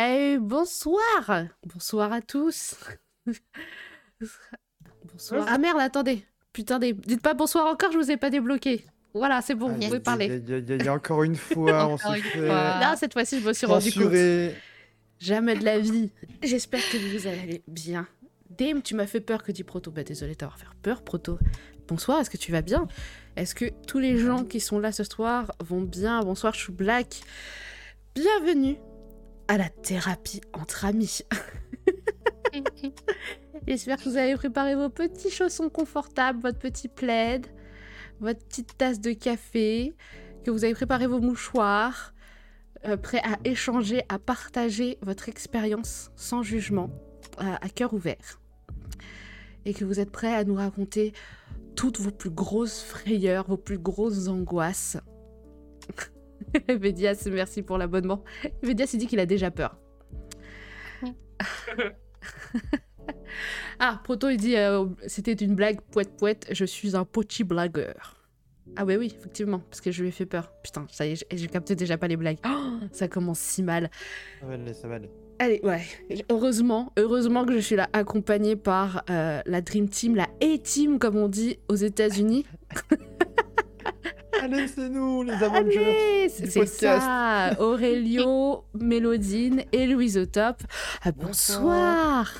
Allez, 0.00 0.38
bonsoir 0.38 1.48
Bonsoir 1.66 2.12
à 2.12 2.20
tous 2.22 2.76
Bonsoir. 5.12 5.44
Ah 5.48 5.58
merde, 5.58 5.80
attendez 5.80 6.24
Putain, 6.52 6.78
dites 6.78 7.20
pas 7.20 7.34
bonsoir 7.34 7.66
encore, 7.66 7.90
je 7.90 7.98
vous 7.98 8.10
ai 8.12 8.16
pas 8.16 8.30
débloqué. 8.30 8.84
Voilà, 9.12 9.42
c'est 9.42 9.56
bon, 9.56 9.70
vous 9.70 9.80
pouvez 9.80 9.98
parler. 9.98 10.40
Il 10.46 10.84
y, 10.84 10.86
a 10.86 10.94
encore 10.94 11.24
une 11.24 11.34
fois, 11.36 11.88
on 11.88 11.96
fait... 11.96 12.46
Là, 12.46 12.94
cette 12.94 13.12
fois-ci, 13.12 13.40
je 13.40 13.48
me 13.48 13.52
suis 13.52 13.66
rendu 13.66 13.92
compte. 13.92 14.12
Jamais 15.18 15.56
de 15.56 15.64
la 15.64 15.80
vie. 15.80 16.12
J'espère 16.44 16.88
que 16.92 16.96
vous 16.96 17.26
allez 17.26 17.64
bien. 17.66 18.06
Dame, 18.50 18.82
tu 18.82 18.94
m'as 18.94 19.08
fait 19.08 19.20
peur 19.20 19.42
que 19.42 19.50
dit 19.50 19.64
Proto. 19.64 19.90
Bah 19.90 20.04
désolé 20.04 20.36
t'avoir 20.36 20.60
fait 20.60 20.66
peur, 20.80 21.02
Proto. 21.02 21.40
Bonsoir, 21.88 22.20
est-ce 22.20 22.30
que 22.30 22.36
tu 22.36 22.52
vas 22.52 22.62
bien? 22.62 22.86
Est-ce 23.34 23.56
que 23.56 23.64
tous 23.88 23.98
les 23.98 24.16
gens 24.16 24.44
qui 24.44 24.60
sont 24.60 24.78
là 24.78 24.92
ce 24.92 25.02
soir 25.02 25.50
vont 25.58 25.82
bien? 25.82 26.20
Bonsoir, 26.22 26.54
je 26.54 26.60
suis 26.60 26.72
Black. 26.72 27.22
Bienvenue 28.14 28.76
à 29.48 29.56
la 29.56 29.70
thérapie 29.70 30.42
entre 30.52 30.84
amis. 30.84 31.20
J'espère 33.66 33.96
que 33.96 34.08
vous 34.08 34.16
avez 34.16 34.34
préparé 34.34 34.74
vos 34.74 34.90
petits 34.90 35.30
chaussons 35.30 35.70
confortables, 35.70 36.40
votre 36.40 36.58
petit 36.58 36.88
plaid, 36.88 37.46
votre 38.20 38.44
petite 38.44 38.76
tasse 38.76 39.00
de 39.00 39.12
café, 39.12 39.94
que 40.44 40.50
vous 40.50 40.64
avez 40.64 40.74
préparé 40.74 41.06
vos 41.06 41.20
mouchoirs, 41.20 42.14
euh, 42.86 42.96
prêts 42.96 43.22
à 43.24 43.38
échanger, 43.44 44.02
à 44.08 44.18
partager 44.18 44.98
votre 45.02 45.28
expérience 45.28 46.10
sans 46.14 46.42
jugement, 46.42 46.90
à 47.38 47.68
cœur 47.68 47.94
ouvert. 47.94 48.40
Et 49.64 49.74
que 49.74 49.84
vous 49.84 50.00
êtes 50.00 50.10
prêts 50.10 50.34
à 50.34 50.44
nous 50.44 50.54
raconter 50.54 51.12
toutes 51.76 52.00
vos 52.00 52.10
plus 52.10 52.30
grosses 52.30 52.82
frayeurs, 52.82 53.46
vos 53.48 53.56
plus 53.56 53.78
grosses 53.78 54.28
angoisses. 54.28 54.96
Védias, 56.68 57.28
merci 57.30 57.62
pour 57.62 57.78
l'abonnement. 57.78 58.24
Védias, 58.62 58.90
il 58.92 58.98
dit 58.98 59.06
qu'il 59.06 59.20
a 59.20 59.26
déjà 59.26 59.50
peur. 59.50 59.78
ah, 63.78 64.00
Proto, 64.04 64.28
il 64.28 64.36
dit 64.36 64.56
euh, 64.56 64.86
c'était 65.06 65.32
une 65.32 65.54
blague 65.54 65.80
poète 65.80 66.16
poète, 66.16 66.46
je 66.50 66.64
suis 66.64 66.96
un 66.96 67.04
pochi 67.04 67.44
blagueur. 67.44 68.16
Ah 68.76 68.84
ouais 68.84 68.96
oui, 68.96 69.12
effectivement, 69.16 69.60
parce 69.60 69.80
que 69.80 69.90
je 69.90 70.02
lui 70.02 70.08
ai 70.08 70.12
fait 70.12 70.26
peur. 70.26 70.52
Putain, 70.62 70.86
ça 70.90 71.06
y 71.06 71.12
est, 71.12 71.26
j'ai 71.32 71.46
capté 71.46 71.74
déjà 71.74 71.96
pas 71.96 72.08
les 72.08 72.16
blagues. 72.16 72.38
Oh, 72.46 72.78
ça 72.92 73.08
commence 73.08 73.38
si 73.38 73.62
mal. 73.62 73.90
Ça 74.40 74.46
va 74.46 74.54
aller, 74.54 74.74
ça 74.74 74.88
va 74.88 74.96
aller. 74.96 75.10
Allez, 75.40 75.60
ouais. 75.62 75.82
Heureusement, 76.30 76.92
heureusement 76.96 77.44
que 77.44 77.54
je 77.54 77.60
suis 77.60 77.76
là 77.76 77.88
accompagnée 77.92 78.56
par 78.56 79.04
euh, 79.08 79.40
la 79.46 79.60
Dream 79.60 79.88
Team, 79.88 80.16
la 80.16 80.28
A-Team 80.42 80.98
comme 80.98 81.16
on 81.16 81.28
dit 81.28 81.58
aux 81.68 81.76
États-Unis. 81.76 82.44
Allez, 84.42 84.68
c'est 84.68 84.88
nous, 84.88 85.22
les 85.22 85.32
Avengers. 85.32 86.28
C'est 86.28 86.66
ça. 86.66 87.54
Aurélio, 87.58 88.64
Mélodine 88.74 89.64
et 89.72 89.86
Louise 89.86 90.16
au 90.18 90.26
top. 90.26 90.62
Ah, 91.02 91.12
bonsoir. 91.12 92.32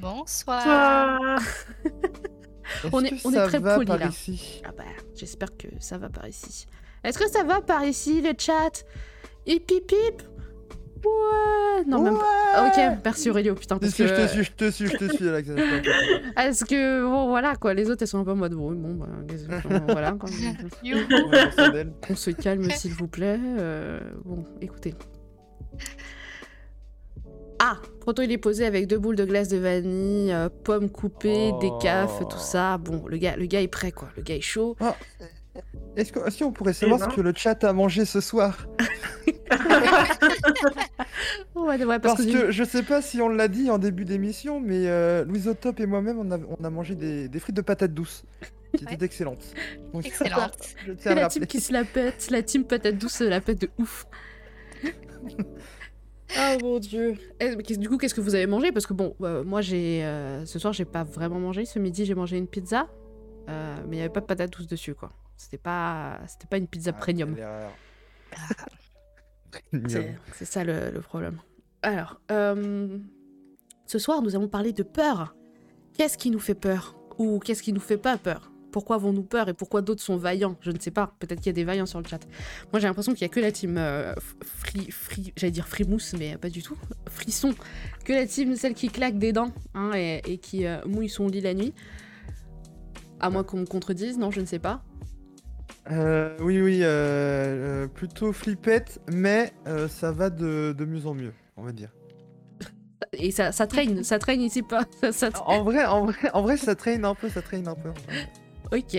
Bonsoir. 0.00 1.40
on 2.92 3.04
est, 3.04 3.26
on 3.26 3.32
est 3.32 3.46
très 3.46 3.60
polis 3.60 3.88
là. 3.88 4.06
Ici 4.08 4.62
ah 4.64 4.72
bah, 4.76 4.84
j'espère 5.14 5.56
que 5.56 5.68
ça 5.78 5.98
va 5.98 6.08
par 6.08 6.26
ici. 6.26 6.66
Est-ce 7.04 7.18
que 7.18 7.28
ça 7.28 7.44
va 7.44 7.60
par 7.60 7.84
ici, 7.84 8.20
le 8.20 8.32
chat? 8.38 8.84
Hip 9.46 9.70
hip 9.70 9.92
hip 9.92 10.22
Ouais 11.04 11.84
Non, 11.86 12.02
même 12.02 12.18
pas. 12.18 12.66
Ok, 12.66 12.98
merci 13.04 13.30
Aurélio, 13.30 13.54
putain. 13.54 13.78
Parce 13.78 13.94
que... 13.94 14.06
Je 14.06 14.14
te 14.14 14.26
suis, 14.28 14.44
je 14.44 14.52
te 14.52 14.70
suis, 14.70 14.86
je 14.86 14.96
te 14.96 15.14
suis, 15.14 15.28
Alex. 15.28 15.48
Est-ce 16.36 16.64
que, 16.64 17.04
bon, 17.04 17.28
voilà, 17.28 17.56
quoi, 17.56 17.74
les 17.74 17.90
autres, 17.90 18.02
elles 18.02 18.08
sont 18.08 18.18
un 18.18 18.24
peu 18.24 18.32
en 18.32 18.36
mode, 18.36 18.54
bon, 18.54 18.72
bon 18.72 18.94
bah, 18.94 19.06
voilà, 19.88 20.12
quoi. 20.12 20.28
On 22.10 22.16
se 22.16 22.30
calme, 22.30 22.70
s'il 22.70 22.92
vous 22.92 23.08
plaît. 23.08 23.38
Euh, 23.58 24.00
bon, 24.24 24.44
écoutez. 24.60 24.94
Ah 27.62 27.76
Proto, 28.00 28.22
il 28.22 28.32
est 28.32 28.38
posé 28.38 28.64
avec 28.64 28.86
deux 28.86 28.98
boules 28.98 29.16
de 29.16 29.26
glace 29.26 29.48
de 29.48 29.58
vanille, 29.58 30.32
euh, 30.32 30.48
pommes 30.48 30.88
coupées, 30.88 31.52
des 31.60 31.70
décaf, 31.70 32.26
tout 32.30 32.38
ça. 32.38 32.78
Bon, 32.78 33.04
le 33.06 33.18
gars, 33.18 33.36
le 33.36 33.44
gars 33.44 33.60
est 33.60 33.68
prêt, 33.68 33.92
quoi. 33.92 34.08
Le 34.16 34.22
gars 34.22 34.34
est 34.34 34.40
chaud. 34.40 34.76
Ah, 34.80 34.96
est-ce 35.96 36.42
qu'on 36.42 36.52
pourrait 36.52 36.72
savoir 36.72 37.10
ce 37.10 37.14
que 37.14 37.20
le 37.20 37.32
chat 37.34 37.62
a 37.64 37.72
mangé 37.72 38.04
ce 38.04 38.20
soir 38.20 38.66
parce, 42.02 42.24
que, 42.24 42.50
je 42.50 42.64
sais 42.64 42.82
pas 42.82 43.02
si 43.02 43.20
on 43.20 43.28
l'a 43.28 43.48
dit 43.48 43.70
en 43.70 43.78
début 43.78 44.04
d'émission, 44.04 44.60
mais 44.60 44.88
euh, 44.88 45.24
Louise 45.24 45.48
Otop 45.48 45.80
et 45.80 45.86
moi-même, 45.86 46.18
on 46.18 46.30
a, 46.30 46.38
on 46.38 46.64
a 46.64 46.70
mangé 46.70 46.94
des, 46.94 47.28
des, 47.28 47.38
frites 47.38 47.56
de 47.56 47.60
patates 47.60 47.92
douces. 47.92 48.24
Qui 48.76 48.84
étaient 48.84 49.04
excellentes. 49.04 49.54
Excellente. 50.04 50.76
la 51.04 51.28
team 51.28 51.46
qui 51.46 51.60
se 51.60 51.72
la 51.72 51.84
pète, 51.84 52.28
la 52.30 52.42
team 52.42 52.64
patate 52.64 52.96
douce 52.96 53.14
se 53.14 53.24
la 53.24 53.40
pète 53.40 53.60
de 53.60 53.70
ouf. 53.78 54.06
Oh 56.38 56.56
mon 56.62 56.78
dieu. 56.78 57.16
Eh, 57.40 57.56
du 57.56 57.88
coup, 57.88 57.98
qu'est-ce 57.98 58.14
que 58.14 58.20
vous 58.20 58.34
avez 58.34 58.46
mangé? 58.46 58.70
Parce 58.72 58.86
que 58.86 58.94
bon, 58.94 59.16
euh, 59.22 59.42
moi 59.42 59.62
j'ai 59.62 60.04
euh, 60.04 60.46
ce 60.46 60.58
soir 60.58 60.72
j'ai 60.72 60.84
pas 60.84 61.02
vraiment 61.02 61.40
mangé. 61.40 61.64
Ce 61.64 61.78
midi 61.78 62.04
j'ai 62.04 62.14
mangé 62.14 62.38
une 62.38 62.46
pizza, 62.46 62.88
euh, 63.48 63.76
mais 63.88 63.96
il 63.96 63.98
y 63.98 64.02
avait 64.02 64.12
pas 64.12 64.20
de 64.20 64.26
patate 64.26 64.52
douce 64.52 64.66
dessus 64.68 64.94
quoi. 64.94 65.10
C'était 65.40 65.56
pas 65.56 66.20
c'était 66.26 66.46
pas 66.46 66.58
une 66.58 66.66
pizza 66.66 66.90
ah, 66.94 66.98
premium. 66.98 67.34
C'est 70.34 70.44
ça 70.44 70.64
le, 70.64 71.00
problème. 71.00 71.40
Alors, 71.80 72.20
euh, 72.30 72.98
ce 73.86 73.98
soir, 73.98 74.20
nous 74.20 74.36
allons 74.36 74.48
parler 74.48 74.74
de 74.74 74.82
peur. 74.82 75.34
Qu'est-ce 75.96 76.18
qui 76.18 76.30
nous 76.30 76.38
fait 76.38 76.54
peur? 76.54 76.94
Ou 77.16 77.38
qu'est-ce 77.38 77.62
qui 77.62 77.72
nous 77.72 77.80
fait 77.80 77.96
pas 77.96 78.18
peur? 78.18 78.52
Pourquoi 78.70 78.96
avons-nous 78.96 79.22
peur 79.22 79.48
et 79.48 79.54
pourquoi 79.54 79.80
d'autres 79.80 80.02
sont 80.02 80.18
vaillants? 80.18 80.56
Je 80.60 80.72
ne 80.72 80.78
sais 80.78 80.90
pas. 80.90 81.14
Peut-être 81.18 81.38
qu'il 81.38 81.46
y 81.46 81.50
a 81.50 81.54
des 81.54 81.64
vaillants 81.64 81.86
sur 81.86 82.00
le 82.00 82.06
chat. 82.06 82.20
Moi, 82.70 82.78
j'ai 82.78 82.86
l'impression 82.86 83.14
qu'il 83.14 83.22
y 83.22 83.24
a 83.24 83.28
que 83.28 83.40
la 83.40 83.50
team 83.50 83.78
euh, 83.78 84.14
free, 84.42 84.90
free 84.90 85.32
j'allais 85.36 85.52
dire 85.52 85.66
frimousse, 85.66 86.12
mais 86.18 86.36
pas 86.36 86.50
du 86.50 86.62
tout. 86.62 86.76
Frisson. 87.08 87.54
Que 88.04 88.12
la 88.12 88.26
team, 88.26 88.56
celle 88.56 88.74
qui 88.74 88.88
claque 88.88 89.18
des 89.18 89.32
dents 89.32 89.52
hein, 89.72 89.92
et, 89.94 90.36
qui 90.36 90.66
euh, 90.66 90.84
mouille 90.84 91.08
son 91.08 91.28
lit 91.28 91.40
la 91.40 91.54
nuit. 91.54 91.72
À 93.20 93.30
moins 93.30 93.42
qu'on 93.42 93.60
me 93.60 93.66
contredise, 93.66 94.18
non, 94.18 94.30
je 94.30 94.42
ne 94.42 94.46
sais 94.46 94.58
pas. 94.58 94.84
Euh, 95.90 96.36
oui, 96.40 96.60
oui, 96.60 96.80
euh, 96.82 96.86
euh, 96.86 97.86
plutôt 97.88 98.32
flippette, 98.32 99.00
mais 99.12 99.52
ça 99.88 100.12
va 100.12 100.30
de, 100.30 100.74
mieux 100.84 101.06
en 101.06 101.14
mieux, 101.14 101.32
on 101.56 101.62
va 101.62 101.72
dire. 101.72 101.90
Et 103.12 103.30
ça, 103.30 103.50
ça 103.50 103.66
traîne, 103.66 104.04
ça 104.04 104.18
traîne 104.18 104.40
ici 104.40 104.62
pas. 104.62 104.84
en 105.46 105.62
vrai, 105.62 105.84
en 105.84 106.06
vrai, 106.06 106.30
en 106.32 106.42
vrai, 106.42 106.56
ça 106.56 106.74
traîne 106.74 107.04
un 107.04 107.14
peu, 107.14 107.28
ça 107.28 107.42
traîne 107.42 107.66
un 107.66 107.74
peu. 107.74 107.90
Ok. 108.72 108.94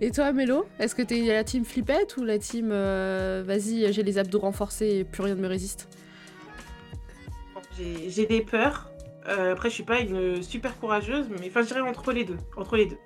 Et 0.00 0.10
toi, 0.10 0.32
Mélo 0.32 0.66
Est-ce 0.80 0.94
que 0.94 1.02
t'es 1.02 1.20
la 1.20 1.44
team 1.44 1.64
flippette 1.64 2.16
ou 2.16 2.24
la 2.24 2.38
team 2.38 2.70
vas-y, 2.70 3.92
j'ai 3.92 4.02
les 4.02 4.18
abdos 4.18 4.40
renforcés 4.40 4.88
et 4.88 5.04
plus 5.04 5.22
rien 5.22 5.34
ne 5.34 5.40
me 5.40 5.46
résiste? 5.46 5.88
J'ai 7.78 8.26
des 8.26 8.40
peurs. 8.40 8.90
après, 9.26 9.68
je 9.68 9.74
suis 9.74 9.84
pas 9.84 10.00
une 10.00 10.42
super 10.42 10.76
courageuse, 10.78 11.28
mais 11.28 11.48
enfin, 11.48 11.62
je 11.62 11.68
dirais 11.68 11.80
entre 11.80 12.12
les 12.12 12.24
deux. 12.24 12.38
Entre 12.56 12.76
les 12.76 12.86
deux. 12.86 12.98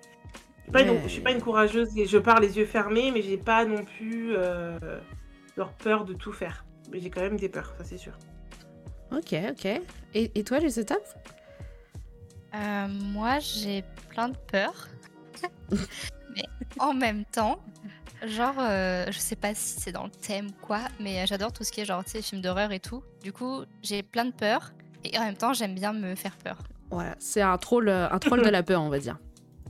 Je 0.75 1.09
suis 1.09 1.21
pas 1.21 1.33
une 1.33 1.41
courageuse 1.41 1.97
et 1.97 2.07
je 2.07 2.19
pars 2.19 2.41
les 2.41 2.59
yeux 2.59 2.67
fermés, 2.67 3.11
mais 3.11 3.23
j'ai 3.23 3.37
pas 3.37 3.65
non 3.65 3.85
plus 3.85 4.35
euh, 4.37 4.79
leur 5.57 5.73
peur 5.73 6.05
de 6.05 6.15
tout 6.15 6.33
faire. 6.33 6.65
Mais 6.91 7.01
j'ai 7.01 7.11
quand 7.11 7.21
même 7.21 7.37
des 7.37 7.49
peurs, 7.49 7.75
ça 7.79 7.85
c'est 7.85 7.99
sûr. 7.99 8.13
Ok, 9.11 9.35
ok. 9.51 9.67
Et, 10.15 10.31
et 10.35 10.45
toi, 10.45 10.59
les 10.59 10.79
étapes 10.79 11.27
euh, 12.55 12.89
Moi, 12.89 13.39
j'ai 13.39 13.85
plein 14.11 14.29
de 14.29 14.37
peurs. 14.51 14.89
mais 15.71 16.45
en 16.79 16.93
même 16.93 17.25
temps, 17.25 17.59
genre, 18.27 18.57
euh, 18.59 19.07
je 19.11 19.19
sais 19.19 19.37
pas 19.37 19.55
si 19.55 19.81
c'est 19.81 19.93
dans 19.93 20.05
le 20.05 20.11
thème 20.11 20.49
ou 20.49 20.67
quoi, 20.67 20.81
mais 21.01 21.27
j'adore 21.27 21.53
tout 21.53 21.65
ce 21.65 21.73
qui 21.73 21.81
est 21.81 21.85
genre, 21.85 22.05
tu 22.05 22.11
sais, 22.11 22.23
films 22.23 22.43
d'horreur 22.43 22.73
et 22.73 22.81
tout. 22.81 23.03
Du 23.23 23.33
coup, 23.33 23.63
j'ai 23.83 24.03
plein 24.03 24.27
de 24.27 24.33
peurs 24.33 24.73
et 25.05 25.17
en 25.19 25.25
même 25.25 25.37
temps, 25.37 25.53
j'aime 25.53 25.75
bien 25.75 25.93
me 25.93 26.15
faire 26.15 26.37
peur. 26.37 26.59
Voilà, 26.91 27.15
c'est 27.19 27.43
un 27.43 27.59
troll, 27.59 27.89
un 27.89 28.19
troll 28.19 28.43
de 28.43 28.49
la 28.49 28.63
peur, 28.63 28.83
on 28.83 28.89
va 28.89 28.99
dire. 28.99 29.19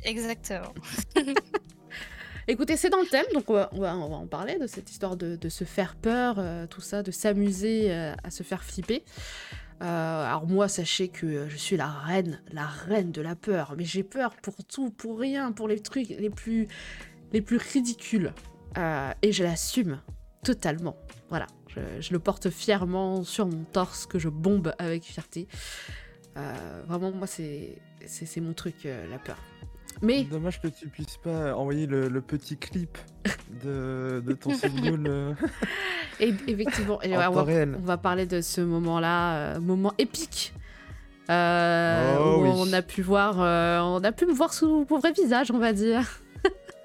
Exactement. 0.05 0.75
Écoutez, 2.51 2.79
c'est 2.79 2.89
dans 2.89 3.01
le 3.01 3.07
thème, 3.07 3.27
donc 3.35 3.51
on 3.51 3.53
va, 3.53 3.69
on 3.73 3.79
va, 3.79 3.95
en 3.95 4.27
parler 4.27 4.59
de 4.59 4.67
cette 4.67 4.91
histoire 4.91 5.19
de, 5.19 5.49
se 5.51 5.65
faire 5.65 5.97
peur, 5.97 6.37
euh, 6.39 6.67
tout 6.67 6.81
ça, 6.81 7.03
de 7.03 7.11
s'amuser 7.11 7.93
euh, 7.93 8.15
à 8.25 8.31
se 8.31 8.43
faire 8.43 8.65
flipper. 8.65 9.05
Euh, 9.83 10.25
alors 10.25 10.47
moi, 10.47 10.67
sachez 10.67 11.09
que 11.09 11.47
je 11.51 11.57
suis 11.59 11.77
la 11.77 11.89
reine, 11.89 12.41
la 12.51 12.65
reine 12.65 13.13
de 13.13 13.21
la 13.21 13.37
peur, 13.37 13.75
mais 13.77 13.85
j'ai 13.85 14.03
peur 14.03 14.35
pour 14.37 14.65
tout, 14.65 14.91
pour 14.91 15.19
rien, 15.19 15.53
pour 15.53 15.69
les 15.69 15.79
trucs 15.81 16.09
les 16.09 16.31
plus, 16.31 16.69
les 17.35 17.43
plus 17.43 17.59
ridicules. 17.59 18.33
et 19.21 19.31
je 19.31 19.45
l'assume 19.45 20.01
totalement. 20.43 20.97
Voilà, 21.29 21.49
je, 21.67 21.81
je, 22.01 22.13
le 22.15 22.19
porte 22.19 22.49
fièrement 22.49 23.25
sur 23.25 23.47
mon 23.47 23.65
torse 23.65 24.07
que 24.07 24.19
je 24.19 24.31
bombe 24.31 24.73
avec 24.79 25.05
fierté. 25.05 25.49
vraiment, 26.87 27.13
moi, 27.13 27.27
c'est 27.27 27.77
mon 28.41 28.55
truc, 28.55 28.85
la 28.85 29.19
peur. 29.19 29.37
Mais... 30.03 30.25
Dommage 30.25 30.61
que 30.61 30.69
tu 30.69 30.89
puisses 30.89 31.17
pas 31.17 31.55
envoyer 31.55 31.87
le, 31.87 32.21
petit 32.21 32.57
clip 32.57 32.99
de, 33.65 34.23
de 34.25 34.33
ton 34.33 34.55
single. 34.55 35.05
Euh, 35.07 35.35
Et, 36.21 36.35
effectivement, 36.47 37.01
on, 37.05 37.09
va, 37.09 37.31
on, 37.31 37.81
va, 37.81 37.97
parler 37.99 38.27
de 38.27 38.41
ce 38.41 38.61
moment-là, 38.61 39.37
euh, 39.37 39.61
moment 39.61 39.93
épique. 39.99 40.53
Euh, 41.31 42.17
oh 42.19 42.43
où 42.43 42.47
on 42.47 42.73
a 42.73 42.81
pu 42.81 43.03
voir, 43.03 43.37
on 43.39 44.03
a 44.03 44.13
pu 44.13 44.25
me 44.25 44.33
voir 44.33 44.55
sous 44.55 44.87
mon 44.89 44.99
vrai 44.99 45.13
visage, 45.13 45.51
on 45.51 45.59
va 45.59 45.73
dire. 45.73 46.21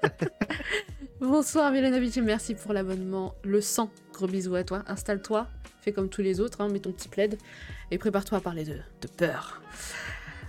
Bonsoir 1.20 1.72
Milanovic, 1.72 2.18
merci 2.18 2.54
pour 2.54 2.74
l'abonnement. 2.74 3.34
Le 3.42 3.62
sang, 3.62 3.90
gros 4.12 4.26
bisous 4.26 4.54
à 4.56 4.64
toi. 4.64 4.82
Installe-toi, 4.86 5.46
fais 5.80 5.92
comme 5.92 6.10
tous 6.10 6.20
les 6.20 6.40
autres, 6.40 6.60
hein, 6.60 6.68
mets 6.68 6.80
ton 6.80 6.92
petit 6.92 7.08
plaid 7.08 7.38
et 7.90 7.96
prépare-toi 7.96 8.38
à 8.38 8.40
parler 8.42 8.64
de, 8.64 8.74
de 8.74 9.08
peur. 9.16 9.62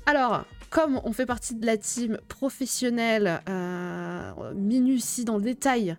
Alors, 0.06 0.46
comme 0.76 1.00
on 1.06 1.14
fait 1.14 1.26
partie 1.26 1.56
de 1.56 1.66
la 1.66 1.78
team 1.78 2.18
professionnelle, 2.28 3.40
euh, 3.48 4.54
minutie 4.56 5.24
dans 5.24 5.38
le 5.38 5.42
détail, 5.42 5.96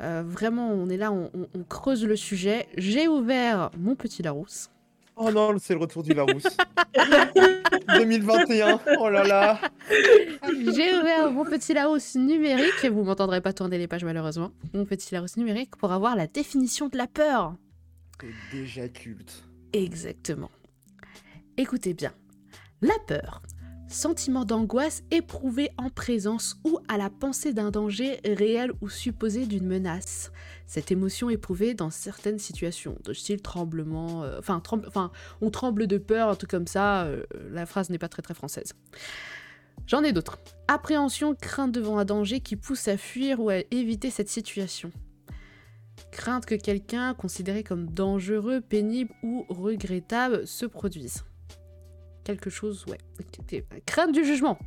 euh, 0.00 0.22
vraiment 0.24 0.70
on 0.70 0.88
est 0.88 0.96
là, 0.96 1.12
on, 1.12 1.30
creuse 1.68 2.06
le 2.06 2.16
sujet, 2.16 2.66
j'ai 2.78 3.06
ouvert 3.06 3.70
mon 3.78 3.96
petit 3.96 4.22
Larousse. 4.22 4.70
Oh 5.16 5.30
non, 5.30 5.54
c'est 5.60 5.74
le 5.74 5.80
retour 5.80 6.02
du 6.02 6.14
Larousse. 6.14 6.56
2021, 7.98 8.80
oh 8.98 9.10
là 9.10 9.24
là. 9.24 9.60
J'ai 9.90 10.96
ouvert 10.96 11.30
mon 11.30 11.44
petit 11.44 11.74
Larousse 11.74 12.14
numérique, 12.14 12.82
vous 12.90 13.04
m'entendrez 13.04 13.42
pas 13.42 13.52
tourner 13.52 13.76
les 13.76 13.88
pages 13.88 14.06
malheureusement, 14.06 14.52
mon 14.72 14.86
petit 14.86 15.12
Larousse 15.12 15.36
numérique 15.36 15.76
pour 15.76 15.92
avoir 15.92 16.16
la 16.16 16.28
définition 16.28 16.88
de 16.88 16.96
la 16.96 17.06
peur. 17.06 17.56
C'est 18.22 18.56
déjà 18.56 18.88
culte. 18.88 19.44
Exactement. 19.74 20.50
Écoutez 21.58 21.92
bien, 21.92 22.14
la 22.80 22.94
peur, 23.06 23.42
sentiment 23.94 24.44
d'angoisse 24.44 25.02
éprouvé 25.10 25.70
en 25.78 25.88
présence 25.88 26.56
ou 26.64 26.78
à 26.88 26.98
la 26.98 27.08
pensée 27.08 27.54
d'un 27.54 27.70
danger 27.70 28.20
réel 28.24 28.72
ou 28.80 28.88
supposé 28.88 29.46
d'une 29.46 29.66
menace. 29.66 30.32
Cette 30.66 30.90
émotion 30.90 31.30
éprouvée 31.30 31.74
dans 31.74 31.90
certaines 31.90 32.38
situations, 32.38 32.98
de 33.04 33.12
style 33.12 33.40
tremblement, 33.40 34.22
euh, 34.24 34.38
enfin, 34.38 34.62
enfin, 34.86 35.10
on 35.40 35.50
tremble 35.50 35.86
de 35.86 35.98
peur, 35.98 36.28
un 36.28 36.34
truc 36.34 36.50
comme 36.50 36.66
ça, 36.66 37.04
euh, 37.04 37.24
la 37.50 37.66
phrase 37.66 37.90
n'est 37.90 37.98
pas 37.98 38.08
très 38.08 38.22
très 38.22 38.34
française. 38.34 38.74
J'en 39.86 40.02
ai 40.02 40.12
d'autres. 40.12 40.38
Appréhension, 40.68 41.34
crainte 41.34 41.72
devant 41.72 41.98
un 41.98 42.04
danger 42.04 42.40
qui 42.40 42.56
pousse 42.56 42.88
à 42.88 42.96
fuir 42.96 43.40
ou 43.40 43.50
à 43.50 43.58
éviter 43.70 44.10
cette 44.10 44.28
situation. 44.28 44.90
Crainte 46.10 46.46
que 46.46 46.54
quelqu'un 46.54 47.14
considéré 47.14 47.62
comme 47.62 47.90
dangereux, 47.90 48.60
pénible 48.60 49.12
ou 49.22 49.44
regrettable 49.48 50.46
se 50.46 50.66
produise 50.66 51.24
quelque 52.24 52.50
chose, 52.50 52.84
ouais, 52.88 52.98
crainte 53.86 54.12
du 54.12 54.24
jugement, 54.24 54.58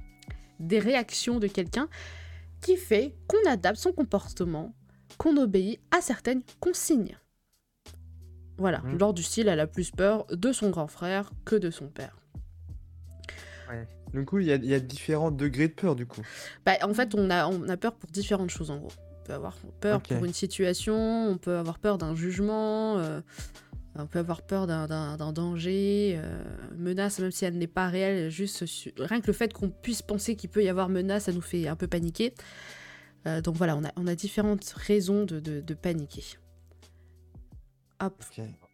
des 0.60 0.80
réactions 0.80 1.40
de 1.40 1.48
quelqu'un 1.48 1.90
qui 2.62 2.78
fait 2.78 3.16
qu'on 3.28 3.50
adapte 3.50 3.78
son 3.78 3.92
comportement, 3.92 4.74
qu'on 5.18 5.38
obéit 5.38 5.80
à 5.92 6.02
certaines 6.02 6.44
consignes. 6.60 7.18
Voilà, 8.58 8.80
mmh. 8.80 8.98
lors 8.98 9.14
du 9.14 9.22
style, 9.22 9.48
elle 9.48 9.60
a 9.60 9.68
plus 9.68 9.92
peur 9.92 10.26
de 10.32 10.52
son 10.52 10.70
grand 10.70 10.88
frère 10.88 11.32
que 11.46 11.56
de 11.56 11.70
son 11.70 11.88
père. 11.88 12.18
Ouais. 13.70 13.88
Du 14.14 14.26
coup, 14.26 14.40
il 14.40 14.48
y, 14.48 14.74
a 14.74 14.80
différents 14.80 15.32
degrés 15.32 15.68
de 15.68 15.74
peur, 15.74 15.96
du 15.96 16.06
coup. 16.06 16.22
Bah, 16.66 16.74
en 16.82 16.94
fait, 16.94 17.14
on 17.14 17.30
a, 17.30 17.48
on 17.48 17.68
a 17.68 17.78
peur 17.78 17.94
pour 17.94 18.10
différentes 18.10 18.50
choses, 18.50 18.72
en 18.72 18.78
gros. 18.78 18.92
On 19.22 19.24
peut 19.28 19.34
avoir 19.34 19.58
peur 19.82 20.02
pour 20.02 20.24
une 20.24 20.34
situation, 20.34 20.96
on 21.30 21.38
peut 21.38 21.58
avoir 21.58 21.78
peur 21.80 21.98
d'un 21.98 22.16
jugement, 22.16 22.98
euh, 22.98 23.20
on 24.00 24.08
peut 24.08 24.20
avoir 24.20 24.42
peur 24.42 24.68
d'un 24.68 25.32
danger, 25.34 26.16
euh, 26.18 26.44
menace, 26.76 27.20
même 27.20 27.32
si 27.32 27.46
elle 27.46 27.58
n'est 27.58 27.68
pas 27.68 27.88
réelle, 27.88 28.30
juste 28.30 28.64
rien 28.98 29.22
que 29.22 29.28
le 29.28 29.34
fait 29.34 29.54
qu'on 29.54 29.70
puisse 29.70 30.02
penser 30.02 30.36
qu'il 30.36 30.50
peut 30.50 30.64
y 30.64 30.70
avoir 30.70 30.90
menace, 30.90 31.26
ça 31.26 31.32
nous 31.32 31.42
fait 31.42 31.68
un 31.68 31.76
peu 31.76 31.88
paniquer. 31.88 32.34
Euh, 33.26 33.42
donc 33.42 33.56
voilà, 33.56 33.78
on 33.96 34.08
a, 34.08 34.16
différentes 34.16 34.66
raisons 34.70 35.26
de, 35.26 35.74
paniquer. 35.74 36.24
Hop, 38.00 38.24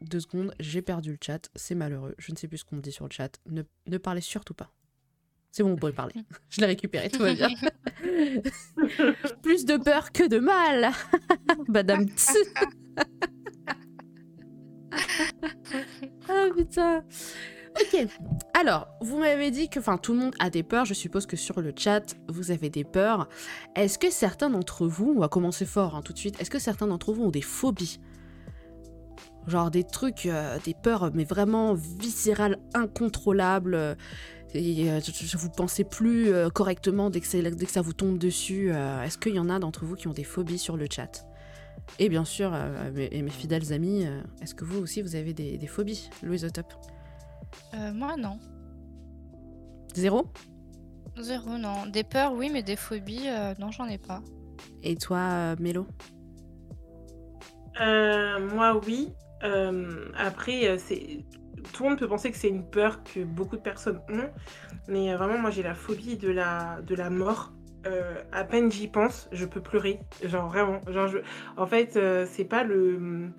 deux 0.02 0.20
secondes, 0.20 0.54
j'ai 0.60 0.82
perdu 0.82 1.12
le 1.12 1.18
chat, 1.22 1.50
c'est 1.56 1.76
malheureux, 1.76 2.14
je 2.18 2.32
ne 2.32 2.38
sais 2.38 2.48
plus 2.48 2.60
ce 2.60 2.66
qu'on 2.66 2.76
me 2.76 2.82
dit 2.82 2.92
sur 2.92 3.06
le 3.06 3.12
chat, 3.12 3.40
ne, 3.46 3.98
parlez 3.98 4.22
surtout 4.22 4.54
pas. 4.54 4.72
C'est 5.52 5.64
bon, 5.64 5.70
vous 5.70 5.76
pouvez 5.76 5.94
parler. 5.94 6.16
Je 6.50 6.62
l'ai 6.62 6.66
récupéré, 6.66 7.12
tout 7.12 7.20
va 7.20 7.36
bien. 7.36 7.48
Plus 9.44 9.66
de 9.66 9.78
peur 9.78 10.12
que 10.12 10.28
de 10.28 10.40
mal. 10.40 10.92
Madame 11.68 12.08
ah 16.30 16.48
putain. 16.56 17.04
Ok. 17.82 18.08
Alors, 18.54 18.88
vous 19.02 19.18
m'avez 19.18 19.50
dit 19.50 19.70
que, 19.70 19.80
enfin, 19.80 19.98
tout 19.98 20.14
le 20.14 20.20
monde 20.20 20.36
a 20.40 20.50
des 20.50 20.64
peurs. 20.64 20.86
Je 20.86 20.94
suppose 20.94 21.26
que 21.26 21.36
sur 21.36 21.60
le 21.62 21.74
chat, 21.76 22.16
vous 22.28 22.52
avez 22.52 22.70
des 22.70 22.84
peurs. 22.84 23.28
Est-ce 23.76 23.98
que 23.98 24.12
certains 24.12 24.50
d'entre 24.50 24.86
vous, 24.86 25.14
on 25.16 25.20
va 25.20 25.28
commencer 25.28 25.66
fort 25.66 25.96
hein, 25.96 26.02
tout 26.04 26.14
de 26.14 26.18
suite, 26.18 26.40
est-ce 26.40 26.50
que 26.50 26.60
certains 26.60 26.88
d'entre 26.88 27.14
vous 27.14 27.24
ont 27.24 27.32
des 27.32 27.42
phobies? 27.42 28.00
Genre 29.48 29.72
des 29.72 29.84
trucs, 29.84 30.26
euh, 30.26 30.58
des 30.64 30.74
peurs, 30.74 31.12
mais 31.14 31.26
vraiment 31.26 31.74
viscérales, 31.74 32.60
incontrôlables. 32.74 33.76
Euh, 33.76 33.96
et 34.54 34.92
euh, 34.92 35.00
vous 35.34 35.50
pensez 35.50 35.84
plus 35.84 36.32
correctement 36.54 37.10
dès 37.10 37.22
que, 37.22 37.50
dès 37.50 37.66
que, 37.66 37.72
ça 37.72 37.82
vous 37.82 37.94
tombe 37.94 38.20
dessus. 38.20 38.70
Est-ce 38.70 39.18
qu'il 39.18 39.34
y 39.34 39.40
en 39.40 39.50
a 39.50 39.58
d'entre 39.58 39.84
vous 39.84 39.96
qui 39.96 40.08
ont 40.08 40.14
des 40.14 40.24
phobies 40.24 40.60
sur 40.60 40.78
le 40.78 40.86
chat? 40.88 41.26
Et 42.00 42.10
bien 42.10 42.26
sûr, 42.26 42.52
euh, 42.54 42.92
mes, 42.92 43.30
fidèles 43.30 43.72
amis, 43.72 44.06
euh, 44.06 44.22
est-ce 44.42 44.56
que 44.56 44.66
vous 44.66 44.82
aussi 44.82 45.02
vous 45.02 45.16
avez 45.16 45.34
des, 45.34 45.68
phobies, 45.68 46.10
Louise 46.24 46.44
au 46.46 46.50
top 46.50 46.74
euh, 47.74 47.94
Moi 47.94 48.16
non. 48.18 48.40
Zéro 49.94 50.32
Zéro, 51.20 51.58
non. 51.58 51.86
Des 51.86 52.04
peurs, 52.04 52.34
oui, 52.34 52.50
mais 52.52 52.64
des 52.64 52.76
phobies, 52.76 53.28
non, 53.60 53.70
j'en 53.70 53.86
ai 53.86 54.00
pas. 54.00 54.24
Et 54.82 54.96
toi, 54.96 55.56
Mélo 55.58 55.86
Moi, 57.80 58.82
oui. 58.88 59.14
après, 60.18 60.78
c'est 60.80 61.24
tout 61.72 61.84
le 61.84 61.90
monde 61.90 62.00
peut 62.00 62.08
penser 62.08 62.32
que 62.32 62.38
c'est 62.38 62.50
une 62.50 62.68
peur 62.68 63.04
que 63.04 63.24
beaucoup 63.24 63.56
de 63.56 63.62
personnes 63.62 64.02
ont, 64.10 64.30
mais 64.88 65.14
vraiment, 65.16 65.38
moi, 65.38 65.52
j'ai 65.52 65.62
la 65.62 65.76
phobie 65.76 66.18
de 66.18 66.30
la, 66.30 66.82
de 66.82 66.96
la 66.96 67.12
mort. 67.12 67.54
Euh, 67.86 68.16
à 68.32 68.44
peine 68.44 68.72
j'y 68.72 68.88
pense, 68.88 69.28
je 69.32 69.46
peux 69.46 69.62
pleurer. 69.62 70.00
Genre 70.24 70.48
vraiment. 70.48 70.80
Genre, 70.90 71.08
je... 71.08 71.20
En 71.58 71.66
fait, 71.66 71.98
euh, 71.98 72.26
c'est 72.30 72.46
pas 72.46 72.64
le. 72.64 73.30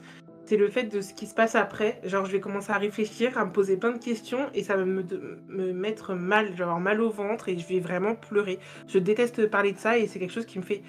C'est 0.46 0.58
le 0.58 0.68
fait 0.68 0.84
de 0.84 1.00
ce 1.00 1.14
qui 1.14 1.26
se 1.26 1.34
passe 1.34 1.54
après. 1.54 2.00
Genre, 2.04 2.26
je 2.26 2.32
vais 2.32 2.40
commencer 2.40 2.70
à 2.70 2.76
réfléchir, 2.76 3.38
à 3.38 3.46
me 3.46 3.50
poser 3.50 3.78
plein 3.78 3.92
de 3.92 3.98
questions 3.98 4.50
et 4.52 4.62
ça 4.62 4.76
va 4.76 4.84
me, 4.84 5.02
me 5.48 5.72
mettre 5.72 6.14
mal, 6.14 6.54
genre 6.54 6.78
mal 6.78 7.00
au 7.00 7.08
ventre 7.08 7.48
et 7.48 7.58
je 7.58 7.66
vais 7.66 7.80
vraiment 7.80 8.14
pleurer. 8.14 8.58
Je 8.86 8.98
déteste 8.98 9.46
parler 9.46 9.72
de 9.72 9.78
ça 9.78 9.96
et 9.96 10.06
c'est 10.06 10.18
quelque 10.18 10.34
chose 10.34 10.44
qui 10.44 10.58
me 10.58 10.64
fait 10.64 10.82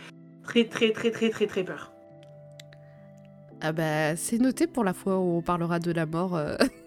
très, 0.43 0.65
très, 0.65 0.91
très, 0.91 1.09
très, 1.09 1.29
très, 1.29 1.47
très 1.47 1.63
peur. 1.63 1.93
Ah 3.61 3.71
bah, 3.71 4.15
c'est 4.15 4.37
noté 4.39 4.67
pour 4.67 4.83
la 4.83 4.93
fois 4.93 5.19
où 5.19 5.37
on 5.37 5.41
parlera 5.41 5.79
de 5.79 5.91
la 5.91 6.05
mort. 6.05 6.35
Euh, 6.35 6.55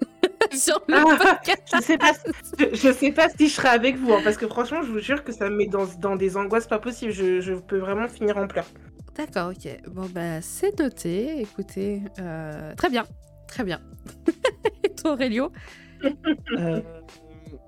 sur 0.57 0.83
le 0.89 0.97
ah, 0.97 1.17
podcast. 1.17 1.63
je, 1.75 1.81
sais 1.83 1.99
pas, 1.99 2.13
je, 2.59 2.93
sais 2.93 3.13
pas 3.13 3.29
si 3.29 3.49
je 3.49 3.55
serai 3.55 3.69
avec 3.69 3.97
vous, 3.97 4.13
hein, 4.13 4.21
parce 4.25 4.37
que 4.37 4.47
franchement, 4.47 4.83
je 4.83 4.91
vous 4.91 4.99
jure 4.99 5.25
que 5.25 5.33
ça 5.33 5.49
me 5.51 5.57
met 5.57 5.67
dans, 5.67 5.87
dans 6.01 6.17
des 6.17 6.37
angoisses 6.37 6.67
pas 6.67 6.79
possibles. 6.79 7.13
Je, 7.13 7.41
je, 7.41 7.55
peux 7.55 7.79
vraiment 7.79 8.09
finir 8.09 8.37
en 8.37 8.47
pleurs. 8.47 8.67
D'accord, 9.17 9.51
ok. 9.51 9.69
Bon, 9.91 10.07
bah, 10.15 10.41
c'est 10.41 10.79
noté. 10.79 11.41
Écoutez, 11.41 12.03
euh, 12.21 12.75
très 12.77 12.91
bien. 12.91 13.05
Très 13.47 13.65
bien. 13.65 13.81
Et 14.85 14.91
toi, 14.91 15.13
Aurélio? 15.13 15.51
Euh, 16.57 16.81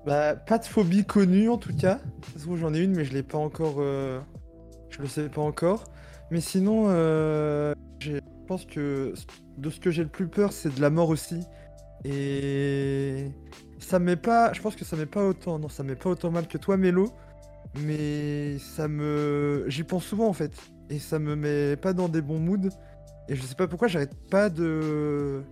bah, 0.07 0.37
Pas 0.37 0.59
de 0.59 0.65
phobie 0.65 1.05
connue, 1.05 1.49
en 1.49 1.59
tout 1.59 1.75
cas. 1.77 1.99
J'en 2.37 2.73
ai 2.75 2.81
une, 2.81 2.95
mais 2.95 3.05
je 3.05 3.13
l'ai 3.13 3.23
pas 3.23 3.39
encore. 3.39 3.77
Euh... 3.79 4.21
Je 4.91 5.01
le 5.01 5.09
sais 5.09 5.29
pas 5.29 5.41
encore. 5.41 5.85
Mais 6.31 6.41
sinon, 6.41 6.87
euh, 6.89 7.75
je 8.01 8.19
pense 8.47 8.65
que 8.67 9.15
de 9.59 9.71
ce 9.71 9.81
que 9.81 9.91
j'ai 9.91 10.03
le 10.03 10.09
plus 10.09 10.29
peur, 10.29 10.53
c'est 10.53 10.75
de 10.75 10.81
la 10.81 10.91
mort 10.91 11.09
aussi. 11.09 11.41
Et 12.05 13.27
ça 13.79 13.99
met 13.99 14.17
pas, 14.17 14.53
je 14.53 14.61
pense 14.61 14.77
que 14.77 14.85
ça 14.85 14.97
met 14.97 15.07
pas 15.07 15.25
autant, 15.25 15.59
non, 15.59 15.69
ça 15.69 15.83
met 15.83 15.97
pas 15.97 16.11
autant 16.11 16.31
mal 16.31 16.47
que 16.47 16.59
toi, 16.59 16.77
Mélo, 16.77 17.11
mais 17.85 18.59
ça 18.59 18.89
me, 18.89 19.65
j'y 19.69 19.83
pense 19.83 20.05
souvent 20.05 20.29
en 20.29 20.33
fait, 20.33 20.53
et 20.89 20.99
ça 20.99 21.19
me 21.19 21.37
met 21.37 21.77
pas 21.77 21.93
dans 21.93 22.09
des 22.09 22.23
bons 22.23 22.39
moods. 22.39 22.71
Et 23.29 23.37
je 23.37 23.43
sais 23.43 23.55
pas 23.55 23.69
pourquoi, 23.69 23.87
j'arrête 23.87 24.15
pas 24.31 24.49
de, 24.49 25.43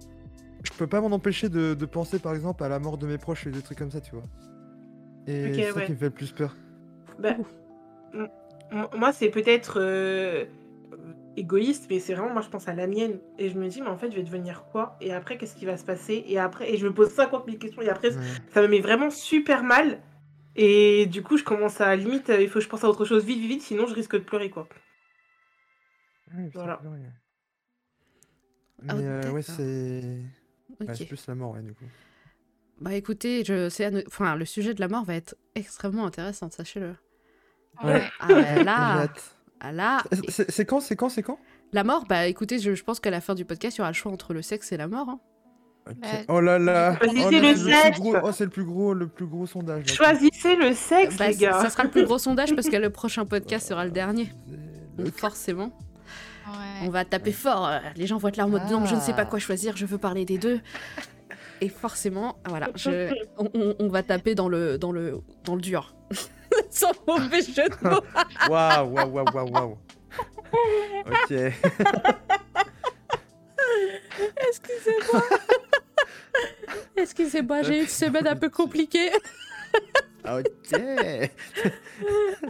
je 0.62 0.72
peux 0.72 0.86
pas 0.86 1.00
m'en 1.00 1.12
empêcher 1.12 1.48
de, 1.48 1.74
penser 1.84 2.18
par 2.18 2.34
exemple 2.34 2.64
à 2.64 2.68
la 2.68 2.78
mort 2.78 2.98
de 2.98 3.06
mes 3.06 3.18
proches 3.18 3.46
et 3.46 3.50
des 3.50 3.62
trucs 3.62 3.78
comme 3.78 3.90
ça, 3.90 4.00
tu 4.00 4.12
vois. 4.12 4.24
Et 5.26 5.52
c'est 5.54 5.72
ça 5.72 5.82
qui 5.82 5.92
me 5.92 5.96
fait 5.96 6.06
le 6.06 6.10
plus 6.10 6.32
peur. 6.32 6.56
Bah, 7.18 7.36
moi, 8.96 9.12
c'est 9.12 9.28
peut-être 9.28 9.78
euh, 9.80 10.46
égoïste, 11.38 11.86
mais 11.90 12.00
c'est 12.00 12.14
vraiment, 12.14 12.32
moi, 12.32 12.42
je 12.42 12.48
pense 12.48 12.68
à 12.68 12.74
la 12.74 12.86
mienne. 12.86 13.18
Et 13.38 13.48
je 13.48 13.58
me 13.58 13.68
dis, 13.68 13.80
mais 13.80 13.88
en 13.88 13.96
fait, 13.96 14.10
je 14.10 14.16
vais 14.16 14.22
devenir 14.22 14.64
quoi? 14.70 14.96
Et 15.00 15.12
après, 15.12 15.38
qu'est-ce 15.38 15.56
qui 15.56 15.66
va 15.66 15.76
se 15.76 15.84
passer? 15.84 16.24
Et 16.26 16.38
après, 16.38 16.72
et 16.72 16.76
je 16.76 16.86
me 16.86 16.92
pose 16.92 17.10
50 17.10 17.46
000 17.46 17.58
questions. 17.58 17.82
Et 17.82 17.88
après, 17.88 18.10
ça 18.52 18.62
me 18.62 18.68
met 18.68 18.80
vraiment 18.80 19.10
super 19.10 19.62
mal. 19.62 20.00
Et 20.56 21.06
du 21.06 21.22
coup, 21.22 21.36
je 21.36 21.44
commence 21.44 21.80
à 21.80 21.94
limite, 21.94 22.32
il 22.36 22.48
faut 22.48 22.58
que 22.58 22.64
je 22.64 22.68
pense 22.68 22.82
à 22.82 22.88
autre 22.88 23.04
chose 23.04 23.24
vite, 23.24 23.38
vite, 23.38 23.48
vite, 23.48 23.62
sinon 23.62 23.86
je 23.86 23.94
risque 23.94 24.14
de 24.14 24.24
pleurer, 24.24 24.50
quoi. 24.50 24.68
voilà. 26.52 26.80
Mais 28.82 28.92
euh, 28.92 29.30
ouais, 29.30 29.42
c'est. 29.42 31.06
plus 31.06 31.26
la 31.28 31.34
mort, 31.36 31.52
ouais, 31.52 31.62
du 31.62 31.74
coup. 31.74 31.84
Bah 32.80 32.94
écoutez, 32.94 33.44
je 33.44 33.68
sais, 33.68 34.04
enfin, 34.06 34.36
le 34.36 34.44
sujet 34.44 34.74
de 34.74 34.80
la 34.80 34.88
mort 34.88 35.04
va 35.04 35.14
être 35.14 35.36
extrêmement 35.54 36.06
intéressant, 36.06 36.50
sachez-le. 36.50 36.94
Ouais. 37.82 38.08
Ah, 38.18 38.62
là, 38.62 39.08
ah 39.60 40.02
c'est 40.28 40.64
quand 40.64 40.80
C'est 40.80 40.96
quand 40.96 41.08
C'est 41.08 41.22
quand? 41.22 41.38
La 41.72 41.84
mort, 41.84 42.04
bah 42.08 42.26
écoutez, 42.26 42.58
je, 42.58 42.82
pense 42.82 42.98
qu'à 43.00 43.10
la 43.10 43.20
fin 43.20 43.34
du 43.34 43.44
podcast, 43.44 43.76
il 43.76 43.80
y 43.80 43.82
aura 43.82 43.90
le 43.90 43.94
choix 43.94 44.10
entre 44.10 44.32
le 44.32 44.40
sexe 44.42 44.72
et 44.72 44.76
la 44.76 44.88
mort. 44.88 45.08
Hein. 45.10 45.20
Oh 46.28 46.40
là 46.40 46.58
là 46.58 46.96
Choisissez 46.98 47.40
le 47.40 47.56
sexe 47.56 48.00
oh, 48.22 48.32
C'est 48.32 48.44
le 48.44 48.50
plus 48.50 48.64
gros, 48.64 48.92
le 48.94 49.08
plus 49.08 49.26
gros 49.26 49.46
sondage. 49.46 49.86
Choisissez 49.92 50.54
le 50.56 50.74
sexe, 50.74 51.16
bah, 51.16 51.28
les 51.28 51.36
gars 51.36 51.60
Ça 51.62 51.70
sera 51.70 51.84
le 51.84 51.90
plus 51.90 52.04
gros 52.04 52.18
sondage 52.18 52.54
parce 52.54 52.68
que 52.68 52.76
le 52.76 52.90
prochain 53.00 53.24
podcast 53.24 53.68
sera 53.68 53.84
le 53.86 53.90
dernier. 53.90 54.30
Donc 54.98 55.14
forcément. 55.14 55.72
Ouais. 56.46 56.86
On 56.86 56.90
va 56.90 57.04
taper 57.04 57.32
fort. 57.32 57.66
euh, 57.68 57.78
Les 57.96 58.06
gens 58.06 58.18
vont 58.18 58.28
être 58.28 58.36
là 58.36 58.44
en 58.46 58.48
mode 58.50 58.70
non, 58.70 58.84
je 58.86 58.94
ne 58.94 59.00
sais 59.00 59.12
pas 59.12 59.22
Ah. 59.22 59.26
quoi 59.26 59.38
choisir, 59.38 59.76
je 59.76 59.86
veux 59.86 59.98
parler 59.98 60.24
des 60.24 60.38
deux. 60.38 60.60
Et 61.60 61.68
forcément, 61.68 62.38
voilà, 62.46 62.68
je- 62.74 63.12
on, 63.36 63.50
on- 63.54 63.74
on 63.78 63.88
va 63.88 64.02
taper 64.02 64.34
dans 64.34 64.48
le, 64.48 64.78
dans 64.78 64.92
le, 64.92 65.20
dans 65.44 65.54
le 65.54 65.60
dur. 65.60 65.94
Sans 66.70 66.92
mauvais 67.06 67.42
jeu 67.42 67.68
de 67.68 67.88
mots. 67.88 68.00
Waouh, 68.50 68.88
waouh, 68.92 69.10
waouh, 69.10 69.24
waouh, 69.34 69.50
waouh. 69.50 69.78
Ok. 71.06 71.36
Excusez-moi. 74.48 75.22
Excusez-moi, 76.96 77.62
j'ai 77.62 77.78
eu 77.78 77.82
une 77.82 77.88
semaine 77.88 78.26
un 78.26 78.36
peu 78.36 78.48
compliquée. 78.48 79.10
Ok. 80.24 80.80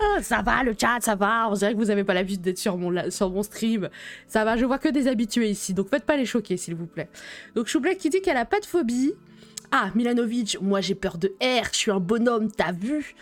Ah, 0.00 0.22
ça 0.22 0.42
va, 0.42 0.62
le 0.62 0.74
chat, 0.80 0.98
ça 1.00 1.14
va. 1.14 1.48
On 1.50 1.54
dirait 1.54 1.72
que 1.72 1.78
vous 1.78 1.90
avez 1.90 2.04
pas 2.04 2.14
l'habitude 2.14 2.42
d'être 2.42 2.58
sur 2.58 2.76
mon, 2.76 3.10
sur 3.10 3.30
mon 3.30 3.42
stream. 3.42 3.88
Ça 4.26 4.44
va, 4.44 4.56
je 4.56 4.64
vois 4.64 4.78
que 4.78 4.88
des 4.88 5.08
habitués 5.08 5.50
ici, 5.50 5.74
donc 5.74 5.88
faites 5.88 6.04
pas 6.04 6.16
les 6.16 6.26
choquer, 6.26 6.56
s'il 6.56 6.74
vous 6.74 6.86
plaît. 6.86 7.08
Donc 7.54 7.66
Choublack 7.66 7.98
qui 7.98 8.10
dit 8.10 8.20
qu'elle 8.20 8.36
a 8.36 8.44
pas 8.44 8.60
de 8.60 8.66
phobie. 8.66 9.14
Ah, 9.70 9.90
Milanovic, 9.94 10.58
moi 10.60 10.80
j'ai 10.80 10.94
peur 10.94 11.18
de 11.18 11.34
R, 11.42 11.68
je 11.72 11.76
suis 11.76 11.90
un 11.90 12.00
bonhomme, 12.00 12.50
t'as 12.50 12.72
vu? 12.72 13.14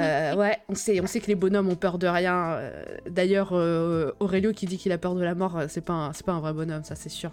Euh, 0.00 0.34
ouais, 0.34 0.58
on 0.68 0.74
sait, 0.74 1.00
on 1.00 1.06
sait 1.06 1.20
que 1.20 1.26
les 1.28 1.34
bonhommes 1.36 1.68
ont 1.68 1.76
peur 1.76 1.98
de 1.98 2.06
rien. 2.06 2.54
Euh, 2.54 2.84
D'ailleurs, 3.08 3.50
euh, 3.52 4.10
Aurelio 4.20 4.52
qui 4.52 4.66
dit 4.66 4.76
qu'il 4.76 4.90
a 4.92 4.98
peur 4.98 5.14
de 5.14 5.22
la 5.22 5.34
mort, 5.34 5.56
euh, 5.56 5.66
c'est 5.68 5.80
pas, 5.82 5.92
un- 5.92 6.12
c'est 6.12 6.26
pas 6.26 6.32
un 6.32 6.40
vrai 6.40 6.52
bonhomme, 6.52 6.82
ça 6.84 6.94
c'est 6.96 7.08
sûr. 7.08 7.30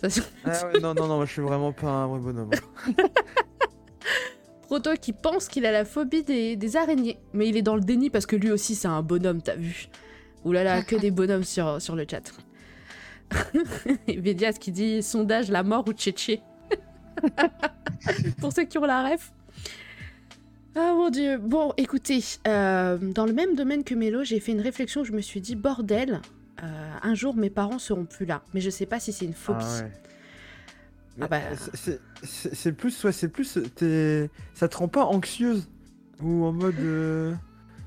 Ça, 0.00 0.10
c'est- 0.10 0.22
Ah 0.44 0.66
ouais, 0.72 0.80
non, 0.80 0.92
non, 0.94 1.06
non, 1.08 1.16
moi, 1.16 1.24
je 1.26 1.32
suis 1.32 1.42
vraiment 1.42 1.72
pas 1.72 1.88
un 1.88 2.06
vrai 2.08 2.18
bonhomme. 2.20 2.50
Proto 4.66 4.90
qui 5.00 5.12
pense 5.14 5.48
qu'il 5.48 5.64
a 5.64 5.72
la 5.72 5.84
phobie 5.86 6.22
des, 6.24 6.54
des 6.56 6.76
araignées. 6.76 7.18
Mais 7.32 7.48
il 7.48 7.56
est 7.56 7.62
dans 7.62 7.74
le 7.74 7.80
déni 7.80 8.10
parce 8.10 8.26
que 8.26 8.36
lui 8.36 8.50
aussi 8.50 8.74
c'est 8.74 8.88
un 8.88 9.00
bonhomme, 9.02 9.40
t'as 9.40 9.56
vu 9.56 9.88
Ouh 10.44 10.52
là 10.52 10.62
là, 10.62 10.82
que 10.82 10.94
des 10.94 11.10
bonhommes 11.10 11.42
sur, 11.44 11.80
sur 11.80 11.96
le 11.96 12.04
chat. 12.08 12.20
Védias 14.08 14.52
qui 14.52 14.70
dit 14.72 15.02
sondage 15.02 15.50
la 15.50 15.62
mort 15.62 15.84
ou 15.88 15.92
Tchétché. 15.92 16.42
Pour 18.40 18.52
ceux 18.52 18.64
qui 18.64 18.76
ont 18.78 18.84
la 18.84 19.08
ref. 19.08 19.32
Ah 20.80 20.92
mon 20.94 21.10
dieu. 21.10 21.38
Bon, 21.38 21.72
écoutez, 21.76 22.20
euh, 22.46 22.98
dans 22.98 23.26
le 23.26 23.32
même 23.32 23.56
domaine 23.56 23.82
que 23.82 23.96
Mélo, 23.96 24.22
j'ai 24.22 24.38
fait 24.38 24.52
une 24.52 24.60
réflexion. 24.60 25.02
Je 25.02 25.10
me 25.12 25.20
suis 25.20 25.40
dit, 25.40 25.56
bordel, 25.56 26.20
euh, 26.62 26.90
un 27.02 27.14
jour 27.14 27.34
mes 27.34 27.50
parents 27.50 27.80
seront 27.80 28.04
plus 28.04 28.26
là. 28.26 28.42
Mais 28.54 28.60
je 28.60 28.70
sais 28.70 28.86
pas 28.86 29.00
si 29.00 29.12
c'est 29.12 29.24
une 29.24 29.34
phobie. 29.34 29.64
Ah 29.64 29.82
ouais. 29.82 29.92
Ah 31.20 31.26
bah. 31.26 31.40
Mais 31.50 31.98
c'est- 32.22 32.72
plus, 32.72 33.02
ouais, 33.02 33.10
c'est 33.10 33.28
plus, 33.28 33.58
t'es- 33.74 34.30
ça 34.54 34.68
te 34.68 34.76
rend 34.76 34.86
pas 34.86 35.04
anxieuse 35.04 35.68
ou 36.22 36.44
en 36.44 36.52
mode. 36.52 36.78
euh, 36.78 37.34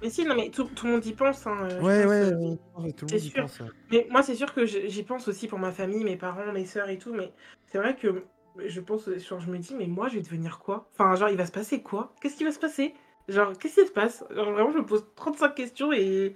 Mais 0.01 0.10
si, 0.10 0.25
non, 0.25 0.36
mais 0.36 0.50
tout, 0.50 0.65
tout 0.75 0.86
le 0.88 0.93
monde 0.93 1.05
y 1.05 1.13
pense. 1.13 1.48
Hein, 1.48 1.79
Ouais, 1.81 2.01
pense, 2.03 2.10
ouais, 2.10 2.33
euh, 2.33 2.55
ouais, 2.79 2.91
tout 2.91 3.05
le 3.05 3.10
c'est 3.10 3.15
monde 3.15 3.24
y 3.24 3.29
sûr. 3.29 3.41
pense. 3.43 3.60
ouais. 3.62 3.67
Mais 3.89 4.07
moi, 4.10 4.21
c'est 4.21 4.36
sûr 4.36 4.53
que 4.53 4.65
j'y 4.65 5.03
pense 5.03 5.29
aussi 5.29 5.48
pour 5.48 5.60
ma 5.60 5.71
famille, 5.71 6.03
mes 6.03 6.17
parents, 6.17 6.51
mes 6.51 6.65
sœurs 6.65 6.89
et 6.89 6.98
tout. 6.98 7.13
Mais 7.13 7.31
c'est 7.71 7.77
vrai 7.77 7.95
que 7.95 8.25
je 8.65 8.79
pense, 8.81 9.10
genre, 9.17 9.39
je 9.39 9.50
me 9.51 9.58
dis, 9.58 9.74
mais 9.75 9.88
moi, 9.88 10.08
je 10.08 10.15
vais 10.15 10.22
devenir 10.22 10.60
quoi? 10.60 10.89
Enfin, 10.93 11.15
genre, 11.15 11.29
il 11.29 11.38
va 11.38 11.46
se 11.46 11.51
passer 11.51 11.81
quoi? 11.81 12.13
Qu'est-ce 12.22 12.36
qui 12.38 12.43
va 12.43 12.51
se 12.51 12.60
passer? 12.60 12.93
Genre, 13.27 13.53
qu'est-ce 13.58 13.81
qui 13.81 13.88
se 13.88 13.91
passe? 13.91 14.24
Genre, 14.31 14.51
vraiment, 14.51 14.72
je 14.72 14.77
me 14.79 14.86
pose 14.86 15.05
35 15.15 15.55
questions 15.55 15.91
et 15.93 16.34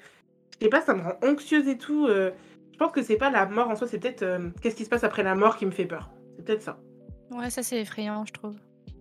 je 0.60 0.64
sais 0.64 0.70
pas, 0.70 0.82
ça 0.82 0.94
me 0.94 1.02
rend 1.02 1.16
anxieuse 1.24 1.68
et 1.68 1.78
tout. 1.78 2.06
euh. 2.08 2.32
Je 2.74 2.78
pense 2.78 2.92
que 2.92 3.02
c'est 3.02 3.16
pas 3.18 3.30
la 3.30 3.46
mort 3.46 3.70
en 3.70 3.76
soi, 3.76 3.88
c'est 3.88 4.00
peut-être 4.00 4.24
euh, 4.24 4.50
qu'est-ce 4.62 4.76
qui 4.76 4.84
se 4.84 4.90
passe 4.90 5.04
après 5.06 5.24
la 5.24 5.34
mort 5.36 5.56
qui 5.58 5.66
me 5.66 5.72
fait 5.72 5.86
peur? 5.86 6.10
C'est 6.38 6.46
peut-être 6.46 6.62
ça. 6.62 6.78
Ouais, 7.32 7.50
ça 7.50 7.64
c'est 7.64 7.80
effrayant, 7.82 8.26
je 8.26 8.34
trouve. 8.34 8.56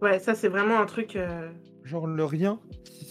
Ouais, 0.04 0.18
ça, 0.18 0.34
c'est 0.34 0.48
vraiment 0.48 0.78
un 0.80 0.86
truc. 0.86 1.16
euh, 1.16 1.48
Genre 1.84 2.06
le 2.06 2.24
rien. 2.24 2.60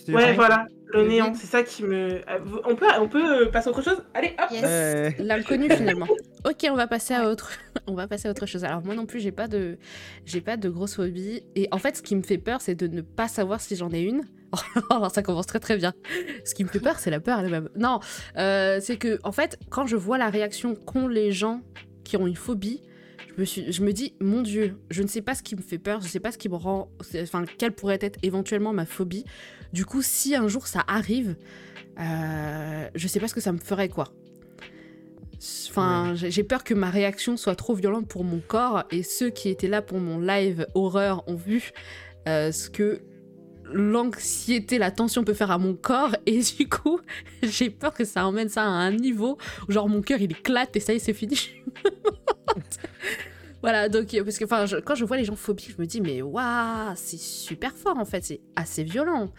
si 0.05 0.13
Ouais, 0.13 0.25
rien. 0.25 0.33
voilà, 0.33 0.67
le 0.93 1.07
néant, 1.07 1.33
c'est 1.33 1.47
ça 1.47 1.63
qui 1.63 1.83
me. 1.83 2.15
euh, 2.29 2.39
On 2.65 2.75
peut, 2.75 2.85
on 2.99 3.07
peut 3.07 3.43
euh, 3.47 3.49
passer 3.51 3.67
à 3.67 3.71
autre 3.71 3.81
chose? 3.83 4.03
Allez, 4.13 4.35
hop 4.39 4.49
Yes. 4.51 5.13
L'inconnu 5.19 5.69
finalement. 5.75 6.07
Ok, 6.45 6.67
on 6.69 6.75
va 6.75 6.87
passer 6.87 7.13
à 7.13 7.29
autre. 7.29 7.51
on 7.87 7.93
va 7.95 8.07
passer 8.07 8.27
à 8.27 8.31
autre 8.31 8.45
chose. 8.45 8.63
Alors 8.63 8.83
moi 8.83 8.93
non 8.95 9.05
plus, 9.05 9.19
j'ai 9.19 9.31
pas 9.31 9.47
de, 9.47 9.77
j'ai 10.25 10.41
pas 10.41 10.55
de 10.57 10.69
grosse 10.69 10.95
phobie. 10.95 11.41
Et 11.55 11.67
en 11.71 11.77
fait, 11.79 11.97
ce 11.97 12.01
qui 12.03 12.15
me 12.15 12.21
fait 12.23 12.37
peur, 12.37 12.61
c'est 12.61 12.75
de 12.75 12.87
ne 12.87 13.01
pas 13.01 13.27
savoir 13.27 13.59
si 13.61 13.75
j'en 13.75 13.91
ai 13.91 14.01
une. 14.01 14.21
Alors 14.91 15.09
ça 15.09 15.23
commence 15.23 15.47
très 15.47 15.59
très 15.59 15.77
bien. 15.77 15.93
Ce 16.45 16.53
qui 16.53 16.63
me 16.63 16.69
fait 16.69 16.79
peur, 16.79 16.99
c'est 16.99 17.09
la 17.09 17.19
peur 17.19 17.39
elle-même. 17.39 17.69
Non, 17.75 17.99
euh, 18.37 18.79
c'est 18.81 18.97
que 18.97 19.19
en 19.23 19.31
fait, 19.31 19.57
quand 19.71 19.87
je 19.87 19.95
vois 19.95 20.17
la 20.19 20.29
réaction 20.29 20.75
qu'ont 20.75 21.07
les 21.07 21.31
gens 21.31 21.61
qui 22.03 22.17
ont 22.17 22.27
une 22.27 22.35
phobie. 22.35 22.83
Je 23.35 23.39
me, 23.41 23.45
suis, 23.45 23.71
je 23.71 23.81
me 23.83 23.91
dis, 23.93 24.13
mon 24.19 24.41
Dieu, 24.41 24.77
je 24.91 25.01
ne 25.01 25.07
sais 25.07 25.21
pas 25.21 25.33
ce 25.33 25.41
qui 25.41 25.55
me 25.55 25.61
fait 25.61 25.79
peur, 25.79 25.99
je 26.01 26.05
ne 26.05 26.09
sais 26.09 26.19
pas 26.19 26.31
ce 26.31 26.37
qui 26.37 26.49
me 26.49 26.55
rend. 26.55 26.89
Enfin, 27.21 27.45
quelle 27.57 27.71
pourrait 27.71 27.97
être 28.01 28.19
éventuellement 28.21 28.73
ma 28.73 28.85
phobie. 28.85 29.25
Du 29.73 29.85
coup, 29.85 30.01
si 30.03 30.35
un 30.35 30.47
jour 30.47 30.67
ça 30.67 30.83
arrive, 30.87 31.35
euh, 31.99 32.87
je 32.93 33.07
sais 33.07 33.19
pas 33.19 33.27
ce 33.27 33.33
que 33.33 33.41
ça 33.41 33.51
me 33.51 33.57
ferait, 33.57 33.89
quoi. 33.89 34.05
Enfin, 35.69 36.13
j'ai- 36.15 36.31
j'ai 36.31 36.43
peur 36.43 36.63
que 36.63 36.73
ma 36.73 36.89
réaction 36.89 37.35
soit 37.35 37.55
trop 37.55 37.73
violente 37.73 38.07
pour 38.07 38.23
mon 38.23 38.39
corps 38.39 38.83
et 38.91 39.03
ceux 39.03 39.29
qui 39.29 39.49
étaient 39.49 39.67
là 39.67 39.81
pour 39.81 39.99
mon 39.99 40.19
live 40.19 40.67
horreur 40.75 41.27
ont 41.27 41.35
vu 41.35 41.71
euh, 42.27 42.51
ce 42.53 42.69
que 42.69 43.01
l'anxiété, 43.71 44.77
la 44.77 44.91
tension 44.91 45.23
peut 45.23 45.33
faire 45.33 45.51
à 45.51 45.57
mon 45.57 45.73
corps 45.75 46.15
et 46.25 46.41
du 46.57 46.67
coup, 46.67 46.99
j'ai 47.41 47.69
peur 47.69 47.93
que 47.93 48.05
ça 48.05 48.25
emmène 48.25 48.49
ça 48.49 48.63
à 48.63 48.67
un 48.67 48.91
niveau 48.91 49.37
où 49.67 49.71
genre 49.71 49.89
mon 49.89 50.01
cœur 50.01 50.21
il 50.21 50.31
éclate 50.31 50.75
et 50.75 50.79
ça 50.79 50.93
y 50.93 50.97
est, 50.97 50.99
c'est 50.99 51.13
fini. 51.13 51.37
voilà, 53.61 53.89
donc 53.89 54.13
euh, 54.13 54.23
parce 54.23 54.37
que 54.37 54.45
enfin, 54.45 54.65
quand 54.85 54.95
je 54.95 55.05
vois 55.05 55.17
les 55.17 55.25
gens 55.25 55.35
phobiques, 55.35 55.73
je 55.75 55.81
me 55.81 55.85
dis 55.87 56.01
mais 56.01 56.21
waouh, 56.21 56.93
c'est 56.95 57.19
super 57.19 57.73
fort 57.75 57.97
en 57.97 58.05
fait, 58.05 58.23
c'est 58.23 58.41
assez 58.55 58.83
violent. 58.83 59.31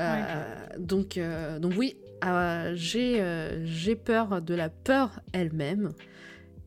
Euh, 0.00 0.44
donc, 0.78 1.16
euh, 1.16 1.58
donc 1.58 1.72
oui, 1.76 1.96
euh, 2.24 2.72
j'ai 2.74 3.20
euh, 3.20 3.64
j'ai 3.64 3.96
peur 3.96 4.40
de 4.42 4.54
la 4.54 4.68
peur 4.68 5.20
elle-même 5.32 5.90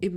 et 0.02 0.12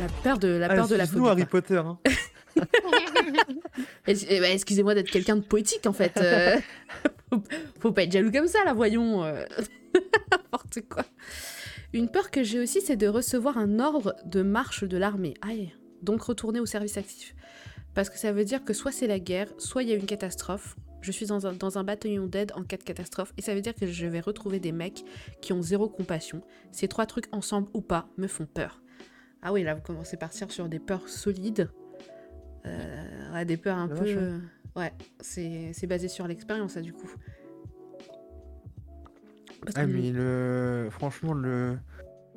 la 0.00 0.06
peur 0.22 0.38
de 0.38 0.48
la 0.48 0.66
Ah, 0.70 0.74
peur 0.74 0.88
de 0.88 0.94
la 0.96 1.06
phobie. 1.06 1.28
Harry. 1.28 1.44
Potter. 1.44 1.76
Hein. 1.78 1.98
Eh 4.06 4.40
ben, 4.40 4.52
Excusez-moi 4.52 4.94
d'être 4.94 5.10
quelqu'un 5.10 5.36
de 5.36 5.42
poétique 5.42 5.86
en 5.86 5.92
fait. 5.92 6.16
euh. 6.18 6.56
faut, 7.30 7.42
faut 7.80 7.92
pas 7.92 8.04
être 8.04 8.12
jaloux 8.12 8.30
comme 8.30 8.46
ça 8.48 8.64
là, 8.64 8.72
voyons. 8.72 9.24
euh. 9.24 9.44
N'importe 10.30 10.80
quoi. 10.88 11.04
Une 11.92 12.08
peur 12.08 12.30
que 12.30 12.42
j'ai 12.42 12.60
aussi, 12.60 12.80
c'est 12.80 12.96
de 12.96 13.06
recevoir 13.08 13.58
un 13.58 13.78
ordre 13.80 14.14
de 14.24 14.42
marche 14.42 14.84
de 14.84 14.96
l'armée. 14.98 15.34
Aïe. 15.40 15.72
Donc 16.02 16.22
retourner 16.22 16.60
au 16.60 16.66
service 16.66 16.96
actif. 16.96 17.34
Parce 17.94 18.10
que 18.10 18.18
ça 18.18 18.32
veut 18.32 18.44
dire 18.44 18.64
que 18.64 18.74
soit 18.74 18.92
c'est 18.92 19.06
la 19.06 19.18
guerre, 19.18 19.48
soit 19.58 19.82
il 19.82 19.88
y 19.88 19.92
a 19.92 19.96
une 19.96 20.04
catastrophe. 20.06 20.76
Je 21.00 21.12
suis 21.12 21.26
dans 21.26 21.46
un, 21.46 21.52
dans 21.52 21.78
un 21.78 21.84
bataillon 21.84 22.26
d'aide 22.26 22.52
en 22.56 22.62
cas 22.64 22.76
de 22.76 22.82
catastrophe. 22.82 23.32
Et 23.38 23.42
ça 23.42 23.54
veut 23.54 23.60
dire 23.62 23.74
que 23.74 23.86
je 23.86 24.06
vais 24.06 24.20
retrouver 24.20 24.58
des 24.60 24.72
mecs 24.72 25.04
qui 25.40 25.52
ont 25.52 25.62
zéro 25.62 25.88
compassion. 25.88 26.42
Ces 26.72 26.88
trois 26.88 27.06
trucs 27.06 27.26
ensemble 27.32 27.68
ou 27.72 27.80
pas 27.80 28.08
me 28.18 28.26
font 28.26 28.46
peur. 28.46 28.82
Ah 29.40 29.52
oui, 29.52 29.62
là 29.62 29.74
vous 29.74 29.82
commencez 29.82 30.16
à 30.16 30.18
partir 30.18 30.50
sur 30.50 30.68
des 30.68 30.80
peurs 30.80 31.08
solides. 31.08 31.70
Euh, 32.66 33.32
ouais, 33.32 33.44
des 33.44 33.56
peurs 33.56 33.78
un 33.78 33.88
peu... 33.88 33.94
vache, 33.94 34.16
hein. 34.16 34.20
euh, 34.20 34.38
Ouais, 34.76 34.92
c'est 35.20 35.72
c'est 35.72 35.86
basé 35.86 36.08
sur 36.08 36.26
l'expérience, 36.28 36.72
ça, 36.72 36.80
du 36.82 36.92
coup. 36.92 37.10
Parce 39.62 39.74
Ah, 39.76 39.86
que- 39.86 39.90
mais 39.90 40.10
le... 40.12 40.88
franchement, 40.90 41.32
le. 41.32 41.78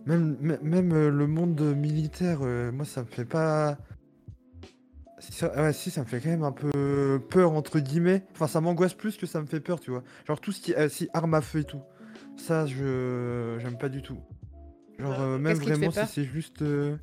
Même, 0.05 0.37
même- 0.39 0.61
même 0.61 0.91
euh, 0.93 1.09
le 1.11 1.27
monde 1.27 1.59
militaire, 1.75 2.39
euh, 2.41 2.71
moi, 2.71 2.85
ça 2.85 3.01
me 3.01 3.07
fait 3.07 3.25
pas. 3.25 3.77
Si, 5.19 5.33
ça... 5.33 5.53
ouais, 5.61 5.73
si, 5.73 5.91
ça 5.91 6.01
me 6.01 6.05
fait 6.05 6.21
quand 6.21 6.29
même 6.29 6.43
un 6.43 6.53
peu 6.53 7.21
peur, 7.29 7.51
entre 7.51 7.79
guillemets. 7.79 8.23
Enfin, 8.31 8.47
ça 8.47 8.61
m'angoisse 8.61 8.93
plus 8.93 9.17
que 9.17 9.25
ça 9.25 9.41
me 9.41 9.45
fait 9.45 9.59
peur, 9.59 9.79
tu 9.81 9.91
vois. 9.91 10.03
Genre 10.25 10.39
tout 10.39 10.53
ce 10.53 10.61
qui 10.61 10.71
est 10.71 10.77
euh, 10.77 10.89
si 10.89 11.09
arme 11.13 11.33
à 11.33 11.41
feu 11.41 11.59
et 11.59 11.63
tout. 11.65 11.81
Ça, 12.37 12.65
je. 12.65 13.57
J'aime 13.59 13.77
pas 13.77 13.89
du 13.89 14.01
tout. 14.01 14.17
Genre, 14.97 15.19
Euh, 15.19 15.35
euh, 15.35 15.37
même 15.39 15.57
vraiment 15.57 15.91
si 15.91 16.05
c'est 16.07 16.23
juste. 16.23 16.61
euh, 16.61 16.95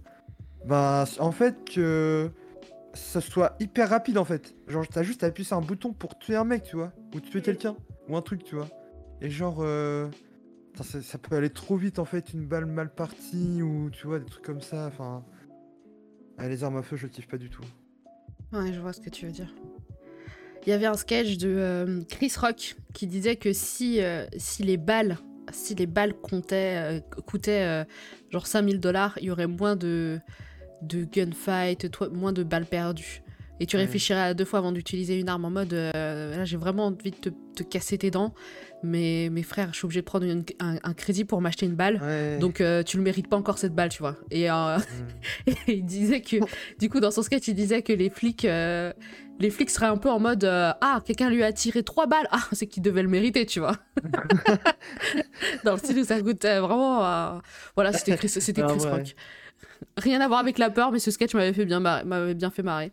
Bah, 0.64 1.04
en 1.18 1.30
fait, 1.32 1.56
que. 1.70 2.30
Ça 2.96 3.20
soit 3.20 3.56
hyper 3.60 3.90
rapide, 3.90 4.16
en 4.16 4.24
fait. 4.24 4.54
Genre, 4.68 4.86
t'as 4.88 5.02
juste 5.02 5.22
à 5.22 5.26
appuyer 5.26 5.46
sur 5.46 5.56
un 5.56 5.60
bouton 5.60 5.92
pour 5.92 6.18
tuer 6.18 6.34
un 6.34 6.44
mec, 6.44 6.62
tu 6.62 6.76
vois. 6.76 6.92
Ou 7.14 7.20
tuer 7.20 7.42
quelqu'un. 7.42 7.76
Ou 8.08 8.16
un 8.16 8.22
truc, 8.22 8.42
tu 8.42 8.54
vois. 8.54 8.68
Et 9.20 9.30
genre. 9.30 9.58
euh, 9.60 10.08
ça, 10.82 11.18
peut 11.18 11.36
aller 11.36 11.50
trop 11.50 11.76
vite, 11.76 11.98
en 11.98 12.04
fait, 12.04 12.32
une 12.32 12.46
balle 12.46 12.66
mal 12.66 12.92
partie, 12.92 13.62
ou 13.62 13.90
tu 13.90 14.06
vois, 14.06 14.18
des 14.18 14.24
trucs 14.26 14.44
comme 14.44 14.62
ça. 14.62 14.86
Enfin. 14.86 15.24
ah, 16.38 16.48
les 16.48 16.64
armes 16.64 16.78
à 16.78 16.82
feu, 16.82 16.96
je 16.96 17.06
kiffe 17.06 17.28
pas 17.28 17.38
du 17.38 17.50
tout. 17.50 17.62
Ouais, 18.52 18.72
je 18.72 18.80
vois 18.80 18.92
ce 18.92 19.00
que 19.00 19.10
tu 19.10 19.26
veux 19.26 19.32
dire. 19.32 19.54
Il 20.66 20.70
y 20.70 20.72
avait 20.72 20.86
un 20.86 20.94
sketch 20.94 21.36
de 21.36 21.48
euh, 21.48 22.02
Chris 22.08 22.32
Rock 22.40 22.76
qui 22.92 23.06
disait 23.06 23.36
que 23.36 23.52
si, 23.52 24.00
euh, 24.00 24.26
si 24.36 24.62
les 24.62 24.78
balles 24.78 25.18
si 25.52 25.76
les 25.76 25.86
balles 25.86 26.12
comptaient, 26.12 27.04
coûtaient 27.24 27.86
genre 28.30 28.48
5000 28.48 28.80
dollars, 28.80 29.16
il 29.20 29.26
y 29.26 29.30
aurait 29.30 29.46
moins 29.46 29.76
de, 29.76 30.18
de 30.82 31.04
gunfight, 31.04 31.90
toi- 31.90 32.08
moins 32.10 32.32
de 32.32 32.42
balles 32.42 32.66
perdues. 32.66 33.22
Et 33.58 33.64
tu 33.64 33.78
réfléchirais 33.78 34.20
à 34.20 34.34
deux 34.34 34.44
fois 34.44 34.58
avant 34.58 34.70
d'utiliser 34.70 35.18
une 35.18 35.30
arme 35.30 35.46
en 35.46 35.50
mode 35.50 35.72
euh, 35.72 36.36
là 36.36 36.44
j'ai 36.44 36.58
vraiment 36.58 36.88
envie 36.88 37.10
de 37.10 37.16
te, 37.16 37.30
te 37.30 37.62
casser 37.62 37.96
tes 37.96 38.10
dents, 38.10 38.34
mais 38.82 39.30
mes 39.32 39.42
frères, 39.42 39.70
je 39.72 39.78
suis 39.78 39.86
obligé 39.86 40.00
de 40.02 40.04
prendre 40.04 40.26
une- 40.26 40.44
un, 40.60 40.76
un 40.82 40.92
crédit 40.92 41.24
pour 41.24 41.40
m'acheter 41.40 41.64
une 41.64 41.74
balle. 41.74 41.98
Ouais. 42.02 42.36
Donc 42.38 42.60
euh, 42.60 42.82
tu 42.82 42.98
le 42.98 43.02
mérites 43.02 43.28
pas 43.30 43.36
encore 43.38 43.56
cette 43.56 43.74
balle, 43.74 43.88
tu 43.88 44.00
vois. 44.00 44.16
Et, 44.30 44.50
euh, 44.50 44.76
Mm. 44.76 45.50
et 45.68 45.72
il 45.78 45.86
disait 45.86 46.20
que, 46.20 46.36
du 46.78 46.90
coup, 46.90 47.00
dans 47.00 47.10
son 47.10 47.22
sketch, 47.22 47.48
il 47.48 47.54
disait 47.54 47.80
que 47.80 47.94
les 47.94 48.10
flics, 48.10 48.44
euh, 48.44 48.92
les 49.40 49.48
flics 49.48 49.70
seraient 49.70 49.86
un 49.86 49.96
peu 49.96 50.10
en 50.10 50.20
mode 50.20 50.44
ah 50.44 51.00
quelqu'un 51.06 51.30
lui 51.30 51.42
a 51.42 51.50
tiré 51.50 51.82
trois 51.82 52.06
balles, 52.06 52.28
ah 52.32 52.42
c'est 52.52 52.66
qu'il 52.66 52.82
devait 52.82 53.02
le 53.02 53.08
mériter, 53.08 53.46
tu 53.46 53.60
vois. 53.60 53.76
dans 55.64 55.72
le 55.72 55.78
style 55.78 55.98
où 55.98 56.04
ça 56.04 56.16
euh, 56.16 56.60
vraiment, 56.60 57.40
voilà, 57.74 57.92
c'était 57.94 58.16
Chris, 58.16 58.28
c'était 58.28 58.62
Ah, 58.62 58.66
Chris. 58.68 58.86
Rock. 58.86 59.14
Rien 59.96 60.20
à 60.20 60.28
voir 60.28 60.40
avec 60.40 60.58
la 60.58 60.70
peur, 60.70 60.92
mais 60.92 60.98
ce 60.98 61.10
sketch 61.10 61.34
m'avait 61.34 61.64
bien, 61.64 61.80
m'avait 61.80 62.34
bien 62.34 62.50
fait 62.50 62.62
marrer. 62.62 62.92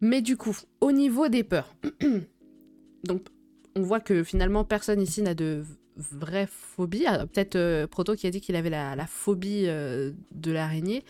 Mais 0.00 0.22
du 0.22 0.36
coup, 0.36 0.56
au 0.80 0.92
niveau 0.92 1.28
des 1.28 1.44
peurs, 1.44 1.74
donc 3.04 3.22
on 3.76 3.82
voit 3.82 4.00
que 4.00 4.24
finalement 4.24 4.64
personne 4.64 5.00
ici 5.00 5.22
n'a 5.22 5.34
de 5.34 5.62
vraies 5.96 6.48
phobies. 6.50 7.04
Ah, 7.06 7.26
Peut-être 7.26 7.56
euh, 7.56 7.86
Proto 7.86 8.14
qui 8.16 8.26
a 8.26 8.30
dit 8.30 8.40
qu'il 8.40 8.56
avait 8.56 8.70
la, 8.70 9.06
phobie 9.06 9.64
euh, 9.66 10.12
de 10.32 10.52
l'araignée. 10.52 11.04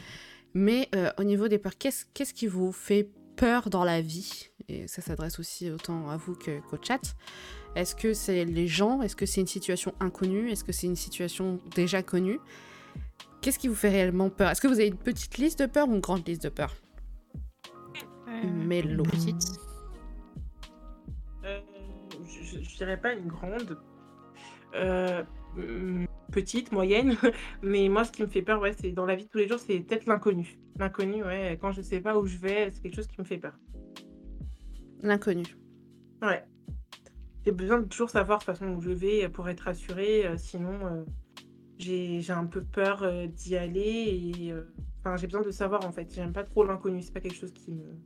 Mais 0.55 0.89
euh, 0.97 1.11
au 1.19 1.25
niveau 1.25 1.47
des 1.47 1.59
peurs, 1.59 1.79
qu'est-ce 1.79 2.05
qu'est-ce 2.13 2.35
qui 2.35 2.49
vous 2.49 2.73
fait 2.73 3.09
peur 3.37 3.71
dans 3.71 3.85
la 3.85 4.01
vie? 4.01 4.49
Et 4.69 4.89
ça 4.89 5.03
s'adresse 5.03 5.39
aussi 5.39 5.71
autant 5.71 6.11
à 6.11 6.17
vous 6.17 6.35
que- 6.35 6.61
qu'au 6.69 6.77
chat. 6.83 7.01
Est-ce 7.77 7.95
que 7.95 8.13
c'est 8.13 8.45
les 8.45 8.67
gens? 8.67 9.03
Est-ce 9.03 9.15
que 9.15 9.27
c'est 9.27 9.41
une 9.41 9.47
situation 9.47 9.95
inconnue? 10.01 10.51
Est-ce 10.51 10.65
que 10.65 10.73
c'est 10.73 10.89
une 10.89 10.97
situation 10.97 11.61
déjà 11.77 12.03
connue? 12.03 12.41
Qu'est-ce 13.41 13.59
qui 13.59 13.69
vous 13.69 13.75
fait 13.75 13.89
réellement 13.89 14.29
peur? 14.31 14.51
Est-ce 14.51 14.61
que 14.61 14.67
vous 14.69 14.75
avez 14.75 14.89
une 14.89 14.97
petite 14.99 15.39
liste 15.39 15.61
de 15.61 15.67
peurs 15.67 15.89
ou 15.89 15.95
une 15.95 16.01
grande 16.01 16.27
liste 16.27 16.43
de 16.45 16.49
peurs 16.51 16.75
Euh, 18.29 18.45
Mélo. 18.47 19.03
Petite. 19.05 19.59
Euh, 21.45 21.61
je, 22.27 22.43
je- 22.45 22.63
je 22.63 22.77
dirais 22.77 23.01
pas 23.01 23.15
une 23.15 23.27
grande. 23.29 23.79
Euh, 24.75 25.23
hum, 25.57 26.07
petite, 26.33 26.71
moyenne. 26.71 27.17
Mais 27.63 27.89
moi, 27.89 28.05
ce 28.05 28.13
qui 28.13 28.23
me 28.23 28.29
fait 28.29 28.43
peur, 28.43 28.61
ouais, 28.61 28.73
c'est 28.79 28.93
dans 28.93 29.07
la 29.07 29.17
vie 29.17 29.25
de 29.25 29.31
tous 29.31 29.39
les 29.39 29.49
jours, 29.49 29.59
c'est 29.59 29.81
peut-être 29.81 30.07
l'inconnu. 30.07 30.59
L'inconnu, 30.79 31.25
ouais, 31.25 31.59
quand 31.61 31.73
je 31.73 31.81
sais 31.83 32.01
pas 32.01 32.19
où 32.19 32.27
je 32.27 32.37
vais, 32.39 32.71
c'est 32.71 32.83
quelque 32.83 32.97
chose 32.97 33.07
qui 33.09 33.21
me 33.21 33.25
fait 33.25 33.39
peur. 33.39 33.55
L'inconnu. 35.03 35.45
Ouais. 36.23 36.45
J'ai 37.45 37.53
besoin 37.53 37.81
de 37.81 37.87
toujours 37.87 38.11
savoir 38.11 38.39
de 38.39 38.45
toute 38.45 38.55
façon 38.55 38.71
où 38.75 38.83
je 38.83 38.91
vais 38.91 39.29
pour 39.31 39.49
être 39.49 39.61
rassurée. 39.63 40.27
euh, 40.27 40.37
sinon, 40.37 40.75
euh, 40.87 41.05
j'ai 41.81 42.21
j'ai 42.21 42.33
un 42.33 42.47
peu 42.47 42.63
peur 42.63 43.03
euh, 43.03 43.27
d'y 43.27 43.57
aller. 43.57 44.35
Et, 44.39 44.53
euh, 44.53 44.73
Enfin, 45.03 45.17
j'ai 45.17 45.27
besoin 45.27 45.41
de 45.43 45.51
savoir 45.51 45.87
en 45.87 45.93
fait. 45.93 46.13
J'aime 46.15 46.33
pas 46.33 46.45
trop 46.45 46.63
l'inconnu. 46.63 47.01
C'est 47.01 47.13
pas 47.13 47.21
quelque 47.21 47.37
chose 47.37 47.53
qui 47.53 47.73
me, 47.73 47.97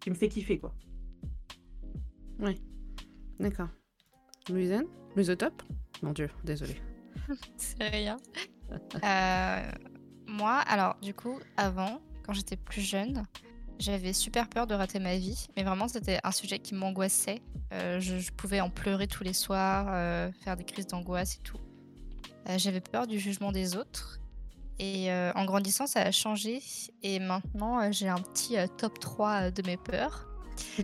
qui 0.00 0.08
me 0.08 0.14
fait 0.14 0.28
kiffer, 0.28 0.58
quoi. 0.58 0.74
D'accord. 3.38 3.68
Louisanne 4.48 4.86
Louisotop 5.14 5.62
Mon 6.02 6.12
dieu, 6.12 6.30
désolé. 6.44 6.76
C'est 7.56 7.88
rien. 7.88 8.16
Euh, 9.04 9.70
moi, 10.26 10.58
alors, 10.66 10.96
du 11.00 11.14
coup, 11.14 11.38
avant, 11.56 12.00
quand 12.24 12.32
j'étais 12.32 12.56
plus 12.56 12.80
jeune, 12.80 13.22
j'avais 13.78 14.12
super 14.12 14.48
peur 14.48 14.66
de 14.66 14.74
rater 14.74 14.98
ma 14.98 15.16
vie. 15.16 15.46
Mais 15.56 15.62
vraiment, 15.62 15.88
c'était 15.88 16.18
un 16.24 16.32
sujet 16.32 16.58
qui 16.58 16.74
m'angoissait. 16.74 17.42
Euh, 17.72 18.00
je, 18.00 18.18
je 18.18 18.32
pouvais 18.32 18.60
en 18.60 18.70
pleurer 18.70 19.06
tous 19.06 19.24
les 19.24 19.32
soirs, 19.32 19.86
euh, 19.90 20.30
faire 20.42 20.56
des 20.56 20.64
crises 20.64 20.86
d'angoisse 20.86 21.36
et 21.36 21.42
tout. 21.42 21.58
Euh, 22.48 22.58
j'avais 22.58 22.80
peur 22.80 23.06
du 23.06 23.18
jugement 23.18 23.52
des 23.52 23.76
autres. 23.76 24.20
Et 24.78 25.12
euh, 25.12 25.32
en 25.34 25.44
grandissant, 25.44 25.86
ça 25.86 26.00
a 26.00 26.10
changé. 26.10 26.60
Et 27.02 27.18
maintenant, 27.20 27.80
euh, 27.80 27.88
j'ai 27.92 28.08
un 28.08 28.18
petit 28.18 28.56
top 28.76 28.98
3 28.98 29.30
euh, 29.30 29.50
de 29.50 29.62
mes 29.66 29.76
peurs. 29.76 30.28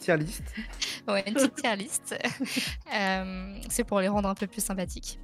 Tier 0.00 0.16
list. 0.16 0.42
Ouais, 1.08 1.24
une 1.26 1.32
petite 1.32 1.54
tier 1.54 1.74
list. 1.74 2.14
C'est 3.70 3.84
pour 3.84 4.00
les 4.00 4.08
rendre 4.08 4.28
un 4.28 4.34
peu 4.34 4.46
plus 4.46 4.62
sympathiques. 4.62 5.18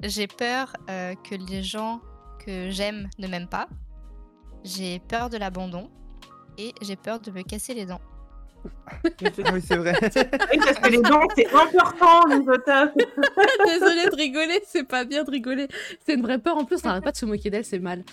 j'ai 0.00 0.26
peur 0.26 0.72
que 0.88 1.36
les 1.36 1.62
gens 1.62 2.00
que 2.44 2.68
j'aime 2.70 3.08
ne 3.18 3.28
m'aiment 3.28 3.48
pas. 3.48 3.68
J'ai 4.64 4.98
peur 4.98 5.30
de 5.30 5.36
l'abandon. 5.36 5.88
Et 6.58 6.74
j'ai 6.82 6.96
peur 6.96 7.20
de 7.20 7.30
me 7.30 7.42
casser 7.42 7.74
les 7.74 7.86
dents. 7.86 8.00
Ah 8.88 9.52
oui, 9.52 9.62
c'est 9.66 9.76
vrai. 9.76 9.92
Parce 10.00 10.78
que 10.78 10.90
les 10.90 10.98
dents, 10.98 11.26
c'est 11.34 11.52
important, 11.52 12.26
les 12.28 12.48
otages. 12.48 12.90
Désolée 13.66 14.06
de 14.10 14.16
rigoler, 14.16 14.60
c'est 14.66 14.84
pas 14.84 15.04
bien 15.04 15.24
de 15.24 15.30
rigoler. 15.30 15.68
C'est 16.04 16.14
une 16.14 16.22
vraie 16.22 16.38
peur. 16.38 16.56
En 16.56 16.64
plus, 16.64 16.78
on 16.84 16.88
n'arrête 16.88 17.04
pas 17.04 17.12
de 17.12 17.16
se 17.16 17.26
moquer 17.26 17.50
d'elle, 17.50 17.64
c'est 17.64 17.78
mal. 17.78 18.04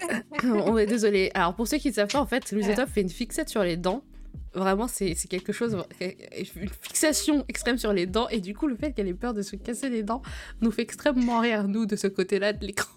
on 0.44 0.78
est 0.78 0.86
désolé. 0.86 1.30
Alors, 1.34 1.54
pour 1.54 1.68
ceux 1.68 1.78
qui 1.78 1.88
ne 1.88 1.94
savent 1.94 2.08
pas, 2.08 2.20
en 2.20 2.26
fait, 2.26 2.40
Top 2.76 2.88
fait 2.88 3.02
une 3.02 3.10
fixette 3.10 3.48
sur 3.48 3.62
les 3.62 3.76
dents. 3.76 4.02
Vraiment, 4.52 4.88
c'est 4.88 5.14
c'est 5.14 5.28
quelque 5.28 5.52
chose, 5.52 5.76
une 6.00 6.68
fixation 6.68 7.44
extrême 7.48 7.78
sur 7.78 7.92
les 7.92 8.06
dents. 8.06 8.28
Et 8.28 8.40
du 8.40 8.54
coup, 8.54 8.66
le 8.66 8.76
fait 8.76 8.92
qu'elle 8.92 9.08
ait 9.08 9.14
peur 9.14 9.34
de 9.34 9.42
se 9.42 9.54
casser 9.56 9.88
les 9.88 10.02
dents 10.02 10.22
nous 10.60 10.72
fait 10.72 10.82
extrêmement 10.82 11.40
rire, 11.40 11.68
nous, 11.68 11.86
de 11.86 11.96
ce 11.96 12.08
côté-là 12.08 12.52
de 12.52 12.66
l'écran. 12.66 12.90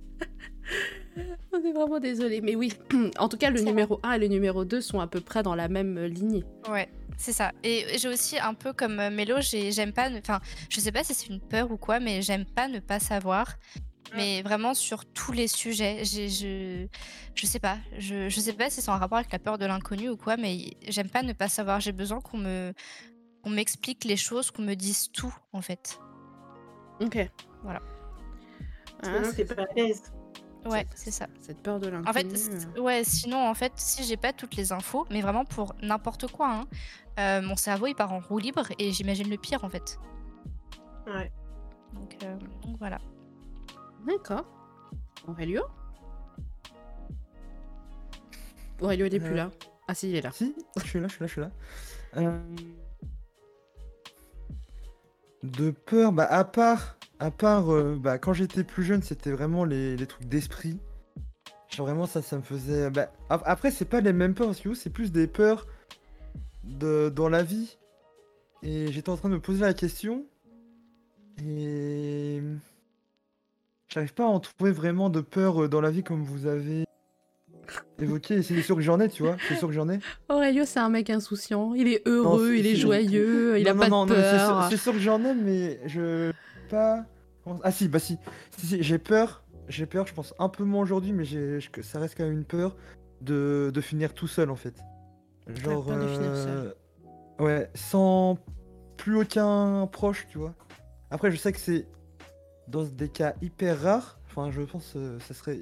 on 1.63 1.67
est 1.67 1.71
vraiment 1.73 1.99
désolé. 1.99 2.41
Mais 2.41 2.55
oui, 2.55 2.73
en 3.19 3.29
tout 3.29 3.37
cas, 3.37 3.49
le 3.49 3.59
numéro 3.61 3.99
1 4.03 4.13
et 4.13 4.19
le 4.19 4.27
numéro 4.27 4.65
2 4.65 4.81
sont 4.81 4.99
à 4.99 5.07
peu 5.07 5.19
près 5.21 5.43
dans 5.43 5.55
la 5.55 5.67
même 5.67 5.99
lignée. 6.05 6.43
Ouais, 6.69 6.89
c'est 7.17 7.33
ça. 7.33 7.51
Et 7.63 7.85
j'ai 7.97 8.09
aussi 8.09 8.37
un 8.39 8.53
peu 8.53 8.73
comme 8.73 8.99
euh, 8.99 9.09
Mélo, 9.09 9.35
j'ai- 9.41 9.71
j'aime 9.71 9.93
pas. 9.93 10.09
ne- 10.09 10.19
Enfin, 10.19 10.39
je 10.69 10.79
sais 10.79 10.91
pas 10.91 11.03
si 11.03 11.13
c'est 11.13 11.27
une 11.27 11.39
peur 11.41 11.71
ou 11.71 11.77
quoi, 11.77 11.99
mais 11.99 12.21
j'aime 12.21 12.45
pas 12.45 12.67
ne 12.67 12.79
pas 12.79 12.99
savoir. 12.99 13.55
Mais 14.15 14.41
vraiment 14.41 14.73
sur 14.73 15.03
tous 15.03 15.33
les 15.33 15.49
sujets. 15.49 16.05
Je, 16.05 16.87
je 17.35 17.45
sais 17.45 17.59
pas. 17.59 17.77
Je, 17.97 18.29
je 18.29 18.39
sais 18.39 18.53
pas 18.53 18.69
si 18.69 18.81
c'est 18.81 18.89
en 18.89 18.97
rapport 18.97 19.17
avec 19.17 19.33
la 19.33 19.39
peur 19.39 19.57
de 19.57 19.65
l'inconnu 19.65 20.07
ou 20.09 20.15
quoi, 20.15 20.37
mais 20.37 20.77
j'aime 20.87 21.09
pas 21.09 21.23
ne 21.23 21.33
pas 21.33 21.49
savoir. 21.49 21.81
J'ai 21.81 21.91
besoin 21.91 22.21
qu'on 22.21 22.37
me 22.37 22.71
qu'on 23.43 23.49
m'explique 23.49 24.05
les 24.05 24.15
choses, 24.15 24.49
qu'on 24.49 24.61
me 24.61 24.75
dise 24.75 25.11
tout 25.11 25.33
en 25.51 25.61
fait. 25.61 25.99
Ok. 27.01 27.17
Voilà. 27.63 27.81
Ah, 29.03 29.23
c'est- 29.35 29.43
pas 29.53 29.61
à 29.63 29.65
l'aise. 29.75 30.03
Ouais, 30.67 30.85
c'est 30.95 31.11
ça. 31.11 31.27
Cette 31.41 31.61
peur 31.61 31.79
de 31.79 31.87
l'inconnu. 31.87 32.09
En 32.09 32.13
fait, 32.13 32.25
euh. 32.77 32.81
ouais, 32.81 33.03
sinon, 33.03 33.47
en 33.47 33.53
fait, 33.53 33.71
si 33.75 34.03
j'ai 34.03 34.17
pas 34.17 34.33
toutes 34.33 34.55
les 34.55 34.71
infos, 34.71 35.05
mais 35.09 35.21
vraiment 35.21 35.45
pour 35.45 35.73
n'importe 35.81 36.31
quoi, 36.31 36.49
hein, 36.51 36.65
euh, 37.19 37.41
mon 37.41 37.55
cerveau 37.55 37.87
il 37.87 37.95
part 37.95 38.11
en 38.13 38.19
roue 38.19 38.39
libre 38.39 38.67
et 38.77 38.91
j'imagine 38.91 39.29
le 39.29 39.37
pire 39.37 39.63
en 39.63 39.69
fait. 39.69 39.99
Ouais. 41.07 41.31
Donc, 41.93 42.17
euh, 42.23 42.37
donc 42.63 42.77
voilà. 42.79 42.97
D'accord. 44.05 44.45
Aurelio? 45.27 45.63
Aurelio, 48.81 49.05
il 49.07 49.15
est 49.15 49.19
plus 49.19 49.31
Euh. 49.31 49.35
là. 49.35 49.51
Ah 49.87 49.93
si, 49.95 50.09
il 50.09 50.15
est 50.15 50.21
là. 50.21 50.31
Si, 50.31 50.53
je 50.77 50.85
suis 50.85 50.99
là, 50.99 51.07
je 51.07 51.13
suis 51.13 51.21
là, 51.21 51.27
je 51.27 51.31
suis 51.31 51.41
là. 52.21 52.31
De 55.53 55.71
peur, 55.71 56.11
bah 56.11 56.25
à 56.29 56.43
part, 56.43 56.97
à 57.19 57.31
part, 57.31 57.73
euh, 57.73 57.97
bah 57.99 58.17
quand 58.17 58.33
j'étais 58.33 58.63
plus 58.63 58.83
jeune, 58.83 59.01
c'était 59.01 59.31
vraiment 59.31 59.63
les, 59.63 59.95
trucs 60.07 60.27
d'esprit. 60.27 60.79
Genre 61.69 61.85
vraiment 61.85 62.05
ça, 62.05 62.21
ça 62.21 62.37
me 62.37 62.41
faisait. 62.41 62.89
Bah, 62.89 63.11
ap- 63.29 63.43
après 63.45 63.71
c'est 63.71 63.85
pas 63.85 64.01
les 64.01 64.13
mêmes 64.13 64.33
peurs 64.33 64.53
c'est 64.75 64.89
plus 64.89 65.11
des 65.11 65.27
peurs 65.27 65.67
dans 66.63 67.29
la 67.29 67.43
vie. 67.43 67.77
Et 68.63 68.91
j'étais 68.91 69.09
en 69.09 69.17
train 69.17 69.29
de 69.29 69.35
me 69.35 69.39
poser 69.39 69.61
la 69.61 69.73
question 69.73 70.25
et 71.45 72.41
j'arrive 73.87 74.13
pas 74.13 74.23
à 74.23 74.27
en 74.27 74.39
trouver 74.39 74.71
vraiment 74.71 75.09
de 75.09 75.21
peur 75.21 75.63
euh, 75.63 75.69
dans 75.69 75.81
la 75.81 75.91
vie 75.91 76.03
comme 76.03 76.23
vous 76.23 76.47
avez 76.47 76.85
évoqué. 77.99 78.35
Et 78.35 78.41
c'est 78.43 78.61
sûr 78.61 78.75
que 78.75 78.81
j'en 78.81 78.99
ai, 78.99 79.09
tu 79.09 79.23
vois. 79.23 79.35
C'est 79.47 79.55
sûr 79.55 79.67
que 79.67 79.73
j'en 79.73 79.89
ai. 79.89 79.99
Aurelio, 80.29 80.63
c'est 80.65 80.79
un 80.79 80.89
mec 80.89 81.09
insouciant. 81.09 81.73
Il 81.73 81.87
est 81.87 82.07
heureux, 82.07 82.55
il 82.55 82.65
est 82.67 82.75
joyeux, 82.75 83.59
il 83.59 83.67
a 83.67 83.73
non, 83.73 83.79
pas 83.79 83.85
de 83.85 83.91
non, 83.91 84.07
c'est 84.07 84.13
sûr- 84.15 84.21
peur. 84.47 84.67
C'est 84.69 84.77
sûr, 84.77 84.93
que 84.93 84.99
j'en 84.99 85.23
ai, 85.23 85.33
mais 85.33 85.79
je 85.85 86.31
pas. 86.69 87.05
Ah 87.63 87.71
si, 87.71 87.87
bah 87.87 87.99
si. 87.99 88.17
Si, 88.57 88.65
si, 88.67 88.83
j'ai 88.83 88.97
peur. 88.97 89.43
J'ai 89.69 89.85
peur. 89.85 90.05
Je 90.07 90.13
pense 90.13 90.33
un 90.39 90.49
peu 90.49 90.63
moins 90.63 90.81
aujourd'hui, 90.81 91.13
mais 91.13 91.25
j'ai, 91.25 91.59
ça 91.81 91.99
reste 91.99 92.15
quand 92.17 92.23
même 92.23 92.33
une 92.33 92.45
peur 92.45 92.75
de, 93.21 93.71
de 93.73 93.81
finir 93.81 94.13
tout 94.13 94.27
seul 94.27 94.49
en 94.51 94.55
fait. 94.55 94.75
Genre. 95.47 95.85
peur 95.85 95.97
de 95.97 96.07
finir 96.07 96.35
seul. 96.35 96.49
euh, 96.49 96.73
Ouais, 97.39 97.69
sans 97.75 98.37
plus 98.97 99.17
aucun 99.19 99.87
proche, 99.91 100.25
tu 100.29 100.37
vois. 100.39 100.55
Après, 101.11 101.29
je 101.31 101.37
sais 101.37 101.51
que 101.53 101.59
c'est 101.59 101.85
dans 102.67 102.83
des 102.83 103.07
cas 103.09 103.33
hyper 103.41 103.79
rares. 103.81 104.19
Enfin, 104.29 104.51
je 104.51 104.61
pense 104.63 104.91
que 104.93 105.19
ça 105.19 105.33
serait, 105.33 105.59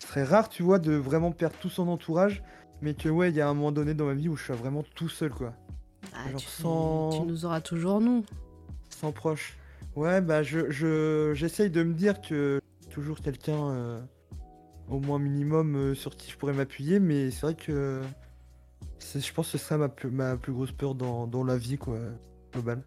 ce 0.00 0.08
serait 0.08 0.24
rare, 0.24 0.48
tu 0.48 0.62
vois, 0.62 0.78
de 0.78 0.92
vraiment 0.92 1.30
perdre 1.32 1.56
tout 1.60 1.68
son 1.70 1.88
entourage. 1.88 2.42
Mais 2.82 2.94
que 2.94 3.08
ouais, 3.08 3.28
il 3.30 3.36
y 3.36 3.40
a 3.40 3.48
un 3.48 3.54
moment 3.54 3.72
donné 3.72 3.92
dans 3.94 4.06
ma 4.06 4.14
vie 4.14 4.28
où 4.28 4.36
je 4.36 4.44
suis 4.44 4.52
vraiment 4.54 4.82
tout 4.94 5.08
seul, 5.08 5.30
quoi. 5.30 5.52
Ah, 6.14 6.30
genre 6.30 6.40
tu, 6.40 6.46
sans- 6.46 7.10
tu 7.10 7.26
nous 7.26 7.44
auras 7.44 7.60
toujours, 7.60 8.00
nous. 8.00 8.24
Sans 8.88 9.12
proche. 9.12 9.56
Ouais, 9.96 10.20
bah 10.20 10.42
je, 10.42 10.70
je 10.70 11.32
j'essaye 11.34 11.68
de 11.68 11.82
me 11.82 11.92
dire 11.94 12.20
que 12.22 12.60
toujours 12.90 13.20
quelqu'un 13.20 13.70
euh, 13.70 14.00
au 14.88 14.98
moins 15.00 15.18
minimum 15.18 15.76
euh, 15.76 15.94
sur 15.94 16.16
qui 16.16 16.30
je 16.30 16.36
pourrais 16.38 16.52
m'appuyer, 16.54 17.00
mais 17.00 17.30
c'est 17.30 17.40
vrai 17.42 17.54
que 17.54 18.00
c'est- 18.98 19.20
je 19.20 19.32
pense 19.34 19.50
que 19.52 19.58
ce 19.58 19.64
serait 19.64 19.78
ma, 19.78 19.88
plus- 19.88 20.10
ma 20.10 20.36
plus 20.36 20.52
grosse 20.52 20.72
peur 20.72 20.94
dans, 20.94 21.26
dans 21.26 21.44
la 21.44 21.58
vie, 21.58 21.76
quoi, 21.76 21.98
globale. 22.52 22.82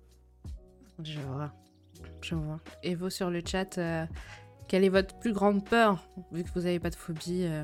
Je 1.04 1.20
vois. 1.20 1.52
Je 2.22 2.36
vois. 2.36 2.60
Et 2.82 2.96
vous 2.96 3.10
sur 3.10 3.30
le 3.30 3.42
chat, 3.46 3.78
euh, 3.78 4.06
quelle 4.68 4.84
est 4.84 4.90
votre 4.90 5.16
plus 5.20 5.34
grande 5.34 5.64
peur 5.68 6.04
Vu 6.32 6.44
que 6.44 6.50
vous 6.56 6.62
n'avez 6.62 6.80
pas 6.80 6.90
de 6.90 6.96
phobie. 6.96 7.44
euh, 7.46 7.64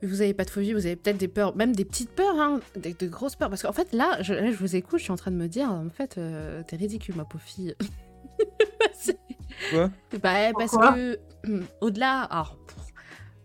Vu 0.00 0.06
que 0.08 0.12
vous 0.12 0.20
n'avez 0.20 0.34
pas 0.34 0.44
de 0.44 0.50
phobie, 0.50 0.72
vous 0.72 0.86
avez 0.86 0.96
peut-être 0.96 1.16
des 1.18 1.26
peurs, 1.28 1.56
même 1.56 1.74
des 1.74 1.84
petites 1.84 2.10
peurs, 2.10 2.38
hein, 2.38 2.60
des, 2.76 2.94
de 2.94 3.06
grosses 3.08 3.34
peurs. 3.36 3.50
Parce 3.50 3.62
qu'en 3.62 3.72
fait, 3.72 3.92
là 3.92 4.18
je, 4.22 4.32
là, 4.34 4.50
je 4.50 4.56
vous 4.56 4.76
écoute, 4.76 4.98
je 4.98 5.04
suis 5.04 5.12
en 5.12 5.16
train 5.16 5.30
de 5.32 5.36
me 5.36 5.48
dire, 5.48 5.70
en 5.70 5.88
fait, 5.90 6.18
euh, 6.18 6.62
t'es 6.66 6.76
ridicule, 6.76 7.16
ma 7.16 7.24
pauvre 7.24 7.42
fille. 7.44 7.74
Quoi? 9.70 9.90
Bah, 10.22 10.52
parce 10.56 10.70
Pourquoi? 10.70 10.92
que, 10.94 11.18
au-delà. 11.80 12.22
Alors, 12.22 12.56
pff, 12.66 12.76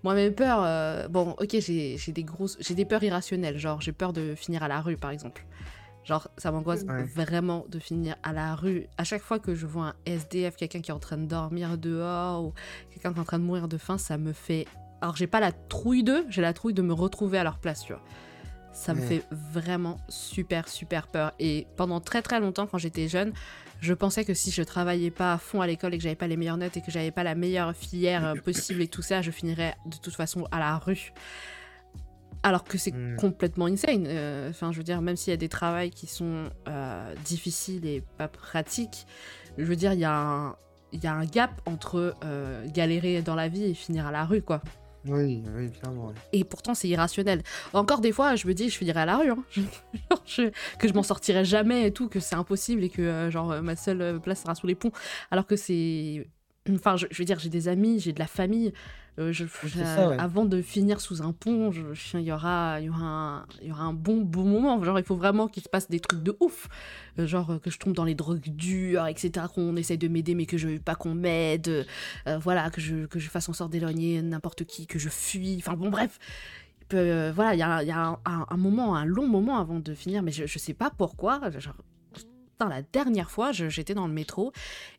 moi, 0.03 0.13
mes 0.13 0.29
peurs. 0.31 0.61
euh, 0.63 1.07
bon, 1.07 1.31
ok, 1.39 1.49
j'ai 1.59 1.97
j'ai 1.97 2.11
des 2.11 2.23
grosses. 2.23 2.57
J'ai 2.59 2.75
des 2.75 2.85
peurs 2.85 3.03
irrationnelles. 3.03 3.57
Genre, 3.57 3.81
j'ai 3.81 3.91
peur 3.93 4.13
de 4.13 4.35
finir 4.35 4.61
à 4.63 4.67
la 4.67 4.79
rue, 4.81 4.97
par 4.97 5.11
exemple. 5.11 5.45
Genre, 6.05 6.27
ça 6.37 6.51
m'angoisse 6.51 6.83
Ouais. 6.83 7.03
vraiment 7.03 7.65
de 7.69 7.79
finir 7.79 8.15
à 8.23 8.33
la 8.33 8.55
rue. 8.55 8.87
À 8.97 9.03
chaque 9.03 9.21
fois 9.21 9.39
que 9.39 9.55
je 9.55 9.65
vois 9.65 9.85
un 9.87 9.93
SDF, 10.05 10.55
quelqu'un 10.57 10.81
qui 10.81 10.91
est 10.91 10.93
en 10.93 10.99
train 10.99 11.17
de 11.17 11.25
dormir 11.25 11.77
dehors 11.77 12.43
ou 12.43 12.53
quelqu'un 12.91 13.11
qui 13.13 13.17
est 13.17 13.21
en 13.21 13.25
train 13.25 13.39
de 13.39 13.45
mourir 13.45 13.67
de 13.67 13.77
faim, 13.77 13.97
ça 13.97 14.17
me 14.17 14.33
fait. 14.33 14.65
Alors, 15.01 15.15
j'ai 15.15 15.27
pas 15.27 15.39
la 15.39 15.51
trouille 15.51 16.03
d'eux, 16.03 16.25
j'ai 16.29 16.41
la 16.41 16.53
trouille 16.53 16.73
de 16.73 16.81
me 16.81 16.93
retrouver 16.93 17.37
à 17.37 17.43
leur 17.43 17.57
place, 17.57 17.83
tu 17.83 17.93
vois. 17.93 18.01
Ça 18.73 18.93
me 18.95 19.01
fait 19.01 19.23
vraiment 19.31 19.97
super, 20.09 20.67
super 20.67 21.05
peur. 21.07 21.31
Et 21.39 21.67
pendant 21.77 21.99
très, 22.01 22.23
très 22.23 22.39
longtemps, 22.39 22.65
quand 22.65 22.79
j'étais 22.79 23.07
jeune, 23.07 23.31
je 23.81 23.93
pensais 23.93 24.25
que 24.25 24.33
si 24.33 24.49
je 24.49 24.63
travaillais 24.63 25.11
pas 25.11 25.33
à 25.33 25.37
fond 25.37 25.61
à 25.61 25.67
l'école 25.67 25.93
et 25.93 25.97
que 25.97 26.03
j'avais 26.03 26.15
pas 26.15 26.25
les 26.27 26.37
meilleures 26.37 26.57
notes 26.57 26.75
et 26.75 26.81
que 26.81 26.89
j'avais 26.89 27.11
pas 27.11 27.23
la 27.23 27.35
meilleure 27.35 27.75
filière 27.75 28.25
euh, 28.25 28.33
possible 28.43 28.81
et 28.81 28.87
tout 28.87 29.03
ça, 29.03 29.21
je 29.21 29.29
finirais 29.29 29.75
de 29.85 29.97
toute 29.97 30.15
façon 30.15 30.47
à 30.51 30.57
la 30.59 30.77
rue. 30.77 31.13
Alors 32.43 32.63
que 32.65 32.77
c'est 32.77 32.93
Mm. 32.93 33.15
complètement 33.15 33.65
insane. 33.67 34.05
Euh, 34.07 34.49
Enfin, 34.49 34.71
je 34.71 34.77
veux 34.77 34.83
dire, 34.83 35.01
même 35.01 35.15
s'il 35.15 35.31
y 35.31 35.33
a 35.33 35.37
des 35.37 35.49
travails 35.49 35.89
qui 35.91 36.07
sont 36.07 36.49
euh, 36.67 37.13
difficiles 37.25 37.85
et 37.85 38.03
pas 38.17 38.27
pratiques, 38.27 39.07
je 39.57 39.63
veux 39.63 39.75
dire, 39.77 39.93
il 39.93 39.99
y, 39.99 40.05
a 40.05 40.13
un- 40.15 40.55
y 40.91 41.07
a 41.07 41.13
un 41.13 41.25
gap 41.25 41.51
entre 41.65 42.15
euh, 42.25 42.65
galérer 42.73 43.21
dans 43.21 43.35
la 43.35 43.47
vie 43.47 43.63
et 43.63 43.73
finir 43.73 44.05
à 44.07 44.11
la 44.11 44.25
rue, 44.25 44.41
quoi. 44.41 44.61
Oui, 45.05 45.43
oui, 45.55 45.69
clairement. 45.71 46.13
Et 46.31 46.43
pourtant, 46.45 46.73
c'est 46.73 46.87
irrationnel. 46.87 47.43
Encore 47.73 47.99
des 47.99 48.11
fois, 48.13 48.35
je 48.37 48.47
me 48.47 48.53
dis, 48.53 48.69
je 48.69 48.77
finirai 48.77 49.01
à 49.01 49.05
la 49.05 49.17
rue, 49.17 49.31
hein. 49.31 49.43
Genre, 49.55 50.23
je- 50.25 50.51
que 50.79 50.87
je 50.87 50.93
m'en 50.93 51.03
sortirai 51.03 51.43
jamais 51.45 51.87
et 51.87 51.91
tout, 51.91 52.07
que 52.09 52.19
c'est 52.21 52.35
impossible 52.35 52.83
et 52.83 52.89
que 52.89 53.29
genre 53.29 53.61
ma 53.61 53.75
seule 53.75 54.19
place 54.21 54.41
sera 54.43 54.55
sous 54.55 54.67
les 54.67 54.75
ponts. 54.75 54.91
Alors 55.31 55.45
que 55.45 55.55
c'est, 55.57 56.25
enfin, 56.73 56.95
je, 56.97 57.05
je 57.11 57.17
veux 57.17 57.25
dire, 57.25 57.39
j'ai 57.39 57.49
des 57.49 57.67
amis, 57.67 57.99
j'ai 57.99 58.13
de 58.13 58.19
la 58.19 58.27
famille. 58.27 58.71
Euh, 59.19 59.31
je, 59.31 59.45
c'est 59.45 59.67
je- 59.67 59.77
ça, 59.79 60.09
ouais. 60.09 60.17
Avant 60.19 60.45
de 60.45 60.61
finir 60.61 60.99
sous 60.99 61.21
un 61.21 61.33
pont, 61.33 61.71
il 62.15 62.19
y 62.21 62.31
aura, 62.31 62.79
y 62.81 62.89
aura, 62.89 63.03
un, 63.05 63.45
y 63.61 63.71
aura 63.71 63.83
un 63.83 63.93
bon 63.93 64.21
bon 64.21 64.43
moment. 64.43 64.83
Genre, 64.83 64.97
il 64.97 65.05
faut 65.05 65.15
vraiment 65.15 65.47
qu'il 65.47 65.61
se 65.63 65.69
passe 65.69 65.89
des 65.89 65.99
trucs 65.99 66.23
de 66.23 66.35
ouf. 66.39 66.67
Euh, 67.19 67.27
genre 67.27 67.51
euh, 67.51 67.59
que 67.59 67.69
je 67.69 67.77
tombe 67.77 67.93
dans 67.93 68.05
les 68.05 68.15
drogues 68.15 68.49
dures, 68.49 69.05
etc. 69.07 69.45
Qu'on 69.53 69.75
essaye 69.75 69.97
de 69.99 70.07
m'aider 70.07 70.33
mais 70.33 70.45
que 70.47 70.57
je 70.57 70.67
veux 70.67 70.79
pas 70.79 70.95
qu'on 70.95 71.13
m'aide. 71.13 71.85
Euh, 72.27 72.37
voilà, 72.39 72.69
que 72.71 72.81
je, 72.81 73.05
que 73.05 73.19
je 73.19 73.29
fasse 73.29 73.47
en 73.49 73.53
sorte 73.53 73.71
d'éloigner 73.71 74.21
n'importe 74.21 74.63
qui, 74.65 74.87
que 74.87 74.97
je 74.97 75.09
fuis. 75.09 75.57
Enfin 75.59 75.75
bon, 75.75 75.89
bref. 75.89 76.17
Peut, 76.89 77.29
voilà, 77.29 77.53
il 77.55 77.59
y 77.59 77.63
a, 77.63 77.81
il 77.83 77.87
y 77.87 77.91
a 77.91 78.07
un, 78.07 78.19
un- 78.25 78.45
un 78.49 78.57
moment, 78.57 78.95
un 78.95 79.05
long 79.05 79.27
moment 79.27 79.57
avant 79.57 79.79
de 79.79 79.93
finir, 79.93 80.21
mais 80.21 80.31
je, 80.31 80.45
je 80.45 80.59
sais 80.59 80.73
pas 80.73 80.89
pourquoi. 80.89 81.39
Genre, 81.59 81.75
putain, 82.13 82.67
la 82.69 82.81
dernière 82.81 83.31
fois, 83.31 83.51
j'étais 83.51 83.93
dans 83.93 84.05
le 84.07 84.13
métro 84.13 84.51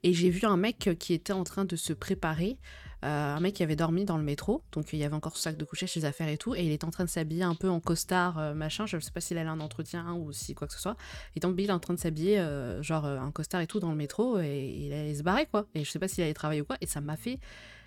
et 0.03 0.13
j'ai 0.13 0.31
vu 0.31 0.47
un 0.47 0.57
mec 0.57 0.91
qui 0.99 1.13
était 1.13 1.33
en 1.33 1.45
train 1.45 1.65
de 1.65 1.77
se 1.77 1.93
préparer. 1.93 2.57
Euh, 3.05 3.37
un 3.37 3.41
mec 3.41 3.55
qui 3.55 3.63
avait 3.63 3.77
dormi 3.77 4.05
dans 4.05 4.17
le 4.17 4.23
métro, 4.25 4.63
donc 4.73 4.93
il 4.93 4.99
y 4.99 5.05
avait 5.05 5.15
encore 5.15 5.37
son 5.37 5.43
sac 5.43 5.57
de 5.57 5.65
coucher, 5.65 5.87
ses 5.87 6.05
affaires 6.05 6.29
et 6.29 6.39
tout, 6.39 6.55
et 6.55 6.65
il 6.65 6.73
était 6.73 6.85
en 6.87 6.91
train 6.91 7.05
de 7.05 7.09
s'habiller 7.11 7.43
un 7.45 7.55
peu 7.55 7.69
en 7.69 7.79
costard, 7.79 8.39
euh, 8.39 8.55
machin. 8.55 8.87
Je 8.87 8.99
sais 8.99 9.11
pas 9.11 9.21
s'il 9.21 9.37
allait 9.39 9.49
à 9.49 9.53
un 9.53 9.61
entretien 9.61 10.15
ou 10.15 10.33
si 10.33 10.55
quoi 10.55 10.67
que 10.67 10.73
ce 10.75 10.81
soit. 10.81 10.97
Était 11.37 11.47
en- 11.47 11.57
il 11.57 11.69
est 11.69 11.73
en 11.73 11.79
train 11.81 11.95
de 11.95 11.99
s'habiller, 12.01 12.39
euh, 12.41 12.83
genre 12.83 13.05
un 13.05 13.31
costard 13.31 13.61
et 13.61 13.67
tout, 13.67 13.79
dans 13.81 13.91
le 13.91 13.97
métro, 13.97 14.39
et 14.41 14.67
il 14.69 14.93
allait 14.93 15.15
se 15.15 15.23
barrer, 15.23 15.47
quoi. 15.47 15.67
Et 15.75 15.85
je 15.85 15.91
sais 15.91 15.99
pas 15.99 16.09
s'il 16.09 16.25
allait 16.25 16.35
travailler 16.35 16.63
ou 16.63 16.65
quoi, 16.65 16.77
et 16.81 16.87
ça 16.87 17.01
m'a 17.01 17.17
fait. 17.17 17.39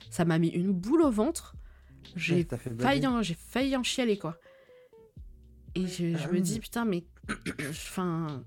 Ça 0.09 0.23
m'a 0.23 0.37
mis 0.39 0.49
une 0.49 0.71
boule 0.71 1.01
au 1.01 1.11
ventre. 1.11 1.55
J'ai 2.15 2.47
failli, 2.79 3.05
en- 3.07 3.21
j'ai 3.21 3.33
failli 3.33 3.75
en 3.75 3.83
chialer, 3.83 4.17
quoi. 4.17 4.37
Et 5.75 5.85
je, 5.87 6.15
je 6.15 6.23
Ah 6.23 6.27
me 6.27 6.33
oui. 6.33 6.41
dis, 6.41 6.59
putain, 6.59 6.85
mais. 6.85 7.03
Enfin. 7.69 8.43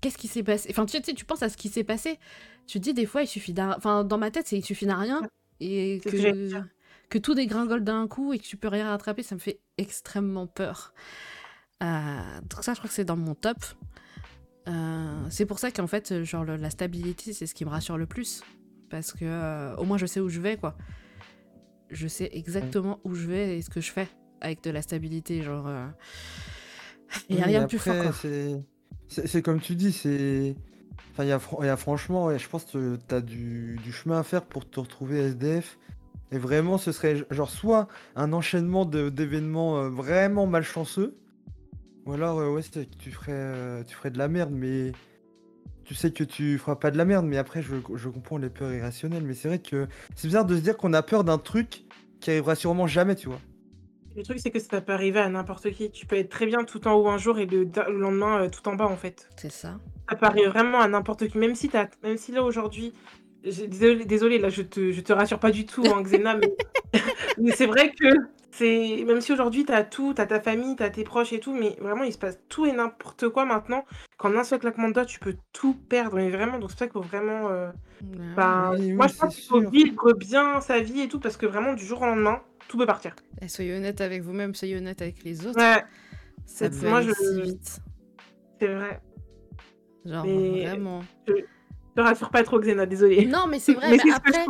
Qu'est-ce 0.00 0.18
qui 0.18 0.28
s'est 0.28 0.42
passé? 0.42 0.68
Enfin, 0.70 0.86
tu 0.86 0.96
sais, 1.02 1.14
tu 1.14 1.24
penses 1.24 1.42
à 1.42 1.48
ce 1.48 1.56
qui 1.56 1.68
s'est 1.68 1.84
passé. 1.84 2.18
Tu 2.66 2.78
te 2.78 2.84
dis, 2.84 2.94
des 2.94 3.06
fois, 3.06 3.22
il 3.22 3.26
suffit 3.26 3.52
d'un. 3.52 3.72
Enfin, 3.76 4.04
dans 4.04 4.18
ma 4.18 4.30
tête, 4.30 4.46
c'est 4.46 4.56
il 4.58 4.64
suffit 4.64 4.86
d'un 4.86 4.96
rien. 4.98 5.22
Et 5.60 6.00
que 6.04 6.16
que, 7.10 7.18
tout 7.18 7.34
dégringole 7.34 7.82
d'un 7.82 8.06
coup 8.06 8.32
et 8.32 8.38
que 8.38 8.44
tu 8.44 8.56
peux 8.56 8.68
rien 8.68 8.88
rattraper, 8.90 9.22
ça 9.24 9.34
me 9.34 9.40
fait 9.40 9.58
extrêmement 9.76 10.46
peur. 10.46 10.92
Euh, 11.82 11.86
donc, 12.48 12.62
ça, 12.62 12.74
je 12.74 12.78
crois 12.78 12.88
que 12.88 12.94
c'est 12.94 13.04
dans 13.04 13.16
mon 13.16 13.34
top. 13.34 13.56
Euh, 14.68 15.26
c'est 15.30 15.46
pour 15.46 15.58
ça 15.58 15.70
qu'en 15.70 15.86
fait, 15.86 16.22
genre, 16.24 16.44
le- 16.44 16.56
la 16.56 16.70
stabilité, 16.70 17.32
c'est 17.32 17.46
ce 17.46 17.54
qui 17.54 17.64
me 17.64 17.70
rassure 17.70 17.96
le 17.98 18.06
plus. 18.06 18.42
Parce 18.90 19.12
que 19.12 19.24
euh, 19.24 19.74
au 19.76 19.84
moins, 19.84 19.98
je 19.98 20.06
sais 20.06 20.20
où 20.20 20.28
je 20.28 20.40
vais, 20.40 20.56
quoi. 20.56 20.76
Je 21.90 22.06
sais 22.06 22.28
exactement 22.32 23.00
où 23.04 23.14
je 23.14 23.26
vais 23.26 23.58
et 23.58 23.62
ce 23.62 23.70
que 23.70 23.80
je 23.80 23.90
fais 23.90 24.08
avec 24.40 24.62
de 24.62 24.70
la 24.70 24.82
stabilité. 24.82 25.42
Genre, 25.42 25.68
il 27.30 27.36
n'y 27.36 27.42
a 27.42 27.46
rien 27.46 27.60
de 27.62 27.68
plus 27.68 27.78
fort, 27.78 27.94
quoi. 28.02 28.12
C'est- 29.08 29.42
comme 29.42 29.60
tu 29.60 29.74
dis, 29.74 29.92
c'est. 29.92 30.54
Enfin, 31.12 31.24
il 31.24 31.28
y 31.28 31.68
a, 31.68 31.76
franchement, 31.76 32.36
je 32.36 32.48
pense 32.48 32.64
que 32.64 32.96
tu 33.08 33.14
as 33.14 33.20
du, 33.20 33.78
chemin 33.90 34.20
à 34.20 34.22
faire 34.22 34.44
pour 34.44 34.68
te 34.68 34.78
retrouver 34.80 35.18
SDF. 35.18 35.78
Et 36.30 36.38
vraiment, 36.38 36.78
ce 36.78 36.92
serait 36.92 37.24
genre 37.30 37.50
soit 37.50 37.88
un 38.14 38.32
enchaînement 38.32 38.84
d'événements 38.84 39.78
euh, 39.78 39.88
vraiment 39.88 40.46
malchanceux, 40.46 41.16
ou 42.06 42.12
alors, 42.12 42.38
euh, 42.38 42.50
ouais, 42.50 42.62
tu 42.98 43.10
ferais, 43.10 43.32
euh, 43.32 43.82
tu 43.84 43.94
ferais 43.94 44.10
de 44.10 44.18
la 44.18 44.28
merde, 44.28 44.52
mais 44.52 44.92
tu 45.84 45.94
sais 45.94 46.10
que 46.12 46.24
tu 46.24 46.58
feras 46.58 46.76
pas 46.76 46.90
de 46.90 46.98
la 46.98 47.04
merde. 47.06 47.26
Mais 47.26 47.38
après, 47.38 47.62
je 47.62 48.08
comprends 48.08 48.38
les 48.38 48.50
peurs 48.50 48.72
irrationnelles, 48.72 49.24
mais 49.24 49.34
c'est 49.34 49.48
vrai 49.48 49.58
que 49.58 49.88
c'est 50.14 50.28
bizarre 50.28 50.44
de 50.44 50.54
se 50.56 50.60
dire 50.60 50.76
qu'on 50.76 50.92
a 50.92 51.02
peur 51.02 51.24
d'un 51.24 51.38
truc 51.38 51.84
qui 52.20 52.30
arrivera 52.30 52.54
sûrement 52.54 52.86
jamais, 52.86 53.16
tu 53.16 53.28
vois. 53.28 53.40
Le 54.18 54.24
truc, 54.24 54.40
c'est 54.40 54.50
que 54.50 54.58
ça 54.58 54.80
peut 54.80 54.92
arriver 54.92 55.20
à 55.20 55.28
n'importe 55.28 55.70
qui. 55.70 55.92
Tu 55.92 56.04
peux 56.04 56.16
être 56.16 56.28
très 56.28 56.46
bien 56.46 56.64
tout 56.64 56.88
en 56.88 56.94
haut 56.94 57.06
un 57.08 57.18
jour 57.18 57.38
et 57.38 57.46
le, 57.46 57.62
le 57.64 57.98
lendemain 57.98 58.42
euh, 58.42 58.48
tout 58.48 58.66
en 58.68 58.74
bas, 58.74 58.86
en 58.86 58.96
fait. 58.96 59.28
C'est 59.36 59.50
ça. 59.52 59.78
Ça 60.10 60.16
peut 60.16 60.26
arriver 60.26 60.48
vraiment 60.48 60.80
à 60.80 60.88
n'importe 60.88 61.28
qui. 61.28 61.38
Même 61.38 61.54
si, 61.54 61.68
t'as- 61.68 61.88
même 62.02 62.16
si 62.16 62.32
là, 62.32 62.42
aujourd'hui, 62.42 62.92
désolé, 63.44 64.04
désolé, 64.04 64.38
là, 64.40 64.48
je 64.48 64.62
te, 64.62 64.90
je 64.90 65.00
te 65.02 65.12
rassure 65.12 65.38
pas 65.38 65.52
du 65.52 65.66
tout, 65.66 65.84
hein, 65.92 66.02
Xena, 66.02 66.34
mais, 66.34 66.52
mais 67.38 67.52
c'est 67.52 67.66
vrai 67.66 67.92
que 67.92 68.08
c'est 68.50 69.04
même 69.06 69.20
si 69.20 69.32
aujourd'hui, 69.32 69.64
tu 69.64 69.72
as 69.72 69.84
tout, 69.84 70.14
tu 70.14 70.20
as 70.20 70.26
ta 70.26 70.40
famille, 70.40 70.74
tu 70.74 70.82
as 70.82 70.90
tes 70.90 71.04
proches 71.04 71.32
et 71.32 71.38
tout, 71.38 71.54
mais 71.54 71.76
vraiment, 71.80 72.02
il 72.02 72.12
se 72.12 72.18
passe 72.18 72.40
tout 72.48 72.66
et 72.66 72.72
n'importe 72.72 73.28
quoi 73.28 73.44
maintenant. 73.44 73.84
Qu'en 74.16 74.34
un 74.36 74.42
seul 74.42 74.58
claquement 74.58 74.88
de 74.88 74.94
doigts, 74.94 75.04
tu 75.06 75.20
peux 75.20 75.36
tout 75.52 75.74
perdre. 75.88 76.16
Mais 76.16 76.30
vraiment, 76.30 76.58
donc 76.58 76.70
c'est 76.70 76.74
pour 76.74 76.78
ça 76.80 76.86
qu'il 76.86 76.92
faut 76.94 77.02
vraiment. 77.02 77.50
euh, 77.50 77.70
Ouais. 78.02 78.34
bah, 78.36 78.72
oui, 78.78 78.92
moi, 78.92 79.06
je 79.08 79.14
pense 79.14 79.34
qu'il 79.36 79.44
faut 79.44 79.60
vivre 79.70 80.12
bien 80.14 80.60
sa 80.60 80.80
vie 80.80 81.02
et 81.02 81.08
tout, 81.08 81.20
parce 81.20 81.36
que 81.36 81.46
vraiment, 81.46 81.74
du 81.74 81.84
jour 81.84 82.02
au 82.02 82.06
lendemain, 82.06 82.40
tout 82.68 82.78
peut 82.78 82.86
partir. 82.86 83.16
Et 83.40 83.48
soyez 83.48 83.74
honnête 83.76 84.00
avec 84.00 84.22
vous-même, 84.22 84.54
soyez 84.54 84.76
honnête 84.76 85.00
avec 85.02 85.24
les 85.24 85.46
autres. 85.46 85.58
Ouais, 85.58 85.82
Ça 86.46 86.70
peut 86.70 86.88
moi, 86.88 86.98
aller 86.98 87.08
je- 87.08 87.12
si 87.14 87.42
vite. 87.42 87.80
c'est 88.60 88.74
vrai. 88.74 89.00
Genre, 90.04 90.24
Mais- 90.24 90.66
vraiment. 90.66 91.00
Je 91.26 91.32
te 91.98 92.02
rassure 92.02 92.30
pas 92.30 92.42
trop, 92.44 92.60
Xena, 92.60 92.86
désolé. 92.86 93.26
Non, 93.26 93.46
mais 93.48 93.58
c'est 93.58 93.74
vrai. 93.74 93.90
mais 93.90 93.96
mais 93.96 94.02
que 94.02 94.08
je 94.08 94.14
après, 94.14 94.46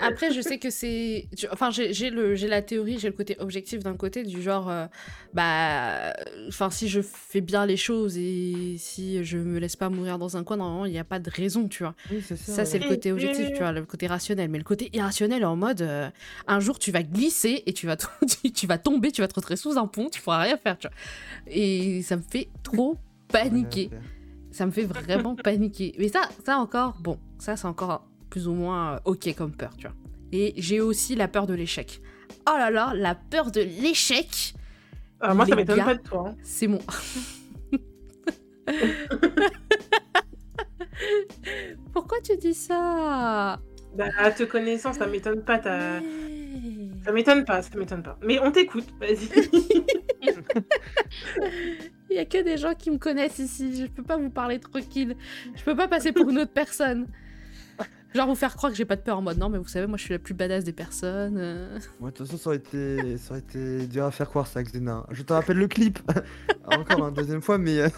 après, 0.00 0.32
je 0.32 0.40
sais 0.40 0.58
que 0.58 0.70
c'est. 0.70 1.28
Enfin, 1.52 1.70
j'ai 1.70 1.92
j'ai 1.92 2.10
le, 2.10 2.34
j'ai 2.34 2.48
la 2.48 2.62
théorie, 2.62 2.98
j'ai 2.98 3.08
le 3.08 3.14
côté 3.14 3.36
objectif 3.38 3.82
d'un 3.82 3.96
côté, 3.96 4.24
du 4.24 4.42
genre. 4.42 4.68
euh, 4.68 4.86
bah. 5.32 6.12
Enfin, 6.48 6.70
si 6.70 6.88
je 6.88 7.00
fais 7.00 7.40
bien 7.40 7.66
les 7.66 7.76
choses 7.76 8.16
et 8.18 8.76
si 8.78 9.24
je 9.24 9.38
me 9.38 9.58
laisse 9.58 9.76
pas 9.76 9.88
mourir 9.88 10.18
dans 10.18 10.36
un 10.36 10.44
coin, 10.44 10.56
normalement, 10.56 10.86
il 10.86 10.92
n'y 10.92 10.98
a 10.98 11.04
pas 11.04 11.18
de 11.18 11.30
raison, 11.30 11.68
tu 11.68 11.82
vois. 11.82 11.94
Oui, 12.10 12.20
ça. 12.22 12.36
Ça, 12.36 12.64
c'est 12.64 12.78
ouais. 12.78 12.84
le 12.84 12.90
côté 12.90 13.12
objectif, 13.12 13.52
tu 13.52 13.58
vois, 13.58 13.72
le 13.72 13.84
côté 13.84 14.06
rationnel. 14.06 14.48
Mais 14.50 14.58
le 14.58 14.64
côté 14.64 14.90
irrationnel, 14.92 15.44
en 15.44 15.56
mode, 15.56 15.82
euh, 15.82 16.10
un 16.46 16.60
jour, 16.60 16.78
tu 16.78 16.90
vas 16.90 17.02
glisser 17.02 17.62
et 17.66 17.72
tu 17.72 17.86
vas, 17.86 17.96
tu, 18.42 18.52
tu 18.52 18.66
vas 18.66 18.78
tomber, 18.78 19.12
tu 19.12 19.20
vas 19.20 19.28
te 19.28 19.34
retrouver 19.34 19.56
sous 19.56 19.78
un 19.78 19.86
pont, 19.86 20.08
tu 20.10 20.20
pourras 20.20 20.38
rien 20.38 20.56
faire, 20.56 20.78
tu 20.78 20.88
vois. 20.88 20.96
Et 21.46 22.02
ça 22.02 22.16
me 22.16 22.22
fait 22.22 22.48
trop 22.62 22.96
paniquer. 23.28 23.90
Ouais, 23.92 23.98
Ça 24.58 24.66
me 24.66 24.72
fait 24.72 24.86
vraiment 24.86 25.36
paniquer. 25.44 25.94
Mais 26.00 26.08
ça, 26.08 26.22
ça 26.44 26.58
encore, 26.58 26.96
bon, 27.00 27.16
ça, 27.38 27.56
c'est 27.56 27.68
encore 27.68 28.08
plus 28.28 28.48
ou 28.48 28.54
moins 28.54 28.94
euh, 28.94 28.98
ok 29.04 29.32
comme 29.36 29.52
peur, 29.52 29.70
tu 29.76 29.86
vois. 29.86 29.94
Et 30.32 30.52
j'ai 30.56 30.80
aussi 30.80 31.14
la 31.14 31.28
peur 31.28 31.46
de 31.46 31.54
l'échec. 31.54 32.02
Oh 32.48 32.54
là 32.58 32.68
là, 32.68 32.92
la 32.92 33.14
peur 33.14 33.52
de 33.52 33.60
l'échec, 33.60 34.54
Ah, 35.20 35.32
moi, 35.34 35.46
ça 35.46 35.54
m'étonne 35.54 35.84
pas 35.84 35.94
de 35.94 36.02
toi. 36.02 36.24
hein. 36.30 36.34
c'est 36.42 36.66
mon. 36.66 36.80
Pourquoi 41.92 42.18
tu 42.22 42.36
dis 42.36 42.54
ça? 42.54 43.60
Bah, 43.96 44.06
à 44.18 44.30
te 44.32 44.42
connaissant, 44.42 44.92
ça 44.92 45.06
m'étonne 45.06 45.42
pas. 45.44 45.58
ta-. 45.58 46.00
Ça 47.04 47.12
m'étonne 47.12 47.44
pas, 47.44 47.62
ça 47.62 47.70
m'étonne 47.78 48.02
pas. 48.02 48.18
Mais 48.22 48.38
on 48.40 48.50
t'écoute, 48.52 48.86
vas-y. 49.00 49.28
Il 52.10 52.16
y 52.16 52.18
a 52.18 52.24
que 52.24 52.42
des 52.42 52.56
gens 52.56 52.74
qui 52.74 52.90
me 52.90 52.98
connaissent 52.98 53.38
ici. 53.38 53.82
Je 53.82 53.86
peux 53.86 54.02
pas 54.02 54.16
vous 54.16 54.30
parler 54.30 54.58
tranquille. 54.58 55.14
Je 55.54 55.62
peux 55.62 55.76
pas 55.76 55.88
passer 55.88 56.12
pour 56.12 56.28
une 56.30 56.38
autre 56.38 56.52
personne. 56.52 57.06
Genre 58.14 58.26
vous 58.26 58.34
faire 58.34 58.56
croire 58.56 58.72
que 58.72 58.78
j'ai 58.78 58.86
pas 58.86 58.96
de 58.96 59.02
peur 59.02 59.18
en 59.18 59.22
mode 59.22 59.36
non 59.36 59.50
mais 59.50 59.58
vous 59.58 59.68
savez 59.68 59.86
moi 59.86 59.98
je 59.98 60.04
suis 60.04 60.14
la 60.14 60.18
plus 60.18 60.32
badass 60.32 60.64
des 60.64 60.72
personnes. 60.72 61.36
euh. 61.36 61.78
Ouais, 62.00 62.10
de 62.10 62.16
toute 62.16 62.26
façon, 62.26 62.38
ça 62.38 62.48
aurait 62.48 62.56
été, 62.56 63.18
ça 63.18 63.32
aurait 63.32 63.40
été 63.40 63.86
dur 63.86 64.06
à 64.06 64.10
faire 64.10 64.30
croire 64.30 64.46
ça, 64.46 64.62
Xena. 64.62 65.04
Je 65.10 65.22
te 65.22 65.32
rappelle 65.34 65.58
le 65.58 65.68
clip. 65.68 65.98
Encore 66.64 67.06
une 67.08 67.14
deuxième 67.14 67.42
fois, 67.42 67.58
mais 67.58 67.78
euh, 67.80 67.88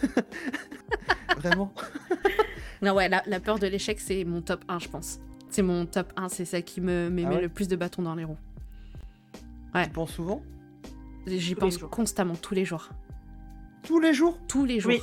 vraiment. 1.38 1.72
Non 2.82 2.94
ouais 2.94 3.08
la, 3.08 3.22
la 3.26 3.38
peur 3.38 3.60
de 3.60 3.68
l'échec 3.68 4.00
c'est 4.00 4.24
mon 4.24 4.42
top 4.42 4.64
1 4.68 4.80
je 4.80 4.88
pense. 4.88 5.20
C'est 5.48 5.62
mon 5.62 5.86
top 5.86 6.12
1, 6.16 6.28
c'est 6.28 6.44
ça 6.44 6.60
qui 6.60 6.80
me 6.80 7.08
met 7.08 7.24
Ah 7.26 7.30
ouais 7.34 7.42
le 7.42 7.48
plus 7.48 7.68
de 7.68 7.76
bâtons 7.76 8.02
dans 8.02 8.16
les 8.16 8.24
roues. 8.24 8.38
Tu 9.74 9.90
penses 9.90 10.12
souvent 10.12 10.42
J'y 11.26 11.54
pense 11.54 11.78
constamment, 11.78 12.34
tous 12.34 12.54
les 12.54 12.64
jours. 12.64 12.88
Tous 13.82 14.00
les 14.00 14.12
jours 14.14 14.38
Tous 14.48 14.64
les 14.64 14.80
jours. 14.80 14.90
Oui. 14.92 15.00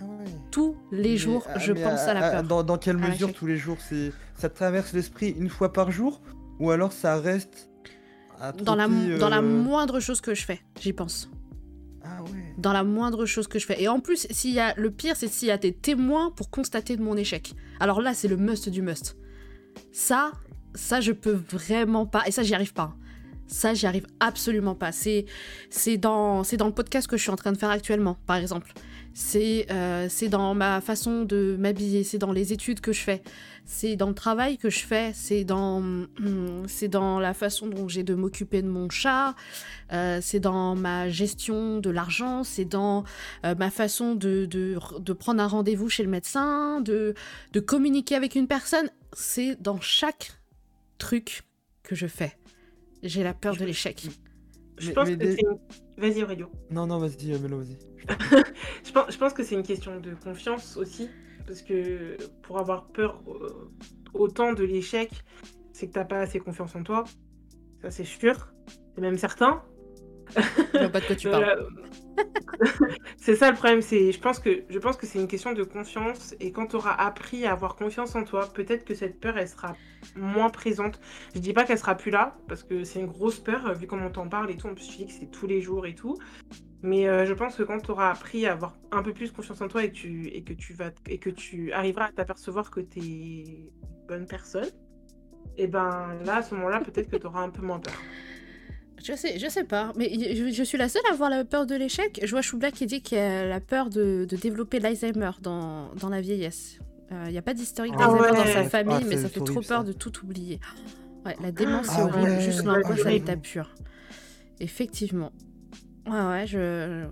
Ah 0.00 0.04
ouais. 0.04 0.24
Tous 0.50 0.76
les 0.90 1.10
Mais- 1.10 1.16
jours, 1.16 1.44
ah, 1.48 1.58
je 1.58 1.72
pense 1.72 2.00
à 2.00 2.14
la 2.14 2.30
peur. 2.30 2.42
Dans, 2.42 2.62
dans 2.62 2.78
quelle 2.78 2.96
mesure 2.96 3.32
tous 3.32 3.46
les 3.46 3.56
jours 3.56 3.76
c'est 3.80 4.12
Ça 4.36 4.48
te 4.48 4.56
traverse 4.56 4.92
l'esprit 4.92 5.30
une 5.30 5.48
fois 5.48 5.72
par 5.72 5.90
jour 5.90 6.20
Ou 6.60 6.70
alors 6.70 6.92
ça 6.92 7.18
reste 7.18 7.70
à 8.40 8.52
Dans 8.52 8.74
la, 8.74 8.88
dans 9.18 9.28
la 9.28 9.38
euh, 9.38 9.42
moindre 9.42 10.00
chose 10.00 10.20
que 10.20 10.34
je 10.34 10.44
fais, 10.44 10.60
j'y 10.80 10.92
pense. 10.92 11.30
Ah 12.04 12.22
ouais. 12.24 12.54
Dans 12.58 12.72
la 12.72 12.82
moindre 12.82 13.24
chose 13.26 13.46
que 13.46 13.58
je 13.60 13.66
fais. 13.66 13.80
Et 13.80 13.86
en 13.88 14.00
plus, 14.00 14.26
s'il 14.30 14.52
y 14.52 14.58
a 14.60 14.74
le 14.76 14.90
pire, 14.90 15.14
c'est 15.16 15.28
s'il 15.28 15.48
y 15.48 15.52
a 15.52 15.58
des 15.58 15.72
témoins 15.72 16.32
pour 16.32 16.50
constater 16.50 16.96
de 16.96 17.02
mon 17.02 17.16
échec. 17.16 17.54
Alors 17.78 18.00
là, 18.00 18.14
c'est 18.14 18.26
le 18.28 18.36
must 18.36 18.68
du 18.68 18.82
must. 18.82 19.16
Ça, 19.92 20.32
ça, 20.74 21.00
je 21.00 21.12
peux 21.12 21.38
vraiment 21.50 22.04
pas. 22.06 22.22
Et 22.26 22.32
ça, 22.32 22.42
j'y 22.42 22.54
arrive 22.54 22.72
pas. 22.72 22.96
Ça, 23.52 23.74
j'y 23.74 23.86
arrive 23.86 24.06
absolument 24.18 24.74
pas. 24.74 24.92
C'est, 24.92 25.26
dans, 25.98 26.42
dans 26.42 26.66
le 26.66 26.72
podcast 26.72 27.06
que 27.06 27.18
je 27.18 27.22
suis 27.22 27.30
en 27.30 27.36
train 27.36 27.52
de 27.52 27.58
faire 27.58 27.70
actuellement, 27.70 28.16
par 28.26 28.36
exemple. 28.36 28.72
C'est, 29.14 29.66
euh, 29.70 30.06
c'est 30.08 30.28
dans 30.28 30.54
ma 30.54 30.80
façon 30.80 31.24
de 31.24 31.56
m'habiller. 31.58 32.02
C'est 32.02 32.16
dans 32.16 32.32
les 32.32 32.54
études 32.54 32.80
que 32.80 32.92
je 32.92 33.02
fais. 33.02 33.22
C'est 33.66 33.94
dans 33.94 34.08
le 34.08 34.14
travail 34.14 34.56
que 34.56 34.70
je 34.70 34.80
fais. 34.80 35.12
C'est 35.14 35.44
dans, 35.44 35.82
dans 36.90 37.20
la 37.20 37.34
façon 37.34 37.66
dont 37.66 37.88
j'ai 37.88 38.04
de 38.04 38.14
m'occuper 38.14 38.62
de 38.62 38.68
mon 38.68 38.88
chat. 38.88 39.34
Euh, 39.92 40.20
c'est 40.22 40.40
dans 40.40 40.74
ma 40.74 41.10
gestion 41.10 41.78
de 41.78 41.90
l'argent, 41.90 42.44
c'est 42.44 42.64
dans 42.64 43.04
euh, 43.44 43.54
ma 43.54 43.70
façon 43.70 44.14
de, 44.14 44.46
de, 44.46 44.78
de 44.98 45.12
prendre 45.12 45.42
un 45.42 45.46
rendez-vous 45.46 45.90
chez 45.90 46.02
le 46.02 46.08
médecin, 46.08 46.80
de, 46.80 47.12
de 47.52 47.60
communiquer 47.60 48.14
avec 48.14 48.34
une 48.34 48.46
personne. 48.46 48.88
C'est 49.12 49.60
dans 49.60 49.78
chaque 49.80 50.32
truc 50.96 51.42
que 51.82 51.94
je 51.94 52.06
fais. 52.06 52.34
J'ai 53.02 53.22
la 53.22 53.34
peur 53.34 53.56
de 53.56 53.64
l'échec. 53.64 54.06
Je 54.78 54.88
Mais- 54.88 54.94
pense 54.94 55.08
mais 55.08 55.14
que 55.16 55.18
des- 55.24 55.32
c'est 55.36 55.42
une... 55.42 55.58
Vas-y 55.98 56.22
Aurélio. 56.22 56.50
Non, 56.70 56.86
non, 56.86 56.98
vas-y, 56.98 57.38
Mélo, 57.38 57.58
vas-y. 57.58 57.76
Je 58.84 58.92
pense, 58.92 59.12
je 59.12 59.18
pense 59.18 59.32
que 59.32 59.42
c'est 59.44 59.54
une 59.54 59.62
question 59.62 60.00
de 60.00 60.14
confiance 60.14 60.76
aussi. 60.76 61.08
Parce 61.46 61.62
que 61.62 62.16
pour 62.42 62.58
avoir 62.58 62.86
peur 62.88 63.22
euh, 63.28 63.70
autant 64.14 64.52
de 64.52 64.64
l'échec, 64.64 65.10
c'est 65.72 65.88
que 65.88 65.92
t'as 65.92 66.04
pas 66.04 66.20
assez 66.20 66.38
confiance 66.40 66.74
en 66.76 66.82
toi. 66.82 67.04
Ça, 67.82 67.90
c'est 67.90 68.04
sûr. 68.04 68.52
C'est 68.94 69.00
même 69.00 69.18
certain. 69.18 69.62
Je 70.36 70.78
vois 70.78 70.88
pas 70.88 71.00
de 71.00 71.06
quoi 71.06 71.16
tu 71.16 71.28
parles. 71.30 71.66
C'est 73.16 73.36
ça 73.36 73.50
le 73.50 73.56
problème. 73.56 73.82
C'est, 73.82 74.12
je 74.12 74.20
pense 74.20 74.38
que, 74.38 74.64
je 74.68 74.78
pense 74.78 74.96
que 74.96 75.06
c'est 75.06 75.18
une 75.18 75.28
question 75.28 75.52
de 75.52 75.62
confiance. 75.62 76.34
Et 76.40 76.52
quand 76.52 76.66
tu 76.66 76.76
auras 76.76 76.94
appris 76.94 77.46
à 77.46 77.52
avoir 77.52 77.76
confiance 77.76 78.14
en 78.14 78.24
toi, 78.24 78.48
peut-être 78.52 78.84
que 78.84 78.94
cette 78.94 79.20
peur, 79.20 79.38
elle 79.38 79.48
sera 79.48 79.74
moins 80.16 80.50
présente. 80.50 81.00
Je 81.34 81.40
dis 81.40 81.52
pas 81.52 81.64
qu'elle 81.64 81.78
sera 81.78 81.94
plus 81.94 82.10
là, 82.10 82.36
parce 82.48 82.62
que 82.62 82.84
c'est 82.84 83.00
une 83.00 83.06
grosse 83.06 83.38
peur, 83.38 83.74
vu 83.74 83.86
comment 83.86 84.06
on 84.06 84.10
t'en 84.10 84.28
parle 84.28 84.50
et 84.50 84.56
tout. 84.56 84.66
En 84.66 84.74
plus, 84.74 84.88
tu 84.88 84.96
dis 84.98 85.06
que 85.06 85.12
c'est 85.12 85.30
tous 85.30 85.46
les 85.46 85.60
jours 85.60 85.86
et 85.86 85.94
tout. 85.94 86.16
Mais 86.82 87.08
euh, 87.08 87.24
je 87.26 87.32
pense 87.32 87.56
que 87.56 87.62
quand 87.62 87.78
tu 87.78 87.90
auras 87.92 88.10
appris 88.10 88.46
à 88.46 88.52
avoir 88.52 88.76
un 88.90 89.02
peu 89.02 89.12
plus 89.12 89.30
confiance 89.30 89.60
en 89.60 89.68
toi 89.68 89.84
et 89.84 89.92
que 89.92 90.52
tu, 90.52 90.72
vas, 90.74 90.90
et 91.08 91.18
que 91.18 91.30
tu 91.30 91.72
arriveras 91.72 92.06
à 92.06 92.12
t'apercevoir 92.12 92.70
que 92.70 92.80
tu 92.80 92.98
es 92.98 93.02
une 93.02 93.70
bonne 94.08 94.26
personne, 94.26 94.68
et 95.56 95.66
ben 95.68 96.18
là, 96.24 96.36
à 96.36 96.42
ce 96.42 96.54
moment-là, 96.54 96.80
peut-être 96.80 97.08
que 97.08 97.16
tu 97.16 97.26
auras 97.26 97.42
un 97.42 97.50
peu 97.50 97.62
moins 97.62 97.78
peur. 97.78 97.94
Je 99.04 99.14
sais, 99.14 99.38
je 99.38 99.48
sais 99.48 99.64
pas, 99.64 99.92
mais 99.96 100.10
je, 100.34 100.52
je 100.52 100.62
suis 100.62 100.78
la 100.78 100.88
seule 100.88 101.02
à 101.10 101.12
avoir 101.14 101.28
la 101.28 101.44
peur 101.44 101.66
de 101.66 101.74
l'échec. 101.74 102.20
Je 102.22 102.30
vois 102.30 102.42
Choubla 102.42 102.70
qui 102.70 102.86
dit 102.86 103.02
qu'il 103.02 103.18
a 103.18 103.46
la 103.46 103.60
peur 103.60 103.90
de, 103.90 104.26
de 104.28 104.36
développer 104.36 104.78
l'Alzheimer 104.78 105.30
dans, 105.40 105.92
dans 105.94 106.08
la 106.08 106.20
vieillesse. 106.20 106.78
Il 107.26 107.30
n'y 107.32 107.36
a 107.38 107.42
pas 107.42 107.52
d'historique 107.52 107.94
Ah 107.98 108.06
d'Alzeimer 108.06 108.36
dans 108.38 108.46
sa 108.46 108.64
famille, 108.64 108.96
Ah, 109.02 109.06
mais 109.06 109.16
ça 109.18 109.28
fait 109.28 109.40
trop 109.40 109.60
peur 109.60 109.80
ça. 109.80 109.82
de 109.82 109.92
tout 109.92 110.12
oublier. 110.24 110.60
Ouais, 111.26 111.36
la 111.42 111.52
démence, 111.52 111.86
c'est 111.86 111.92
Ah 111.98 112.04
horrible. 112.04 112.22
ouais. 112.30 112.40
Juste 112.40 112.64
l'angoisse 112.64 113.04
à 113.04 113.10
l'état 113.10 113.36
pur. 113.36 113.74
Effectivement. 114.60 115.32
Ouais, 116.06 116.12
ouais, 116.28 116.46
je. 116.46 117.06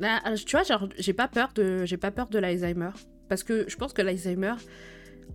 Là, 0.00 0.20
tu 0.36 0.56
vois, 0.56 0.62
genre, 0.64 0.88
j'ai 0.98 1.12
pas 1.12 1.28
peur 1.28 1.50
de, 1.54 1.84
j'ai 1.84 1.96
pas 1.96 2.10
peur 2.10 2.28
de 2.28 2.38
l'Alzheimer. 2.38 2.90
Parce 3.28 3.42
que 3.42 3.64
je 3.68 3.76
pense 3.76 3.92
que 3.92 4.00
l'Alzheimer, 4.02 4.54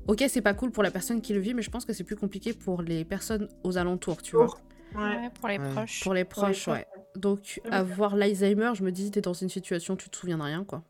ok, 0.08 0.24
c'est 0.28 0.42
pas 0.42 0.54
cool 0.54 0.72
pour 0.72 0.84
la 0.84 0.92
personne 0.92 1.22
qui 1.22 1.34
le 1.34 1.40
vit, 1.40 1.54
mais 1.54 1.62
je 1.62 1.70
pense 1.70 1.86
que 1.86 1.94
c'est 1.94 2.04
plus 2.04 2.16
compliqué 2.16 2.54
pour 2.54 2.82
les 2.82 3.04
personnes 3.06 3.48
aux 3.64 3.78
alentours, 3.78 4.22
tu 4.22 4.36
vois. 4.36 4.58
Ouais. 4.96 5.30
Pour 5.40 5.48
les 5.50 5.58
Ouais. 5.60 5.70
proches. 5.72 6.04
Pour 6.04 6.14
les 6.14 6.26
proches, 6.26 6.68
ouais. 6.68 6.86
Donc, 7.16 7.62
mais 7.66 7.72
avoir 7.72 8.16
l'Alzheimer, 8.16 8.72
je 8.76 8.84
me 8.84 8.92
dis, 8.92 9.12
t'es 9.12 9.22
dans 9.22 9.34
une 9.34 9.50
situation, 9.50 9.96
tu 9.96 10.10
te 10.10 10.18
souviens 10.18 10.38
de 10.38 10.44
rien, 10.44 10.64
quoi. 10.64 10.84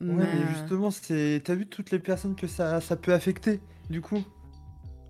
Ouais, 0.00 0.08
mais 0.08 0.46
justement, 0.48 0.90
c'est. 0.90 1.40
T'as 1.44 1.54
vu 1.54 1.66
toutes 1.66 1.90
les 1.90 1.98
personnes 1.98 2.34
que 2.34 2.46
ça, 2.46 2.80
ça 2.80 2.96
peut 2.96 3.12
affecter, 3.12 3.60
du 3.88 4.00
coup? 4.00 4.22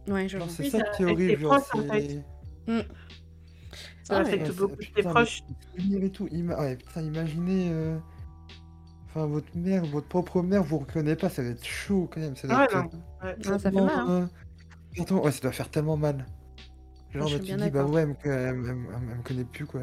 Ouais, 0.09 0.29
je 0.29 0.39
c'est 0.49 0.65
Oui, 0.65 0.71
ça 0.71 0.79
ça 0.79 0.85
qui 0.85 1.03
est 1.03 1.07
horrible. 1.07 1.39
Genre, 1.41 1.51
proches, 1.63 1.75
en 1.85 1.89
fait. 1.89 2.23
c'est. 2.67 2.87
Ça 4.05 4.17
Ah 4.17 4.21
affecte 4.21 4.49
Ouais, 4.49 4.55
beaucoup 4.55 4.77
tes 4.77 4.91
mais 4.97 5.03
proches. 5.05 5.43
et 5.79 6.11
tout. 6.11 6.27
Ima- 6.29 6.59
Ouais, 6.61 6.77
putain, 6.77 7.03
imaginez. 7.03 7.69
euh, 7.71 7.99
Enfin, 9.15 9.27
votre 9.27 9.55
mère, 9.55 9.85
votre 9.85 10.09
propre 10.09 10.41
mère 10.41 10.65
vous 10.65 10.79
reconnaît 10.79 11.17
pas, 11.17 11.29
ça 11.29 11.43
va 11.43 11.51
être 11.51 11.65
chaud 11.67 12.09
quand 12.11 12.19
même. 12.21 12.35
Ça 12.35 12.49
doit 12.49 12.57
Ouais, 12.57 12.65
être 12.65 12.75
non. 12.77 12.91
Ouais. 13.23 13.37
Ah, 13.45 13.59
ça 13.59 13.59
fait 13.59 13.71
mal, 13.71 13.91
hein. 13.91 14.07
euh, 14.09 14.27
Ouais, 15.15 15.31
ça 15.33 15.41
doit 15.41 15.53
faire 15.53 15.69
tellement 15.71 15.99
mal. 15.99 16.25
Genre, 17.13 17.29
je 17.29 17.37
bah, 17.39 17.45
tu 17.45 17.57
dis, 17.57 17.71
bah 17.71 17.85
ouais, 17.85 18.03
elle 18.03 18.09
me, 18.09 18.15
elle 18.25 18.55
me- 18.55 18.69
elle 18.69 18.75
me- 18.77 18.93
elle 19.11 19.17
me 19.19 19.23
connaît 19.23 19.45
plus, 19.45 19.67
quoi. 19.67 19.83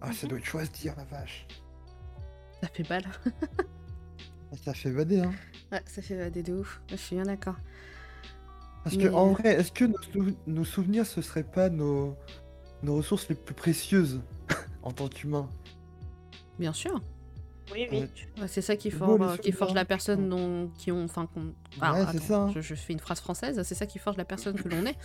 Ah, 0.00 0.12
ça 0.12 0.22
Mhm. 0.24 0.28
doit 0.30 0.38
être 0.38 0.44
chaud 0.44 0.58
à 0.58 0.64
se 0.64 0.70
dire, 0.70 0.94
la 0.96 1.04
vache. 1.04 1.46
Ça 2.62 2.68
fait 2.68 2.88
mal. 2.88 3.02
Ça 4.64 4.72
fait 4.72 4.90
bader, 4.90 5.20
hein. 5.20 5.32
Ouais, 5.72 5.82
ça 5.84 6.00
fait 6.00 6.30
des 6.30 6.44
de 6.44 6.52
ouf. 6.54 6.80
Je 6.88 6.94
suis 6.94 7.16
bien 7.16 7.24
d'accord. 7.24 7.56
Parce 8.84 8.94
Mais, 8.96 9.04
que, 9.04 9.08
en 9.08 9.30
euh, 9.30 9.32
vrai, 9.32 9.54
est-ce 9.54 9.72
que 9.72 9.84
nos, 9.84 10.00
sou- 10.00 10.36
nos 10.46 10.64
souvenirs, 10.64 11.06
ce 11.06 11.20
serait 11.22 11.42
pas 11.42 11.70
nos, 11.70 12.16
nos 12.84 12.94
ressources 12.96 13.28
les 13.28 13.34
plus 13.34 13.54
précieuses 13.54 14.20
en 14.84 14.92
tant 14.92 15.08
qu'humain 15.08 15.48
Bien 16.60 16.72
sûr. 16.72 17.02
Oui, 17.72 17.88
oui. 17.90 18.04
Ouais, 18.40 18.46
c'est 18.46 18.62
ça 18.62 18.76
qui, 18.76 18.90
beau, 18.90 19.18
les 19.18 19.38
qui 19.38 19.50
forge 19.50 19.74
la 19.74 19.84
personne 19.84 20.28
dont, 20.28 20.68
qui 20.78 20.92
ont. 20.92 21.02
Enfin, 21.04 21.26
qu'on- 21.26 21.52
Ah, 21.80 21.92
Ouais, 21.94 22.00
c'est 22.02 22.08
attends, 22.18 22.18
ça, 22.24 22.38
hein. 22.42 22.52
Je, 22.54 22.60
je 22.60 22.74
fais 22.76 22.92
une 22.92 23.00
phrase 23.00 23.18
française. 23.20 23.60
C'est 23.64 23.74
ça 23.74 23.86
qui 23.86 23.98
forge 23.98 24.16
la 24.18 24.24
personne 24.24 24.54
que 24.54 24.68
l'on 24.68 24.86
est. 24.86 24.96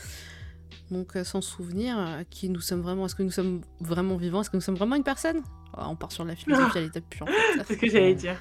Donc, 0.92 1.16
euh, 1.16 1.24
sans 1.24 1.42
souvenir, 1.42 1.98
euh, 1.98 2.24
qui 2.30 2.50
nous 2.50 2.62
sommes 2.62 2.82
vraiment. 2.82 3.06
Est-ce 3.06 3.16
que 3.16 3.24
nous 3.24 3.32
sommes 3.32 3.62
vraiment 3.80 4.16
vivants? 4.18 4.42
Est-ce 4.42 4.50
que 4.50 4.58
nous 4.58 4.62
sommes 4.62 4.76
vraiment 4.76 4.96
une 4.96 5.04
personne? 5.04 5.42
Ah, 5.74 5.88
On 5.90 5.96
part 5.96 6.12
sur 6.12 6.26
la 6.26 6.36
philosophie 6.36 6.80
à. 6.80 7.22
En 7.22 7.26
fait. 7.28 7.64
C'est 7.68 7.74
ce 7.76 7.80
que 7.80 7.90
j'allais 7.90 8.16
dire. 8.16 8.38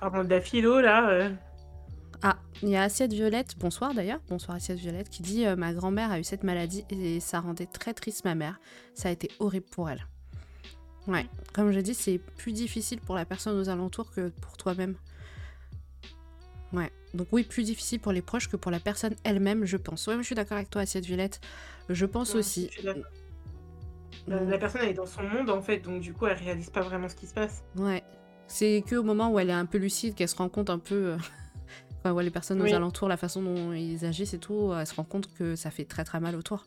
Pardon, 0.00 0.24
de 0.24 0.28
la 0.28 0.40
philo, 0.40 0.80
là. 0.80 1.08
euh, 1.10 1.30
Ah, 2.22 2.36
il 2.62 2.68
y 2.70 2.76
a 2.76 2.82
Assiette 2.82 3.12
Violette, 3.12 3.54
bonsoir 3.58 3.94
d'ailleurs, 3.94 4.20
bonsoir 4.28 4.56
Assiette 4.56 4.78
Violette, 4.78 5.08
qui 5.08 5.22
dit 5.22 5.46
euh, 5.46 5.54
Ma 5.56 5.72
grand-mère 5.72 6.10
a 6.10 6.18
eu 6.18 6.24
cette 6.24 6.42
maladie 6.42 6.84
et 6.90 7.20
ça 7.20 7.40
rendait 7.40 7.66
très 7.66 7.94
triste 7.94 8.24
ma 8.24 8.34
mère. 8.34 8.58
Ça 8.94 9.08
a 9.08 9.12
été 9.12 9.30
horrible 9.38 9.66
pour 9.70 9.88
elle. 9.90 10.04
Ouais, 11.06 11.26
comme 11.52 11.70
je 11.70 11.80
dis, 11.80 11.94
c'est 11.94 12.18
plus 12.18 12.52
difficile 12.52 12.98
pour 13.00 13.14
la 13.14 13.24
personne 13.26 13.58
aux 13.58 13.68
alentours 13.68 14.10
que 14.10 14.30
pour 14.30 14.56
toi-même. 14.56 14.94
Ouais, 16.72 16.90
donc 17.14 17.28
oui, 17.32 17.44
plus 17.44 17.62
difficile 17.64 18.00
pour 18.00 18.12
les 18.12 18.22
proches 18.22 18.48
que 18.48 18.56
pour 18.56 18.70
la 18.70 18.80
personne 18.80 19.14
elle-même, 19.24 19.64
je 19.64 19.76
pense. 19.76 20.06
Ouais, 20.06 20.16
je 20.18 20.22
suis 20.22 20.34
d'accord 20.34 20.56
avec 20.56 20.68
toi, 20.70 20.82
Assiette 20.82 21.06
Violette. 21.06 21.40
Je 21.88 22.06
pense 22.06 22.34
aussi. 22.34 22.70
je 22.76 22.82
d'accord. 22.82 23.02
La, 24.26 24.40
la 24.42 24.58
personne, 24.58 24.80
elle 24.84 24.90
est 24.90 24.94
dans 24.94 25.06
son 25.06 25.22
monde, 25.22 25.50
en 25.50 25.60
fait, 25.60 25.78
donc 25.80 26.00
du 26.00 26.12
coup, 26.14 26.26
elle 26.26 26.38
réalise 26.38 26.70
pas 26.70 26.80
vraiment 26.80 27.08
ce 27.08 27.14
qui 27.14 27.26
se 27.26 27.34
passe. 27.34 27.62
Ouais. 27.76 28.02
C'est 28.46 28.82
que 28.86 28.96
au 28.96 29.02
moment 29.02 29.30
où 29.30 29.38
elle 29.38 29.50
est 29.50 29.54
un 29.54 29.66
peu 29.66 29.78
lucide 29.78 30.14
qu'elle 30.14 30.28
se 30.28 30.36
rend 30.36 30.48
compte 30.48 30.70
un 30.70 30.78
peu. 30.78 30.94
euh, 31.12 31.16
Quand 32.02 32.10
elle 32.10 32.12
voit 32.12 32.22
les 32.22 32.30
personnes 32.30 32.60
Oui. 32.60 32.70
aux 32.70 32.74
alentours, 32.74 33.08
la 33.08 33.16
façon 33.16 33.42
dont 33.42 33.72
ils 33.72 34.04
agissent 34.04 34.34
et 34.34 34.38
tout, 34.38 34.72
elle 34.78 34.86
se 34.86 34.94
rend 34.94 35.04
compte 35.04 35.32
que 35.34 35.56
ça 35.56 35.70
fait 35.70 35.84
très 35.86 36.04
très 36.04 36.20
mal 36.20 36.36
autour. 36.36 36.66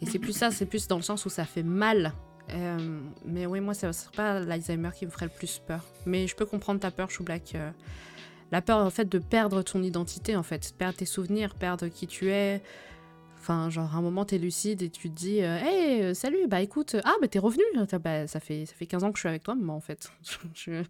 Et 0.00 0.06
c'est 0.06 0.18
plus 0.18 0.32
ça, 0.34 0.50
c'est 0.50 0.66
plus 0.66 0.86
dans 0.88 0.96
le 0.96 1.02
sens 1.02 1.24
où 1.26 1.30
ça 1.30 1.44
fait 1.44 1.62
mal. 1.62 2.12
Euh, 2.50 3.00
mais 3.24 3.46
oui, 3.46 3.60
moi, 3.60 3.72
ne 3.82 3.92
serait 3.92 4.14
pas 4.14 4.40
l'Alzheimer 4.40 4.90
qui 4.94 5.06
me 5.06 5.10
ferait 5.10 5.26
le 5.26 5.32
plus 5.36 5.58
peur. 5.66 5.84
Mais 6.06 6.26
je 6.26 6.36
peux 6.36 6.44
comprendre 6.46 6.80
ta 6.80 6.90
peur, 6.90 7.10
Choublack. 7.10 7.54
euh, 7.54 7.70
la 8.52 8.62
peur, 8.62 8.78
en 8.78 8.90
fait, 8.90 9.06
de 9.08 9.18
perdre 9.18 9.62
ton 9.62 9.82
identité, 9.82 10.36
en 10.36 10.42
fait. 10.42 10.74
Perdre 10.78 10.96
tes 10.98 11.06
souvenirs, 11.06 11.54
perdre 11.54 11.88
qui 11.88 12.06
tu 12.06 12.30
es. 12.30 12.62
Enfin, 13.38 13.70
genre, 13.70 13.92
à 13.92 13.98
un 13.98 14.02
moment, 14.02 14.24
t'es 14.24 14.38
lucide 14.38 14.82
et 14.82 14.88
tu 14.90 15.10
te 15.10 15.14
dis 15.16 15.42
euh, 15.42 15.56
Hey, 15.58 16.02
euh, 16.02 16.14
salut, 16.14 16.46
bah 16.46 16.60
écoute, 16.60 16.94
ah, 17.02 17.14
bah 17.20 17.26
t'es 17.26 17.40
revenu. 17.40 17.62
Bah, 18.00 18.28
ça, 18.28 18.38
fait, 18.38 18.66
ça 18.66 18.74
fait 18.74 18.86
15 18.86 19.02
ans 19.02 19.10
que 19.10 19.16
je 19.18 19.22
suis 19.22 19.28
avec 19.28 19.42
toi, 19.42 19.56
maman, 19.56 19.74
en 19.74 19.80
fait. 19.80 20.12
Je- 20.54 20.84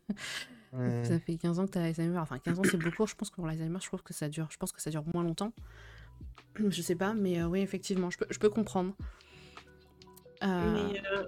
Ouais. 0.74 1.04
Ça 1.04 1.18
fait 1.18 1.36
15 1.36 1.58
ans 1.58 1.66
que 1.66 1.72
t'as 1.72 1.82
Alzheimer. 1.82 2.16
Enfin, 2.16 2.38
15 2.38 2.58
ans, 2.58 2.62
c'est 2.64 2.78
beaucoup. 2.78 3.06
Je 3.06 3.14
pense 3.14 3.28
que 3.28 3.34
pour 3.36 3.46
l'Alzheimer, 3.46 3.76
je 3.82 3.86
trouve 3.88 4.02
que 4.02 4.14
ça 4.14 4.30
dure. 4.30 4.46
Je 4.50 4.56
pense 4.56 4.72
que 4.72 4.80
ça 4.80 4.88
dure 4.90 5.04
moins 5.12 5.22
longtemps. 5.22 5.52
Je 6.70 6.80
sais 6.80 6.94
pas, 6.94 7.12
mais 7.12 7.42
euh, 7.42 7.46
oui, 7.46 7.60
effectivement, 7.60 8.08
je 8.10 8.16
peux, 8.16 8.24
je 8.30 8.38
peux 8.38 8.48
comprendre. 8.48 8.94
Euh, 10.42 10.88
Mais, 10.92 11.02
euh, 11.14 11.26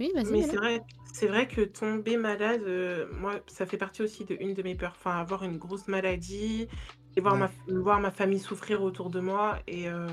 Oui, 0.00 0.10
vas-y. 0.14 0.30
mais 0.32 0.42
c'est 0.42 0.56
vrai, 0.56 0.80
c'est 1.12 1.26
vrai 1.28 1.46
que 1.46 1.60
tomber 1.62 2.16
malade, 2.16 2.62
euh, 2.66 3.06
moi, 3.12 3.40
ça 3.46 3.66
fait 3.66 3.76
partie 3.76 4.02
aussi 4.02 4.24
de 4.24 4.36
une 4.40 4.54
de 4.54 4.62
mes 4.62 4.74
peurs. 4.74 4.94
Enfin, 4.98 5.18
avoir 5.18 5.44
une 5.44 5.58
grosse 5.58 5.86
maladie 5.88 6.68
et 7.16 7.20
voir, 7.20 7.34
Ouais. 7.34 7.48
ma, 7.68 7.80
voir 7.80 8.00
ma 8.00 8.10
famille 8.10 8.40
souffrir 8.40 8.82
autour 8.82 9.10
de 9.10 9.20
moi 9.20 9.58
et, 9.66 9.88
euh, 9.88 10.08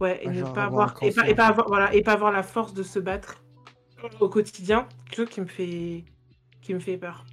ouais, 0.00 0.20
et 0.24 0.28
Ouais, 0.28 0.34
ne 0.34 0.42
pas 0.42 0.64
avoir 0.64 0.88
et 1.02 1.10
pas, 1.12 1.22
cancer. 1.22 1.28
et 1.28 1.34
pas 1.34 1.46
avoir, 1.46 1.68
voilà, 1.68 1.94
et 1.94 2.02
pas 2.02 2.12
avoir 2.12 2.32
la 2.32 2.42
force 2.42 2.72
de 2.74 2.82
se 2.82 2.98
battre 2.98 3.42
au 4.20 4.28
quotidien, 4.28 4.88
quelque 5.06 5.16
chose 5.16 5.28
qui 5.28 5.40
me 5.40 5.46
fait, 5.46 6.04
qui 6.62 6.74
me 6.74 6.80
fait 6.80 6.96
peur. 6.96 7.24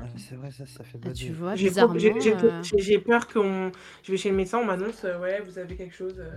Ah, 0.00 0.08
c'est 0.16 0.34
vrai, 0.34 0.50
ça, 0.50 0.66
ça 0.66 0.82
fait 0.82 0.98
Ah, 1.06 1.12
tu 1.12 1.32
vois, 1.32 1.54
J'ai 1.54 1.70
euh, 1.70 2.62
j'ai 2.78 2.98
peur 2.98 3.28
qu'on. 3.28 3.70
Je 4.02 4.10
vais 4.10 4.18
chez 4.18 4.30
le 4.30 4.36
médecin, 4.36 4.58
on 4.58 4.64
m'annonce, 4.64 5.04
euh, 5.04 5.18
ouais, 5.20 5.40
vous 5.42 5.58
avez 5.58 5.76
quelque 5.76 5.94
chose. 5.94 6.18
euh, 6.18 6.30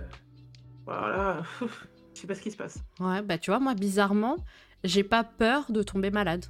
Voilà, 0.86 1.42
je 2.18 2.22
sais 2.22 2.26
pas 2.26 2.34
ce 2.34 2.40
qui 2.42 2.50
se 2.50 2.56
passe. 2.56 2.78
Ouais, 3.00 3.22
bah 3.22 3.38
tu 3.38 3.50
vois, 3.50 3.60
moi, 3.60 3.74
bizarrement, 3.74 4.36
j'ai 4.84 5.04
pas 5.04 5.22
peur 5.24 5.70
de 5.70 5.82
tomber 5.84 6.10
malade. 6.10 6.44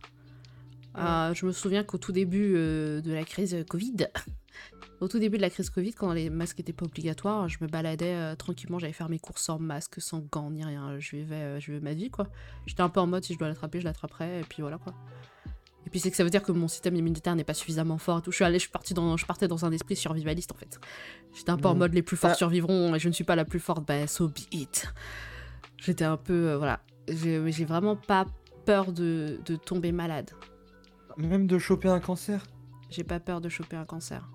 Euh, 0.97 1.33
je 1.35 1.47
me 1.47 1.53
souviens 1.53 1.85
qu'au 1.85 1.99
tout 1.99 2.11
début 2.13 2.55
euh, 2.57 3.01
de 3.03 3.13
la 3.13 3.23
crise 3.25 3.57
Covid, 3.69 4.09
au 5.01 5.07
tout 5.07 5.19
début 5.21 5.37
de 5.37 5.43
la 5.43 5.51
crise 5.51 5.71
Covid, 5.71 5.93
quand 5.93 6.13
les 6.13 6.29
masques 6.31 6.59
étaient 6.59 6.73
pas 6.73 6.87
obligatoires, 6.87 7.49
je 7.49 7.59
me 7.61 7.69
baladais 7.69 8.15
euh, 8.15 8.35
tranquillement, 8.35 8.79
j'allais 8.81 8.93
faire 8.95 9.09
mes 9.09 9.19
courses 9.21 9.43
sans 9.43 9.59
masque, 9.61 10.01
sans 10.01 10.21
gants, 10.33 10.51
ni 10.51 10.65
rien. 10.65 10.99
Je 10.99 11.17
vivais, 11.17 11.61
je 11.61 11.71
vivais 11.71 11.85
ma 11.85 11.93
vie, 11.93 12.11
quoi. 12.11 12.27
J'étais 12.67 12.81
un 12.81 12.89
peu 12.89 12.99
en 13.01 13.07
mode, 13.07 13.23
si 13.25 13.35
je 13.35 13.39
dois 13.39 13.47
l'attraper, 13.49 13.79
je 13.81 13.85
l'attraperai, 13.85 14.41
et 14.41 14.45
puis 14.45 14.63
voilà, 14.63 14.79
quoi. 14.79 14.95
Et 15.87 15.91
puis 15.91 16.01
c'est 16.01 16.11
que 16.11 16.17
ça 16.17 16.25
veut 16.25 16.31
dire 16.31 16.43
que 16.43 16.53
mon 16.53 16.69
système 16.69 16.97
immunitaire 16.97 17.35
n'est 17.37 17.45
pas 17.45 17.55
suffisamment 17.55 17.97
fort 17.97 18.19
et 18.19 18.23
tout. 18.23 18.31
Je 18.31 18.37
suis 18.37 18.45
allée, 18.45 18.59
je 18.59 18.65
suis 18.65 18.71
partie 18.71 18.93
dans, 18.93 19.17
je 19.17 19.25
partais 19.25 19.49
dans 19.49 19.65
un 19.65 19.73
esprit 19.73 19.97
survivaliste 19.97 20.53
en 20.53 20.57
fait. 20.57 20.79
J'étais 21.35 21.49
un 21.51 21.57
peu 21.57 21.69
en 21.69 21.73
Mhm. 21.73 21.79
mode 21.79 21.95
les 21.95 22.03
plus 22.03 22.17
forts 22.19 22.33
Ah. 22.33 22.35
survivront 22.35 22.95
et 22.95 22.99
je 22.99 23.09
ne 23.09 23.13
suis 23.15 23.25
pas 23.25 23.37
la 23.37 23.47
plus 23.47 23.61
forte, 23.61 23.87
bah 23.87 24.07
so 24.07 24.29
be 24.29 24.41
it. 24.53 24.93
J'étais 25.79 26.05
un 26.05 26.17
peu, 26.17 26.51
euh, 26.51 26.59
voilà. 26.59 26.81
J'ai 27.09 27.65
vraiment 27.65 27.97
pas 27.97 28.27
peur 28.67 28.93
de, 28.93 29.41
de 29.47 29.57
tomber 29.57 29.93
malade. 29.93 30.31
Même 31.17 31.47
de 31.47 31.59
choper 31.59 31.89
un 31.89 32.01
cancer? 32.01 32.45
J'ai 32.91 33.05
pas 33.05 33.21
peur 33.21 33.41
de 33.41 33.49
choper 33.49 33.77
un 33.77 33.85
cancer. 33.85 34.29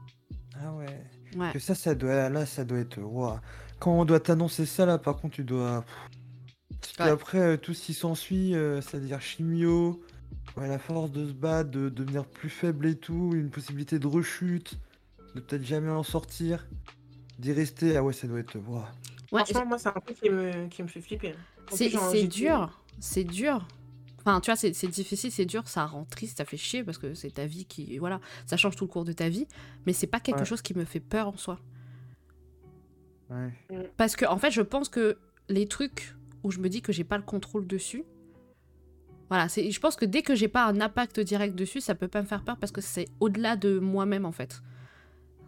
Ah 0.62 0.74
ouais. 0.74 1.04
Ouais. 1.36 1.52
Que 1.52 1.60
ça, 1.60 1.76
ça 1.76 1.96
doit, 1.96 2.30
là, 2.30 2.46
ça 2.46 2.64
doit 2.66 2.80
être. 2.80 3.00
Ouah. 3.00 3.42
Quand 3.80 3.92
on 3.92 4.06
doit 4.06 4.20
t'annoncer 4.20 4.66
ça, 4.66 4.86
là, 4.86 4.98
par 4.98 5.18
contre, 5.18 5.36
tu 5.36 5.44
dois. 5.44 5.84
Ouais. 7.00 7.10
après, 7.10 7.40
euh, 7.40 7.58
tout 7.58 7.74
ce 7.74 7.84
qui 7.86 7.94
s'ensuit, 7.94 8.56
euh, 8.56 8.82
c'est-à-dire 8.82 9.22
chimio, 9.22 10.02
ouais, 10.58 10.68
la 10.68 10.80
force 10.80 11.12
de 11.12 11.28
se 11.28 11.34
battre, 11.34 11.72
de 11.72 11.90
devenir 11.90 12.26
plus 12.26 12.50
faible 12.50 12.86
et 12.86 12.96
tout, 12.96 13.32
une 13.34 13.50
possibilité 13.50 14.00
de 14.00 14.08
rechute, 14.08 14.78
de 15.36 15.40
peut-être 15.40 15.66
jamais 15.66 15.90
en 15.90 16.04
sortir, 16.04 16.68
d'y 17.40 17.54
rester. 17.54 17.98
Ah 17.98 18.04
ouais, 18.04 18.14
ça 18.14 18.28
doit 18.28 18.40
être. 18.40 18.58
ouah. 18.58 18.92
Ouais, 19.34 19.44
Franchement, 19.46 19.66
moi, 19.66 19.78
c'est 19.80 19.90
un 19.90 19.94
truc 19.94 20.20
qui 20.22 20.30
me, 20.30 20.68
qui 20.68 20.84
me 20.84 20.88
fait 20.88 21.02
flipper. 21.02 21.30
hein. 21.32 21.36
C'est 21.72 22.28
dur. 22.28 22.80
C'est 23.00 23.24
dur. 23.24 23.68
Enfin, 24.20 24.40
tu 24.40 24.50
vois, 24.52 24.56
c'est 24.56 24.74
c'est 24.74 24.88
difficile, 24.88 25.32
c'est 25.32 25.46
dur, 25.46 25.68
ça 25.68 25.86
rend 25.86 26.06
triste, 26.06 26.38
ça 26.38 26.46
fait 26.46 26.56
chier 26.56 26.84
parce 26.84 26.98
que 26.98 27.14
c'est 27.14 27.32
ta 27.32 27.46
vie 27.46 27.66
qui. 27.66 27.98
Voilà, 27.98 28.22
ça 28.46 28.56
change 28.56 28.76
tout 28.78 28.86
le 28.86 28.90
cours 28.90 29.04
de 29.04 29.12
ta 29.12 29.28
vie. 29.28 29.48
Mais 29.86 29.92
c'est 29.92 30.08
pas 30.08 30.20
quelque 30.22 30.40
Ouais. 30.40 30.46
chose 30.46 30.62
qui 30.62 30.74
me 30.78 30.86
fait 30.86 31.02
peur 31.02 31.28
en 31.28 31.36
soi. 31.36 31.60
Ouais. 33.30 33.52
Parce 33.98 34.16
que, 34.16 34.26
en 34.26 34.38
fait, 34.38 34.52
je 34.52 34.62
pense 34.62 34.88
que 34.90 35.18
les 35.50 35.68
trucs 35.68 36.16
où 36.44 36.52
je 36.52 36.60
me 36.60 36.70
dis 36.70 36.82
que 36.82 36.94
j'ai 36.94 37.04
pas 37.04 37.18
le 37.18 37.24
contrôle 37.24 37.66
dessus, 37.68 38.04
voilà, 39.30 39.50
c'est, 39.50 39.72
je 39.72 39.80
pense 39.80 39.96
que 39.96 40.06
dès 40.06 40.22
que 40.22 40.36
j'ai 40.36 40.48
pas 40.48 40.66
un 40.68 40.80
impact 40.80 41.20
direct 41.20 41.56
dessus, 41.56 41.82
ça 41.82 41.96
peut 41.96 42.08
pas 42.08 42.22
me 42.22 42.28
faire 42.28 42.44
peur 42.44 42.58
parce 42.58 42.72
que 42.72 42.82
c'est 42.82 43.08
au-delà 43.20 43.56
de 43.56 43.80
moi-même, 43.80 44.26
en 44.26 44.32
fait. 44.32 44.62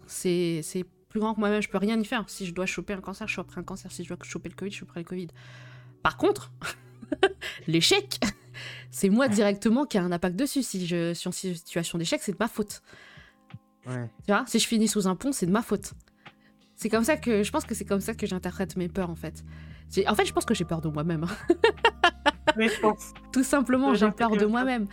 C'est, 0.08 0.62
c'est 0.64 0.86
plus 1.16 1.22
grand 1.22 1.34
que 1.34 1.40
moi-même, 1.40 1.62
je 1.62 1.70
peux 1.70 1.78
rien 1.78 1.98
y 1.98 2.04
faire. 2.04 2.26
Si 2.28 2.46
je 2.46 2.54
dois 2.54 2.66
choper 2.66 2.92
un 2.92 3.00
cancer, 3.00 3.26
je 3.26 3.34
choperai 3.36 3.62
un 3.62 3.64
cancer. 3.64 3.90
Si 3.90 4.04
je 4.04 4.10
dois 4.10 4.18
choper 4.22 4.50
le 4.50 4.56
Covid, 4.56 4.70
je 4.70 4.80
choperai 4.80 5.00
le 5.00 5.06
Covid. 5.06 5.28
Par 6.04 6.18
contre, 6.18 6.52
l'échec, 7.68 8.20
c'est 8.92 9.08
moi 9.08 9.30
directement 9.30 9.86
qui 9.86 9.98
a 9.98 10.04
un 10.04 10.12
impact 10.12 10.36
dessus. 10.36 10.62
Si 10.62 10.86
je 10.86 11.14
suis 11.14 11.30
en 11.30 11.32
situation 11.32 11.98
d'échec, 11.98 12.20
c'est 12.22 12.34
de 12.34 12.38
ma 12.38 12.50
faute. 12.50 12.82
Ouais. 13.88 14.10
Tu 14.26 14.34
vois, 14.34 14.44
si 14.46 14.60
je 14.60 14.68
finis 14.68 14.90
sous 14.90 15.08
un 15.08 15.16
pont, 15.16 15.32
c'est 15.32 15.46
de 15.46 15.54
ma 15.54 15.62
faute. 15.62 15.94
C'est 16.76 16.90
comme 16.90 17.06
ça 17.06 17.16
que 17.16 17.44
je 17.44 17.50
pense 17.50 17.64
que 17.64 17.74
c'est 17.76 17.86
comme 17.86 18.02
ça 18.02 18.14
que 18.14 18.28
j'interprète 18.28 18.76
mes 18.76 18.90
peurs 18.90 19.10
en 19.10 19.16
fait. 19.16 19.46
En 20.06 20.16
fait, 20.16 20.26
je 20.26 20.34
pense 20.34 20.44
que 20.44 20.54
j'ai 20.54 20.66
peur 20.66 20.82
de 20.82 20.90
moi-même. 20.90 21.24
hein. 21.24 21.56
Mais 22.58 22.68
je 22.68 22.78
pense. 22.82 23.14
Tout 23.32 23.44
simplement, 23.46 23.94
j'ai 23.94 24.12
peur 24.12 24.36
de 24.36 24.46
moi-même. 24.46 24.88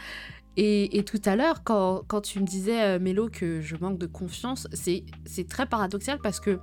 Et, 0.57 1.03
tout 1.07 1.21
à 1.25 1.35
l'heure, 1.35 1.65
quand, 1.65 2.21
tu 2.23 2.41
me 2.41 2.45
disais, 2.45 2.83
euh, 2.83 2.99
Mélo, 2.99 3.29
que 3.31 3.61
je 3.61 3.77
manque 3.77 3.99
de 3.99 4.07
confiance, 4.07 4.69
c'est 4.73 5.05
très 5.49 5.67
paradoxal 5.67 6.19
parce 6.23 6.41
que 6.41 6.59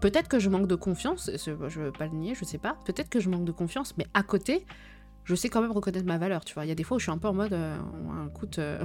peut-être 0.00 0.28
que 0.28 0.38
je 0.38 0.48
manque 0.48 0.66
de 0.66 0.74
confiance, 0.74 1.30
je 1.36 1.50
veux 1.52 1.92
pas 1.92 2.06
le 2.06 2.14
nier, 2.14 2.34
je 2.34 2.44
sais 2.44 2.58
pas, 2.58 2.78
peut-être 2.86 3.10
que 3.10 3.20
je 3.20 3.28
manque 3.28 3.44
de 3.44 3.52
confiance, 3.52 3.94
mais 3.98 4.06
à 4.14 4.22
côté, 4.22 4.64
je 5.24 5.34
sais 5.34 5.50
quand 5.50 5.60
même 5.60 5.72
reconnaître 5.72 6.06
ma 6.06 6.16
valeur, 6.16 6.44
tu 6.46 6.54
vois. 6.54 6.64
Il 6.64 6.68
y 6.68 6.72
a 6.72 6.74
des 6.74 6.82
fois 6.82 6.96
où 6.96 6.98
je 6.98 7.04
suis 7.04 7.12
un 7.12 7.18
peu 7.18 7.28
en 7.28 7.34
mode, 7.34 7.52
euh, 7.52 7.76
écoute, 8.28 8.58
euh, 8.58 8.82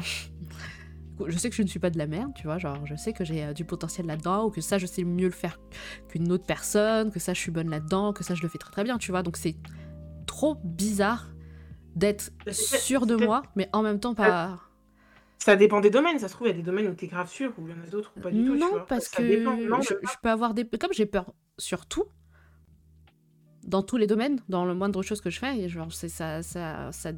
je 1.28 1.38
sais 1.38 1.50
que 1.50 1.56
je 1.56 1.62
ne 1.62 1.68
suis 1.68 1.80
pas 1.80 1.90
de 1.90 1.98
la 1.98 2.08
merde, 2.08 2.34
tu 2.36 2.44
vois, 2.44 2.58
genre 2.58 2.86
je 2.86 2.96
sais 2.96 3.14
que 3.14 3.24
j'ai 3.24 3.54
du 3.54 3.64
potentiel 3.64 4.06
là-dedans, 4.06 4.48
ou 4.48 4.50
que 4.50 4.60
ça 4.60 4.78
je 4.78 4.86
sais 4.86 5.06
mieux 5.06 5.28
le 5.28 5.32
faire 5.32 5.62
qu'une 6.10 6.30
autre 6.34 6.46
personne, 6.46 7.10
que 7.10 7.20
ça 7.20 7.34
je 7.34 7.40
suis 7.40 7.52
bonne 7.52 7.70
là-dedans, 7.70 8.12
que 8.12 8.26
ça 8.26 8.36
je 8.36 8.42
le 8.42 8.50
fais 8.50 8.58
très 8.58 8.72
très 8.72 8.84
bien, 8.84 8.98
tu 8.98 9.12
vois. 9.12 9.24
Donc 9.24 9.38
c'est 9.38 9.56
trop 10.26 10.58
bizarre 10.66 11.35
d'être 11.96 12.32
c'est- 12.48 12.78
sûr 12.78 13.06
de 13.06 13.16
moi, 13.16 13.44
mais 13.56 13.70
en 13.74 13.82
même 13.82 14.00
temps 14.00 14.14
pas. 14.16 14.60
Ça 15.38 15.56
dépend 15.56 15.82
des 15.82 15.90
domaines. 15.90 16.18
Ça 16.20 16.28
se 16.28 16.34
trouve, 16.34 16.48
il 16.48 16.52
y 16.52 16.54
a 16.54 16.58
des 16.58 16.64
domaines 16.64 16.88
où 16.88 16.94
t'es 16.94 17.08
grave 17.08 17.30
sûr, 17.30 17.54
ou 17.58 17.68
il 17.68 17.76
y 17.76 17.80
en 17.80 17.84
a 17.84 17.88
d'autres 17.88 18.12
où 18.18 18.20
pas 18.22 18.32
du 18.32 18.44
tout. 18.46 18.54
tu 18.54 18.60
non, 18.60 18.70
vois. 18.70 18.86
parce 18.86 19.06
Ça 19.06 19.18
que. 19.18 19.44
Non, 19.68 19.82
je, 19.82 19.94
peux 20.22 20.30
avoir 20.30 20.54
des. 20.54 20.66
Comme 20.68 20.94
j'ai 20.94 21.06
peur 21.06 21.34
sur 21.58 21.86
tout, 21.86 22.06
dans 23.64 23.84
tous 23.84 23.98
les 23.98 24.08
domaines, 24.08 24.40
dans 24.50 24.66
le 24.66 24.74
moindre 24.74 25.02
chose 25.04 25.22
que 25.22 25.30
je 25.30 25.40
fais, 25.40 25.58
et 25.60 25.70
genre, 25.70 25.92
c'est 25.92 26.10
ça. 26.10 26.42
ça, 26.44 26.92
ça 26.92 27.12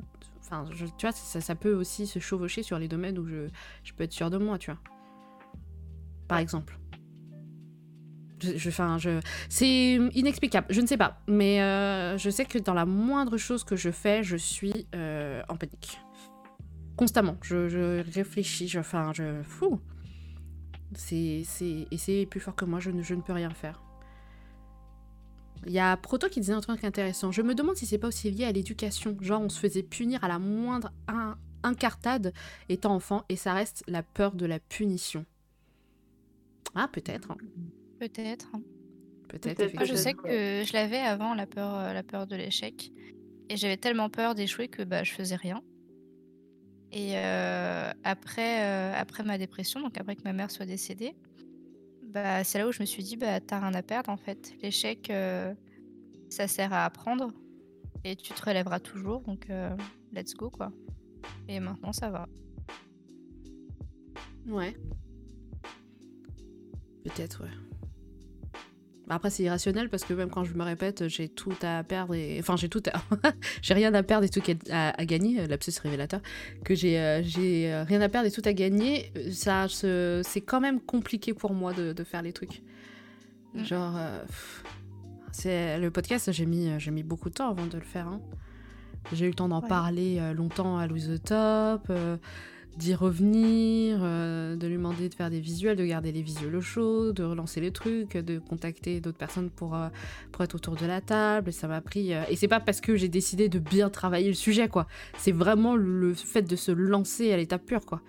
Enfin, 0.50 0.66
je- 0.72 0.86
tu 0.86 1.02
vois, 1.06 1.12
ça, 1.12 1.42
ça 1.42 1.56
peut 1.56 1.74
aussi 1.74 2.08
se 2.08 2.20
chevaucher 2.20 2.64
sur 2.64 2.80
les 2.80 2.88
domaines 2.88 3.20
où 3.20 3.26
je, 3.28 3.50
je 3.84 3.94
peux 3.94 4.06
être 4.06 4.14
sûr 4.14 4.30
de 4.30 4.38
moi, 4.38 4.58
tu 4.58 4.72
vois. 4.72 4.80
Par 6.30 6.38
exemple. 6.38 6.78
C'est 9.50 9.96
inexplicable, 10.14 10.68
je 10.70 10.82
ne 10.82 10.88
sais 10.88 10.98
pas. 10.98 11.22
Mais 11.28 11.62
euh, 11.62 12.18
je 12.18 12.30
sais 12.30 12.46
que 12.46 12.58
dans 12.60 12.74
la 12.74 12.86
moindre 12.86 13.38
chose 13.38 13.64
que 13.64 13.76
je 13.76 13.90
fais, 13.92 14.24
je 14.24 14.38
suis 14.38 14.88
euh, 14.96 15.42
en 15.50 15.56
panique. 15.58 16.00
Constamment. 16.96 17.38
Je, 17.42 18.02
réfléchis, 18.14 18.68
je, 18.68 18.80
enfin, 18.80 19.12
je. 19.14 19.42
Fou. 19.44 19.80
Et 21.12 21.44
c'est 21.46 22.28
plus 22.30 22.40
fort 22.40 22.56
que 22.56 22.66
moi, 22.66 22.80
je 22.80 22.92
ne, 22.92 23.02
je 23.04 23.14
ne 23.14 23.22
peux 23.22 23.34
rien 23.34 23.50
faire. 23.50 23.82
Il 25.66 25.74
y 25.74 25.80
a 25.80 25.98
Proto 25.98 26.30
qui 26.30 26.40
disait 26.40 26.54
un 26.54 26.62
truc 26.62 26.84
intéressant. 26.84 27.32
Je 27.32 27.42
me 27.42 27.54
demande 27.56 27.76
si 27.76 27.86
c'est 27.86 27.98
pas 27.98 28.08
aussi 28.08 28.32
lié 28.32 28.46
à 28.46 28.52
l'éducation. 28.52 29.18
Genre, 29.20 29.42
on 29.42 29.50
se 29.50 29.60
faisait 29.60 29.84
punir 29.84 30.24
à 30.24 30.28
la 30.28 30.40
moindre 30.40 30.92
in- 31.08 31.36
incartade 31.64 32.34
étant 32.70 32.94
enfant, 32.94 33.26
et 33.30 33.36
ça 33.36 33.54
reste 33.54 33.84
la 33.88 34.04
peur 34.04 34.36
de 34.36 34.46
la 34.46 34.60
punition. 34.60 35.26
Ah, 36.76 36.88
peut-être. 36.88 37.32
hein. 37.32 37.38
Peut-être. 38.00 38.52
Peut-être. 39.30 39.74
Moi, 39.74 39.86
je 39.86 39.96
sais 39.96 40.14
que 40.14 40.64
je 40.64 40.74
l'avais 40.74 41.00
avant, 41.00 41.34
la 41.34 41.46
peur, 41.46 41.76
euh, 41.76 41.94
la 41.94 42.04
peur 42.04 42.28
de 42.28 42.36
l'échec. 42.36 42.92
Et 43.50 43.58
j'avais 43.58 43.78
tellement 43.78 44.10
peur 44.10 44.36
d'échouer 44.36 44.68
que 44.68 44.84
bah, 44.84 45.04
je 45.04 45.12
faisais 45.14 45.36
rien. 45.36 45.62
Et 46.92 47.14
euh, 47.16 47.92
après, 48.04 48.64
euh, 48.64 48.94
après 48.96 49.24
ma 49.24 49.38
dépression, 49.38 49.82
donc 49.82 49.98
après 49.98 50.16
que 50.16 50.24
ma 50.24 50.34
mère 50.34 50.52
soit 50.52 50.66
décédée, 50.66 51.16
bah, 52.04 52.44
c'est 52.44 52.60
là 52.60 52.68
où 52.68 52.72
je 52.72 52.80
me 52.82 52.86
suis 52.86 53.04
dit, 53.04 53.18
bah, 53.18 53.40
t'as 53.42 53.60
rien 53.60 53.74
à 53.74 53.82
perdre 53.82 54.10
en 54.10 54.18
fait. 54.18 54.54
L'échec, 54.62 55.10
euh, 55.10 55.54
ça 56.30 56.48
sert 56.48 56.74
à 56.74 56.86
apprendre. 56.86 57.32
Et 58.04 58.16
tu 58.16 58.34
te 58.34 58.46
relèveras 58.46 58.80
toujours, 58.80 59.22
donc 59.22 59.50
euh, 59.50 59.76
let's 60.14 60.34
go 60.34 60.50
quoi. 60.50 60.72
Et 61.50 61.60
maintenant, 61.60 61.92
ça 61.92 62.10
va. 62.10 62.28
Ouais. 64.48 64.78
Peut-être, 67.04 67.44
ouais. 67.44 67.67
Bah 69.08 69.16
Après, 69.16 69.30
c'est 69.30 69.44
irrationnel 69.44 69.90
parce 69.90 70.04
que 70.04 70.14
même 70.14 70.30
quand 70.30 70.44
je 70.44 70.54
me 70.54 70.64
répète, 70.64 71.08
j'ai 71.08 71.30
tout 71.30 71.54
à 71.62 71.84
perdre 71.84 72.14
et. 72.14 72.38
Enfin, 72.40 72.56
j'ai 72.58 72.68
tout 72.70 72.84
à. 72.94 73.02
j'ai 73.62 73.74
rien 73.74 73.94
à 73.94 74.04
perdre 74.04 74.26
et 74.26 74.30
tout 74.30 74.42
à, 74.70 74.90
à 75.00 75.06
gagner, 75.06 75.48
lapsus 75.48 75.72
révélateur. 75.82 76.22
Que 76.66 76.76
j'ai 76.76 77.00
euh, 77.00 77.22
j'ai 77.24 77.74
rien 77.88 78.02
à 78.02 78.10
perdre 78.10 78.28
et 78.28 78.32
tout 78.32 78.42
à 78.44 78.52
gagner, 78.54 79.12
ça, 79.32 79.68
c'est 79.70 80.42
quand 80.42 80.60
même 80.60 80.82
compliqué 80.82 81.34
pour 81.34 81.54
moi 81.54 81.74
de, 81.74 81.94
de 81.94 82.04
faire 82.04 82.22
les 82.22 82.34
trucs. 82.34 82.62
Mm. 83.54 83.64
Genre. 83.64 83.96
euh, 83.98 84.24
c'est 85.32 85.78
le 85.78 85.92
podcast, 85.92 86.32
j'ai 86.32 86.46
mis, 86.46 86.70
j'ai 86.80 86.90
mis 86.92 87.04
beaucoup 87.04 87.30
de 87.30 87.34
temps 87.36 87.50
avant 87.50 87.66
de 87.68 87.76
le 87.78 87.84
faire. 87.84 88.08
hein. 88.08 88.22
J'ai 89.14 89.26
eu 89.26 89.30
le 89.30 89.36
temps 89.36 89.48
d'en 89.48 89.62
Ouais. 89.62 89.68
parler 89.70 90.18
euh, 90.20 90.34
longtemps 90.34 90.78
à 90.78 90.88
Louise 90.88 91.08
the 91.10 91.24
Top. 91.24 91.84
euh, 91.90 92.18
d'y 92.78 92.94
revenir, 92.94 94.00
euh, 94.02 94.56
de 94.56 94.68
lui 94.68 94.76
demander 94.76 95.10
de 95.10 95.14
faire 95.16 95.32
des 95.32 95.40
visuels, 95.40 95.76
de 95.76 95.84
garder 95.84 96.12
les 96.12 96.22
visuels 96.22 96.62
chauds, 96.62 97.12
de 97.12 97.24
relancer 97.24 97.60
les 97.60 97.72
trucs, 97.72 98.16
de 98.16 98.38
contacter 98.38 99.02
d'autres 99.02 99.18
personnes 99.18 99.50
pour, 99.50 99.76
euh, 99.76 99.90
pour 100.32 100.44
être 100.44 100.54
autour 100.54 100.76
de 100.76 100.86
la 100.86 101.02
table. 101.02 101.50
Et 101.50 101.52
ça 101.52 101.68
m'a 101.68 101.82
pris. 101.82 102.14
euh, 102.14 102.24
Et 102.30 102.36
c'est 102.36 102.48
pas 102.48 102.60
parce 102.60 102.80
que 102.80 102.96
j'ai 102.96 103.10
décidé 103.10 103.50
de 103.50 103.58
bien 103.58 103.90
travailler 103.90 104.28
le 104.28 104.36
sujet, 104.36 104.70
quoi. 104.70 104.88
C'est 105.18 105.32
vraiment 105.32 105.76
le 105.76 106.14
fait 106.14 106.44
de 106.44 106.56
se 106.56 106.72
lancer 106.72 107.34
à 107.34 107.38
l'état 107.38 107.58
pur, 107.58 107.84
quoi. 107.86 108.02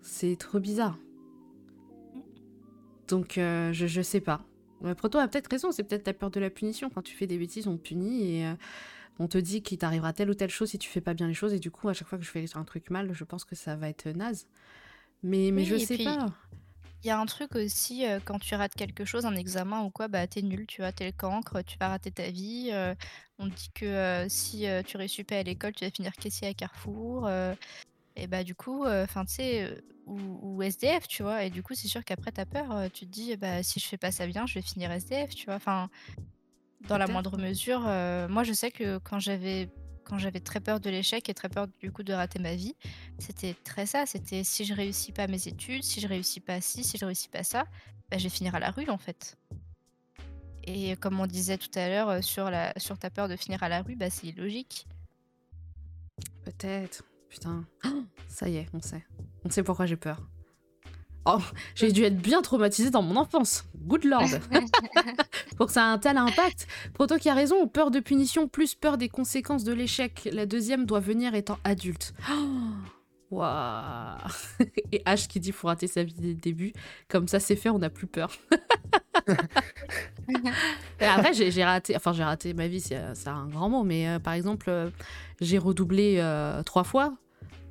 C'est 0.00 0.36
trop 0.36 0.58
bizarre. 0.58 0.98
Donc, 3.08 3.32
je, 3.34 3.72
je 3.72 4.02
sais 4.02 4.20
pas. 4.20 4.44
Proto 4.96 5.18
a 5.18 5.28
peut-être 5.28 5.50
raison, 5.50 5.70
c'est 5.70 5.82
peut-être 5.82 6.06
la 6.06 6.14
peur 6.14 6.30
de 6.30 6.40
la 6.40 6.50
punition. 6.50 6.88
Quand 6.88 7.02
tu 7.02 7.14
fais 7.14 7.26
des 7.26 7.36
bêtises, 7.36 7.66
on 7.66 7.76
punit 7.76 8.36
et. 8.36 8.52
On 9.18 9.28
te 9.28 9.38
dit 9.38 9.62
qu'il 9.62 9.78
t'arrivera 9.78 10.12
telle 10.12 10.30
ou 10.30 10.34
telle 10.34 10.50
chose 10.50 10.70
si 10.70 10.78
tu 10.78 10.88
fais 10.88 11.00
pas 11.00 11.14
bien 11.14 11.26
les 11.28 11.34
choses 11.34 11.52
et 11.54 11.58
du 11.60 11.70
coup 11.70 11.88
à 11.88 11.94
chaque 11.94 12.08
fois 12.08 12.18
que 12.18 12.24
je 12.24 12.30
fais 12.30 12.44
un 12.56 12.64
truc 12.64 12.90
mal 12.90 13.12
je 13.12 13.24
pense 13.24 13.44
que 13.44 13.54
ça 13.56 13.76
va 13.76 13.88
être 13.88 14.08
naze 14.08 14.46
mais 15.22 15.50
mais 15.52 15.64
Oui, 15.64 15.66
je 15.66 15.76
sais 15.78 15.96
puis, 15.96 16.04
pas 16.04 16.32
Il 17.04 17.06
y 17.08 17.10
a 17.10 17.18
un 17.20 17.26
truc 17.26 17.54
aussi, 17.54 18.06
euh, 18.06 18.18
quand 18.24 18.38
tu 18.40 18.54
rates 18.56 18.74
quelque 18.74 19.04
chose, 19.04 19.24
un 19.26 19.36
examen 19.36 19.82
ou 19.84 19.90
quoi, 19.90 20.08
bah 20.08 20.26
t'es 20.26 20.42
nul, 20.42 20.66
tu 20.66 20.80
vois, 20.82 20.92
t'es 20.92 21.06
le 21.06 21.12
cancre, 21.12 21.62
tu 21.64 21.78
vas 21.78 21.88
rater 21.90 22.10
ta 22.10 22.30
vie. 22.30 22.70
euh, 22.72 22.94
on 23.38 23.48
te 23.50 23.54
dit 23.54 23.70
que 23.74 23.86
euh, 23.86 24.28
si 24.28 24.66
tu 24.86 24.96
réussis 24.96 25.24
pas 25.24 25.38
à 25.38 25.42
l'école, 25.44 25.72
tu 25.74 25.84
vas 25.84 25.90
finir 25.92 26.12
caissier 26.14 26.48
à 26.48 26.54
Carrefour. 26.54 27.28
Et 28.16 28.26
bah 28.26 28.44
du 28.44 28.54
coup, 28.56 28.84
enfin 28.86 29.24
tu 29.24 29.34
sais, 29.34 29.82
ou, 30.06 30.18
ou 30.42 30.62
SDF, 30.62 31.06
tu 31.08 31.22
vois. 31.22 31.44
Et 31.44 31.50
du 31.50 31.62
coup, 31.62 31.74
c'est 31.74 31.88
sûr 31.88 32.04
qu'après 32.04 32.32
t'as 32.32 32.46
peur. 32.46 32.90
tu 32.92 33.06
te 33.06 33.10
dis, 33.12 33.36
bah 33.36 33.62
si 33.62 33.80
je 33.80 33.86
fais 33.86 33.98
pas 33.98 34.10
ça 34.12 34.26
bien, 34.26 34.46
je 34.46 34.54
vais 34.54 34.62
finir 34.62 34.90
SDF, 34.90 35.34
tu 35.34 35.46
vois. 35.46 35.54
Enfin, 35.56 35.88
dans 36.86 36.98
la 36.98 37.06
moindre 37.06 37.36
mesure, 37.38 37.82
euh, 37.86 38.28
moi 38.28 38.44
je 38.44 38.52
sais 38.52 38.70
que 38.70 38.98
quand 38.98 39.18
j'avais 39.18 39.68
quand 40.04 40.18
j'avais 40.18 40.40
très 40.40 40.60
peur 40.60 40.80
de 40.80 40.88
l'échec 40.88 41.28
et 41.28 41.34
très 41.34 41.50
peur 41.50 41.66
du 41.80 41.92
coup 41.92 42.02
de 42.02 42.14
rater 42.14 42.38
ma 42.38 42.54
vie, 42.54 42.74
c'était 43.18 43.54
très 43.64 43.84
ça. 43.84 44.06
C'était 44.06 44.42
si 44.42 44.64
je 44.64 44.72
réussis 44.72 45.12
pas 45.12 45.26
mes 45.26 45.48
études, 45.48 45.82
si 45.82 46.00
je 46.00 46.08
réussis 46.08 46.40
pas 46.40 46.62
ci, 46.62 46.82
si 46.82 46.96
je 46.96 47.04
réussis 47.04 47.28
pas 47.28 47.44
ça, 47.44 47.64
bah, 48.10 48.16
je 48.16 48.24
vais 48.24 48.30
finir 48.30 48.54
à 48.54 48.60
la 48.60 48.70
rue 48.70 48.88
en 48.88 48.96
fait. 48.96 49.36
Et 50.64 50.96
comme 50.96 51.20
on 51.20 51.26
disait 51.26 51.58
tout 51.58 51.70
à 51.74 51.88
l'heure 51.88 52.08
euh, 52.08 52.20
sur 52.22 52.50
la 52.50 52.72
sur 52.78 52.98
ta 52.98 53.10
peur 53.10 53.28
de 53.28 53.36
finir 53.36 53.62
à 53.62 53.68
la 53.68 53.82
rue, 53.82 53.96
bah 53.96 54.10
c'est 54.10 54.28
illogique. 54.28 54.86
Peut-être. 56.44 57.04
Putain. 57.28 57.66
Oh, 57.84 58.04
ça 58.28 58.48
y 58.48 58.56
est, 58.56 58.66
on 58.72 58.80
sait. 58.80 59.04
On 59.44 59.50
sait 59.50 59.62
pourquoi 59.62 59.86
j'ai 59.86 59.96
peur. 59.96 60.26
Oh, 61.24 61.40
j'ai 61.74 61.92
dû 61.92 62.04
être 62.04 62.16
bien 62.16 62.42
traumatisée 62.42 62.90
dans 62.90 63.02
mon 63.02 63.16
enfance. 63.16 63.64
Good 63.86 64.04
lord. 64.04 64.28
Pour 65.56 65.66
que 65.66 65.72
ça 65.72 65.82
ait 65.82 65.92
un 65.92 65.98
tel 65.98 66.16
impact. 66.16 66.66
Proto 66.94 67.16
qui 67.16 67.28
a 67.28 67.34
raison, 67.34 67.66
peur 67.66 67.90
de 67.90 68.00
punition 68.00 68.48
plus 68.48 68.74
peur 68.74 68.98
des 68.98 69.08
conséquences 69.08 69.64
de 69.64 69.72
l'échec. 69.72 70.28
La 70.32 70.46
deuxième 70.46 70.86
doit 70.86 71.00
venir 71.00 71.34
étant 71.34 71.58
adulte. 71.64 72.14
Oh, 72.30 72.34
Waouh. 73.30 74.16
Et 74.92 75.02
H 75.04 75.26
qui 75.26 75.38
dit 75.38 75.52
faut 75.52 75.66
rater 75.66 75.86
sa 75.86 76.02
vie 76.02 76.14
dès 76.14 76.28
le 76.28 76.34
début. 76.34 76.72
Comme 77.08 77.28
ça 77.28 77.40
c'est 77.40 77.56
fait, 77.56 77.68
on 77.68 77.78
n'a 77.78 77.90
plus 77.90 78.06
peur. 78.06 78.32
Et 81.00 81.04
après, 81.04 81.32
j'ai 81.34 81.64
raté, 81.64 81.94
enfin 81.96 82.12
j'ai 82.12 82.24
raté 82.24 82.54
ma 82.54 82.68
vie, 82.68 82.80
c'est 82.80 83.00
c'est 83.14 83.28
un 83.28 83.46
grand 83.46 83.68
mot, 83.68 83.82
mais 83.82 84.08
euh, 84.08 84.18
par 84.18 84.32
exemple, 84.32 84.66
euh, 84.68 84.90
j'ai 85.40 85.58
redoublé 85.58 86.16
euh, 86.18 86.62
trois 86.62 86.84
fois 86.84 87.14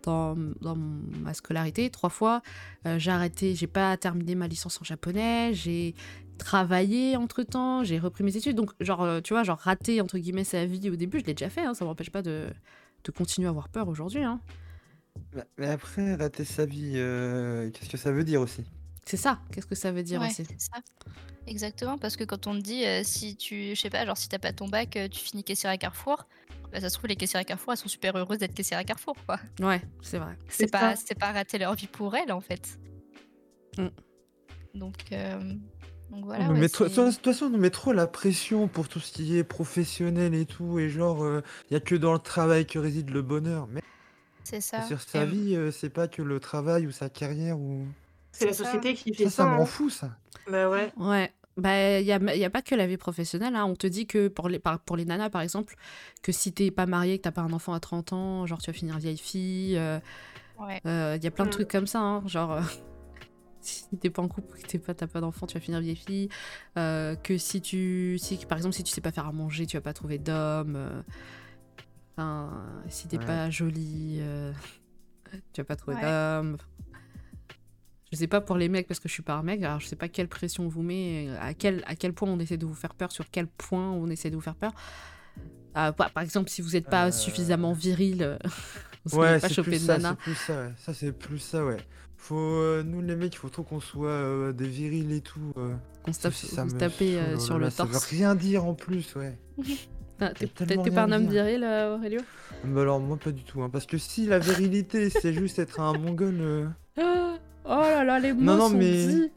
dans, 0.07 0.35
dans 0.61 0.75
ma 0.75 1.33
scolarité, 1.33 1.89
trois 1.89 2.09
fois. 2.09 2.41
Euh, 2.85 2.97
j'ai 2.97 3.11
arrêté, 3.11 3.53
j'ai 3.55 3.67
pas 3.67 3.95
terminé 3.97 4.33
ma 4.35 4.47
licence 4.47 4.81
en 4.81 4.83
japonais, 4.85 5.51
j'ai 5.53 5.93
travaillé 6.37 7.15
entre 7.17 7.43
temps, 7.43 7.83
j'ai 7.83 7.99
repris 7.99 8.23
mes 8.23 8.35
études, 8.37 8.55
donc 8.55 8.71
genre, 8.79 9.03
euh, 9.03 9.21
tu 9.21 9.33
vois, 9.33 9.43
genre 9.43 9.57
rater 9.59 10.01
entre 10.01 10.17
guillemets 10.17 10.43
sa 10.43 10.65
vie 10.65 10.89
au 10.89 10.95
début, 10.95 11.19
je 11.19 11.25
l'ai 11.25 11.33
déjà 11.33 11.49
fait, 11.49 11.61
hein, 11.61 11.73
ça 11.73 11.83
m'empêche 11.85 12.09
pas 12.11 12.21
de, 12.21 12.47
de 13.03 13.11
continuer 13.11 13.47
à 13.47 13.49
avoir 13.51 13.69
peur 13.69 13.87
aujourd'hui. 13.89 14.23
Hein. 14.23 14.39
Mais- 15.33 15.43
Mais 15.57 15.67
après, 15.67 16.15
rater 16.15 16.45
sa 16.45 16.65
vie, 16.65 16.93
euh, 16.95 17.69
qu'est-ce 17.71 17.89
que 17.89 17.97
ça 17.97 18.11
veut 18.11 18.23
dire 18.23 18.41
aussi? 18.41 18.63
C'est 19.05 19.17
ça, 19.17 19.39
qu'est-ce 19.51 19.67
que 19.67 19.75
ça 19.75 19.91
veut 19.91 20.03
dire 20.03 20.21
Ouais, 20.21 20.27
aussi? 20.27 20.43
c'est 20.45 20.59
ça. 20.61 20.79
Exactement, 21.47 21.97
parce 21.97 22.17
que 22.17 22.25
quand 22.25 22.45
on 22.47 22.53
te 22.55 22.59
dit 22.61 22.85
euh, 22.85 23.01
si 23.05 23.37
tu, 23.37 23.73
je 23.73 23.79
sais 23.79 23.89
pas, 23.89 24.05
genre 24.05 24.17
si 24.17 24.27
t'as 24.27 24.37
pas 24.39 24.51
ton 24.51 24.67
bac, 24.67 24.95
euh, 24.97 25.07
tu 25.07 25.19
finis 25.21 25.43
caissière 25.45 25.71
à 25.71 25.77
Carrefour, 25.77 26.27
bah, 26.71 26.79
ça 26.81 26.89
se 26.89 26.95
trouve 26.97 27.07
les 27.07 27.15
caissières 27.15 27.41
à 27.41 27.43
Carrefour, 27.43 27.73
elles 27.73 27.77
sont 27.79 27.87
super 27.87 28.15
heureuses 28.17 28.39
d'être 28.39 28.53
caissières 28.53 28.79
à 28.79 28.83
Carrefour, 28.83 29.15
quoi. 29.25 29.39
Ouais, 29.59 29.81
c'est 30.01 30.19
vrai. 30.19 30.37
C'est 30.49 30.71
pas, 30.71 30.93
pas 31.19 31.31
rater 31.31 31.57
leur 31.57 31.73
vie 31.75 31.87
pour 31.87 32.15
elles 32.15 32.31
en 32.31 32.41
fait. 32.41 32.79
Mm. 33.77 33.87
Donc, 34.75 34.95
euh, 35.11 35.39
donc 36.11 36.25
voilà. 36.25 36.47
De 36.47 36.67
toute 36.67 37.23
façon, 37.23 37.45
on 37.45 37.49
nous 37.49 37.57
met 37.57 37.69
trop 37.69 37.93
la 37.93 38.07
pression 38.07 38.67
pour 38.67 38.87
tout 38.89 38.99
ce 38.99 39.11
qui 39.11 39.37
est 39.37 39.43
professionnel 39.43 40.33
et 40.35 40.45
tout, 40.45 40.79
et 40.79 40.89
genre, 40.89 41.25
il 41.69 41.73
y 41.73 41.77
a 41.77 41.79
que 41.79 41.95
dans 41.95 42.13
le 42.13 42.19
travail 42.19 42.65
que 42.65 42.79
réside 42.79 43.09
le 43.09 43.21
bonheur. 43.21 43.67
Mais 43.71 43.81
c'est 44.43 44.61
ça. 44.61 44.83
sur 44.83 45.01
sa 45.01 45.23
Et- 45.23 45.27
vie, 45.27 45.55
euh, 45.55 45.71
c'est 45.71 45.89
pas 45.89 46.07
que 46.07 46.21
le 46.21 46.39
travail 46.39 46.87
ou 46.87 46.91
sa 46.91 47.09
carrière 47.09 47.59
ou. 47.59 47.85
C'est 48.31 48.45
la 48.45 48.53
C'est 48.53 48.63
ça. 48.63 48.65
société 48.71 48.93
qui 48.93 49.13
fait 49.13 49.23
Ça, 49.25 49.29
ça. 49.29 49.43
ça 49.43 49.49
hein. 49.49 49.65
fou, 49.65 49.89
ça. 49.89 50.17
Bah 50.49 50.69
ouais. 50.69 50.91
Ouais. 50.95 51.33
Bah, 51.57 51.99
il 51.99 52.05
n'y 52.05 52.11
a, 52.11 52.35
y 52.35 52.45
a 52.45 52.49
pas 52.51 52.61
que 52.61 52.75
la 52.75 52.85
vie 52.85 52.97
professionnelle. 52.97 53.55
hein. 53.55 53.65
On 53.65 53.75
te 53.75 53.87
dit 53.87 54.05
que 54.05 54.27
pour 54.27 54.47
les, 54.47 54.59
par- 54.59 54.79
pour 54.79 54.95
les 54.95 55.05
nanas, 55.05 55.29
par 55.31 55.41
exemple, 55.41 55.75
que 56.21 56.31
si 56.31 56.53
t'es 56.53 56.69
pas 56.71 56.85
mariée, 56.85 57.17
que 57.17 57.23
t'as 57.23 57.31
pas 57.31 57.41
un 57.41 57.51
enfant 57.51 57.73
à 57.73 57.79
30 57.79 58.13
ans, 58.13 58.45
genre 58.45 58.61
tu 58.61 58.67
vas 58.69 58.73
finir 58.77 58.97
vieille 58.99 59.17
fille. 59.17 59.71
Il 59.73 60.01
Ouais. 60.63 60.81
y 60.85 61.27
a 61.27 61.31
plein 61.31 61.45
de 61.45 61.49
Mm. 61.49 61.51
trucs 61.51 61.67
comme 61.69 61.87
ça. 61.87 61.99
hein. 61.99 62.23
Genre, 62.27 62.51
euh, 62.53 62.61
si 63.61 63.85
t'es 63.99 64.09
pas 64.11 64.21
en 64.21 64.27
couple, 64.27 64.55
que 64.59 64.67
t'es 64.67 64.77
pas, 64.79 64.93
t'as 64.93 65.07
pas 65.07 65.19
d'enfant, 65.19 65.47
tu 65.47 65.55
vas 65.55 65.59
finir 65.59 65.79
vieille 65.81 65.95
fille. 65.95 66.29
Euh, 66.77 67.15
que 67.15 67.37
si 67.39 67.59
tu. 67.61 68.17
Si, 68.19 68.37
par 68.45 68.57
exemple, 68.59 68.75
si 68.75 68.83
tu 68.83 68.91
sais 68.91 69.01
pas 69.01 69.11
faire 69.11 69.25
à 69.27 69.31
manger, 69.31 69.65
tu 69.65 69.77
vas 69.77 69.81
pas 69.81 69.93
trouver 69.93 70.19
d'homme. 70.19 70.75
euh. 70.75 71.01
Enfin, 72.15 72.51
si 72.89 73.07
t'es 73.07 73.17
Ouais. 73.17 73.25
pas 73.25 73.49
jolie, 73.49 74.17
euh, 74.21 74.51
tu 75.53 75.61
vas 75.61 75.65
pas 75.65 75.75
trouver 75.75 75.97
Ouais. 75.97 76.03
d'homme. 76.03 76.57
Je 78.11 78.17
sais 78.17 78.27
pas 78.27 78.39
pour 78.41 78.55
les 78.57 78.69
mecs 78.69 78.87
parce 78.87 78.99
que 78.99 79.09
je 79.09 79.13
suis 79.13 79.23
pas 79.23 79.33
un 79.35 79.43
mec, 79.43 79.61
alors 79.63 79.79
je 79.79 79.87
sais 79.87 79.95
pas 79.97 80.07
quelle 80.07 80.27
pression 80.29 80.63
on 80.65 80.69
vous 80.69 80.81
met, 80.81 81.27
à 81.41 81.53
quel, 81.53 81.83
à 81.87 81.95
quel 81.95 82.13
point 82.13 82.29
on 82.29 82.39
essaie 82.39 82.57
de 82.57 82.65
vous 82.65 82.73
faire 82.73 82.93
peur, 82.93 83.11
sur 83.11 83.25
quel 83.29 83.47
point 83.47 83.91
on 83.91 84.09
essaie 84.09 84.29
de 84.29 84.35
vous 84.35 84.41
faire 84.41 84.55
peur. 84.55 84.71
Ah, 85.75 85.91
par, 85.93 86.23
exemple, 86.23 86.49
si 86.49 86.61
vous 86.61 86.71
n'êtes 86.71 86.89
pas 86.89 87.07
Euh. 87.07 87.11
suffisamment 87.11 87.73
viril, 87.73 88.23
euh, 88.23 88.37
vous 89.05 89.19
Ouais, 89.19 89.39
pas 89.39 89.49
choper 89.49 89.71
de 89.71 89.75
ça, 89.77 89.97
nana. 89.97 90.09
c'est 90.11 90.23
plus 90.23 90.35
ça, 90.35 90.53
ouais. 90.61 90.71
Ça, 90.77 90.93
c'est 90.93 91.11
plus 91.11 91.39
ça, 91.39 91.65
ouais. 91.65 91.77
Faut, 92.15 92.35
euh, 92.35 92.81
nous, 92.83 93.01
les 93.01 93.15
mecs, 93.15 93.33
il 93.33 93.37
faut 93.37 93.49
trop 93.49 93.61
qu'on 93.63 93.79
soit 93.79 94.51
des 94.53 94.67
virils 94.67 95.11
et 95.11 95.21
tout. 95.21 95.53
euh. 95.57 95.75
On 96.07 96.13
se 96.13 96.21
tape, 96.21 96.33
si 96.33 96.47
ça 96.47 96.65
me 96.65 96.71
euh, 96.81 97.35
oh 97.35 97.39
sur 97.39 97.53
là 97.55 97.59
le 97.59 97.65
là, 97.65 97.69
Ça 97.71 97.85
torse. 97.85 97.91
veut 98.11 98.17
rien 98.17 98.33
dire 98.33 98.65
en 98.65 98.73
plus, 98.73 99.13
ouais. 99.15 99.37
Ah, 100.19 100.31
T'es 100.33 100.47
pas 100.47 101.03
un 101.03 101.11
homme 101.11 101.27
viril, 101.29 101.63
euh, 101.63 101.95
Aurélio? 101.95 102.21
Bah 102.63 102.81
alors, 102.81 102.99
moi, 102.99 103.17
pas 103.17 103.31
du 103.31 103.43
tout. 103.43 103.61
Hein, 103.61 103.69
parce 103.69 103.85
que 103.85 103.99
si 103.99 104.25
la 104.25 104.39
virilité, 104.39 105.11
c'est 105.11 105.31
juste 105.31 105.59
être 105.59 105.79
un 105.79 105.93
mongol. 105.93 106.37
euh, 106.41 106.67
Ah, 106.99 107.37
Oh 107.67 107.81
là 107.81 108.03
là, 108.03 108.19
les 108.19 108.33
mots 108.33 108.41
Non, 108.41 108.57
non, 108.57 108.69
sont 108.69 108.77
mais- 108.77 109.07
dits. 109.07 109.31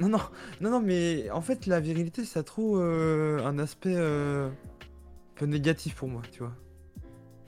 Non, 0.00 0.08
non, 0.08 0.18
non, 0.60 0.70
non, 0.70 0.80
mais 0.80 1.30
en 1.30 1.40
fait, 1.40 1.66
la 1.66 1.78
virilité, 1.80 2.24
ça 2.24 2.40
a 2.40 2.42
trop 2.42 2.78
euh, 2.80 3.44
un 3.44 3.58
aspect 3.60 3.94
euh, 3.94 4.48
un 4.48 4.52
peu 5.36 5.46
négatif 5.46 5.94
pour 5.94 6.08
moi, 6.08 6.22
tu 6.32 6.40
vois. 6.40 6.52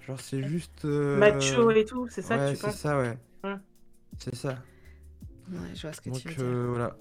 Genre, 0.07 0.21
c'est 0.21 0.43
juste. 0.45 0.85
euh, 0.85 1.17
Macho 1.19 1.71
et 1.73 1.85
tout, 1.85 2.07
c'est 2.09 2.23
ça 2.23 2.37
ouais, 2.37 2.45
que 2.47 2.51
tu 2.51 2.57
c'est 2.57 2.67
penses 2.69 2.77
ça, 2.77 2.99
ouais. 2.99 3.19
Ouais. 3.43 3.57
C'est 4.19 4.35
ça. 4.37 4.59
Ouais, 5.51 5.59
je 5.75 5.83
vois 5.83 5.93
ce 5.93 6.01
que 6.01 6.11
Donc, 6.11 6.19
tu 6.21 6.29
veux 6.29 6.35
dire. 6.35 6.45
euh, 6.45 6.67
voilà. 6.69 6.97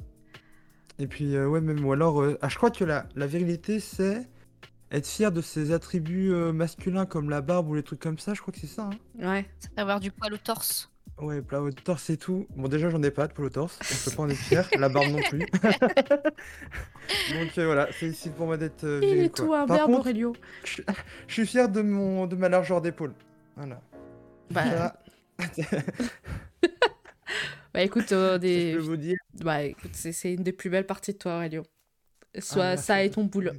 Et 0.98 1.06
puis, 1.08 1.36
euh, 1.36 1.48
ouais, 1.48 1.62
même, 1.62 1.86
ou 1.86 1.92
alors, 1.94 2.22
euh, 2.24 2.38
ah, 2.42 2.50
je 2.50 2.56
crois 2.58 2.72
que 2.72 2.84
la, 2.84 3.06
la 3.16 3.28
virilité, 3.28 3.80
c'est 3.80 4.28
être 4.92 5.08
fier 5.08 5.32
de 5.32 5.42
ses 5.42 5.72
attributs 5.74 6.32
euh, 6.32 6.54
masculins 6.54 7.06
comme 7.06 7.30
la 7.30 7.42
barbe 7.42 7.68
ou 7.70 7.76
les 7.76 7.84
trucs 7.84 8.00
comme 8.00 8.18
ça, 8.18 8.34
je 8.34 8.42
crois 8.42 8.52
que 8.54 8.60
c'est 8.60 8.66
ça. 8.68 8.90
hein. 9.20 9.28
Ouais. 9.30 9.46
Avoir 9.78 10.00
du 10.00 10.10
poil 10.12 10.34
au 10.34 10.38
torse. 10.38 10.90
Ouais, 11.22 11.42
plat 11.42 11.62
au 11.62 11.72
torse 11.72 12.10
et 12.10 12.18
tout. 12.18 12.46
Bon, 12.56 12.68
déjà, 12.68 12.90
j'en 12.90 13.02
ai 13.02 13.12
pas 13.12 13.28
de 13.28 13.34
poil 13.34 13.48
au 13.48 13.50
torse, 13.50 13.80
donc 13.80 13.88
je 13.88 14.10
peux 14.10 14.16
pas 14.16 14.24
en 14.24 14.30
être 14.30 14.38
fier. 14.38 14.68
la 14.78 14.90
barbe 14.90 15.08
non 15.08 15.22
plus. 15.30 15.40
donc, 17.32 17.58
euh, 17.58 17.66
voilà, 17.66 17.88
c'est 17.98 18.08
ici 18.08 18.30
pour 18.30 18.48
moi 18.48 18.58
d'être 18.58 18.84
euh, 18.84 19.00
Il 19.02 19.20
est 19.20 19.34
tout 19.34 19.54
un 19.54 19.66
verbe, 19.66 19.92
Aurélio. 19.92 20.34
je, 20.66 20.82
je 21.28 21.34
suis 21.34 21.48
fier 21.48 21.70
de, 21.70 21.82
mon, 21.82 22.28
de 22.28 22.36
ma 22.36 22.50
largeur 22.50 22.82
d'épaule. 22.82 23.14
Voilà. 23.56 23.82
Bah, 24.52 25.00
bah 27.74 27.82
écoute, 27.82 28.12
euh, 28.12 28.34
je 28.34 28.38
des... 28.40 28.74
peux 28.74 28.80
vous 28.82 28.98
dire. 28.98 29.18
bah, 29.36 29.64
écoute 29.64 29.92
c'est 29.94 30.34
une 30.34 30.44
des 30.44 30.54
plus 30.54 30.70
belles 30.70 30.86
parties 30.86 31.14
de 31.14 31.18
toi, 31.18 31.38
Aurélio. 31.38 31.64
Soit 32.40 32.64
Ah, 32.64 32.68
merci. 32.70 32.84
ça 32.86 33.04
et 33.04 33.10
ton 33.10 33.24
boule. 33.24 33.54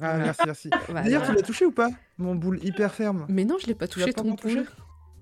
Ah, 0.00 0.16
merci, 0.18 0.42
merci. 0.46 0.70
D'ailleurs, 0.88 1.26
tu 1.26 1.34
l'as 1.34 1.42
touché 1.42 1.66
ou 1.66 1.72
pas 1.72 1.90
Mon 2.18 2.34
boule 2.34 2.64
hyper 2.64 2.94
ferme? 2.94 3.26
Mais 3.28 3.44
non, 3.44 3.58
je 3.60 3.66
l'ai 3.66 3.74
pas 3.74 3.88
touché 3.88 4.12
pas 4.12 4.22
ton 4.22 4.34
boule. 4.34 4.66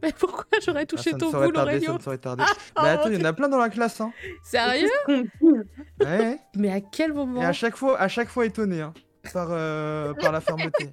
Mais 0.02 0.12
pourquoi 0.12 0.44
j'aurais 0.64 0.82
Ah, 0.82 0.86
touché 0.86 1.10
ça 1.12 1.16
ton 1.18 1.30
boule, 1.30 1.52
tarder, 1.52 1.80
ça 1.80 1.92
ne 1.92 1.98
saurait 1.98 2.18
tarder. 2.18 2.44
Ah, 2.46 2.82
Mais 2.82 2.88
attends, 2.88 3.08
il 3.10 3.18
y 3.20 3.22
en 3.22 3.24
a 3.24 3.32
plein 3.32 3.48
dans 3.48 3.58
la 3.58 3.68
classe, 3.68 4.00
hein. 4.00 4.12
Sérieux 4.42 4.88
Ouais. 6.00 6.38
Mais 6.56 6.72
à 6.72 6.80
quel 6.80 7.10
Et 7.10 7.14
moment 7.14 7.40
à 7.40 7.52
chaque 7.52 7.76
fois, 7.76 7.98
à 8.00 8.08
chaque 8.08 8.28
fois 8.28 8.44
étonné, 8.46 8.80
hein, 8.80 8.92
par, 9.32 9.48
euh, 9.50 10.12
par 10.14 10.32
la 10.32 10.40
fermeté. 10.40 10.90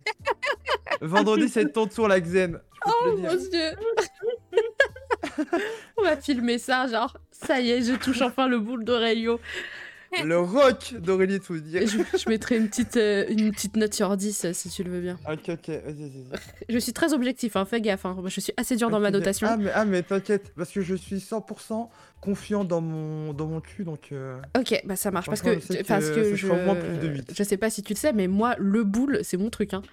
Vendredi, 1.02 1.50
c'est 1.50 1.72
ton 1.72 1.88
tour, 1.88 2.08
la 2.08 2.20
Xen. 2.20 2.60
Oh 2.86 3.16
mon 3.18 3.36
dieu 3.36 3.72
On 5.98 6.04
va 6.04 6.16
filmer 6.18 6.58
ça, 6.60 6.88
genre, 6.88 7.18
ça 7.32 7.60
y 7.60 7.72
est, 7.72 7.82
je 7.82 7.94
touche 7.96 8.22
enfin 8.22 8.48
le 8.48 8.60
boule 8.60 8.86
d'Aurélio. 8.86 9.40
Le 10.26 10.40
rock 10.40 10.96
d'Aurélie, 11.00 11.40
tout 11.40 11.60
dire. 11.60 11.82
Je, 11.86 11.98
je 12.18 12.30
mettrai 12.30 12.58
une 12.58 12.68
petite, 12.68 12.98
euh, 12.98 13.26
une 13.30 13.52
petite 13.52 13.76
note 13.76 13.94
sur 13.94 14.16
10 14.18 14.46
euh, 14.46 14.54
si 14.54 14.70
tu 14.70 14.84
le 14.84 14.92
veux 14.92 15.02
bien. 15.02 15.20
Ok, 15.32 15.50
ok, 15.50 15.68
vas-y, 15.70 16.10
vas-y. 16.10 16.26
Je 16.70 16.78
suis 16.80 16.94
très 16.94 17.14
objectif, 17.14 17.56
hein, 17.56 17.66
fais 17.66 17.80
gaffe. 17.80 18.06
hein. 18.06 18.18
Je 18.26 18.40
suis 18.40 18.54
assez 18.58 18.76
dur 18.76 18.90
dans 18.90 19.00
ma 19.00 19.12
notation. 19.12 19.48
Ah, 19.50 19.58
mais, 19.58 19.70
ah, 19.74 19.86
mais 19.86 20.02
t'inquiète, 20.02 20.52
parce 20.56 20.72
que 20.72 20.82
je 20.82 20.96
suis 20.96 21.18
100% 21.18 21.90
confiant 22.22 22.64
dans 22.64 22.82
mon, 22.82 23.34
dans 23.34 23.46
mon 23.48 23.62
cul, 23.62 23.84
donc. 23.84 24.10
euh, 24.12 24.40
Ok, 24.58 24.82
bah 24.86 24.96
ça 24.96 25.12
marche. 25.12 25.28
Parce 25.28 25.42
que, 25.42 25.56
je 25.56 25.60
sais 25.60 25.84
parce 25.84 26.10
que 26.10 26.16
que 26.16 26.36
je, 26.36 26.48
plus 26.48 26.98
de 26.98 27.08
huit. 27.14 27.32
je 27.36 27.44
sais 27.44 27.58
pas 27.58 27.70
si 27.70 27.84
tu 27.84 27.94
le 27.94 27.98
sais, 28.00 28.12
mais 28.12 28.28
moi, 28.28 28.56
le 28.58 28.84
boule, 28.84 29.20
c'est 29.24 29.38
mon 29.38 29.50
truc. 29.50 29.74
Hein. 29.74 29.84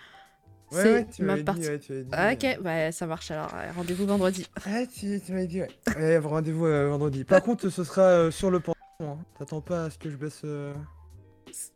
Ouais, 0.72 0.82
ouais, 0.82 1.06
tu 1.14 1.22
ma 1.22 1.36
dit, 1.36 1.44
partie. 1.44 1.68
ouais, 1.68 1.78
tu 1.78 1.92
dit, 1.92 2.08
Ah, 2.10 2.30
euh, 2.30 2.32
ok, 2.32 2.58
bah 2.62 2.90
ça 2.90 3.06
marche 3.06 3.30
alors. 3.30 3.52
Rendez-vous 3.76 4.04
vendredi. 4.06 4.46
Ouais, 4.66 4.86
tu, 4.88 5.20
tu 5.24 5.32
m'avais 5.32 5.46
dit, 5.46 5.60
ouais. 5.60 5.68
Ouais, 5.96 6.18
rendez-vous 6.18 6.66
euh, 6.66 6.88
vendredi. 6.88 7.22
Par 7.22 7.40
contre, 7.44 7.68
ce 7.68 7.84
sera 7.84 8.02
euh, 8.02 8.30
sur 8.32 8.50
le 8.50 8.58
pantalon. 8.58 8.72
Hein. 9.00 9.18
T'attends 9.38 9.60
pas 9.60 9.84
à 9.84 9.90
ce 9.90 9.98
que 9.98 10.10
je 10.10 10.16
baisse. 10.16 10.42
euh, 10.44 10.72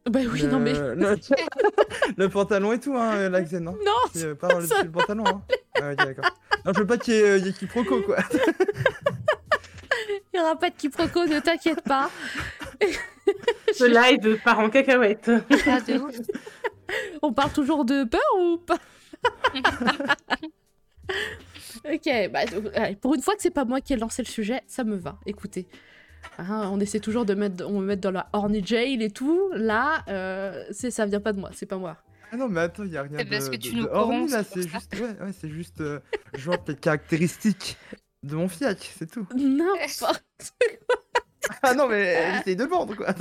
Bah 0.06 0.20
oui, 0.30 0.42
le... 0.42 0.48
non 0.48 0.60
mais. 0.60 0.72
Le... 0.72 1.16
le 2.16 2.28
pantalon 2.28 2.72
et 2.72 2.80
tout, 2.80 2.96
hein, 2.96 3.28
la 3.28 3.42
Xen, 3.42 3.68
hein. 3.68 3.74
Non 3.84 3.92
C'est 4.12 4.24
euh, 4.24 4.34
pas 4.34 4.48
dans 4.48 4.60
le, 4.60 4.90
pantalon, 4.90 5.24
hein. 5.26 5.42
Ah, 5.80 5.92
ok, 5.92 5.96
d'accord. 5.96 6.30
Non, 6.64 6.72
je 6.74 6.80
veux 6.80 6.86
pas 6.86 6.98
qu'il 6.98 7.14
y 7.14 7.16
ait, 7.18 7.22
euh, 7.22 7.38
il 7.38 7.46
y 7.46 7.48
ait 7.48 7.52
quiproquo, 7.52 8.02
quoi. 8.02 8.18
Il 10.32 10.38
y 10.38 10.40
aura 10.40 10.56
pas 10.56 10.70
de 10.70 10.74
quiproquo, 10.76 11.26
ne 11.26 11.40
t'inquiète 11.40 11.82
pas. 11.82 12.10
Ce 13.72 13.84
live 13.84 14.38
part 14.42 14.58
en 14.58 14.68
cacahuète. 14.68 15.30
Ah. 15.66 15.78
On 17.22 17.32
parle 17.32 17.52
toujours 17.52 17.84
de 17.84 18.04
peur 18.04 18.20
ou 18.38 18.58
pas? 18.58 18.78
Ok, 21.84 22.30
bah, 22.32 22.40
euh, 22.52 22.94
pour 23.00 23.14
une 23.14 23.22
fois 23.22 23.34
que 23.36 23.42
c'est 23.42 23.50
pas 23.50 23.64
moi 23.64 23.80
qui 23.80 23.92
ai 23.92 23.96
lancé 23.96 24.22
le 24.22 24.28
sujet, 24.28 24.62
ça 24.66 24.84
me 24.84 24.96
va. 24.96 25.18
Écoutez, 25.26 25.66
Hein, 26.38 26.70
on 26.72 26.80
essaie 26.80 27.00
toujours 27.00 27.24
de 27.26 27.34
mettre, 27.34 27.64
on 27.66 27.80
me 27.80 27.86
met 27.86 27.96
dans 27.96 28.10
la 28.10 28.28
horny 28.32 28.64
jail 28.64 29.02
et 29.02 29.10
tout. 29.10 29.50
Là, 29.54 30.02
euh, 30.08 30.64
c'est 30.70 30.90
ça 30.90 31.04
vient 31.06 31.20
pas 31.20 31.32
de 31.32 31.40
moi, 31.40 31.50
c'est 31.52 31.66
pas 31.66 31.76
moi. 31.76 31.96
Ah 32.32 32.36
non, 32.36 32.48
mais 32.48 32.60
attends, 32.60 32.84
il 32.84 32.92
y 32.92 32.96
a 32.96 33.02
rien 33.02 33.18
C'est 33.18 33.24
de, 33.24 33.30
parce 33.30 33.48
que 33.48 33.56
de- 33.56 33.60
tu 33.62 33.74
de 33.74 33.80
nous 33.80 33.86
horny, 33.86 34.26
corromps, 34.26 34.30
là, 34.30 34.44
c'est 34.44 34.68
juste, 34.68 34.94
ouais, 34.94 35.24
ouais, 35.26 35.32
c'est 35.38 35.50
juste, 35.50 35.80
euh, 35.80 35.98
je 36.34 36.44
vois 36.44 36.56
les 36.68 36.76
caractéristiques 36.76 37.76
de 38.22 38.36
mon 38.36 38.48
fiac, 38.48 38.90
c'est 38.98 39.10
tout. 39.10 39.26
N'importe. 39.34 40.24
Ah 41.62 41.72
non, 41.74 41.88
mais 41.88 42.34
j'essaye 42.36 42.54
de 42.54 42.64
le 42.64 42.68
vendre, 42.70 42.94
quoi. 42.94 43.06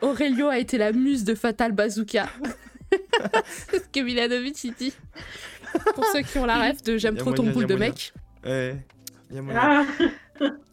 Aurelio 0.00 0.48
a 0.48 0.58
été 0.58 0.78
la 0.78 0.90
muse 0.92 1.22
de 1.24 1.34
Fatal 1.34 1.72
Bazooka. 1.72 2.28
c'est 3.70 3.84
ce 3.84 3.88
que 3.92 4.00
Milanovic 4.00 4.62
il 4.64 4.72
dit. 4.74 4.94
Pour 5.94 6.04
ceux 6.06 6.22
qui 6.22 6.38
ont 6.38 6.46
la 6.46 6.58
rêve 6.58 6.82
de 6.82 6.96
j'aime 6.96 7.16
trop 7.16 7.32
ton 7.32 7.44
boule 7.44 7.66
de 7.66 7.74
mec. 7.74 8.12
Ouais, 8.44 8.76
y 9.30 9.38
a 9.38 9.42
moyen. 9.42 9.60
Ah, 9.60 9.86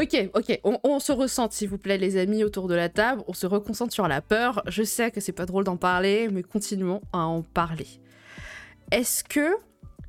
Ok, 0.00 0.30
ok, 0.32 0.60
on, 0.62 0.78
on 0.84 1.00
se 1.00 1.10
ressente 1.10 1.52
s'il 1.52 1.68
vous 1.68 1.76
plaît 1.76 1.98
les 1.98 2.16
amis 2.16 2.44
autour 2.44 2.68
de 2.68 2.74
la 2.76 2.88
table, 2.88 3.24
on 3.26 3.32
se 3.32 3.48
reconcentre 3.48 3.92
sur 3.92 4.06
la 4.06 4.20
peur. 4.20 4.62
Je 4.68 4.84
sais 4.84 5.10
que 5.10 5.20
c'est 5.20 5.32
pas 5.32 5.44
drôle 5.44 5.64
d'en 5.64 5.76
parler, 5.76 6.28
mais 6.30 6.44
continuons 6.44 7.00
à 7.12 7.26
en 7.26 7.42
parler. 7.42 7.88
Est-ce 8.92 9.24
que... 9.24 9.56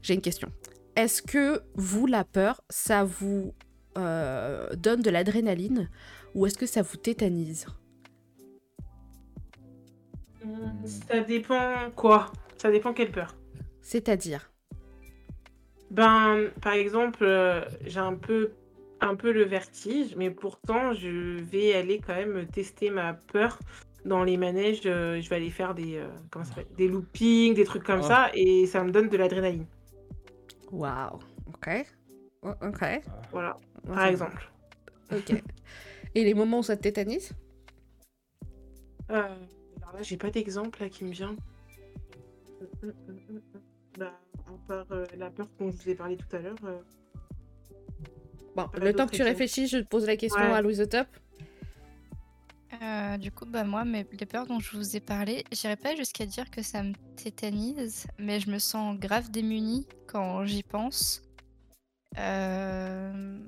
J'ai 0.03 0.13
une 0.13 0.22
question. 0.22 0.51
Est-ce 0.95 1.24
que 1.24 1.63
vous, 1.74 2.05
la 2.05 2.24
peur, 2.24 2.61
ça 2.70 3.03
vous 3.03 3.55
euh, 3.97 4.70
donne 4.76 5.01
de 5.01 5.09
l'adrénaline 5.09 5.89
ou 6.36 6.45
est-ce 6.45 6.57
que 6.57 6.67
ça 6.67 6.84
vous 6.84 6.97
tétanise? 6.97 7.65
Ça 10.86 11.20
dépend 11.22 11.89
quoi? 11.95 12.32
Ça 12.57 12.70
dépend 12.70 12.93
quelle 12.93 13.11
peur. 13.11 13.36
C'est-à-dire? 13.82 14.51
Ben, 15.92 16.50
par 16.62 16.74
exemple, 16.74 17.24
euh, 17.24 17.62
j'ai 17.86 18.00
un 18.00 18.16
peu, 18.16 18.52
un 19.02 19.16
peu 19.16 19.32
le 19.32 19.44
vertige, 19.44 20.16
mais 20.16 20.30
pourtant, 20.30 20.94
je 20.94 21.40
vais 21.42 21.74
aller 21.74 22.00
quand 22.00 22.16
même 22.16 22.46
tester 22.48 22.90
ma 22.90 23.14
peur 23.14 23.58
dans 24.06 24.24
les 24.24 24.38
manèges. 24.38 24.82
euh, 24.86 25.20
je 25.20 25.30
vais 25.30 25.38
aller 25.38 25.50
faire 25.50 25.74
des, 25.74 25.98
euh, 25.98 26.08
comment 26.30 26.46
ça 26.46 26.52
s'appelle 26.56 26.76
des 26.76 26.88
loopings, 26.88 27.54
des 27.56 27.64
trucs 27.66 27.84
comme 27.84 28.02
Ah. 28.04 28.08
ça, 28.08 28.32
et 28.34 28.66
ça 28.68 28.84
me 28.84 28.92
donne 28.92 29.10
de 29.10 29.18
l'adrénaline. 29.18 29.66
Waouh, 30.72 31.20
ok. 31.48 31.70
O- 32.44 32.50
Ok. 32.68 32.84
Voilà, 33.32 33.58
par 33.88 33.98
ça- 33.98 34.12
exemple. 34.12 34.52
Ok. 35.12 35.34
Et 36.16 36.24
les 36.24 36.34
moments 36.36 36.60
où 36.60 36.64
ça 36.64 36.78
te 36.78 36.84
tétanise? 36.84 37.34
Euh, 39.10 39.24
alors 39.82 39.94
là, 39.96 40.02
j'ai 40.04 40.18
pas 40.18 40.30
d'exemple 40.30 40.82
là 40.82 40.90
qui 40.90 41.04
me 41.04 41.12
vient. 41.12 41.36
Bah, 43.98 44.14
à 44.50 44.68
part 44.68 44.86
euh, 44.91 45.06
la 45.18 45.30
peur 45.30 45.47
dont 45.60 45.72
je 45.72 45.78
vous 45.84 45.89
ai 45.89 45.95
parlé 45.95 46.18
tout 46.18 46.36
à 46.36 46.39
l'heure. 46.39 46.56
euh, 46.64 46.80
Bon, 48.56 48.68
le 48.82 48.93
temps 48.93 49.08
que 49.08 49.16
tu 49.16 49.24
réfléchis, 49.24 49.68
je 49.68 49.78
te 49.78 49.88
pose 49.88 50.06
la 50.06 50.18
question 50.18 50.39
Ouais. 50.41 50.54
à 50.54 50.62
Louise 50.62 50.86
Top. 50.89 51.08
Euh, 52.82 53.18
du 53.18 53.32
coup, 53.32 53.45
bah 53.45 53.64
moi, 53.64 53.84
mes, 53.86 54.06
les 54.20 54.26
peurs 54.26 54.45
dont 54.47 54.60
je 54.60 54.76
vous 54.78 54.95
ai 54.95 55.00
parlé, 55.00 55.43
j'irais 55.52 55.76
pas 55.76 55.95
jusqu'à 55.95 56.26
dire 56.26 56.50
que 56.50 56.62
ça 56.62 56.84
me 56.84 56.93
tétanise, 57.16 58.08
mais 58.18 58.39
je 58.39 58.50
me 58.50 58.60
sens 58.60 58.97
grave 58.97 59.32
démunie 59.32 59.88
quand 60.08 60.45
j'y 60.45 60.64
pense. 60.64 61.22
Euh, 62.18 63.39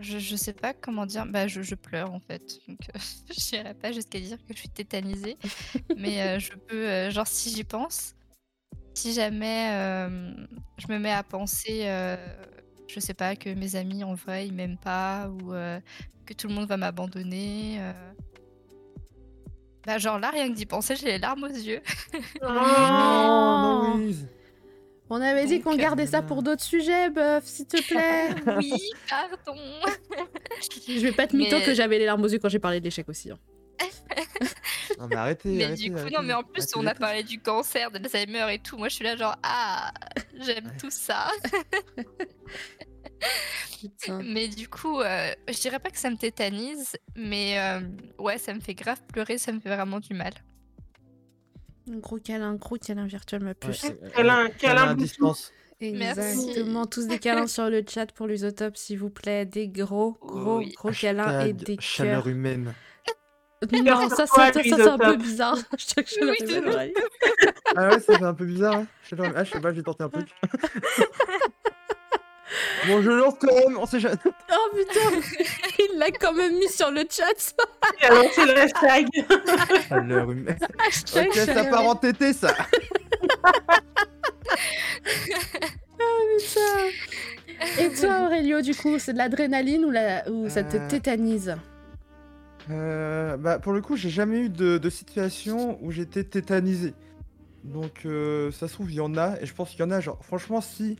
Je, 0.00 0.18
je 0.18 0.36
sais 0.36 0.52
pas 0.52 0.74
comment 0.74 1.06
dire, 1.06 1.24
bah 1.26 1.46
je, 1.46 1.62
je 1.62 1.74
pleure 1.76 2.12
en 2.12 2.18
fait, 2.20 2.58
donc 2.66 2.78
euh, 2.94 2.98
j'irais 3.30 3.74
pas 3.74 3.92
jusqu'à 3.92 4.18
dire 4.20 4.38
que 4.38 4.52
je 4.52 4.58
suis 4.58 4.68
tétanisée, 4.68 5.36
mais 5.96 6.20
euh, 6.22 6.38
je 6.40 6.52
peux, 6.54 6.88
euh, 6.88 7.10
genre 7.10 7.26
si 7.26 7.50
j'y 7.50 7.62
pense, 7.64 8.13
si 8.94 9.12
jamais 9.12 9.70
euh, 9.72 10.08
je 10.78 10.86
me 10.92 10.98
mets 10.98 11.12
à 11.12 11.22
penser, 11.22 11.82
euh, 11.84 12.16
je 12.88 13.00
sais 13.00 13.14
pas, 13.14 13.36
que 13.36 13.50
mes 13.50 13.76
amis 13.76 14.04
en 14.04 14.14
vrai 14.14 14.46
ils 14.46 14.52
m'aiment 14.52 14.78
pas 14.78 15.28
ou 15.28 15.52
euh, 15.52 15.78
que 16.26 16.32
tout 16.34 16.48
le 16.48 16.54
monde 16.54 16.66
va 16.68 16.76
m'abandonner. 16.76 17.76
euh. 17.80 17.92
Bah 19.86 19.98
genre 19.98 20.18
là, 20.18 20.30
rien 20.30 20.48
que 20.48 20.54
d'y 20.54 20.64
penser, 20.66 20.96
j'ai 20.96 21.06
les 21.06 21.18
larmes 21.18 21.44
aux 21.44 21.48
yeux. 21.48 21.82
Oh, 22.40 22.46
Non, 22.48 23.94
Louise. 23.98 24.26
On 25.10 25.20
avait 25.20 25.44
dit 25.44 25.60
qu'on 25.60 25.74
euh, 25.74 25.76
gardait 25.76 26.06
ça 26.06 26.22
pour 26.22 26.42
d'autres 26.42 26.62
sujets, 26.62 27.10
Buff, 27.10 27.44
s'il 27.44 27.66
te 27.66 27.82
plaît. 27.86 28.30
oui, 28.58 28.72
pardon. 29.10 29.60
je 30.88 30.98
vais 31.00 31.12
pas 31.12 31.26
te 31.26 31.36
mytho 31.36 31.58
Mais- 31.58 31.64
que 31.66 31.74
j'avais 31.74 31.98
les 31.98 32.06
larmes 32.06 32.22
aux 32.24 32.28
yeux 32.28 32.38
quand 32.38 32.48
j'ai 32.48 32.58
parlé 32.58 32.80
de 32.80 32.84
l'échec 32.84 33.06
aussi. 33.10 33.30
hein. 33.30 33.38
Non, 34.98 35.06
mais 35.08 35.16
arrêtez. 35.16 35.48
Mais 35.50 35.64
arrêtez, 35.64 35.82
du 35.84 35.92
coup, 35.92 35.98
arrêtez, 35.98 36.16
non, 36.16 36.22
mais 36.22 36.34
en 36.34 36.42
plus, 36.42 36.62
arrêtez 36.62 36.72
on 36.76 36.86
a 36.86 36.94
parlé 36.94 37.22
du 37.22 37.40
cancer, 37.40 37.90
de 37.90 37.98
l'Alzheimer 37.98 38.54
et 38.54 38.58
tout. 38.58 38.76
Moi, 38.76 38.88
je 38.88 38.94
suis 38.96 39.04
là, 39.04 39.16
genre, 39.16 39.36
ah, 39.42 39.92
j'aime 40.40 40.66
Ouais. 40.66 40.76
tout 40.78 40.90
ça. 40.90 41.28
Mais 44.22 44.48
du 44.48 44.68
coup, 44.68 45.00
euh, 45.00 45.32
je 45.48 45.58
dirais 45.60 45.78
pas 45.78 45.90
que 45.90 45.98
ça 45.98 46.10
me 46.10 46.16
tétanise, 46.16 46.96
mais 47.16 47.58
euh, 47.58 47.80
ouais, 48.18 48.38
ça 48.38 48.52
me 48.54 48.60
fait 48.60 48.74
grave 48.74 49.00
pleurer, 49.12 49.38
ça 49.38 49.52
me 49.52 49.60
fait 49.60 49.74
vraiment 49.74 50.00
du 50.00 50.14
mal. 50.14 50.32
Un 51.90 51.98
gros 51.98 52.18
câlin, 52.18 52.50
un 52.50 52.54
gros 52.54 52.76
câlin 52.76 53.06
virtuel, 53.06 53.40
ma 53.42 53.50
Ouais, 53.50 53.54
puce. 53.54 53.84
euh, 53.84 54.10
Câlin, 54.10 54.46
euh, 54.46 54.48
câlin, 54.58 54.82
à 54.88 54.94
bisous. 54.94 55.06
distance. 55.06 55.52
Merci. 55.80 56.48
Exactement. 56.48 56.86
Tous 56.86 57.06
des 57.06 57.18
câlins 57.18 57.46
sur 57.46 57.68
le 57.68 57.84
chat 57.86 58.10
pour 58.12 58.26
l'usotop, 58.26 58.76
s'il 58.76 58.98
vous 58.98 59.10
plaît. 59.10 59.44
Des 59.44 59.68
gros, 59.68 60.12
gros, 60.22 60.58
Oui. 60.58 60.72
gros 60.72 60.90
câlins 60.90 61.46
et 61.46 61.52
des 61.52 61.76
Chaleur 61.80 62.24
cœurs. 62.24 62.32
humaine. 62.32 62.74
Non, 63.72 64.08
ça, 64.10 64.16
ça, 64.16 64.26
Quoi, 64.26 64.52
ça, 64.52 64.62
ça, 64.62 64.76
c'est 64.76 64.88
un 64.88 64.98
peu 64.98 65.16
bizarre. 65.16 65.56
Je 65.78 65.86
te 65.86 66.06
chaleur 66.06 66.34
Oui, 66.38 66.46
humaine, 66.46 66.64
c'est 66.66 66.76
ouais. 66.76 66.94
Ah 67.76 67.88
ouais, 67.88 68.00
ça 68.00 68.18
fait 68.18 68.24
un 68.24 68.34
peu 68.34 68.44
bizarre. 68.44 68.74
Hein. 68.76 68.86
Chaleur 69.08 69.26
humaine. 69.26 69.38
Ah, 69.40 69.44
je 69.44 69.52
sais 69.52 69.60
pas, 69.60 69.70
je 69.70 69.76
vais 69.76 69.82
tenter 69.82 70.04
un 70.04 70.08
truc. 70.10 70.28
bon, 72.86 73.00
je 73.02 73.10
lance 73.10 73.34
quand 73.40 73.54
même, 73.54 73.78
on 73.78 73.86
sait 73.86 74.00
jamais. 74.00 74.16
Oh 74.26 74.70
putain, 74.76 75.44
il 75.78 75.98
l'a 75.98 76.10
quand 76.10 76.34
même 76.34 76.58
mis 76.58 76.68
sur 76.68 76.90
le 76.90 77.04
chat. 77.10 77.54
Il 78.00 78.06
a 78.06 78.10
lancé 78.14 78.44
le 78.44 78.58
hashtag. 78.58 79.06
Chaleur 79.88 80.30
humaine. 80.30 80.58
Hashtag 80.86 81.28
Ok, 81.28 81.34
ça 81.34 81.64
part 81.64 81.86
en 81.86 81.94
tété, 81.94 82.32
ça. 82.34 82.54
Putain. 86.38 86.90
Et 87.78 87.88
toi, 87.94 88.24
Aurelio, 88.26 88.60
du 88.60 88.74
coup, 88.74 88.98
c'est 88.98 89.12
de 89.12 89.18
l'adrénaline 89.18 89.84
ou, 89.84 89.90
la... 89.90 90.28
ou 90.28 90.48
ça 90.50 90.64
te 90.64 90.76
Euh. 90.76 90.88
tétanise? 90.88 91.56
Euh, 92.70 93.36
bah, 93.36 93.58
pour 93.58 93.72
le 93.72 93.80
coup, 93.80 93.96
j'ai 93.96 94.10
jamais 94.10 94.40
eu 94.40 94.48
de, 94.48 94.90
situation 94.90 95.78
où 95.82 95.90
j'étais 95.90 96.24
tétanisé. 96.24 96.94
Donc, 97.64 98.02
euh, 98.04 98.50
ça 98.52 98.68
se 98.68 98.74
trouve, 98.74 98.90
il 98.90 98.96
y 98.96 99.00
en 99.00 99.16
a, 99.16 99.40
et 99.40 99.46
je 99.46 99.54
pense 99.54 99.70
qu'il 99.70 99.80
y 99.80 99.82
en 99.82 99.90
a, 99.90 100.00
genre, 100.00 100.22
franchement, 100.24 100.60
si 100.60 100.96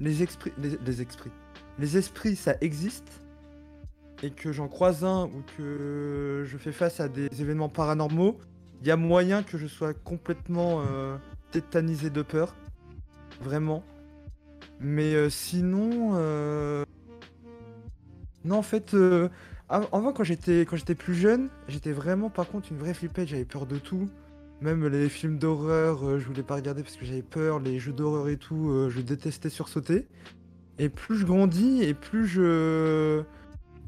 les 0.00 0.22
esprits, 0.22 0.52
les, 0.58 1.02
esprits, 1.02 1.30
les 1.78 1.96
esprits, 1.96 2.36
ça 2.36 2.54
existe, 2.60 3.20
et 4.22 4.30
que 4.30 4.50
j'en 4.52 4.68
croise 4.68 5.04
un, 5.04 5.24
ou 5.24 5.42
que 5.56 6.44
je 6.46 6.56
fais 6.56 6.72
face 6.72 7.00
à 7.00 7.08
des 7.08 7.28
événements 7.40 7.68
paranormaux, 7.68 8.38
il 8.80 8.86
y 8.86 8.90
a 8.90 8.96
moyen 8.96 9.42
que 9.42 9.58
je 9.58 9.66
sois 9.66 9.94
complètement 9.94 10.82
euh, 10.82 11.16
tétanisé 11.50 12.10
de 12.10 12.22
peur. 12.22 12.54
Vraiment. 13.40 13.82
Mais 14.80 15.30
sinon, 15.30 16.12
non, 18.44 18.58
en 18.58 18.62
fait, 18.62 18.94
avant 19.68 20.12
quand 20.12 20.24
j'étais 20.24 20.60
quand 20.60 20.76
j'étais 20.76 20.94
plus 20.94 21.14
jeune, 21.14 21.48
j'étais 21.68 21.92
vraiment 21.92 22.30
par 22.30 22.48
contre 22.48 22.70
une 22.70 22.78
vraie 22.78 22.94
flippette. 22.94 23.28
J'avais 23.28 23.44
peur 23.44 23.66
de 23.66 23.76
tout, 23.78 24.08
même 24.60 24.86
les 24.86 25.08
films 25.08 25.38
d'horreur, 25.38 26.04
euh, 26.04 26.18
je 26.18 26.26
voulais 26.26 26.42
pas 26.42 26.54
regarder 26.56 26.82
parce 26.82 26.96
que 26.96 27.04
j'avais 27.04 27.22
peur. 27.22 27.58
Les 27.60 27.78
jeux 27.78 27.92
d'horreur 27.92 28.28
et 28.28 28.36
tout, 28.36 28.70
euh, 28.70 28.90
je 28.90 29.00
détestais 29.00 29.50
sursauter. 29.50 30.06
Et 30.78 30.88
plus 30.88 31.16
je 31.18 31.24
grandis 31.26 31.82
et 31.82 31.94
plus 31.94 32.26
je 32.26 33.22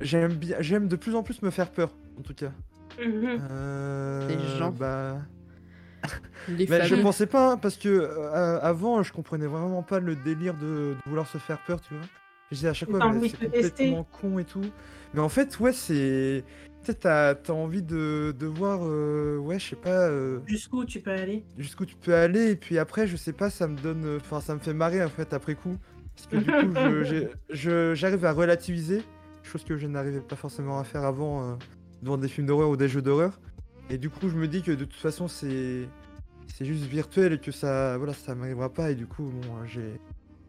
j'aime 0.01 0.35
bien, 0.35 0.57
j'aime 0.61 0.89
de 0.89 0.97
plus 0.97 1.15
en 1.15 1.23
plus 1.23 1.43
me 1.43 1.51
faire 1.51 1.71
peur, 1.71 1.91
en 2.19 2.23
tout 2.23 2.35
cas. 2.35 2.53
Mhm. 2.99 3.39
Euh, 3.51 4.29
Les 4.29 4.59
gens. 4.59 4.71
Bah. 4.71 5.19
Les 6.49 6.67
Mais 6.67 6.87
je 6.87 6.95
pensais 6.97 7.27
pas, 7.27 7.53
hein, 7.53 7.57
parce 7.57 7.77
que 7.77 7.89
euh, 7.89 8.61
avant, 8.61 9.03
je 9.03 9.13
comprenais 9.13 9.47
vraiment 9.47 9.83
pas 9.83 10.01
le 10.01 10.17
délire 10.17 10.55
de, 10.55 10.95
de 10.95 10.97
vouloir 11.07 11.27
se 11.27 11.39
faire 11.39 11.59
peur, 11.67 11.81
tu 11.81 11.95
vois. 11.95 12.07
Je 12.51 12.57
disais 12.57 12.69
à 12.69 12.75
chaque 12.75 12.91
fois, 12.91 13.05
envie 13.05 13.31
c'est 13.31 13.39
complètement 13.39 14.05
con 14.05 14.39
et 14.39 14.45
tout. 14.45 14.65
Mais 15.15 15.21
en 15.21 15.29
fait, 15.29 15.59
ouais, 15.61 15.73
c'est. 15.73 16.45
Tu 16.83 16.87
sais, 16.93 16.95
t'as 16.95 17.35
t'as 17.35 17.53
envie 17.53 17.83
de, 17.83 18.35
de 18.39 18.47
voir, 18.47 18.81
euh, 18.85 19.37
ouais, 19.39 19.59
je 19.59 19.71
sais 19.71 19.77
pas, 19.77 20.09
euh, 20.09 20.39
Jusqu'où 20.47 20.85
tu 20.85 21.01
peux 21.01 21.11
aller? 21.11 21.45
jusqu'où 21.59 21.85
tu 21.85 21.97
peux 21.97 22.15
aller. 22.15 22.51
Et 22.53 22.57
puis 22.57 22.79
après, 22.79 23.07
je 23.07 23.17
sais 23.17 23.33
pas, 23.33 23.51
ça 23.51 23.67
me 23.69 23.77
donne. 23.77 24.19
Enfin, 24.21 24.41
ça 24.41 24.55
me 24.55 24.61
fait 24.61 24.75
marrer, 24.75 25.03
en 25.05 25.09
fait, 25.09 25.33
après 25.33 25.55
coup. 25.55 25.77
Parce 26.17 26.27
que 26.29 26.37
du 26.37 26.51
coup, 26.51 27.95
j'arrive 27.95 28.25
à 28.25 28.33
relativiser, 28.33 29.03
chose 29.43 29.65
que 29.65 29.77
je 29.77 29.87
n'arrivais 29.87 30.21
pas 30.21 30.37
forcément 30.37 30.79
à 30.79 30.85
faire 30.85 31.05
avant 31.05 31.43
euh, 31.43 31.55
devant 32.03 32.17
des 32.17 32.29
films 32.29 32.47
d'horreur 32.47 32.71
ou 32.71 32.77
des 32.77 32.89
jeux 32.89 33.03
d'horreur. 33.03 33.39
Et 33.91 33.99
du 33.99 34.11
coup, 34.11 34.29
je 34.29 34.35
me 34.37 34.49
dis 34.49 34.63
que 34.63 34.73
de 34.73 34.85
toute 34.85 35.01
façon, 35.01 35.29
c'est 35.29 35.89
c'est 36.47 36.65
juste 36.65 36.85
virtuel 36.85 37.35
et 37.35 37.39
que 37.39 37.53
ça, 37.53 37.97
voilà, 37.99 38.15
ça 38.15 38.35
m'arrivera 38.35 38.73
pas. 38.73 38.91
Et 38.91 38.95
du 38.95 39.07
coup, 39.07 39.25
bon, 39.25 39.65
j'ai 39.67 40.01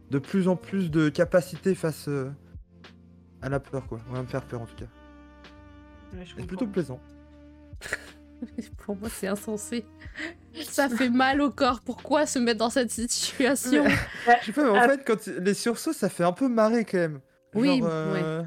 de 0.10 0.20
plus 0.20 0.48
en 0.48 0.56
plus 0.56 0.90
de 0.92 1.10
capacité 1.10 1.76
face 1.76 2.08
euh, 2.08 2.32
à 3.42 3.50
la 3.50 3.60
peur, 3.60 3.88
quoi. 3.88 4.00
On 4.10 4.14
va 4.14 4.22
me 4.22 4.28
faire 4.28 4.44
peur 4.46 4.62
en 4.62 4.66
tout 4.66 4.76
cas. 4.76 4.86
Ouais, 6.14 6.26
C'est 6.38 6.46
plutôt 6.48 6.68
plaisant. 6.68 7.00
Pour 8.78 8.96
moi, 8.96 9.10
c'est 9.10 9.28
insensé. 9.28 9.86
Ça 10.64 10.90
fait 10.90 11.10
mal 11.10 11.42
au 11.42 11.52
corps. 11.52 11.82
Pourquoi 11.82 12.26
se 12.26 12.40
mettre 12.40 12.60
dans 12.60 12.70
cette 12.70 12.92
situation 12.92 13.84
Je 14.42 14.46
sais 14.46 14.52
pas, 14.54 14.64
mais 14.64 14.70
en 14.70 14.82
fait, 14.82 15.04
quand 15.06 15.18
tu- 15.18 15.40
les 15.40 15.54
sursauts, 15.54 15.94
ça 15.94 16.10
fait 16.10 16.24
un 16.24 16.32
peu 16.34 16.48
marrer 16.48 16.86
quand 16.86 16.98
même. 16.98 17.20
Oui, 17.54 17.80
euh, 17.84 18.44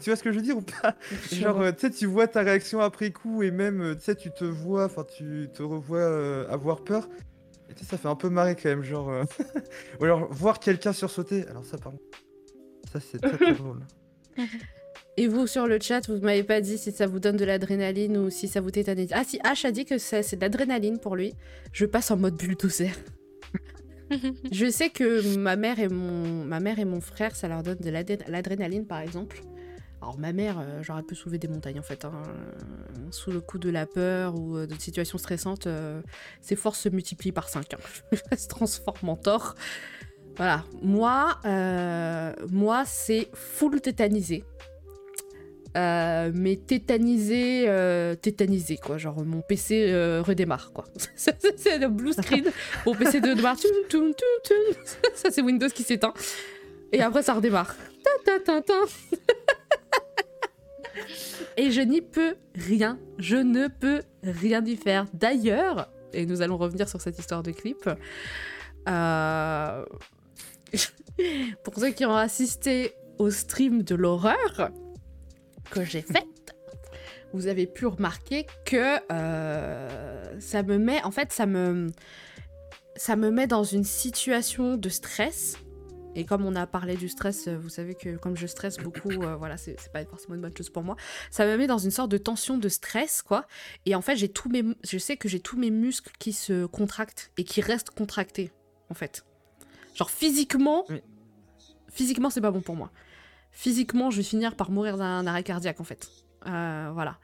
Tu 0.00 0.10
vois 0.10 0.16
ce 0.16 0.22
que 0.22 0.32
je 0.32 0.36
veux 0.36 0.42
dire 0.42 0.56
ou 0.56 0.62
pas? 0.62 0.96
Genre, 1.32 1.60
euh, 1.60 1.72
tu 1.72 1.80
sais, 1.80 1.90
tu 1.90 2.06
vois 2.06 2.26
ta 2.26 2.40
réaction 2.42 2.80
après 2.80 3.10
coup 3.12 3.42
et 3.42 3.50
même, 3.50 3.94
tu 3.96 4.02
sais, 4.04 4.14
tu 4.16 4.30
te 4.32 4.44
vois, 4.44 4.86
enfin, 4.86 5.04
tu 5.04 5.48
te 5.54 5.62
revois 5.62 5.98
euh, 6.00 6.48
avoir 6.48 6.82
peur. 6.82 7.08
Et 7.80 7.84
ça 7.84 7.96
fait 7.98 8.08
un 8.08 8.16
peu 8.16 8.28
marrer 8.28 8.56
quand 8.56 8.68
même, 8.68 8.82
genre. 8.82 9.10
euh, 9.10 9.24
ou 10.00 10.04
alors, 10.04 10.32
voir 10.32 10.58
quelqu'un 10.60 10.92
sursauter. 10.92 11.46
Alors, 11.48 11.64
ça, 11.64 11.78
pardon. 11.78 11.98
Ça, 12.92 12.98
c'est 13.00 13.18
très 13.20 13.36
très 13.36 13.52
drôle. 13.58 13.80
Et 15.16 15.26
vous, 15.28 15.46
sur 15.46 15.66
le 15.66 15.78
chat, 15.80 16.08
vous 16.08 16.18
m'avez 16.20 16.42
pas 16.44 16.60
dit 16.60 16.78
si 16.78 16.92
ça 16.92 17.06
vous 17.06 17.20
donne 17.20 17.36
de 17.36 17.44
l'adrénaline 17.44 18.16
ou 18.16 18.30
si 18.30 18.48
ça 18.48 18.60
vous 18.60 18.70
tétanise. 18.70 19.10
Ah 19.12 19.22
si, 19.24 19.38
H 19.38 19.66
a 19.66 19.70
dit 19.70 19.84
que 19.84 19.98
ça- 19.98 20.22
c'est 20.22 20.36
de 20.36 20.40
l'adrénaline 20.40 20.98
pour 20.98 21.14
lui. 21.16 21.34
Je 21.72 21.84
passe 21.84 22.10
en 22.10 22.16
mode 22.16 22.36
bulldozer. 22.36 22.90
Je 24.52 24.68
sais 24.70 24.90
que 24.90 25.36
ma 25.36 25.54
mère 25.56 25.78
et 25.78 25.88
mon, 25.88 26.44
ma 26.44 26.58
mère 26.58 26.78
et 26.80 26.84
mon 26.84 27.00
frère, 27.00 27.36
ça 27.36 27.46
leur 27.48 27.62
donne 27.62 27.78
de 27.78 27.90
l'adé- 27.90 28.18
l'adrénaline, 28.28 28.86
par 28.86 29.00
exemple. 29.00 29.40
Alors 30.02 30.18
ma 30.18 30.32
mère, 30.32 30.56
euh, 30.60 30.82
elle 30.96 31.04
peut 31.04 31.14
soulever 31.14 31.38
des 31.38 31.48
montagnes, 31.48 31.78
en 31.78 31.82
fait. 31.82 32.04
hein. 32.06 32.12
Euh, 32.28 32.52
Sous 33.10 33.30
le 33.30 33.40
coup 33.40 33.58
de 33.58 33.68
la 33.68 33.86
peur 33.86 34.34
ou 34.38 34.56
euh, 34.56 34.66
de 34.66 34.74
situations 34.80 35.18
stressantes, 35.18 35.66
euh, 35.66 36.00
ses 36.40 36.56
forces 36.56 36.80
se 36.80 36.88
multiplient 36.88 37.32
par 37.32 37.48
5. 37.48 37.74
elle 38.30 38.38
se 38.38 38.48
transforme 38.48 39.08
en 39.08 39.16
tort. 39.16 39.54
Voilà. 40.36 40.64
Moi, 40.80 41.36
euh, 41.44 42.32
moi 42.50 42.84
c'est 42.86 43.28
full 43.34 43.80
tétanisé. 43.82 44.42
Euh, 45.76 46.32
mais 46.34 46.56
tétanisé, 46.56 47.66
tétanisé 48.22 48.76
quoi. 48.78 48.96
Genre 48.98 49.22
mon 49.24 49.40
PC 49.42 49.92
redémarre 50.20 50.72
quoi. 50.72 50.84
C'est- 51.14 51.78
le 51.78 51.88
blue 51.88 52.12
screen. 52.14 52.44
Mon 52.86 52.94
PC 52.94 53.20
redémarre. 53.20 53.56
Ça 55.14 55.30
c'est 55.30 55.42
Windows 55.42 55.68
qui 55.68 55.82
s'éteint. 55.82 56.14
Et 56.92 57.02
après 57.02 57.22
ça 57.22 57.34
redémarre. 57.34 57.76
Et 61.56 61.70
je 61.70 61.80
n'y 61.80 62.00
peux 62.00 62.36
rien. 62.54 62.98
Je 63.18 63.36
ne 63.36 63.68
peux 63.68 64.02
rien 64.22 64.64
y 64.64 64.76
faire. 64.76 65.06
D'ailleurs, 65.12 65.90
et 66.12 66.26
nous 66.26 66.42
allons 66.42 66.56
revenir 66.56 66.88
sur 66.88 67.00
cette 67.00 67.18
histoire 67.18 67.42
de 67.42 67.52
clip. 67.52 67.88
euh, 68.88 69.84
Pour 71.64 71.74
ceux 71.76 71.90
qui 71.90 72.04
ont 72.04 72.16
assisté 72.16 72.94
au 73.18 73.30
stream 73.30 73.82
de 73.82 73.94
l'horreur 73.94 74.70
que 75.70 75.84
j'ai 75.84 76.02
fait, 76.02 76.26
vous 77.32 77.46
avez 77.46 77.66
pu 77.66 77.86
remarquer 77.86 78.46
que 78.64 78.96
euh, 79.12 80.40
ça 80.40 80.62
me 80.62 80.78
met, 80.78 81.02
en 81.04 81.10
fait, 81.10 81.32
ça 81.32 81.46
me, 81.46 81.88
ça 82.96 83.16
me 83.16 83.30
met 83.30 83.46
dans 83.46 83.64
une 83.64 83.84
situation 83.84 84.76
de 84.76 84.88
stress. 84.88 85.56
Et 86.16 86.24
comme 86.24 86.44
on 86.44 86.56
a 86.56 86.66
parlé 86.66 86.96
du 86.96 87.08
stress, 87.08 87.46
euh, 87.46 87.56
vous 87.56 87.68
savez 87.68 87.94
que 87.94 88.16
comme 88.16 88.36
je 88.36 88.46
stresse 88.48 88.78
beaucoup, 88.78 89.10
euh, 89.22 89.36
voilà, 89.36 89.56
c'est 89.56 89.78
c'est 89.78 89.92
pas 89.92 90.04
forcément 90.04 90.34
une 90.34 90.40
bonne 90.40 90.56
chose 90.56 90.68
pour 90.70 90.82
moi. 90.82 90.96
Ça 91.30 91.46
me 91.46 91.56
met 91.56 91.68
dans 91.68 91.78
une 91.78 91.92
sorte 91.92 92.10
de 92.10 92.18
tension 92.18 92.58
de 92.58 92.68
stress, 92.68 93.22
quoi. 93.22 93.46
Et 93.86 93.94
en 93.94 94.02
fait, 94.02 94.16
j'ai 94.16 94.28
tous 94.28 94.48
mes, 94.48 94.64
je 94.82 94.98
sais 94.98 95.16
que 95.16 95.28
j'ai 95.28 95.38
tous 95.40 95.56
mes 95.56 95.70
muscles 95.70 96.12
qui 96.18 96.32
se 96.32 96.66
contractent 96.66 97.30
et 97.38 97.44
qui 97.44 97.60
restent 97.60 97.90
contractés, 97.90 98.50
en 98.88 98.94
fait. 98.94 99.24
Genre 99.94 100.10
physiquement, 100.10 100.84
Oui. 100.88 101.00
physiquement, 101.92 102.28
c'est 102.30 102.40
pas 102.40 102.50
bon 102.50 102.60
pour 102.60 102.74
moi. 102.76 102.90
Physiquement, 103.52 104.10
je 104.10 104.16
vais 104.18 104.22
finir 104.24 104.56
par 104.56 104.70
mourir 104.70 104.96
d'un 104.96 105.26
arrêt 105.28 105.42
cardiaque, 105.44 105.80
en 105.80 105.84
fait. 105.84 106.08
Euh, 106.46 106.90
voilà. 106.92 107.18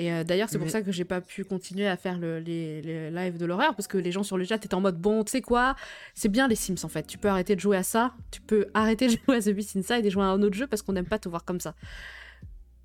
Et 0.00 0.12
euh, 0.12 0.22
d'ailleurs, 0.22 0.48
c'est 0.48 0.58
pour 0.58 0.66
Mais- 0.66 0.70
ça 0.72 0.80
que 0.80 0.92
j'ai 0.92 1.04
pas 1.04 1.20
pu 1.20 1.44
continuer 1.44 1.88
à 1.88 1.96
faire 1.96 2.18
le- 2.20 2.38
les, 2.38 2.80
les 2.82 3.10
lives 3.10 3.36
de 3.36 3.44
l'horreur, 3.44 3.74
parce 3.74 3.88
que 3.88 3.98
les 3.98 4.12
gens 4.12 4.22
sur 4.22 4.38
le 4.38 4.44
chat 4.44 4.54
étaient 4.54 4.72
en 4.74 4.80
mode 4.80 4.96
bon, 4.96 5.24
tu 5.24 5.32
sais 5.32 5.40
quoi, 5.42 5.74
c'est 6.14 6.28
bien 6.28 6.46
les 6.46 6.54
Sims 6.54 6.76
en 6.84 6.88
fait. 6.88 7.04
Tu 7.06 7.18
peux 7.18 7.28
arrêter 7.28 7.56
de 7.56 7.60
jouer 7.60 7.76
à 7.76 7.82
ça, 7.82 8.14
tu 8.30 8.40
peux 8.40 8.66
arrêter 8.74 9.08
de 9.08 9.16
jouer 9.26 9.36
à 9.36 9.40
The 9.42 9.48
Beast 9.50 9.76
Inside 9.76 10.06
et 10.06 10.10
jouer 10.10 10.22
à 10.22 10.26
un 10.28 10.40
autre 10.42 10.54
jeu 10.54 10.68
parce 10.68 10.82
qu'on 10.82 10.92
n'aime 10.92 11.08
pas 11.08 11.18
te 11.18 11.28
voir 11.28 11.44
comme 11.44 11.58
ça. 11.60 11.74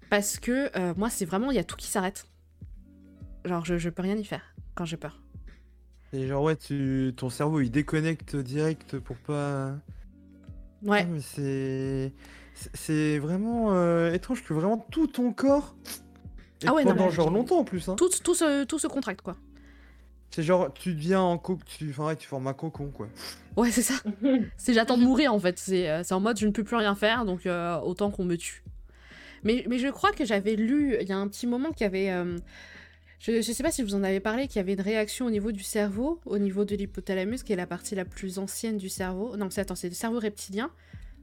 Parce 0.10 0.38
que 0.40 0.76
euh, 0.78 0.94
moi, 0.98 1.10
c'est 1.10 1.26
vraiment, 1.26 1.52
il 1.52 1.56
y 1.56 1.60
a 1.60 1.64
tout 1.64 1.76
qui 1.76 1.88
s'arrête. 1.88 2.26
Genre, 3.46 3.64
je, 3.66 3.78
je 3.78 3.90
peux 3.90 4.02
rien 4.02 4.16
y 4.16 4.24
faire 4.24 4.42
quand 4.76 4.86
j'ai 4.86 4.98
peur. 4.98 5.22
Et 6.14 6.28
genre, 6.28 6.44
ouais, 6.44 6.56
tu... 6.56 7.14
ton 7.18 7.30
cerveau 7.30 7.60
il 7.62 7.70
déconnecte 7.72 8.36
direct 8.36 8.98
pour 9.00 9.18
pas. 9.18 9.76
Ouais. 10.84 11.02
Ah, 11.04 11.12
mais 11.12 11.22
c'est. 11.22 12.12
c'est- 12.56 12.70
C'est 12.76 13.20
vraiment 13.20 13.74
euh, 13.74 14.14
étrange 14.14 14.44
que 14.44 14.54
vraiment 14.54 14.78
tout 14.92 15.08
ton 15.08 15.32
corps. 15.34 15.76
Et 16.64 16.68
Ah 16.68 16.74
ouais, 16.74 16.84
non, 16.84 16.92
pendant 16.96 17.10
genre 17.10 17.30
longtemps 17.30 17.60
en 17.60 17.64
plus. 17.64 17.88
Hein. 17.90 17.96
Tout, 17.96 18.10
tout, 18.24 18.36
se, 18.36 18.64
tout 18.66 18.80
se 18.80 18.88
contracte, 18.88 19.22
quoi. 19.22 19.36
C'est 20.32 20.42
genre, 20.44 20.74
tu 20.74 20.96
deviens 20.96 21.22
en 21.22 21.38
co... 21.38 21.60
tu... 21.66 21.92
Enfin, 21.92 22.08
ouais, 22.08 22.16
tu 22.16 22.28
formes 22.28 22.48
un 22.48 22.54
cocon 22.54 22.90
quoi. 22.90 23.08
Ouais, 23.56 23.70
c'est 23.70 23.84
ça. 23.84 23.94
C'est 24.58 24.74
j'attends 24.74 24.98
de 24.98 25.04
mourir 25.04 25.32
en 25.32 25.40
fait. 25.40 25.60
C'est 25.60 25.88
euh, 25.88 26.02
c'est 26.04 26.16
en 26.16 26.20
mode 26.20 26.40
je 26.40 26.48
ne 26.48 26.52
peux 26.52 26.64
plus 26.64 26.76
rien 26.76 26.96
faire, 26.96 27.24
donc 27.26 27.46
euh, 27.46 27.80
autant 27.82 28.10
qu'on 28.10 28.26
me 28.26 28.36
tue. 28.36 28.64
Mais, 29.44 29.64
mais 29.70 29.78
je 29.78 29.90
crois 29.90 30.12
que 30.12 30.26
j'avais 30.26 30.56
lu, 30.56 30.98
il 31.00 31.08
y 31.08 31.12
a 31.12 31.18
un 31.18 31.28
petit 31.28 31.46
moment 31.46 31.70
qu'il 31.72 31.82
y 31.82 31.86
avait. 31.86 32.10
euh, 32.10 32.38
je 33.20 33.34
ne 33.34 33.42
sais 33.42 33.62
pas 33.62 33.72
si 33.72 33.84
vous 33.84 33.94
en 33.94 34.04
avez 34.04 34.20
parlé, 34.20 34.48
qu'il 34.48 34.56
y 34.56 34.60
avait 34.60 34.74
une 34.74 34.82
réaction 34.82 35.28
au 35.28 35.30
niveau 35.30 35.52
du 35.52 35.62
cerveau, 35.64 36.20
au 36.26 36.40
niveau 36.40 36.66
de 36.66 36.76
l'hypothalamus, 36.76 37.44
qui 37.44 37.54
est 37.54 37.56
la 37.56 37.68
partie 37.68 37.94
la 37.94 38.04
plus 38.04 38.40
ancienne 38.40 38.78
du 38.78 38.90
cerveau. 38.90 39.38
Non, 39.38 39.50
c'est 39.52 39.62
attends, 39.62 39.76
c'est 39.76 39.88
le 39.90 39.94
cerveau 39.94 40.20
reptilien, 40.20 40.72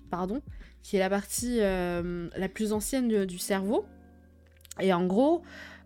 pardon, 0.08 0.40
qui 0.82 0.96
est 0.96 1.00
la 1.00 1.10
partie 1.10 1.58
euh, 1.60 2.28
la 2.36 2.48
plus 2.48 2.72
ancienne 2.72 3.08
du, 3.08 3.26
du 3.26 3.38
cerveau. 3.38 3.84
Et 4.80 4.92
en 4.92 5.06
gros, 5.06 5.42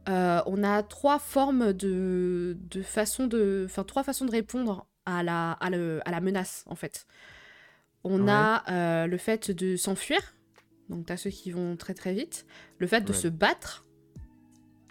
euh, 0.08 0.40
on 0.46 0.62
a 0.64 0.82
trois 0.82 1.18
formes 1.18 1.72
de, 1.72 2.56
de 2.70 2.82
façons 2.82 3.26
de, 3.26 3.64
enfin 3.66 3.84
trois 3.84 4.02
façons 4.02 4.24
de 4.24 4.30
répondre 4.30 4.86
à 5.06 5.22
la, 5.22 5.52
à 5.52 5.70
le- 5.70 6.00
à 6.04 6.10
la 6.10 6.20
menace 6.20 6.64
en 6.66 6.74
fait. 6.74 7.06
On 8.04 8.24
Ouais. 8.26 8.30
a 8.32 8.64
euh, 8.70 9.06
le 9.06 9.16
fait 9.16 9.50
de 9.50 9.76
s'enfuir, 9.76 10.18
donc 10.90 11.06
t'as 11.06 11.16
ceux 11.16 11.30
qui 11.30 11.50
vont 11.50 11.76
très 11.76 11.94
très 11.94 12.12
vite, 12.12 12.44
le 12.78 12.86
fait 12.86 13.00
de 13.02 13.12
se 13.14 13.28
battre, 13.28 13.86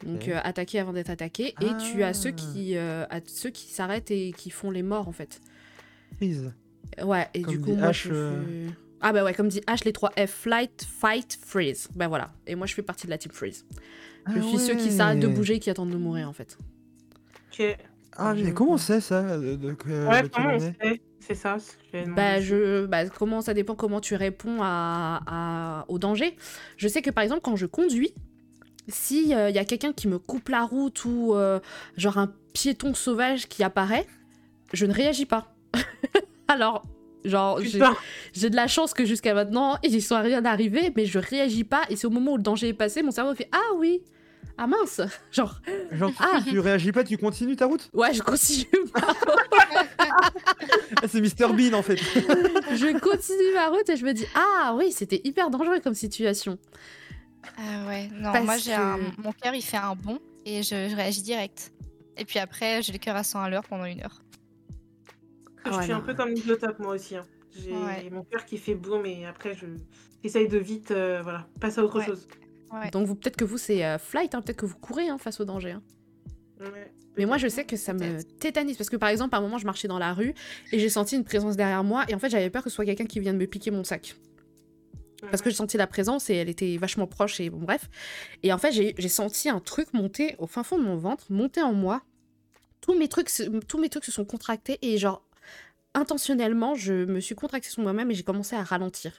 donc 0.04 0.28
euh, 0.28 0.40
attaquer 0.44 0.80
avant 0.80 0.94
d'être 0.94 1.10
attaqué, 1.12 1.54
et 1.62 1.78
tu 1.92 2.04
as 2.04 2.14
ceux 2.14 2.30
Ah. 2.30 2.32
qui, 2.34 2.76
à- 2.78 3.08
ceux 3.28 3.50
qui 3.52 3.68
s'arrêtent 3.72 4.10
et 4.12 4.34
qui 4.34 4.50
font 4.50 4.72
les 4.72 4.84
morts 4.84 5.08
en 5.08 5.12
fait. 5.12 5.42
Prise. 6.18 6.52
Ouais, 7.04 7.28
et 7.34 7.42
Comme 7.44 7.54
du 7.54 7.60
coup, 7.62 7.72
dit 7.72 7.78
moi, 7.78 7.90
H, 7.92 7.94
je 7.94 8.10
fais- 8.14 8.74
Ah 9.04 9.12
bah 9.14 9.24
ouais, 9.24 9.34
comme 9.34 9.50
dit 9.50 9.60
H, 9.68 9.84
les 9.86 9.94
trois 9.94 10.12
F, 10.18 10.30
flight, 10.30 10.88
fight, 10.90 11.38
freeze. 11.46 11.90
Bah 11.96 12.08
voilà, 12.08 12.32
et 12.48 12.56
moi 12.56 12.66
je 12.68 12.74
fais 12.74 12.82
partie 12.82 13.06
de 13.06 13.12
la 13.12 13.18
team 13.18 13.32
freeze. 13.32 13.66
Je 14.34 14.40
suis 14.42 14.58
ceux 14.58 14.76
qui 14.76 14.92
s'arrêtent 14.92 15.20
de 15.20 15.28
bouger 15.28 15.56
et 15.56 15.60
qui 15.60 15.70
attendent 15.70 15.92
de 15.92 15.98
mourir 15.98 16.30
en 16.30 16.34
fait. 16.34 16.58
Ok. 17.52 17.78
Ah, 18.16 18.34
mais 18.36 18.54
comment 18.54 18.78
c'est 18.78 19.02
ça 19.02 19.38
de, 19.38 19.58
Ouais, 20.08 20.30
comment 20.34 20.50
on 20.50 20.52
on 20.52 20.56
est 20.56 20.60
sait 20.82 21.02
C'est 21.20 21.34
ça. 21.36 21.58
Bah, 22.16 22.40
je, 22.40 22.86
bah, 22.86 23.08
comment 23.10 23.42
ça 23.42 23.54
dépend 23.54 23.76
comment 23.76 24.00
tu 24.00 24.16
réponds 24.16 24.60
à, 24.62 25.22
à- 25.26 25.86
au 25.90 26.00
danger. 26.00 26.38
Je 26.78 26.88
sais 26.88 27.02
que 27.02 27.10
par 27.10 27.24
exemple, 27.24 27.42
quand 27.42 27.56
je 27.56 27.66
conduis, 27.66 28.14
si 28.88 29.24
il 29.24 29.30
y 29.30 29.34
a 29.34 29.66
quelqu'un 29.66 29.94
qui 29.94 30.08
me 30.08 30.20
coupe 30.20 30.50
la 30.50 30.64
route 30.64 31.04
ou 31.06 31.34
euh, 31.34 31.60
genre 31.98 32.18
un 32.18 32.32
piéton 32.54 32.94
sauvage 32.94 33.48
qui 33.48 33.64
apparaît, 33.64 34.06
je 34.74 34.86
ne 34.86 34.94
réagis 34.94 35.26
pas. 35.26 35.54
Alors, 36.48 36.84
genre, 37.26 37.60
j'ai 38.34 38.50
de 38.50 38.56
la 38.56 38.68
chance 38.68 38.94
que 38.94 39.06
jusqu'à 39.06 39.34
maintenant, 39.34 39.78
il 39.84 39.94
ne 39.94 40.00
soit 40.00 40.20
rien 40.20 40.44
arrivé, 40.46 40.92
mais 40.96 41.06
je 41.06 41.20
réagis 41.20 41.64
pas. 41.64 41.84
Et 41.90 41.96
c'est 41.96 42.08
au 42.08 42.10
moment 42.10 42.34
où 42.34 42.38
le 42.38 42.44
danger 42.44 42.70
est 42.70 42.74
passé, 42.74 43.02
mon 43.04 43.12
cerveau 43.12 43.34
fait 43.36 43.50
Ah 43.52 43.74
oui 43.78 44.02
Ah 44.58 44.68
mince 44.68 45.02
Genre, 45.32 45.60
Genre, 45.92 46.12
Ah. 46.20 46.40
tu 46.48 46.60
réagis 46.60 46.92
pas, 46.92 47.04
tu 47.04 47.18
continues 47.18 47.56
ta 47.56 47.66
route? 47.66 47.90
Ouais, 47.94 48.14
je 48.14 48.22
continue 48.22 48.66
Ah, 50.00 51.08
C'est 51.08 51.22
Mr 51.22 51.54
Bean 51.54 51.74
en 51.78 51.82
fait. 51.82 51.96
je 52.76 53.00
continue 53.00 53.54
ma 53.56 53.68
route 53.70 53.88
et 53.90 53.96
je 53.98 54.06
me 54.06 54.14
dis 54.14 54.26
ah 54.36 54.76
oui 54.78 54.92
c'était 54.92 55.22
hyper 55.24 55.50
dangereux 55.50 55.80
comme 55.84 55.94
situation 55.94 56.58
Ah 57.58 57.88
ouais, 57.88 58.10
non, 58.14 58.32
Parce 58.32 58.46
moi 58.46 58.58
j'ai 58.58 58.72
que- 58.72 58.76
un... 58.76 58.98
mon 59.18 59.32
cœur 59.34 59.54
il 59.56 59.62
fait 59.62 59.78
un 59.78 59.96
bond 59.96 60.20
et 60.46 60.64
je, 60.64 60.90
je 60.90 60.96
réagis 60.96 61.22
direct. 61.22 61.72
Et 62.18 62.26
puis 62.26 62.38
après, 62.38 62.82
j'ai 62.84 62.92
le 62.94 63.00
cœur 63.00 63.16
à 63.16 63.24
100 63.24 63.42
à 63.42 63.50
l'heure 63.50 63.64
pendant 63.68 63.86
une 63.86 64.02
heure. 64.02 64.22
Ah 65.66 65.72
je 65.80 65.84
suis 65.84 65.92
un 65.92 66.02
peu 66.02 66.14
comme 66.14 66.34
Niglotop 66.34 66.80
moi 66.80 66.96
aussi. 66.96 67.16
hein. 67.16 67.24
J'ai 67.56 67.72
Ouais. 67.72 68.10
mon 68.12 68.24
cœur 68.24 68.46
qui 68.46 68.58
fait 68.58 68.74
boum 68.76 69.06
et 69.06 69.26
après 69.26 69.54
je 69.56 69.66
j'essaye 70.24 70.48
de 70.48 70.58
vite 70.58 70.92
euh, 70.92 71.22
voilà 71.24 71.48
passer 71.60 71.80
à 71.80 71.84
autre 71.84 72.00
Ouais. 72.00 72.06
chose. 72.06 72.28
Ouais. 72.72 72.90
donc 72.90 73.06
vous 73.06 73.16
peut-être 73.16 73.38
que 73.38 73.46
vous 73.46 73.58
c'est 73.60 73.86
euh, 73.86 73.98
flight 74.00 74.34
hein, 74.34 74.42
peut-être 74.42 74.58
que 74.58 74.66
vous 74.66 74.78
courez 74.78 75.08
hein, 75.08 75.18
face 75.20 75.40
au 75.40 75.46
danger 75.46 75.72
hein. 75.72 75.84
Ouais. 76.60 76.92
mais 77.18 77.26
moi 77.28 77.38
je 77.38 77.48
sais 77.48 77.66
que 77.66 77.76
ça 77.78 77.94
me 77.94 78.22
tétanise 78.40 78.78
parce 78.78 78.90
que 78.90 78.96
par 78.98 79.10
exemple 79.10 79.36
à 79.36 79.38
un 79.38 79.42
moment 79.42 79.60
je 79.60 79.66
marchais 79.66 79.88
dans 79.88 80.00
la 80.00 80.14
rue 80.14 80.34
et 80.72 80.80
j'ai 80.80 80.90
senti 80.90 81.16
une 81.16 81.24
présence 81.24 81.56
derrière 81.56 81.84
moi 81.84 82.06
et 82.08 82.16
en 82.16 82.20
fait 82.20 82.30
j'avais 82.32 82.50
peur 82.50 82.64
que 82.64 82.70
ce 82.70 82.76
soit 82.76 82.86
quelqu'un 82.86 83.06
qui 83.06 83.20
vienne 83.20 83.38
me 83.38 83.46
piquer 83.46 83.70
mon 83.70 83.84
sac 83.84 84.16
parce 85.30 85.42
que 85.44 85.50
j'ai 85.52 85.56
senti 85.56 85.78
la 85.78 85.88
présence 85.88 86.30
et 86.32 86.36
elle 86.36 86.50
était 86.50 86.76
vachement 86.78 87.06
proche 87.08 87.40
et 87.40 87.50
bon 87.52 87.60
bref 87.60 87.90
et 88.42 88.52
en 88.52 88.58
fait 88.58 88.72
j'ai 88.72 89.08
senti 89.10 89.48
un 89.50 89.60
truc 89.60 89.94
monter 89.94 90.36
au 90.40 90.48
fin 90.48 90.64
fond 90.64 90.78
de 90.80 90.84
mon 90.84 90.98
ventre 90.98 91.32
monter 91.32 91.62
en 91.62 91.74
moi 91.74 92.02
tous 92.82 92.98
mes 92.98 93.08
trucs 93.08 93.30
tous 93.68 93.78
mes 93.78 93.90
trucs 93.90 94.06
se 94.06 94.12
sont 94.12 94.26
contractés 94.26 94.80
et 94.82 94.98
genre 94.98 95.24
intentionnellement 95.94 96.76
je 96.76 97.06
me 97.06 97.20
suis 97.20 97.36
contractée 97.36 97.70
sur 97.70 97.84
moi-même 97.84 98.12
et 98.12 98.14
j'ai 98.14 98.24
commencé 98.24 98.56
à 98.56 98.64
ralentir 98.64 99.14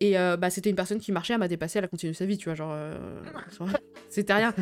et 0.00 0.18
euh, 0.18 0.36
bah 0.36 0.50
c'était 0.50 0.70
une 0.70 0.76
personne 0.76 0.98
qui 0.98 1.12
marchait 1.12 1.32
elle 1.34 1.40
m'a 1.40 1.48
dépassé 1.48 1.78
elle 1.78 1.84
a 1.84 1.88
continué 1.88 2.12
sa 2.12 2.26
vie 2.26 2.36
tu 2.38 2.46
vois 2.46 2.54
genre 2.54 2.72
euh, 2.72 3.22
c'était 4.12 4.34
rien. 4.34 4.54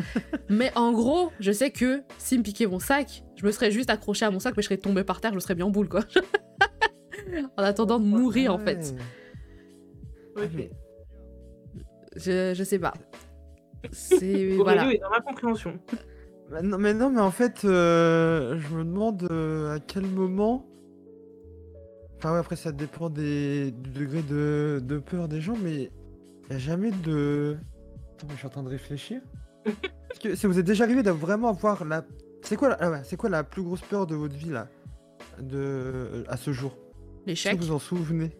mais 0.49 0.71
en 0.75 0.93
gros, 0.93 1.31
je 1.39 1.51
sais 1.51 1.71
que 1.71 2.01
s'il 2.17 2.39
me 2.39 2.43
piquait 2.43 2.65
mon 2.65 2.79
sac, 2.79 3.23
je 3.35 3.45
me 3.45 3.51
serais 3.51 3.69
juste 3.69 3.89
accroché 3.89 4.25
à 4.25 4.31
mon 4.31 4.39
sac, 4.39 4.55
mais 4.55 4.63
je 4.63 4.67
serais 4.67 4.77
tombé 4.77 5.03
par 5.03 5.19
terre, 5.19 5.33
je 5.33 5.39
serais 5.39 5.55
bien 5.55 5.65
en 5.65 5.69
boule, 5.69 5.89
quoi. 5.89 6.01
en 7.57 7.63
attendant 7.63 7.99
de 7.99 8.05
mourir, 8.05 8.53
en 8.53 8.59
fait. 8.59 8.95
Ok. 10.37 10.69
Je, 12.15 12.53
je 12.55 12.63
sais 12.63 12.79
pas. 12.79 12.93
C'est. 13.91 14.51
Voilà. 14.57 14.91
est 14.91 14.99
dans 14.99 15.09
ma 15.09 15.21
compréhension. 15.21 15.79
Bah 16.49 16.61
non, 16.61 16.77
mais 16.77 16.93
non, 16.93 17.09
mais 17.09 17.21
en 17.21 17.31
fait, 17.31 17.65
euh, 17.65 18.57
je 18.59 18.75
me 18.75 18.83
demande 18.83 19.27
euh, 19.31 19.75
à 19.75 19.79
quel 19.79 20.05
moment. 20.05 20.65
Enfin, 22.23 22.33
ouais, 22.33 22.39
après, 22.39 22.55
ça 22.55 22.71
dépend 22.71 23.09
des... 23.09 23.71
du 23.71 23.89
degré 23.89 24.21
de... 24.21 24.79
de 24.83 24.99
peur 24.99 25.27
des 25.27 25.41
gens, 25.41 25.55
mais 25.61 25.89
il 26.43 26.49
n'y 26.51 26.55
a 26.55 26.59
jamais 26.59 26.91
de. 26.91 27.57
Attends, 28.13 28.27
mais 28.27 28.33
je 28.33 28.37
suis 28.37 28.45
en 28.47 28.51
train 28.51 28.63
de 28.63 28.69
réfléchir. 28.69 29.21
Est-ce 29.65 30.19
que 30.19 30.35
ça 30.35 30.47
vous 30.47 30.59
est 30.59 30.63
déjà 30.63 30.83
arrivé 30.83 31.01
de 31.01 31.09
vraiment 31.11 31.49
avoir 31.49 31.83
la. 31.83 32.05
C'est 32.43 32.55
quoi, 32.57 32.69
la... 32.69 32.77
ah 32.79 32.91
ouais, 32.91 33.01
c'est 33.03 33.17
quoi 33.17 33.29
la 33.29 33.43
plus 33.43 33.63
grosse 33.63 33.81
peur 33.81 34.05
de 34.05 34.13
votre 34.15 34.35
vie, 34.35 34.49
là? 34.51 34.67
De... 35.39 36.23
À 36.27 36.37
ce 36.37 36.51
jour? 36.53 36.77
L'échec. 37.25 37.57
vous 37.57 37.71
en 37.71 37.79
souvenez? 37.79 38.37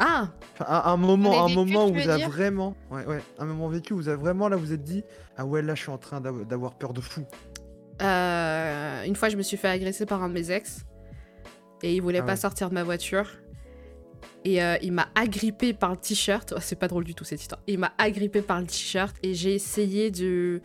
Ah 0.00 0.30
Enfin, 0.54 0.64
un, 0.68 0.92
un 0.92 0.96
moment, 0.96 1.44
un 1.44 1.48
moment 1.54 1.86
où 1.86 1.92
vous 1.92 2.08
avez 2.08 2.24
vraiment, 2.24 2.74
ouais, 2.90 3.04
ouais, 3.06 3.20
un 3.38 3.44
moment 3.44 3.68
vécu 3.68 3.92
où 3.92 3.96
vous 3.96 4.08
avez 4.08 4.20
vraiment 4.20 4.48
là, 4.48 4.56
vous 4.56 4.72
êtes 4.72 4.82
dit, 4.82 5.04
ah 5.36 5.44
ouais, 5.44 5.60
là, 5.62 5.74
je 5.74 5.82
suis 5.82 5.90
en 5.90 5.98
train 5.98 6.20
d'av- 6.20 6.46
d'avoir 6.48 6.74
peur 6.74 6.94
de 6.94 7.00
fou. 7.02 7.22
Euh, 8.00 9.04
une 9.04 9.14
fois, 9.14 9.28
je 9.28 9.36
me 9.36 9.42
suis 9.42 9.56
fait 9.58 9.68
agresser 9.68 10.06
par 10.06 10.22
un 10.22 10.28
de 10.28 10.34
mes 10.34 10.50
ex. 10.50 10.86
Et 11.82 11.94
il 11.94 12.00
voulait 12.02 12.18
Ah 12.18 12.22
pas 12.24 12.32
ouais. 12.32 12.36
sortir 12.38 12.68
de 12.68 12.74
ma 12.74 12.82
voiture. 12.84 13.26
Et 14.44 14.62
euh, 14.62 14.76
il 14.82 14.92
m'a 14.92 15.08
agrippé 15.14 15.72
par 15.74 15.90
le 15.90 15.96
t-shirt. 15.98 16.54
Oh, 16.56 16.60
c'est 16.62 16.78
pas 16.78 16.88
drôle 16.88 17.04
du 17.04 17.14
tout 17.14 17.24
cette 17.24 17.40
histoire. 17.40 17.60
Il 17.66 17.78
m'a 17.78 17.92
agrippé 17.98 18.40
par 18.42 18.60
le 18.60 18.66
t-shirt 18.66 19.14
et 19.22 19.34
j'ai 19.34 19.54
essayé 19.54 20.10
de 20.10 20.60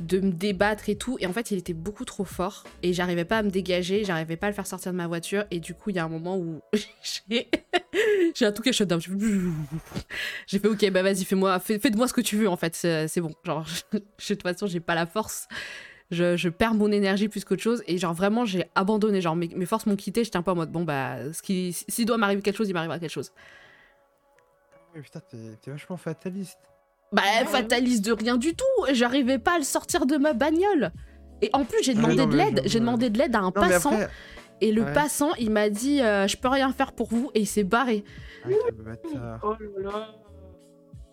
de 0.00 0.20
me 0.20 0.30
débattre 0.30 0.88
et 0.88 0.94
tout. 0.94 1.16
Et 1.18 1.26
en 1.26 1.32
fait, 1.32 1.50
il 1.50 1.58
était 1.58 1.72
beaucoup 1.72 2.04
trop 2.04 2.24
fort. 2.24 2.62
Et 2.84 2.92
j'arrivais 2.92 3.24
pas 3.24 3.38
à 3.38 3.42
me 3.42 3.50
dégager, 3.50 4.04
j'arrivais 4.04 4.36
pas 4.36 4.46
à 4.46 4.50
le 4.50 4.54
faire 4.54 4.66
sortir 4.68 4.92
de 4.92 4.96
ma 4.96 5.08
voiture. 5.08 5.44
Et 5.50 5.58
du 5.58 5.74
coup, 5.74 5.90
il 5.90 5.96
y 5.96 5.98
a 5.98 6.04
un 6.04 6.08
moment 6.08 6.36
où 6.38 6.60
j'ai 7.28 7.48
j'ai 8.36 8.46
un 8.46 8.52
tout 8.52 8.62
qui 8.62 8.68
a 8.68 8.72
shut 8.72 8.86
down. 8.86 9.00
J'ai 10.46 10.58
fait- 10.60 10.68
ok, 10.68 10.90
bah 10.90 11.02
vas-y, 11.02 11.24
fais-moi, 11.24 11.58
fais, 11.58 11.80
fais 11.80 11.90
de 11.90 11.96
moi 11.96 12.06
ce 12.06 12.12
que 12.12 12.20
tu 12.20 12.36
veux 12.36 12.48
en 12.48 12.56
fait. 12.56 12.76
C'est 12.76 13.08
c'est 13.08 13.20
bon. 13.20 13.32
Genre, 13.44 13.66
je- 13.90 13.98
de 13.98 14.34
toute 14.34 14.42
façon, 14.42 14.66
j'ai 14.68 14.78
pas 14.80 14.94
la 14.94 15.06
force 15.06 15.48
je, 16.10 16.36
je 16.36 16.48
perds 16.48 16.74
mon 16.74 16.90
énergie 16.90 17.28
plus 17.28 17.44
qu'autre 17.44 17.62
chose 17.62 17.82
et 17.86 17.98
genre 17.98 18.14
vraiment 18.14 18.44
j'ai 18.44 18.64
abandonné 18.74 19.20
genre 19.20 19.36
mes, 19.36 19.48
mes 19.48 19.66
forces 19.66 19.86
m'ont 19.86 19.96
quitté 19.96 20.24
j'étais 20.24 20.36
un 20.38 20.42
peu 20.42 20.50
en 20.52 20.54
mode 20.56 20.70
bon 20.72 20.82
bah 20.84 21.32
ce 21.32 21.42
qui 21.42 21.72
s'il 21.88 22.06
doit 22.06 22.16
m'arriver 22.16 22.40
quelque 22.42 22.56
chose 22.56 22.68
il 22.68 22.72
m'arrivera 22.74 22.98
quelque 22.98 23.10
chose 23.12 23.32
Ouais, 24.94 25.02
putain, 25.02 25.20
t'es 25.60 25.70
vachement 25.70 25.96
fataliste. 25.98 26.58
bah 27.12 27.22
Ouais. 27.40 27.44
fataliste 27.46 28.04
de 28.04 28.12
rien 28.12 28.36
du 28.36 28.54
tout 28.54 28.64
j'arrivais 28.92 29.38
pas 29.38 29.54
à 29.56 29.58
le 29.58 29.64
sortir 29.64 30.06
de 30.06 30.16
ma 30.16 30.32
bagnole 30.32 30.92
et 31.42 31.50
en 31.52 31.64
plus 31.64 31.82
j'ai 31.82 31.94
demandé 31.94 32.16
non, 32.16 32.26
de 32.26 32.36
mais 32.36 32.44
l'aide 32.46 32.62
j'ai 32.64 32.80
demandé 32.80 33.10
de 33.10 33.18
l'aide 33.18 33.36
à 33.36 33.40
un 33.40 33.42
Non, 33.42 33.52
mais 33.56 33.68
passant 33.68 33.92
après. 33.92 34.08
et 34.62 34.72
le 34.72 34.82
ouais. 34.82 34.92
passant 34.94 35.34
il 35.34 35.50
m'a 35.50 35.68
dit 35.68 36.00
euh, 36.00 36.26
je 36.26 36.36
peux 36.38 36.48
rien 36.48 36.72
faire 36.72 36.92
pour 36.92 37.08
vous 37.08 37.30
et 37.34 37.40
il 37.40 37.46
s'est 37.46 37.64
barré 37.64 38.02
Ah, 38.44 38.48
quel 38.48 38.74
bâtard. 38.84 39.40
Oh 39.42 39.54
là 39.60 39.82
là. 39.90 40.14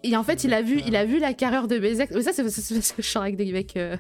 Et 0.08 0.16
en 0.18 0.24
fait 0.24 0.44
il 0.44 0.54
a 0.54 0.62
vu 0.62 0.82
il 0.86 0.96
a 0.96 1.06
vu 1.06 1.20
la 1.20 1.34
carrure 1.34 1.68
de 1.68 1.78
mes 1.80 2.00
ex 2.02 2.14
mais 2.14 2.22
ça 2.22 2.32
c'est 2.34 2.44
parce 2.44 2.56
que 2.94 3.02
je 3.02 3.08
sors 3.10 3.22
avec 3.24 3.36
des 3.36 3.52
mecs 3.52 3.76
euh, 3.78 3.98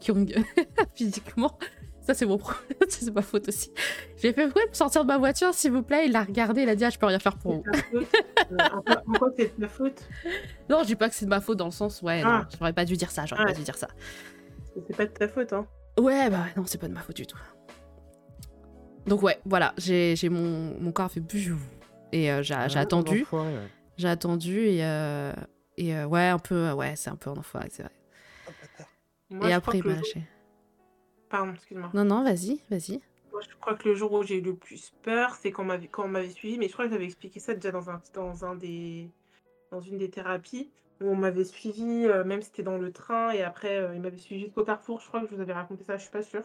qui 0.00 0.10
ont 0.10 0.24
physiquement 0.94 1.58
ça 2.00 2.14
c'est 2.14 2.26
mon 2.26 2.38
problème 2.38 2.62
ça, 2.88 2.98
c'est 3.00 3.14
ma 3.14 3.22
faute 3.22 3.48
aussi 3.48 3.70
j'ai 4.16 4.32
fait 4.32 4.46
ouais 4.46 4.66
pour 4.66 4.74
sortir 4.76 5.02
de 5.02 5.08
ma 5.08 5.18
voiture 5.18 5.52
s'il 5.54 5.72
vous 5.72 5.82
plaît 5.82 6.06
il 6.06 6.12
l'a 6.12 6.24
regardé 6.24 6.62
il 6.62 6.68
a 6.68 6.74
dit 6.74 6.84
ah 6.84 6.90
je 6.90 6.98
peux 6.98 7.06
rien 7.06 7.18
faire 7.18 7.36
pour 7.36 7.54
vous 7.56 7.62
C'est 7.64 7.72
ta 7.72 7.82
faute. 7.82 8.08
Euh, 8.52 8.56
en 9.06 9.12
quoi- 9.18 9.32
c'est 9.36 9.56
de 9.56 9.60
ta 9.62 9.68
faute? 9.68 10.02
Non, 10.68 10.78
je 10.82 10.86
dis 10.86 10.96
pas 10.96 11.08
que 11.08 11.14
c'est 11.14 11.24
de 11.26 11.30
ma 11.30 11.40
faute 11.40 11.58
dans 11.58 11.66
le 11.66 11.70
sens, 11.70 12.02
ouais, 12.02 12.22
non, 12.22 12.28
Ah. 12.28 12.48
j'aurais 12.58 12.72
pas 12.72 12.84
dû 12.84 12.96
dire 12.96 13.10
ça, 13.10 13.24
j'aurais 13.26 13.44
pas 13.44 13.52
dû 13.52 13.62
dire 13.62 13.76
ça. 13.76 13.88
C'est 14.88 14.96
pas 14.96 15.06
de 15.06 15.10
ta 15.12 15.28
faute, 15.28 15.52
hein. 15.52 15.66
Ouais, 15.98 16.28
bah 16.30 16.46
non, 16.56 16.64
c'est 16.66 16.78
pas 16.78 16.88
de 16.88 16.92
ma 16.94 17.00
faute 17.02 17.16
du 17.16 17.26
tout. 17.26 17.38
Donc 19.06 19.22
ouais, 19.22 19.38
voilà, 19.44 19.74
j'ai 19.78 20.16
j'ai 20.16 20.28
mon, 20.28 20.74
mon 20.80 20.92
corps 20.92 21.06
a 21.06 21.08
fait 21.08 21.20
bouh, 21.20 21.56
et 22.12 22.30
euh, 22.32 22.42
j'ai 22.42 22.54
j'ai 22.68 22.78
Ah, 22.78 22.82
attendu, 22.82 23.26
ouais. 23.32 23.46
J'ai 23.96 24.08
attendu 24.08 24.58
et 24.60 24.84
euh, 24.84 25.32
et 25.76 25.94
euh, 25.96 26.06
ouais, 26.06 26.28
un 26.28 26.38
peu, 26.38 26.72
ouais, 26.72 26.96
c'est 26.96 27.10
un 27.10 27.16
peu 27.16 27.30
en 27.30 27.36
enfoiré, 27.36 27.68
c'est 27.70 27.82
vrai. 27.82 27.92
Bâtard. 28.46 28.92
Moi, 29.30 29.48
et 29.48 29.52
après, 29.52 29.78
il 29.78 29.84
m'a 29.84 29.90
jour- 29.90 29.98
lâché. 29.98 30.22
Pardon, 31.30 31.54
excuse-moi. 31.54 31.90
Non, 31.94 32.04
non, 32.04 32.22
vas-y, 32.24 32.60
vas-y. 32.70 33.00
Moi, 33.32 33.40
je 33.48 33.54
crois 33.56 33.74
que 33.74 33.88
le 33.88 33.94
jour 33.94 34.12
où 34.12 34.22
j'ai 34.22 34.38
eu 34.38 34.42
le 34.42 34.54
plus 34.54 34.92
peur, 35.02 35.34
c'est 35.36 35.50
quand, 35.50 35.62
on 35.62 35.66
m'avait- 35.66 35.88
quand 35.88 36.04
on 36.04 36.08
m'avait 36.08 36.28
suivi, 36.30 36.58
mais 36.58 36.68
je 36.68 36.72
crois 36.74 36.84
que 36.84 36.92
j'avais 36.92 37.06
expliqué 37.06 37.40
ça 37.40 37.54
déjà 37.54 37.70
dans, 37.70 37.88
un, 37.88 38.02
dans, 38.12 38.44
un 38.44 38.54
des, 38.54 39.08
dans 39.70 39.80
une 39.80 39.96
des 39.96 40.10
thérapies, 40.10 40.70
où 41.00 41.06
on 41.06 41.16
m'avait 41.16 41.44
suivi, 41.44 42.04
euh, 42.04 42.24
même 42.24 42.42
si 42.42 42.48
c'était 42.48 42.62
dans 42.62 42.76
le 42.76 42.92
train, 42.92 43.30
et 43.32 43.42
après, 43.42 43.78
euh, 43.78 43.94
il 43.94 44.02
m'avait 44.02 44.18
suivi 44.18 44.42
jusqu'au 44.44 44.64
carrefour. 44.64 45.00
Je 45.00 45.08
crois 45.08 45.22
que 45.22 45.28
je 45.28 45.34
vous 45.34 45.40
avais 45.40 45.54
raconté 45.54 45.84
ça, 45.84 45.96
je 45.96 46.02
suis 46.02 46.10
pas 46.10 46.22
sûre. 46.22 46.44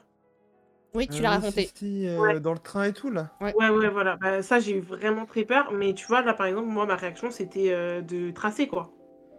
Oui, 0.94 1.08
tu 1.08 1.20
Euh, 1.20 1.24
l'as 1.24 1.30
oui, 1.32 1.36
raconté. 1.36 1.62
si, 1.66 1.72
si, 1.76 2.08
euh, 2.08 2.20
Ouais. 2.20 2.40
Dans 2.40 2.54
le 2.54 2.60
train 2.60 2.86
et 2.86 2.94
tout, 2.94 3.10
là. 3.12 3.30
Ouais, 3.42 3.54
ouais, 3.54 3.90
voilà. 3.90 4.16
Bah, 4.18 4.42
ça, 4.42 4.60
j'ai 4.60 4.78
eu 4.78 4.82
vraiment 4.82 5.26
très 5.26 5.44
peur, 5.44 5.72
mais 5.72 5.94
tu 5.94 6.06
vois, 6.08 6.22
là, 6.22 6.34
par 6.34 6.46
exemple, 6.48 6.68
moi, 6.68 6.86
ma 6.86 6.96
réaction, 6.96 7.30
c'était 7.32 7.72
euh, 7.72 8.02
de 8.02 8.32
tracer, 8.32 8.68
quoi. 8.68 8.92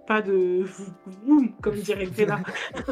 Pas 0.06 0.22
de 0.22 0.64
boum, 1.26 1.52
comme 1.60 1.74
dirait 1.76 2.06
Greta. 2.06 2.40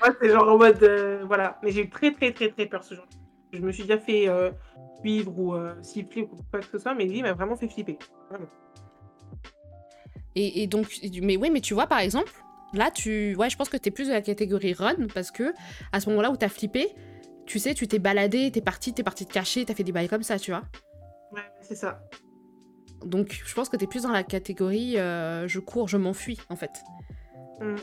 moi, 0.00 0.08
c'est 0.20 0.30
genre 0.30 0.48
en 0.48 0.58
mode, 0.58 0.82
euh, 0.82 1.24
voilà. 1.26 1.58
Mais 1.62 1.72
j'ai 1.72 1.82
eu 1.82 1.90
très, 1.90 2.12
très, 2.12 2.32
très, 2.32 2.50
très 2.50 2.66
peur 2.66 2.84
ce 2.84 2.94
jour. 2.94 3.06
Je 3.52 3.60
me 3.60 3.72
suis 3.72 3.82
déjà 3.84 3.98
fait 3.98 4.28
euh, 4.28 4.50
suivre 5.00 5.38
ou 5.38 5.54
euh, 5.54 5.74
siffler 5.82 6.22
ou 6.22 6.36
quoi 6.50 6.60
que 6.60 6.66
ce 6.66 6.78
soit, 6.78 6.94
mais 6.94 7.04
lui, 7.04 7.18
il 7.18 7.22
m'a 7.22 7.32
vraiment 7.32 7.56
fait 7.56 7.68
flipper. 7.68 7.98
Vraiment. 8.30 8.46
Et, 10.34 10.62
et 10.62 10.66
donc, 10.66 10.88
mais 11.22 11.36
oui, 11.36 11.50
mais 11.50 11.60
tu 11.60 11.74
vois, 11.74 11.86
par 11.86 12.00
exemple, 12.00 12.32
là, 12.74 12.90
tu, 12.90 13.34
ouais, 13.36 13.48
je 13.48 13.56
pense 13.56 13.68
que 13.68 13.76
t'es 13.76 13.90
plus 13.90 14.08
de 14.08 14.12
la 14.12 14.20
catégorie 14.20 14.74
run 14.74 15.06
parce 15.14 15.30
que 15.30 15.54
à 15.92 16.00
ce 16.00 16.10
moment-là 16.10 16.30
où 16.30 16.36
t'as 16.36 16.48
flippé, 16.48 16.88
tu 17.46 17.58
sais, 17.58 17.74
tu 17.74 17.86
t'es 17.86 17.98
baladé, 17.98 18.50
t'es 18.50 18.60
parti, 18.60 18.92
t'es 18.92 19.02
parti 19.02 19.24
te 19.24 19.32
cacher, 19.32 19.64
t'as 19.64 19.74
fait 19.74 19.84
des 19.84 19.92
bails 19.92 20.08
comme 20.08 20.22
ça, 20.22 20.38
tu 20.38 20.50
vois. 20.50 20.64
Ouais, 21.32 21.42
c'est 21.62 21.76
ça. 21.76 22.02
Donc, 23.04 23.40
je 23.44 23.54
pense 23.54 23.68
que 23.68 23.76
t'es 23.76 23.86
plus 23.86 24.02
dans 24.02 24.10
la 24.10 24.24
catégorie 24.24 24.98
euh, 24.98 25.46
je 25.46 25.60
cours, 25.60 25.88
je 25.88 25.96
m'enfuis, 25.96 26.38
en 26.50 26.56
fait. 26.56 26.82
Mm. 27.60 27.76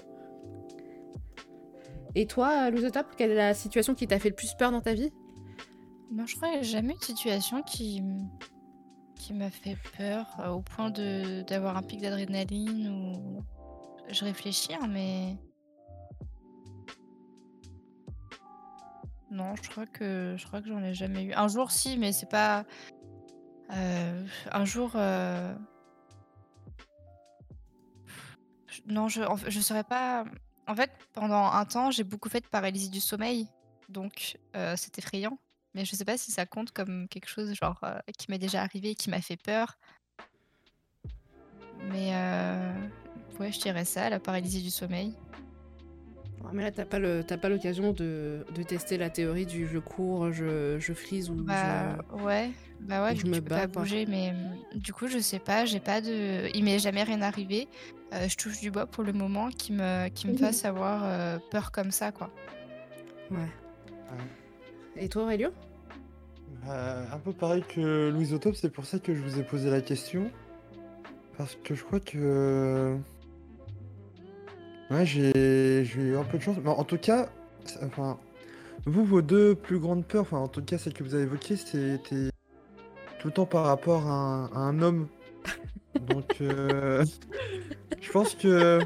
Et 2.16 2.28
toi, 2.28 2.70
Lusotop, 2.70 3.07
quelle 3.18 3.32
est 3.32 3.36
la 3.36 3.53
situation 3.53 3.95
qui 3.95 4.05
t'a 4.05 4.20
fait 4.20 4.30
le 4.30 4.36
plus 4.36 4.53
peur 4.53 4.72
dans 4.72 4.82
ta 4.82 4.93
vie? 4.93 5.11
Non, 6.11 6.28
je 6.28 6.36
crois 6.36 6.49
que 6.49 6.57
j'ai 6.57 6.72
jamais 6.72 6.93
eu 6.93 6.97
de 6.97 7.03
situation 7.03 7.64
qui, 7.64 8.03
m'a 9.34 9.49
fait 9.49 9.78
peur 9.97 10.28
euh, 10.39 10.49
au 10.49 10.61
point 10.61 10.91
de 10.91 11.41
d'avoir 11.43 11.78
un 11.78 11.82
pic 11.82 12.01
d'adrénaline 12.01 12.89
ou. 12.89 13.43
Je 14.09 14.26
réfléchis, 14.26 14.74
hein, 14.76 14.88
mais. 14.88 15.38
Non, 19.34 19.55
je 19.55 19.67
crois 19.67 19.88
que 19.88 20.36
je 20.38 20.45
crois 20.45 20.61
j'en 20.63 20.84
ai 20.84 20.93
jamais 20.93 21.23
eu. 21.23 21.34
Un 21.34 21.47
jour, 21.47 21.71
si, 21.71 21.97
mais 21.97 22.11
c'est 22.11 22.29
pas. 22.29 22.65
euh, 23.71 24.25
un 24.51 24.63
jour. 24.63 24.91
euh, 24.95 25.55
Non, 28.86 29.07
je 29.09 29.23
en 29.23 29.36
fait, 29.36 29.49
je 29.49 29.59
saurais 29.59 29.84
pas. 29.84 30.25
En 30.67 30.75
fait, 30.75 30.91
pendant 31.13 31.45
un 31.45 31.65
temps, 31.65 31.89
j'ai 31.89 32.03
beaucoup 32.03 32.29
fait 32.29 32.41
de 32.41 32.47
paralysie 32.47 32.89
du 32.89 33.01
sommeil, 33.01 33.47
donc 33.89 34.38
euh, 34.55 34.75
c'est 34.77 34.97
effrayant. 34.99 35.39
Mais 35.73 35.84
je 35.84 35.95
sais 35.95 36.05
pas 36.05 36.17
si 36.17 36.31
ça 36.31 36.45
compte 36.45 36.71
comme 36.71 37.07
quelque 37.07 37.27
chose 37.27 37.51
genre 37.55 37.84
qui 38.17 38.27
m'est 38.29 38.38
déjà 38.38 38.61
arrivé 38.61 38.91
et 38.91 38.95
qui 38.95 39.09
m'a 39.09 39.21
fait 39.21 39.38
peur. 39.38 39.79
Mais 41.89 42.11
ouais, 43.39 43.51
je 43.51 43.59
dirais 43.59 43.86
ça, 43.86 44.09
la 44.11 44.19
paralysie 44.19 44.61
du 44.61 44.69
sommeil. 44.69 45.15
Mais 46.51 46.63
là, 46.63 46.71
t'as 46.71 46.85
pas 46.85 46.99
le- 46.99 47.23
pas 47.23 47.49
l'occasion 47.49 47.93
de, 47.93 48.45
de 48.53 48.63
tester 48.63 48.97
la 48.97 49.09
théorie 49.09 49.45
du 49.45 49.65
je 49.67 49.79
cours, 49.79 50.31
je, 50.31 50.77
je 50.79 50.93
frise 50.93 51.29
ou 51.29 51.35
Bah 51.35 51.97
ouais, 52.23 52.51
bah 52.81 53.03
ouais, 53.03 53.15
je 53.15 53.25
me 53.27 53.35
tu 53.35 53.41
peux 53.41 53.49
bats, 53.49 53.61
pas 53.61 53.67
bouger, 53.67 54.05
mais 54.05 54.31
hum, 54.31 54.79
du 54.79 54.93
coup 54.93 55.07
je 55.07 55.19
sais 55.19 55.39
pas, 55.39 55.65
j'ai 55.65 55.79
pas 55.79 56.01
de, 56.01 56.49
il 56.55 56.63
m'est 56.63 56.79
jamais 56.79 57.03
rien 57.03 57.21
arrivé. 57.21 57.67
Euh, 58.13 58.27
je 58.27 58.35
touche 58.37 58.59
du 58.59 58.69
bois 58.71 58.85
pour 58.85 59.03
le 59.03 59.13
moment 59.13 59.49
qui 59.49 59.71
me 59.73 60.09
qui 60.09 60.27
me 60.27 60.33
fasse 60.37 60.65
avoir 60.65 61.03
euh, 61.05 61.37
peur 61.49 61.71
comme 61.71 61.91
ça 61.91 62.11
quoi. 62.11 62.29
je. 63.31 63.35
Ouais. 63.37 63.49
Et 64.95 65.09
toi, 65.09 65.23
Aurélio? 65.23 65.49
Bah, 66.65 67.07
un 67.11 67.19
peu 67.19 67.33
pareil 67.33 67.63
que 67.67 68.09
Louise 68.09 68.33
Autop, 68.33 68.55
c'est 68.55 68.69
pour 68.69 68.85
ça 68.85 68.99
que 68.99 69.13
je 69.15 69.21
vous 69.21 69.39
ai 69.39 69.43
posé 69.43 69.69
la 69.69 69.81
question. 69.81 70.31
Parce 71.37 71.55
que 71.63 71.73
je 71.75 71.83
crois 71.83 71.99
que. 71.99 72.97
Ouais, 74.91 75.05
j'ai 75.05 75.84
eu 75.84 76.15
un 76.15 76.23
peu 76.23 76.38
de 76.38 76.43
chance. 76.43 76.57
Mais 76.63 76.69
en 76.69 76.84
tout 76.84 76.97
cas, 76.97 77.29
enfin, 77.84 78.17
vous, 78.86 79.05
vos 79.05 79.21
deux 79.21 79.55
plus 79.55 79.79
grandes 79.79 80.05
peurs, 80.05 80.23
enfin, 80.23 80.38
en 80.38 80.47
tout 80.47 80.61
cas, 80.61 80.77
celle 80.77 80.93
que 80.93 81.03
vous 81.03 81.15
avez 81.15 81.23
évoquée, 81.23 81.55
c'était 81.55 82.29
tout 83.19 83.27
le 83.27 83.34
temps 83.34 83.45
par 83.45 83.65
rapport 83.65 84.07
à 84.07 84.13
un, 84.13 84.45
à 84.47 84.59
un 84.59 84.81
homme. 84.81 85.07
Donc, 86.01 86.38
euh, 86.41 87.05
je 88.01 88.11
pense 88.11 88.36
que. 88.36 88.79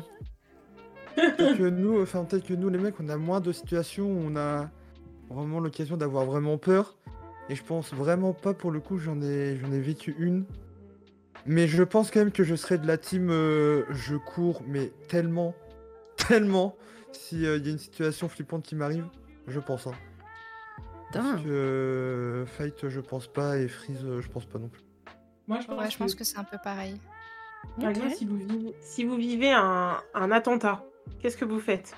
peut-être 1.16 1.58
que 1.58 1.70
nous, 1.70 2.02
enfin, 2.02 2.24
peut-être 2.26 2.46
que 2.46 2.54
nous, 2.54 2.70
les 2.70 2.78
mecs, 2.78 3.00
on 3.00 3.10
a 3.10 3.18
moins 3.18 3.40
de 3.40 3.52
situations 3.52 4.06
où 4.06 4.32
on 4.32 4.36
a 4.36 4.70
vraiment 5.30 5.60
l'occasion 5.60 5.98
d'avoir 5.98 6.26
vraiment 6.26 6.58
peur. 6.58 6.96
Et 7.50 7.56
je 7.56 7.64
pense 7.64 7.94
vraiment 7.94 8.34
pas, 8.34 8.54
pour 8.54 8.72
le 8.72 8.80
coup, 8.80 8.98
j'en 8.98 9.22
ai, 9.22 9.58
j'en 9.58 9.72
ai 9.72 9.80
vécu 9.80 10.16
une. 10.20 10.46
Mais 11.46 11.68
je 11.68 11.82
pense 11.82 12.12
quand 12.12 12.20
même 12.20 12.32
que 12.32 12.44
je 12.44 12.56
serais 12.56 12.78
de 12.78 12.86
la 12.86 12.98
team 12.98 13.30
euh, 13.30 13.84
je 13.90 14.16
cours, 14.16 14.62
mais 14.68 14.92
tellement, 15.08 15.56
tellement. 16.28 16.76
s'il 17.12 17.42
y 17.42 17.48
a 17.48 17.56
une 17.56 17.78
situation 17.80 18.30
flippante 18.30 18.64
qui 18.64 18.76
m'arrive, 18.76 19.06
je 19.48 19.60
pense. 19.60 19.88
Hein. 19.88 19.94
Parce 21.14 21.42
que 21.42 21.48
euh, 21.50 22.46
Fight, 22.46 22.90
je 22.90 23.00
pense 23.00 23.28
pas, 23.28 23.58
et 23.58 23.68
Freeze, 23.68 24.04
euh, 24.04 24.22
je 24.22 24.28
pense 24.30 24.46
pas 24.46 24.60
non 24.60 24.68
plus. 24.68 24.82
Moi, 25.48 25.60
je 25.62 25.68
pense, 25.68 25.80
Ouais, 25.80 25.90
je 25.90 25.98
pense 25.98 26.16
que 26.16 26.24
c'est 26.26 26.38
un 26.38 26.44
peu 26.44 26.58
pareil. 26.62 27.00
par 27.80 27.90
exemple, 27.90 28.08
Ok. 28.10 28.16
si 28.18 28.26
vous 28.26 28.38
vivez, 28.38 28.76
si 28.82 29.06
vous 29.06 29.16
vivez 29.16 29.52
un, 29.54 29.98
un 30.14 30.32
attentat, 30.32 30.84
qu'est-ce 31.20 31.38
que 31.38 31.46
vous 31.46 31.60
faites? 31.62 31.96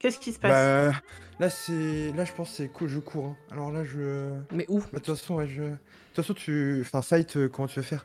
Qu'est-ce 0.00 0.18
qui 0.18 0.32
se 0.32 0.40
passe? 0.40 0.50
Bah, 0.92 0.98
là, 1.38 1.48
c'est. 1.50 2.10
Là, 2.12 2.24
je 2.24 2.32
pense 2.32 2.50
que 2.50 2.56
c'est 2.56 2.68
cool, 2.68 2.88
je 2.88 2.98
cours. 2.98 3.26
hein. 3.26 3.36
Alors 3.52 3.70
là, 3.70 3.84
je. 3.84 4.32
Mais 4.50 4.66
où? 4.68 4.80
Bah, 4.80 4.86
de 4.94 4.96
toute 4.96 5.06
façon, 5.16 5.36
ouais, 5.36 5.46
je. 5.46 5.62
De 5.62 5.68
toute 6.14 6.16
façon, 6.16 6.34
tu. 6.34 6.80
Enfin, 6.80 7.02
Fight, 7.02 7.36
euh, 7.36 7.48
comment 7.48 7.68
tu 7.68 7.76
veux 7.78 7.84
faire? 7.84 8.04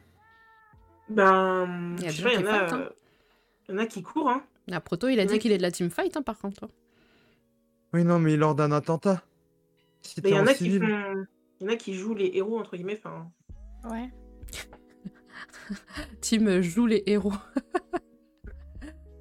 Ben, 1.09 1.95
Il 1.97 2.03
y 2.03 2.07
a 2.07 2.09
je 2.11 2.17
sais 2.17 2.23
des 2.23 2.23
pas, 2.23 2.33
il 2.33 2.41
y, 2.41 2.43
gens 2.43 2.49
en 2.51 2.51
qui 2.51 2.55
a, 2.55 2.67
fight, 2.67 2.73
hein. 2.73 2.79
euh, 2.81 2.89
il 3.69 3.71
y 3.71 3.77
en 3.77 3.81
a 3.81 3.85
qui 3.87 4.03
courent, 4.03 4.29
hein. 4.29 4.43
Ah, 4.71 4.81
Proto, 4.81 5.07
il 5.07 5.19
a 5.19 5.25
dit 5.25 5.39
qu'il 5.39 5.51
est 5.51 5.57
de 5.57 5.61
la 5.61 5.71
team 5.71 5.89
fight, 5.89 6.15
hein, 6.17 6.21
par 6.21 6.39
contre. 6.39 6.61
toi. 6.61 6.69
Oui, 7.93 8.03
non, 8.03 8.19
mais 8.19 8.35
lors 8.35 8.55
d'un 8.55 8.71
attentat. 8.71 9.23
Si 10.01 10.19
Mais 10.23 10.31
il 10.31 10.35
y 10.35 10.39
en 10.39 10.47
a 10.47 10.53
qui 10.53 10.65
civil. 10.65 10.81
font... 10.81 11.25
Il 11.61 11.67
y 11.67 11.69
en 11.69 11.73
a 11.73 11.75
qui 11.77 11.93
jouent 11.93 12.15
les 12.15 12.31
héros, 12.33 12.59
entre 12.59 12.75
guillemets, 12.75 12.99
enfin... 13.03 13.31
Ouais. 13.89 14.09
Team 16.21 16.47
euh, 16.47 16.61
joue 16.61 16.85
les 16.87 17.03
héros. 17.05 17.33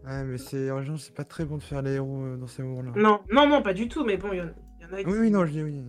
Ouais, 0.07 0.23
mais 0.23 0.37
c'est. 0.37 0.71
En 0.71 0.81
général, 0.81 1.01
c'est 1.01 1.15
pas 1.15 1.25
très 1.25 1.47
bon 1.47 1.57
de 1.57 1.63
faire 1.63 1.81
les 1.81 1.93
héros 1.93 2.25
euh, 2.25 2.37
dans 2.37 2.47
ces 2.47 2.63
moments-là. 2.63 2.93
Non, 2.95 3.21
non, 3.33 3.49
non, 3.49 3.63
pas 3.63 3.73
du 3.73 3.89
tout, 3.89 4.05
mais 4.05 4.19
bon, 4.19 4.33
il 4.33 4.37
y 4.37 4.43
en, 4.43 4.51
il 4.79 4.83
y 4.83 4.87
en 4.87 4.93
a 4.93 5.03
qui... 5.03 5.07
Oui, 5.09 5.17
oui, 5.19 5.31
non, 5.31 5.47
je 5.47 5.53
dis 5.53 5.63
oui. 5.63 5.83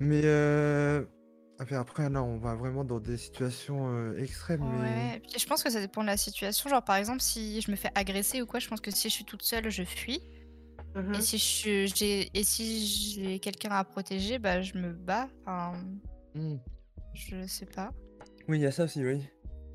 Mais. 0.00 0.22
Euh... 0.24 1.02
Après, 1.60 1.76
après, 1.76 2.10
là, 2.10 2.22
on 2.22 2.36
va 2.38 2.54
vraiment 2.56 2.84
dans 2.84 2.98
des 2.98 3.16
situations 3.16 3.86
euh, 3.88 4.18
extrêmes. 4.18 4.62
Mais... 4.80 5.12
Ouais, 5.14 5.20
puis 5.20 5.38
je 5.38 5.46
pense 5.46 5.62
que 5.62 5.70
ça 5.70 5.80
dépend 5.80 6.02
de 6.02 6.08
la 6.08 6.16
situation. 6.16 6.68
Genre, 6.68 6.82
par 6.84 6.96
exemple, 6.96 7.20
si 7.20 7.60
je 7.60 7.70
me 7.70 7.76
fais 7.76 7.90
agresser 7.94 8.42
ou 8.42 8.46
quoi, 8.46 8.58
je 8.58 8.68
pense 8.68 8.80
que 8.80 8.90
si 8.90 9.08
je 9.08 9.14
suis 9.14 9.24
toute 9.24 9.42
seule, 9.42 9.70
je 9.70 9.84
fuis. 9.84 10.20
Mhm. 10.96 11.14
Et 11.14 11.20
si 11.20 11.38
je 11.38 11.42
suis- 11.44 11.88
j'ai 11.88 12.30
et 12.38 12.44
si 12.44 12.86
j'ai 12.86 13.38
quelqu'un 13.38 13.70
à 13.70 13.84
protéger, 13.84 14.38
bah 14.38 14.62
je 14.62 14.76
me 14.78 14.92
bats. 14.92 15.28
Enfin, 15.42 15.72
Hmm. 16.34 16.56
je 17.14 17.46
sais 17.46 17.66
pas. 17.66 17.92
Oui, 18.48 18.58
il 18.58 18.62
y 18.62 18.66
a 18.66 18.72
ça 18.72 18.84
aussi, 18.84 19.04
oui. 19.04 19.14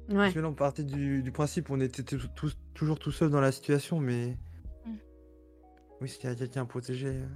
Ouais. 0.09 0.15
Parce 0.15 0.33
que 0.33 0.39
là, 0.39 0.47
on 0.49 0.53
partait 0.53 0.83
du, 0.83 1.21
du 1.21 1.31
principe 1.31 1.69
on 1.69 1.79
était 1.81 2.03
tous- 2.03 2.29
tous- 2.35 2.57
toujours 2.73 2.99
tout 2.99 3.11
seul 3.11 3.29
dans 3.29 3.41
la 3.41 3.51
situation, 3.51 3.99
mais. 3.99 4.37
Mm. 4.85 4.95
Oui, 6.01 6.09
s'il 6.09 6.23
y 6.23 6.27
a 6.27 6.35
quelqu'un 6.35 6.61
à 6.63 6.65
protéger. 6.65 7.07
euh. 7.07 7.27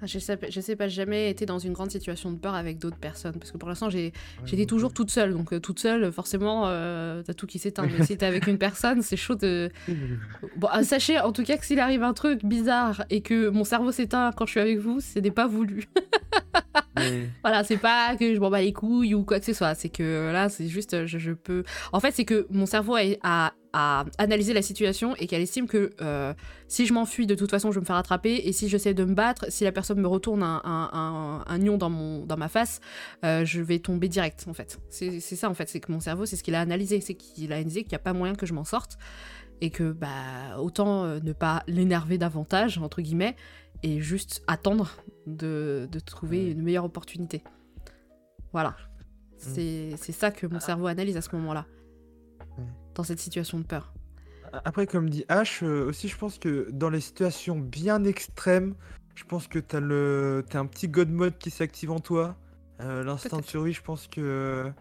Ah, 0.00 0.06
Je 0.06 0.18
sais, 0.18 0.38
je 0.48 0.60
sais 0.60 0.76
pas, 0.76 0.86
j'ai 0.86 0.96
jamais 0.96 1.28
été 1.30 1.44
dans 1.44 1.58
une 1.58 1.72
grande 1.72 1.90
situation 1.90 2.30
de 2.30 2.36
peur 2.36 2.54
avec 2.54 2.78
d'autres 2.78 2.96
personnes. 2.96 3.34
Parce 3.38 3.50
que 3.50 3.58
pour 3.58 3.68
l'instant, 3.68 3.90
j'ai 3.90 4.12
j'étais 4.44 4.66
toujours 4.66 4.92
toute 4.92 5.10
seule. 5.10 5.32
Donc, 5.32 5.52
euh, 5.52 5.58
toute 5.60 5.80
seule, 5.80 6.12
forcément, 6.12 6.64
euh, 6.66 7.22
t'as 7.22 7.34
tout 7.34 7.46
qui 7.46 7.58
s'éteint. 7.58 7.86
Mais 7.86 8.04
si 8.04 8.16
t'es 8.16 8.26
avec 8.26 8.46
une 8.46 8.58
personne, 8.58 9.02
c'est 9.02 9.16
chaud 9.16 9.34
de. 9.34 9.70
Bon, 10.56 10.68
ah, 10.70 10.82
sachez 10.82 11.18
en 11.18 11.32
tout 11.32 11.44
cas 11.44 11.56
que 11.56 11.64
s'il 11.64 11.80
arrive 11.80 12.02
un 12.02 12.12
truc 12.12 12.44
bizarre 12.44 13.04
et 13.10 13.20
que 13.20 13.48
mon 13.48 13.64
cerveau 13.64 13.92
s'éteint 13.92 14.30
quand 14.36 14.46
je 14.46 14.52
suis 14.52 14.60
avec 14.60 14.78
vous, 14.78 15.00
ce 15.00 15.18
n'est 15.18 15.30
pas 15.30 15.46
voulu. 15.46 15.88
Mais- 16.96 17.28
Voilà, 17.42 17.64
c'est 17.64 17.76
pas 17.76 18.16
que 18.16 18.34
je 18.34 18.40
m'en 18.40 18.50
bats 18.50 18.60
les 18.60 18.72
couilles 18.72 19.14
ou 19.14 19.24
quoi 19.24 19.38
que 19.40 19.46
ce 19.46 19.52
soit. 19.52 19.74
C'est 19.74 19.88
que 19.88 20.30
là, 20.32 20.48
c'est 20.48 20.68
juste, 20.68 20.94
euh, 20.94 21.06
je, 21.06 21.18
je 21.18 21.32
peux. 21.32 21.64
En 21.92 22.00
fait, 22.00 22.12
c'est 22.12 22.24
que 22.24 22.46
mon 22.50 22.66
cerveau 22.66 22.96
a, 23.22 23.52
analysé 24.18 24.52
la 24.54 24.62
situation 24.62 25.14
et 25.16 25.26
qu'elle 25.26 25.42
estime 25.42 25.68
que 25.68 25.90
euh, 26.00 26.34
si 26.66 26.86
je 26.86 26.92
m'enfuis, 26.92 27.26
de 27.26 27.34
toute 27.34 27.50
façon, 27.50 27.70
je 27.70 27.76
vais 27.76 27.82
me 27.82 27.86
faire 27.86 27.96
attraper. 27.96 28.34
Et 28.44 28.52
si 28.52 28.68
j'essaie 28.68 28.94
de 28.94 29.04
me 29.04 29.14
battre, 29.14 29.46
si 29.50 29.64
la 29.64 29.72
personne 29.72 30.00
me 30.00 30.08
retourne 30.08 30.42
un, 30.42 30.60
un, 30.64 31.58
dans, 31.58 32.36
ma 32.36 32.48
face, 32.48 32.80
euh, 33.24 33.44
je 33.44 33.60
vais 33.60 33.78
tomber 33.78 34.08
direct, 34.08 34.46
en 34.48 34.54
fait. 34.54 34.78
C'est 34.88 35.20
ça, 35.20 35.48
en 35.48 35.54
fait. 35.54 35.68
C'est 35.68 35.80
que 35.80 35.92
mon 35.92 36.00
cerveau, 36.00 36.26
c'est 36.26 36.36
ce 36.36 36.42
qu'il 36.42 36.54
a 36.54 36.60
analysé. 36.60 37.00
C'est 37.00 37.14
qu'il 37.14 37.52
a 37.52 37.56
analysé 37.56 37.82
qu'il 37.82 37.92
n'y 37.92 37.96
a 37.96 38.00
pas 38.00 38.12
moyen 38.12 38.34
que 38.34 38.46
je 38.46 38.54
m'en 38.54 38.64
sorte. 38.64 38.98
Et 39.60 39.70
que, 39.70 39.90
bah, 39.92 40.58
autant 40.58 41.04
euh, 41.04 41.18
ne 41.22 41.32
pas 41.32 41.64
l'énerver 41.66 42.16
davantage, 42.16 42.78
entre 42.78 43.02
guillemets, 43.02 43.34
et 43.82 44.00
juste 44.00 44.42
attendre 44.46 44.96
de, 45.26 45.88
de 45.90 46.00
trouver 46.00 46.46
Ouais. 46.46 46.50
une 46.52 46.62
meilleure 46.62 46.84
opportunité. 46.84 47.42
Voilà. 48.52 48.76
C'est 49.36 49.94
c'est 49.96 50.12
ça 50.12 50.30
que 50.30 50.46
mon 50.46 50.58
cerveau 50.60 50.86
analyse 50.86 51.16
à 51.16 51.20
ce 51.22 51.34
moment-là. 51.36 51.66
Ouais. 52.58 52.64
Dans 52.94 53.04
cette 53.04 53.20
situation 53.20 53.58
de 53.58 53.64
peur. 53.64 53.92
Après, 54.64 54.86
comme 54.86 55.10
dit 55.10 55.24
H, 55.28 55.62
euh, 55.62 55.86
aussi, 55.86 56.08
je 56.08 56.16
pense 56.16 56.38
que 56.38 56.70
dans 56.72 56.88
les 56.90 57.00
situations 57.00 57.58
bien 57.58 58.02
extrêmes, 58.04 58.74
je 59.14 59.24
pense 59.24 59.46
que 59.46 59.58
t'as 59.58 59.80
le... 59.80 60.42
t'as 60.48 60.58
un 60.58 60.66
petit 60.66 60.88
God 60.88 61.10
mode 61.10 61.36
qui 61.38 61.50
s'active 61.50 61.90
en 61.90 62.00
toi. 62.00 62.36
Euh, 62.80 63.04
L'instinct 63.04 63.38
de 63.38 63.44
survie, 63.44 63.72
je 63.74 63.82
pense 63.82 64.08
que. 64.08 64.72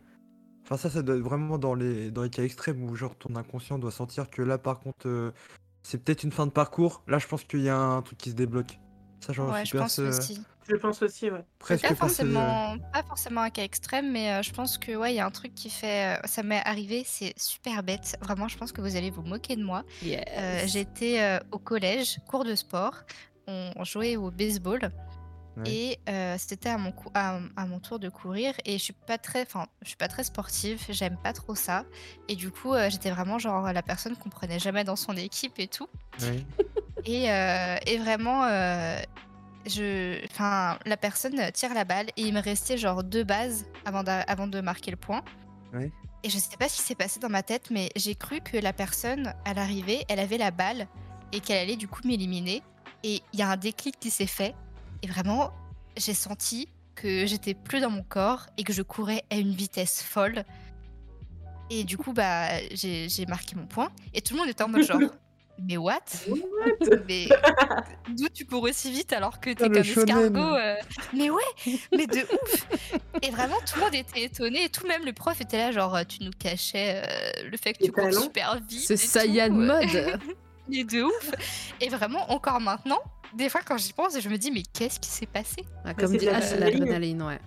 Enfin, 0.63 0.77
ça, 0.77 0.89
ça 0.89 1.01
doit 1.01 1.15
être 1.15 1.21
vraiment 1.21 1.57
dans 1.57 1.75
les, 1.75 2.11
dans 2.11 2.23
les 2.23 2.29
cas 2.29 2.43
extrêmes 2.43 2.83
où, 2.83 2.95
genre, 2.95 3.15
ton 3.17 3.35
inconscient 3.35 3.77
doit 3.77 3.91
sentir 3.91 4.29
que 4.29 4.41
là, 4.41 4.57
par 4.57 4.79
contre, 4.79 5.07
euh, 5.07 5.31
c'est 5.83 6.03
peut-être 6.03 6.23
une 6.23 6.31
fin 6.31 6.45
de 6.45 6.51
parcours. 6.51 7.03
Là, 7.07 7.19
je 7.19 7.27
pense 7.27 7.43
qu'il 7.43 7.61
y 7.61 7.69
a 7.69 7.77
un 7.77 8.01
truc 8.01 8.17
qui 8.17 8.29
se 8.31 8.35
débloque. 8.35 8.79
Ça, 9.19 9.33
ouais, 9.33 9.65
je 9.65 9.77
pense 9.77 9.99
aussi. 9.99 10.41
Je 10.69 10.75
pense 10.75 11.01
aussi, 11.01 11.29
ouais. 11.31 11.43
presque 11.59 11.83
Pas 11.83 11.89
ouais. 11.91 11.95
forcément, 11.95 12.77
pas 12.91 13.01
forcément 13.03 13.41
un 13.41 13.49
cas 13.49 13.63
extrême, 13.63 14.11
mais 14.11 14.31
euh, 14.33 14.41
je 14.41 14.51
pense 14.51 14.77
que 14.77 14.95
ouais, 14.97 15.13
il 15.13 15.15
y 15.15 15.19
a 15.21 15.25
un 15.25 15.31
truc 15.31 15.55
qui 15.55 15.69
fait. 15.69 16.17
euh, 16.17 16.21
ça 16.25 16.43
m'est 16.43 16.61
arrivé, 16.65 17.03
c'est 17.05 17.33
super 17.37 17.83
bête. 17.83 18.17
Vraiment, 18.21 18.47
je 18.49 18.57
pense 18.57 18.73
que 18.73 18.81
vous 18.81 18.95
allez 18.97 19.09
vous 19.09 19.21
moquer 19.21 19.55
de 19.55 19.63
moi. 19.63 19.83
Euh, 20.05 20.63
J'étais 20.65 21.21
euh, 21.21 21.39
au 21.51 21.57
collège, 21.57 22.19
cours 22.27 22.43
de 22.43 22.53
sport. 22.55 22.95
On 23.47 23.83
jouait 23.85 24.17
au 24.17 24.29
baseball. 24.29 24.91
Ouais. 25.55 25.63
Et 25.71 25.99
euh, 26.09 26.35
c'était 26.37 26.69
à 26.69 26.77
mon, 26.77 26.93
à, 27.15 27.39
à 27.55 27.65
mon 27.65 27.79
tour 27.79 27.97
de 27.97 28.09
courir 28.09 28.53
et 28.65 28.73
je 28.77 28.83
suis 28.83 28.93
pas 28.93 29.17
très, 29.17 29.41
enfin, 29.41 29.65
je 29.81 29.87
suis 29.87 29.97
pas 29.97 30.07
très 30.09 30.23
sportive, 30.25 30.85
j'aime 30.89 31.17
pas 31.23 31.33
trop 31.33 31.55
ça. 31.55 31.85
Et 32.27 32.35
du 32.35 32.51
coup, 32.51 32.73
euh, 32.73 32.89
j'étais 32.91 33.09
vraiment 33.09 33.39
genre 33.39 33.71
la 33.73 33.81
personne 33.81 34.15
qu'on 34.17 34.29
prenait 34.29 34.59
jamais 34.59 34.83
dans 34.83 34.95
son 34.97 35.15
équipe 35.17 35.57
et 35.59 35.67
tout. 35.67 35.87
Ouais. 36.21 36.45
Et, 37.05 37.31
euh, 37.31 37.77
et 37.85 37.97
vraiment, 37.97 38.45
euh, 38.45 38.97
je, 39.65 40.23
enfin, 40.25 40.77
la 40.85 40.97
personne 40.97 41.51
tire 41.53 41.73
la 41.73 41.85
balle 41.85 42.07
et 42.17 42.23
il 42.23 42.33
me 42.33 42.41
restait 42.41 42.77
genre 42.77 43.03
deux 43.03 43.23
bases 43.23 43.65
avant, 43.85 44.03
de 44.47 44.61
marquer 44.61 44.91
le 44.91 44.97
point. 44.97 45.21
Ouais. 45.73 45.91
Et 46.23 46.29
je 46.29 46.37
sais 46.37 46.57
pas 46.57 46.67
ce 46.67 46.77
qui 46.77 46.83
s'est 46.83 46.95
passé 46.95 47.19
dans 47.19 47.29
ma 47.29 47.43
tête, 47.43 47.69
mais 47.69 47.89
j'ai 47.95 48.15
cru 48.15 48.41
que 48.41 48.57
la 48.57 48.73
personne, 48.73 49.33
à 49.45 49.53
l'arrivée, 49.53 50.03
elle 50.09 50.19
avait 50.19 50.37
la 50.37 50.51
balle 50.51 50.87
et 51.31 51.39
qu'elle 51.39 51.59
allait 51.59 51.75
du 51.75 51.87
coup 51.87 52.01
m'éliminer. 52.05 52.63
Et 53.03 53.21
il 53.33 53.39
y 53.39 53.43
a 53.43 53.49
un 53.49 53.57
déclic 53.57 53.99
qui 53.99 54.09
s'est 54.09 54.25
fait. 54.25 54.55
Et 55.03 55.07
vraiment, 55.07 55.51
j'ai 55.95 56.13
senti 56.13 56.67
que 56.95 57.27
j'étais 57.27 57.53
plus 57.53 57.79
dans 57.79 57.91
mon 57.91 58.03
corps 58.03 58.47
et 58.57 58.63
que 58.63 58.73
je 58.73 58.81
courais 58.81 59.23
à 59.29 59.35
une 59.35 59.53
vitesse 59.53 60.01
folle. 60.01 60.43
Et 61.69 61.83
du 61.83 61.97
coup, 61.97 62.13
bah, 62.13 62.59
j'ai 62.71 63.07
j'ai 63.09 63.25
marqué 63.25 63.55
mon 63.55 63.67
point. 63.67 63.91
Et 64.13 64.21
tout 64.21 64.33
le 64.33 64.39
monde 64.39 64.49
était 64.49 64.63
en 64.63 64.69
mode 64.69 64.83
genre, 64.83 64.99
mais 65.59 65.77
what? 65.77 65.99
Mais 67.07 67.27
d'où 68.15 68.29
tu 68.29 68.45
cours 68.45 68.63
aussi 68.63 68.91
vite 68.91 69.13
alors 69.13 69.39
que 69.39 69.49
t'es 69.51 69.63
Ah, 69.63 69.67
le 69.67 69.93
comme 69.93 70.03
escargot 70.03 70.39
euh, 70.39 70.75
Mais 71.13 71.29
ouais, 71.29 71.77
mais 71.91 72.07
de 72.07 72.19
ouf 72.19 72.67
Et 73.21 73.31
vraiment, 73.31 73.57
tout 73.65 73.77
le 73.77 73.81
monde 73.81 73.95
était 73.95 74.23
étonné. 74.23 74.65
Et 74.65 74.69
tout 74.69 74.85
même 74.87 75.05
le 75.05 75.13
prof 75.13 75.39
était 75.41 75.57
là, 75.57 75.71
genre, 75.71 75.97
tu 76.07 76.23
nous 76.23 76.31
cachais 76.31 77.01
euh, 77.03 77.49
le 77.49 77.57
fait 77.57 77.73
que 77.73 77.79
Les 77.81 77.87
tu 77.87 77.91
cours 77.91 78.13
super 78.13 78.59
vite. 78.67 78.85
C'est 78.85 78.97
Saiyan 78.97 79.47
tout, 79.47 79.61
euh, 79.61 79.65
mode. 79.65 80.19
et 80.71 80.83
de 80.83 81.03
ouf. 81.03 81.31
Et 81.81 81.89
vraiment, 81.89 82.31
encore 82.31 82.59
maintenant, 82.59 82.99
des 83.35 83.49
fois 83.49 83.61
quand 83.65 83.77
j'y 83.77 83.93
pense, 83.93 84.19
je 84.19 84.29
me 84.29 84.37
dis, 84.37 84.51
mais 84.51 84.63
qu'est-ce 84.73 84.99
qui 84.99 85.09
s'est 85.09 85.25
passé? 85.25 85.65
Ah, 85.85 85.93
comme 85.93 86.15
dit 86.15 86.25
de 86.25 86.31
H, 86.31 86.41
c'est 86.41 86.59
l'adrénaline, 86.59 87.21
ouais. 87.23 87.39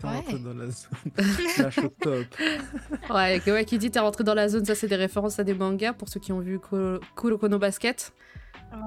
T'es 0.00 0.06
Ouais. 0.06 0.14
rentré 0.14 0.38
dans 0.38 0.54
la 0.54 0.66
zone. 0.66 0.88
Lâche 1.58 1.78
au 1.78 1.88
top. 1.88 2.26
Ouais, 3.10 3.40
que, 3.44 3.50
ouais, 3.50 3.64
qui 3.64 3.76
dit 3.78 3.90
t'es 3.90 3.98
rentré 4.00 4.24
dans 4.24 4.34
la 4.34 4.48
zone, 4.48 4.64
ça 4.64 4.74
c'est 4.74 4.86
des 4.88 4.96
références 4.96 5.38
à 5.38 5.44
des 5.44 5.54
mangas 5.54 5.92
pour 5.92 6.08
ceux 6.08 6.20
qui 6.20 6.32
ont 6.32 6.40
vu 6.40 6.58
Ko- 6.58 7.00
Kuroko 7.16 7.48
no 7.48 7.58
Basket. 7.58 8.12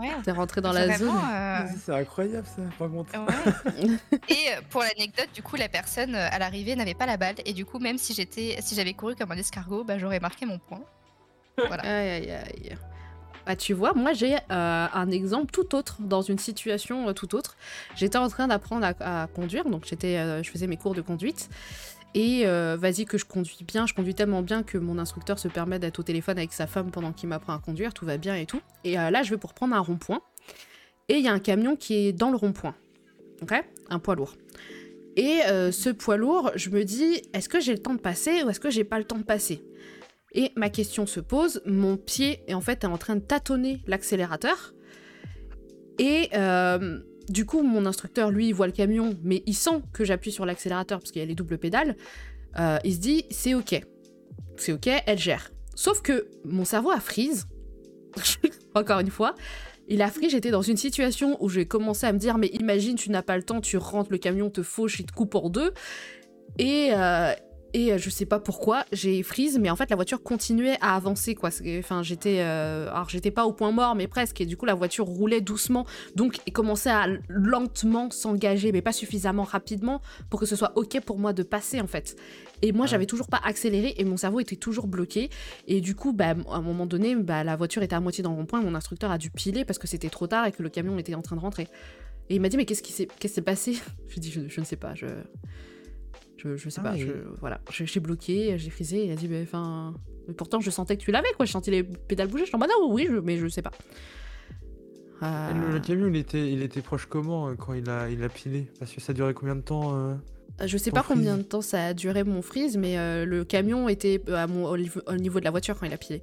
Ouais. 0.02 0.10
T'es 0.24 0.32
rentré 0.32 0.62
dans 0.62 0.72
la 0.72 0.86
Vraiment, 0.88 1.12
zone. 1.12 1.22
euh, 1.34 1.60
C'est 1.86 1.94
incroyable, 1.94 2.48
ça, 2.48 2.62
par 2.80 2.90
contre. 2.90 3.12
Ouais. 3.20 3.88
et 4.30 4.54
euh, 4.54 4.62
pour 4.70 4.82
l'anecdote, 4.82 5.28
du 5.34 5.44
coup, 5.44 5.58
la 5.58 5.68
personne 5.68 6.16
euh, 6.16 6.30
à 6.32 6.40
l'arrivée 6.40 6.76
n'avait 6.78 6.94
pas 6.94 7.06
la 7.06 7.18
balle. 7.18 7.36
Et 7.46 7.52
du 7.54 7.66
coup, 7.66 7.80
même 7.80 7.98
si 7.98 8.14
j'étais, 8.14 8.58
si 8.62 8.76
j'avais 8.76 8.94
couru 8.94 9.14
comme 9.16 9.32
un 9.34 9.38
escargot, 9.38 9.84
bah, 9.84 9.98
j'aurais 9.98 10.22
marqué 10.22 10.46
mon 10.46 10.58
point. 10.58 10.82
Voilà. 11.58 11.84
Aïe, 11.84 12.10
aïe, 12.10 12.32
aïe. 12.32 12.78
Bah, 13.46 13.56
tu 13.56 13.74
vois, 13.74 13.94
moi 13.94 14.14
j'ai 14.14 14.36
euh, 14.36 14.38
un 14.94 15.12
exemple 15.12 15.52
tout 15.52 15.76
autre, 15.76 15.98
dans 16.00 16.22
une 16.22 16.40
situation 16.40 17.10
euh, 17.10 17.14
tout 17.14 17.36
autre. 17.36 17.58
J'étais 17.96 18.18
en 18.18 18.30
train 18.30 18.48
d'apprendre 18.48 18.88
à, 19.00 19.28
conduire, 19.28 19.66
donc 19.66 19.86
j'étais, 19.86 20.18
euh, 20.18 20.42
je 20.44 20.50
faisais 20.50 20.68
mes 20.68 20.78
cours 20.78 20.96
de 20.96 21.02
conduite. 21.02 21.50
Et 22.16 22.46
vas-y 22.46 23.06
que 23.06 23.18
je 23.18 23.26
conduis 23.26 23.66
bien, 23.68 23.88
je 23.88 23.96
conduis 23.96 24.14
tellement 24.14 24.44
bien 24.44 24.62
que 24.62 24.78
mon 24.78 25.00
instructeur 25.00 25.40
se 25.40 25.48
permet 25.48 25.80
d'être 25.80 25.98
au 25.98 26.04
téléphone 26.04 26.38
avec 26.38 26.54
sa 26.54 26.68
femme 26.68 26.92
pendant 26.92 27.12
qu'il 27.12 27.28
m'apprend 27.28 27.54
à 27.54 27.58
conduire, 27.58 27.92
tout 27.92 28.06
va 28.06 28.18
bien 28.18 28.36
et 28.36 28.46
tout. 28.46 28.62
Et 28.84 28.94
là, 28.94 29.24
je 29.24 29.32
vais 29.32 29.38
pour 29.38 29.56
prendre 29.56 29.76
un 29.76 29.80
rond-point. 29.80 30.22
Et 31.10 31.16
il 31.16 31.24
y 31.24 31.28
a 31.28 31.34
un 31.34 31.40
camion 31.40 31.76
qui 31.76 31.96
est 31.96 32.14
dans 32.14 32.30
le 32.30 32.38
rond-point. 32.38 32.76
Ok? 33.42 33.54
Un 33.90 33.98
poids 33.98 34.14
lourd. 34.14 34.36
Et 35.16 35.40
ce 35.72 35.90
poids 35.90 36.18
lourd, 36.18 36.52
je 36.54 36.70
me 36.70 36.84
dis, 36.84 37.24
est-ce 37.34 37.50
que 37.50 37.60
j'ai 37.60 37.74
le 37.74 37.80
temps 37.80 37.96
de 37.96 38.00
passer 38.00 38.44
ou 38.44 38.50
est-ce 38.52 38.60
que 38.60 38.70
j'ai 38.70 38.84
pas 38.84 39.00
le 39.00 39.06
temps 39.06 39.18
de 39.18 39.24
passer? 39.24 39.64
Et 40.34 40.52
ma 40.56 40.70
question 40.70 41.06
se 41.06 41.20
pose, 41.20 41.62
mon 41.66 41.98
pied 41.98 42.44
est 42.48 42.54
en 42.54 42.62
fait 42.62 42.86
en 42.86 42.98
train 42.98 43.16
de 43.16 43.22
tâtonner 43.22 43.82
l'accélérateur. 43.88 44.74
Et 46.00 46.30
euh, 46.34 47.00
du 47.30 47.46
coup, 47.46 47.62
mon 47.62 47.86
instructeur, 47.86 48.32
lui, 48.32 48.48
il 48.48 48.54
voit 48.54 48.66
le 48.66 48.74
camion, 48.74 49.18
mais 49.24 49.44
il 49.46 49.54
sent 49.54 49.82
que 49.94 50.04
j'appuie 50.04 50.32
sur 50.32 50.46
l'accélérateur 50.46 51.00
parce 51.00 51.12
qu'il 51.12 51.22
y 51.22 51.24
a 51.26 51.28
les 51.28 51.36
doubles 51.36 51.58
pédales. 51.58 51.96
Euh, 52.60 52.80
il 52.84 52.94
se 52.94 53.00
dit, 53.00 53.26
c'est 53.30 53.54
ok. 53.54 53.80
C'est 54.58 54.72
ok, 54.72 54.90
elle 55.06 55.20
gère. 55.20 55.52
Sauf 55.76 56.02
que 56.02 56.28
mon 56.46 56.66
cerveau 56.66 56.92
a 56.92 57.00
freeze, 57.00 57.48
encore 58.76 59.00
une 59.00 59.10
fois, 59.10 59.36
Et 59.88 59.98
la 59.98 60.10
frige 60.10 60.32
j'étais 60.32 60.52
dans 60.52 60.62
une 60.62 60.78
situation 60.78 61.38
où 61.44 61.50
j'ai 61.50 61.66
commencé 61.66 62.06
à 62.06 62.14
me 62.14 62.18
dire, 62.18 62.38
mais 62.38 62.48
imagine, 62.48 62.96
tu 62.96 63.10
n'as 63.12 63.22
pas 63.22 63.38
le 63.38 63.44
temps, 63.44 63.62
tu 63.62 63.78
rentres, 63.78 64.12
le 64.12 64.18
camion 64.18 64.50
te 64.50 64.64
fauche, 64.64 65.00
il 65.00 65.06
te 65.06 65.12
coupe 65.12 65.36
en 65.36 65.50
deux. 65.50 65.74
Et, 66.58 66.90
euh, 66.94 67.34
et 67.74 67.92
euh, 67.94 67.98
je 67.98 68.10
sais 68.10 68.26
pas 68.26 68.40
pourquoi, 68.40 68.86
j'ai 68.92 69.24
freeze, 69.24 69.58
mais 69.60 69.70
en 69.70 69.76
fait 69.76 69.90
la 69.90 69.96
voiture 69.96 70.22
continuait 70.22 70.78
à 70.82 70.96
avancer 70.96 71.36
quoi. 71.36 71.50
Enfin 71.80 72.04
j'étais, 72.04 72.38
euh, 72.40 72.90
alors 72.92 73.10
j'étais 73.10 73.32
pas 73.32 73.46
au 73.46 73.54
point 73.54 73.72
mort, 73.72 73.96
mais 73.96 74.08
presque. 74.08 74.42
Et 74.42 74.46
du 74.46 74.58
coup 74.58 74.66
la 74.66 74.76
voiture 74.76 75.06
roulait 75.06 75.42
doucement, 75.42 75.86
donc 76.16 76.40
elle 76.46 76.54
commençait 76.54 76.90
à 76.92 77.08
lentement 77.28 78.10
s'engager, 78.12 78.72
mais 78.72 78.82
pas 78.82 78.92
suffisamment 78.94 79.44
rapidement 79.44 80.02
pour 80.30 80.40
que 80.40 80.46
ce 80.46 80.56
soit 80.56 80.72
ok 80.76 81.00
pour 81.02 81.18
moi 81.20 81.34
de 81.34 81.44
passer 81.44 81.82
en 81.82 81.88
fait. 81.88 82.16
Et 82.62 82.72
moi 82.72 82.84
Ouais. 82.84 82.88
j'avais 82.88 83.06
toujours 83.06 83.28
pas 83.28 83.42
accéléré 83.44 83.94
et 83.98 84.04
mon 84.06 84.18
cerveau 84.18 84.40
était 84.40 84.56
toujours 84.56 84.88
bloqué. 84.88 85.30
Et 85.68 85.82
du 85.82 85.96
coup 85.96 86.14
bah 86.14 86.36
à 86.50 86.56
un 86.56 86.62
moment 86.62 86.86
donné, 86.86 87.16
bah, 87.16 87.44
la 87.44 87.56
voiture 87.56 87.82
était 87.84 87.96
à 87.96 88.00
moitié 88.00 88.24
dans 88.24 88.32
le 88.32 88.38
rond-point, 88.38 88.62
et 88.62 88.66
mon 88.66 88.76
instructeur 88.76 89.10
a 89.12 89.18
dû 89.18 89.30
piler 89.32 89.66
parce 89.66 89.80
que 89.80 89.88
c'était 89.88 90.10
trop 90.10 90.28
tard 90.28 90.46
et 90.46 90.52
que 90.52 90.62
le 90.64 90.70
camion 90.70 90.98
était 91.00 91.16
en 91.16 91.22
train 91.22 91.36
de 91.36 91.42
rentrer. 91.42 91.68
Et 92.30 92.36
il 92.36 92.42
m'a 92.42 92.50
dit 92.50 92.56
mais 92.58 92.66
qu'est-ce 92.66 92.84
qui 92.84 92.94
s'est, 92.94 93.08
qu'est-ce 93.20 93.34
qui 93.34 93.36
s'est 93.36 93.42
passé? 93.42 93.74
Je 94.08 94.14
lui 94.14 94.18
ai 94.18 94.20
dit 94.20 94.32
je, 94.32 94.42
je 94.48 94.60
ne 94.60 94.66
sais 94.66 94.76
pas, 94.78 94.94
je 94.96 95.08
je, 96.44 96.56
je 96.58 96.70
sais 96.70 96.82
Ah, 96.84 96.90
pas, 96.90 96.98
je, 96.98 97.12
voilà, 97.40 97.62
j'ai 97.72 97.86
j'ai 97.86 98.00
bloqué, 98.00 98.58
j'ai 98.58 98.70
frisé, 98.70 99.06
il 99.06 99.12
a 99.12 99.16
dit, 99.16 99.28
mais 99.28 99.42
enfin. 99.44 99.94
Mais 100.28 100.34
pourtant, 100.34 100.60
je 100.62 100.70
sentais 100.70 100.96
que 100.98 101.02
tu 101.04 101.12
l'avais, 101.12 101.28
quoi, 101.36 101.46
je 101.46 101.52
sentais 101.52 101.72
les 101.72 101.84
pédales 101.84 102.28
bouger, 102.28 102.44
je 102.44 102.48
suis 102.48 102.56
en 102.56 102.60
mode, 102.60 102.70
ah 102.72 102.86
oui, 102.88 103.08
je- 103.10 103.18
mais 103.18 103.38
je 103.38 103.48
sais 103.48 103.62
pas. 103.62 103.72
Euh, 105.22 105.74
Le, 105.74 105.80
camion, 105.80 106.08
il 106.08 106.16
était, 106.18 106.52
il 106.52 106.62
était 106.62 106.82
proche 106.82 107.06
comment 107.06 107.48
euh, 107.50 107.56
quand 107.56 107.74
il 107.74 107.90
a, 107.90 108.10
il 108.10 108.24
a 108.24 108.30
pilé? 108.30 108.68
Parce 108.80 108.92
que 108.92 109.00
ça 109.02 109.14
durait 109.14 109.34
combien 109.34 109.56
de 109.56 109.62
temps 109.62 109.96
euh 109.98 110.16
je 110.66 110.78
sais 110.78 110.92
pas 110.92 111.02
combien 111.06 111.32
freeze 111.34 111.44
de 111.46 111.50
temps 111.50 111.62
ça 111.62 111.88
a 111.88 111.94
duré 111.96 112.24
mon 112.24 112.42
freeze, 112.44 112.78
mais 112.78 112.98
euh, 113.00 113.26
le 113.26 113.44
camion 113.44 113.90
était 113.90 114.22
à 114.32 114.46
mon, 114.48 114.66
au, 114.70 114.78
niveau- 114.78 115.02
au 115.08 115.16
niveau 115.16 115.40
de 115.40 115.46
la 115.46 115.52
voiture 115.52 115.80
quand 115.80 115.86
il 115.88 115.94
a 115.94 115.98
pilé. 115.98 116.22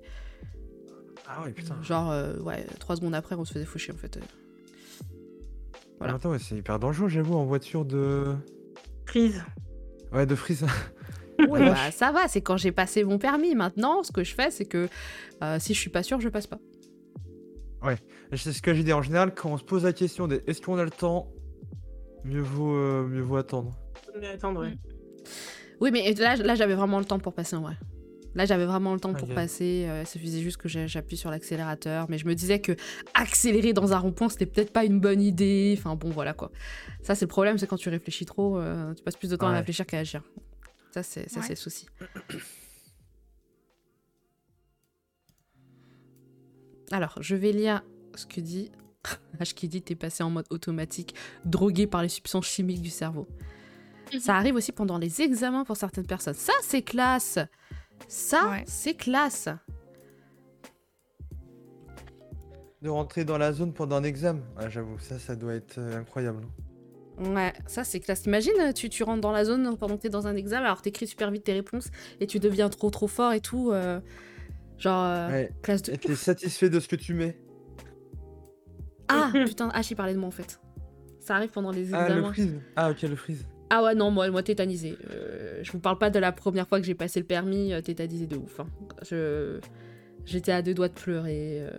Ah 1.27 1.43
ouais, 1.43 1.51
putain. 1.51 1.77
Genre, 1.83 2.11
euh, 2.11 2.39
ouais, 2.41 2.65
trois 2.79 2.95
secondes 2.97 3.15
après, 3.15 3.35
on 3.35 3.45
se 3.45 3.53
faisait 3.53 3.65
faucher 3.65 3.93
en 3.93 3.97
fait. 3.97 4.19
voilà. 5.99 6.13
Même 6.15 6.21
temps, 6.21 6.31
ouais, 6.31 6.39
c'est 6.39 6.55
hyper 6.57 6.79
dangereux, 6.79 7.09
j'avoue, 7.09 7.35
en 7.35 7.45
voiture 7.45 7.85
de. 7.85 8.35
Prise. 9.05 9.43
Ouais, 10.13 10.27
de 10.27 10.35
frise. 10.35 10.67
Ouais, 11.49 11.61
bah, 11.71 11.91
ça 11.91 12.13
va, 12.13 12.29
c'est 12.29 12.41
quand 12.41 12.57
j'ai 12.57 12.73
passé 12.73 13.05
mon 13.05 13.19
permis. 13.19 13.55
Maintenant, 13.55 14.03
ce 14.03 14.13
que 14.13 14.25
je 14.25 14.35
fais, 14.35 14.51
c'est 14.51 14.65
que 14.65 14.89
euh, 15.43 15.59
si 15.59 15.75
je 15.75 15.81
suis 15.81 15.91
pas 15.91 16.03
sûre, 16.03 16.21
je 16.21 16.29
passe 16.29 16.47
pas. 16.47 16.59
C'est 18.37 18.53
ce 18.53 18.63
que 18.63 18.75
j'ai 18.75 18.85
dit 18.85 18.93
en 18.93 19.03
général, 19.03 19.35
quand 19.35 19.51
on 19.51 19.59
se 19.59 19.65
pose 19.65 19.85
la 19.85 19.93
question 19.93 20.29
de 20.29 20.43
est-ce 20.47 20.61
qu'on 20.61 20.79
a 20.79 20.85
le 20.85 20.91
temps, 20.91 21.33
mieux 22.25 22.41
vaut, 22.41 22.77
euh, 22.77 23.07
mieux 23.09 23.23
vaut 23.23 23.37
attendre. 23.37 23.73
Attendre, 24.33 24.61
ouais. 24.61 24.77
Oui, 25.81 25.91
mais 25.91 26.13
là, 26.15 26.37
là 26.37 26.55
j'avais 26.55 26.75
vraiment 26.75 26.99
le 26.99 27.05
temps 27.05 27.19
pour 27.19 27.33
passer 27.33 27.57
en 27.57 27.63
vrai. 27.63 27.75
Là, 28.35 28.45
j'avais 28.45 28.65
vraiment 28.67 28.95
le 28.95 29.01
temps 29.01 29.13
pour 29.13 29.29
passer. 29.35 29.87
euh, 29.89 30.03
il 30.03 30.07
suffisait 30.07 30.41
juste 30.41 30.57
que 30.57 30.69
j'appuie 30.69 31.17
sur 31.17 31.31
l'accélérateur. 31.31 32.07
Mais 32.09 32.17
je 32.19 32.27
me 32.27 32.35
disais 32.35 32.61
que 32.61 32.77
accélérer 33.15 33.73
dans 33.73 33.93
un 33.93 33.99
rond-point, 33.99 34.29
c'était 34.29 34.47
peut-être 34.47 34.73
pas 34.73 34.85
une 34.85 35.01
bonne 35.01 35.21
idée. 35.21 35.75
Enfin, 35.79 35.97
bon, 35.97 36.11
voilà 36.11 36.33
quoi. 36.33 36.53
Ça, 37.03 37.15
c'est 37.15 37.25
le 37.25 37.29
problème, 37.31 37.59
c'est 37.59 37.67
quand 37.67 37.77
tu 37.77 37.89
réfléchis 37.89 38.27
trop, 38.27 38.59
euh, 38.59 38.95
tu 38.95 39.03
passes 39.03 39.17
plus 39.17 39.31
de 39.31 39.37
temps 39.37 39.49
à 39.49 39.53
réfléchir 39.53 39.85
qu'à 39.87 39.99
agir. 39.99 40.23
Ça, 40.93 41.03
c'est 41.03 41.29
ça, 41.29 41.41
Ouais. 41.41 41.47
c'est 41.47 41.53
le 41.55 41.57
souci. 41.57 41.87
Alors, 46.93 47.17
je 47.21 47.37
vais 47.37 47.53
lire 47.53 47.83
ce 48.15 48.27
que 48.27 48.41
dit. 48.41 48.71
H 49.41 49.55
qui 49.55 49.69
dit 49.69 49.81
t'es 49.83 49.95
passé 49.95 50.23
en 50.23 50.31
mode 50.31 50.47
automatique, 50.51 51.15
drogué 51.45 51.87
par 51.87 52.03
les 52.03 52.09
substances 52.11 52.47
chimiques 52.47 52.83
du 52.83 52.91
cerveau. 52.91 53.27
Ça 54.21 54.37
arrive 54.37 54.57
aussi 54.57 54.73
pendant 54.73 54.99
les 54.99 55.23
examens 55.23 55.65
pour 55.65 55.77
certaines 55.77 56.07
personnes. 56.07 56.35
Ça, 56.35 56.53
c'est 56.63 56.83
classe. 56.83 57.39
Ça, 58.09 58.51
Ouais. 58.51 58.65
c'est 58.67 58.95
classe. 58.95 59.49
De 62.83 62.89
rentrer 62.89 63.25
dans 63.25 63.37
la 63.39 63.53
zone 63.53 63.73
pendant 63.75 63.97
un 63.97 64.03
examen. 64.05 64.41
Ouais, 64.59 64.71
j'avoue, 64.71 64.99
ça, 64.99 65.19
ça 65.19 65.37
doit 65.37 65.55
être 65.55 65.77
euh, 65.79 65.99
incroyable. 65.99 66.43
Ouais, 67.19 67.53
ça, 67.67 67.85
c'est 67.85 68.01
classe. 68.01 68.23
T'imagines, 68.23 68.73
tu, 68.75 68.89
tu 68.89 69.03
rentres 69.03 69.21
dans 69.21 69.33
la 69.33 69.45
zone 69.45 69.77
pendant 69.77 69.97
que 69.99 70.03
t'es 70.03 70.09
dans 70.09 70.27
un 70.27 70.35
examen, 70.35 70.65
alors 70.65 70.81
t'écris 70.81 71.07
super 71.07 71.31
vite 71.31 71.45
tes 71.45 71.53
réponses 71.53 71.91
et 72.21 72.27
tu 72.27 72.39
deviens 72.39 72.71
trop 72.71 72.89
trop 72.89 73.07
fort 73.09 73.35
et 73.35 73.41
tout. 73.43 73.71
euh, 73.73 74.01
genre, 74.79 75.05
euh, 75.05 75.29
Ouais. 75.29 75.53
classe 75.63 75.83
de. 75.83 75.93
Et 75.93 75.99
t'es 75.99 76.15
satisfait 76.15 76.71
de 76.71 76.81
ce 76.81 76.89
que 76.89 76.97
tu 76.97 77.13
mets? 77.13 77.39
Ah, 79.09 79.31
putain, 79.47 79.69
H, 79.69 79.89
il 79.91 79.97
parlait 79.97 80.15
de 80.15 80.19
moi 80.19 80.29
en 80.29 80.33
fait. 80.33 80.59
Ça 81.21 81.37
arrive 81.37 81.51
pendant 81.51 81.73
les 81.73 81.93
Ah, 81.93 82.09
le 82.09 82.15
examens. 82.15 82.33
freeze. 82.33 82.61
Ah, 82.77 82.91
ok, 82.91 83.03
le 83.03 83.17
freeze. 83.17 83.45
Ah 83.71 83.85
ouais, 83.85 83.95
non, 83.95 84.11
moi, 84.11 84.29
moi 84.31 84.43
tétanisé. 84.43 84.97
Euh, 85.11 85.61
je 85.63 85.71
vous 85.73 85.79
parle 85.79 85.97
pas 85.99 86.11
de 86.11 86.19
la 86.19 86.33
première 86.33 86.67
fois 86.67 86.81
que 86.81 86.87
j'ai 86.87 86.95
passé 86.95 87.21
le 87.21 87.27
permis, 87.27 87.73
euh, 87.73 87.81
tétanisé 87.81 88.27
de 88.27 88.37
ouf. 88.37 88.61
hein. 88.61 88.67
Je... 89.09 89.61
J'étais 90.27 90.53
à 90.53 90.61
deux 90.61 90.75
doigts 90.75 90.89
de 90.89 90.95
pleurer. 90.95 91.61
euh. 91.61 91.71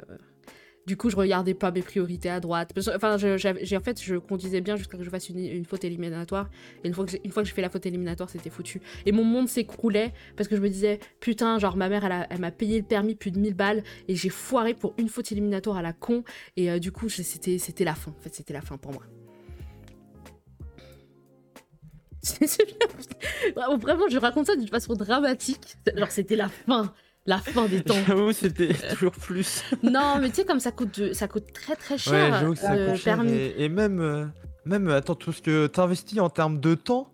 Du 0.87 0.97
coup, 0.97 1.09
je 1.11 1.15
regardais 1.15 1.53
pas 1.53 1.69
mes 1.71 1.83
priorités 1.83 2.29
à 2.29 2.39
droite. 2.39 2.73
Enfin, 2.95 3.17
j'ai, 3.17 3.77
en 3.77 3.81
fait, 3.81 4.01
je 4.01 4.15
conduisais 4.15 4.61
bien 4.61 4.77
jusqu'à 4.77 4.93
ce 4.93 4.97
que 4.97 5.03
je 5.03 5.09
fasse 5.11 5.29
une, 5.29 5.63
faute 5.63 5.83
éliminatoire. 5.83 6.49
Et 6.83 6.87
une 6.87 6.93
fois, 6.93 7.05
que 7.05 7.17
une 7.23 7.31
fois 7.31 7.43
que 7.43 7.49
j'ai 7.49 7.53
fait 7.53 7.61
la 7.61 7.69
faute 7.69 7.85
éliminatoire, 7.85 8.29
c'était 8.29 8.49
foutu. 8.49 8.81
Et 9.05 9.11
mon 9.11 9.23
monde 9.23 9.47
s'écroulait 9.47 10.11
parce 10.35 10.49
que 10.49 10.55
je 10.55 10.61
me 10.61 10.69
disais, 10.69 10.99
putain, 11.19 11.59
genre, 11.59 11.77
ma 11.77 11.87
mère, 11.87 12.03
elle, 12.29 12.39
m'a 12.39 12.51
payé 12.51 12.79
le 12.79 12.85
permis 12.85 13.13
plus 13.13 13.29
de 13.31 13.39
1000 13.39 13.53
balles 13.53 13.83
et 14.07 14.15
j'ai 14.15 14.29
foiré 14.29 14.73
pour 14.73 14.95
une 14.97 15.07
faute 15.07 15.31
éliminatoire 15.31 15.77
à 15.77 15.81
la 15.83 15.93
con. 15.93 16.23
Et 16.57 16.71
euh, 16.71 16.79
du 16.79 16.91
coup, 16.91 17.09
c'était 17.09 17.85
la 17.85 17.93
fin. 17.93 18.11
En 18.11 18.21
fait, 18.21 18.33
c'était 18.33 18.53
la 18.53 18.61
fin 18.61 18.77
pour 18.77 18.91
moi. 18.91 19.03
Vraiment, 23.55 23.77
Vraiment, 23.77 24.05
je 24.09 24.17
raconte 24.17 24.47
ça 24.47 24.55
d'une 24.55 24.67
façon 24.67 24.93
dramatique. 24.93 25.75
Genre, 25.95 26.11
c'était 26.11 26.35
la 26.35 26.49
fin. 26.49 26.93
La 27.27 27.37
fin 27.37 27.67
des 27.67 27.83
temps. 27.83 27.93
J'avoue, 28.07 28.31
c'était 28.31 28.73
toujours 28.89 29.11
plus. 29.11 29.63
Non, 29.83 30.17
mais 30.19 30.29
tu 30.29 30.37
sais, 30.37 30.45
comme 30.45 30.59
ça 30.59 30.71
coûte, 30.71 30.99
de- 30.99 31.13
ça 31.13 31.27
coûte 31.27 31.53
très 31.53 31.75
très 31.75 31.93
Ouais, 31.93 31.99
cher. 31.99 32.39
j'avoue 32.39 32.53
que 32.53 32.59
ça 32.59 32.75
le 32.75 32.87
coûte 32.87 32.95
cher. 32.95 33.15
permis. 33.17 33.31
Et, 33.33 33.63
et 33.65 33.69
même, 33.69 33.99
euh, 33.99 34.25
même, 34.65 34.87
attends, 34.89 35.13
tout 35.13 35.31
ce 35.31 35.41
que 35.41 35.67
t'investis 35.67 36.19
en 36.19 36.29
termes 36.31 36.59
de 36.59 36.73
temps 36.73 37.13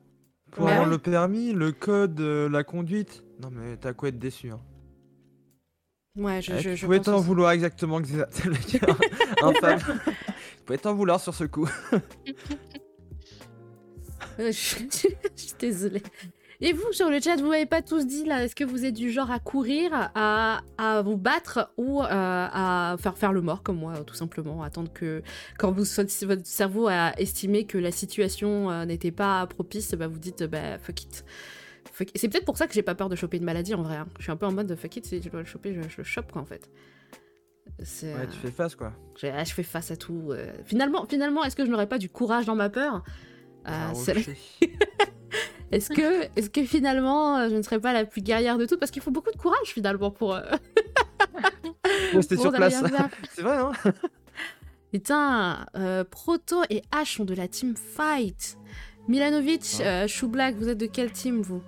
pour 0.51 0.65
Bah 0.65 0.71
avoir 0.71 0.85
ouais. 0.87 0.91
le 0.93 0.97
permis, 0.97 1.51
le 1.51 1.73
code, 1.73 2.19
euh, 2.21 2.47
la 2.49 2.63
conduite. 2.63 3.23
Non, 3.41 3.49
mais 3.51 3.75
t'as 3.75 3.91
quoi 3.93 4.07
être 4.09 4.17
déçu. 4.19 4.49
Hein. 4.51 4.61
Ouais, 6.17 6.41
je, 6.41 6.53
Eh, 6.53 6.59
je, 6.61 6.69
tu 6.69 6.75
je 6.77 6.85
pouvais 6.85 6.99
t'en 7.01 7.19
vouloir 7.19 7.51
exactement 7.51 8.01
que 8.01 8.07
tu 8.67 8.79
pouvais 10.65 10.77
t'en 10.79 10.93
vouloir 10.95 11.19
sur 11.19 11.33
ce 11.35 11.43
coup. 11.43 11.67
Euh, 14.39 14.47
Je 14.51 14.51
suis, 14.51 14.87
je 15.35 15.53
désolée. 15.59 16.03
Et 16.59 16.73
vous, 16.73 16.91
sur 16.91 17.09
le 17.11 17.19
chat, 17.19 17.35
vous 17.35 17.49
m'avez 17.49 17.67
pas 17.67 17.83
tous 17.83 18.07
dit 18.07 18.25
là, 18.25 18.43
est-ce 18.43 18.55
que 18.55 18.63
vous 18.63 18.83
êtes 18.83 18.95
du 18.95 19.11
genre 19.11 19.29
à 19.29 19.37
courir, 19.39 19.91
à, 20.15 20.61
à 20.79 21.01
vous 21.03 21.15
battre 21.15 21.71
ou 21.77 22.01
euh, 22.01 22.07
à 22.09 22.95
faire 22.99 23.15
faire 23.15 23.31
le 23.31 23.41
mort 23.41 23.61
comme 23.61 23.77
moi, 23.77 23.93
tout 24.05 24.15
simplement, 24.15 24.63
attendre 24.63 24.91
que 24.91 25.21
quand 25.59 25.71
vous 25.71 25.83
votre 26.25 26.45
cerveau 26.47 26.87
a 26.87 27.13
estimé 27.19 27.65
que 27.65 27.77
la 27.77 27.91
situation 27.91 28.71
euh, 28.71 28.85
n'était 28.85 29.11
pas 29.11 29.45
propice, 29.45 29.93
bah, 29.93 30.07
vous 30.07 30.17
dites 30.17 30.43
bah 30.45 30.79
fuck 30.79 31.03
it. 31.03 31.25
Fuck 31.93 32.09
it. 32.09 32.17
C'est 32.17 32.27
peut-être 32.27 32.45
pour 32.45 32.57
ça 32.57 32.65
que 32.65 32.73
j'ai 32.73 32.81
pas 32.81 32.95
peur 32.95 33.09
de 33.09 33.15
choper 33.15 33.37
une 33.37 33.43
maladie 33.45 33.75
en 33.75 33.83
vrai. 33.83 33.97
hein. 33.97 34.07
Je 34.17 34.23
suis 34.23 34.31
un 34.31 34.35
peu 34.37 34.47
en 34.47 34.51
mode 34.51 34.75
fuck 34.75 34.95
it, 34.95 35.05
si 35.05 35.21
je 35.21 35.29
dois 35.29 35.41
le 35.41 35.45
choper, 35.45 35.75
je, 35.75 35.87
je 35.87 35.97
le 35.97 36.03
chope 36.03 36.31
quoi 36.31 36.41
en 36.41 36.45
fait. 36.45 36.71
C'est, 37.83 38.13
Ouais, 38.15 38.21
euh, 38.21 38.25
tu 38.31 38.37
fais 38.39 38.51
face 38.51 38.75
quoi. 38.75 38.93
ah, 39.23 39.43
je 39.43 39.53
fais 39.53 39.61
face 39.61 39.91
à 39.91 39.95
tout. 39.95 40.29
euh. 40.31 40.51
Finalement, 40.65 41.05
finalement 41.05 41.43
est-ce 41.43 41.55
que 41.55 41.65
je 41.65 41.69
n'aurais 41.69 41.87
pas 41.87 41.99
du 41.99 42.09
courage 42.09 42.45
dans 42.47 42.55
ma 42.55 42.69
peur? 42.69 43.03
Euh, 43.67 43.71
Ah, 43.71 43.93
c'est- 43.93 44.13
rocher. 44.13 44.37
est-ce 45.71 45.89
que, 45.89 46.23
est-ce 46.37 46.49
que 46.49 46.63
finalement, 46.63 47.37
euh, 47.37 47.49
je 47.49 47.55
ne 47.55 47.61
serais 47.61 47.79
pas 47.79 47.93
la 47.93 48.05
plus 48.05 48.21
guerrière 48.21 48.57
de 48.57 48.65
toutes? 48.65 48.79
Parce 48.79 48.91
qu'il 48.91 49.01
faut 49.01 49.11
beaucoup 49.11 49.31
de 49.31 49.37
courage 49.37 49.67
finalement 49.67 50.11
pour. 50.11 50.33
euh, 50.35 50.41
Ouais, 52.13 52.21
C'était 52.21 52.37
sur 52.37 52.51
place. 52.51 52.81
C'est 53.33 53.41
vrai, 53.41 53.57
hein? 53.57 53.71
Putain, 54.91 55.65
euh, 55.75 56.03
Proto 56.03 56.61
et 56.69 56.81
H 56.93 57.17
sont 57.17 57.25
de 57.25 57.33
la 57.33 57.47
team 57.47 57.75
Fight. 57.75 58.57
Milanovic, 59.07 59.63
Ouais. 59.79 59.85
euh, 59.85 60.07
Chou 60.07 60.27
Black, 60.27 60.55
vous 60.55 60.69
êtes 60.69 60.77
de 60.77 60.85
quelle 60.85 61.11
team 61.11 61.41
vous? 61.41 61.61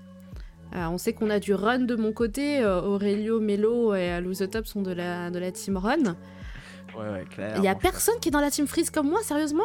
Euh, 0.76 0.86
On 0.90 0.98
sait 0.98 1.14
qu'on 1.14 1.30
a 1.30 1.40
du 1.40 1.54
run 1.54 1.80
de 1.80 1.96
mon 1.96 2.12
côté. 2.14 2.60
euh, 2.60 2.82
Aurelio, 2.82 3.40
Melo 3.40 3.94
et 3.96 4.12
euh, 4.14 4.34
the 4.34 4.50
Top 4.50 4.68
sont 4.68 4.82
de 4.82 4.92
la, 4.92 5.30
de 5.32 5.40
la 5.40 5.52
team 5.52 5.78
run. 5.78 5.98
Ouais, 6.98 7.10
ouais, 7.12 7.26
clair. 7.30 7.54
Il 7.58 7.64
y 7.64 7.68
a 7.68 7.76
personne 7.76 8.16
qui 8.22 8.30
est 8.30 8.32
dans 8.32 8.42
la 8.42 8.52
team 8.52 8.68
Freeze 8.68 8.90
comme 8.90 9.10
moi, 9.10 9.22
sérieusement 9.24 9.64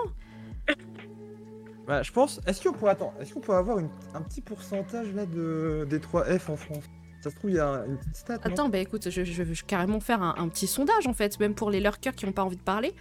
Bah, 1.86 2.02
je 2.02 2.12
pense. 2.12 2.40
Est-ce 2.46 2.62
qu'on 2.62 2.72
pourrait 2.72 2.92
attends 2.92 3.14
Est-ce 3.20 3.34
qu'on 3.34 3.40
pourrait 3.40 3.58
avoir 3.58 3.78
un 3.78 4.22
petit 4.22 4.40
pourcentage 4.40 5.12
là 5.14 5.26
de 5.26 5.86
des 5.88 5.98
3F 5.98 6.50
en 6.50 6.56
France? 6.56 6.84
Ça 7.24 7.30
se 7.30 7.36
trouve 7.36 7.52
il 7.52 7.56
y 7.56 7.58
a 7.58 7.84
une 7.86 7.96
petite 7.96 8.16
stat. 8.16 8.38
Attends, 8.42 8.68
bah 8.68 8.76
écoute, 8.76 9.08
je, 9.08 9.22
vais 9.22 9.54
carrément 9.66 9.98
faire 9.98 10.22
un, 10.22 10.46
petit 10.50 10.66
sondage 10.66 11.06
en 11.06 11.14
fait, 11.14 11.40
même 11.40 11.54
pour 11.54 11.70
les 11.70 11.80
lurkers 11.80 12.14
qui 12.14 12.26
n'ont 12.26 12.32
pas 12.32 12.44
envie 12.44 12.58
de 12.58 12.62
parler. 12.62 12.92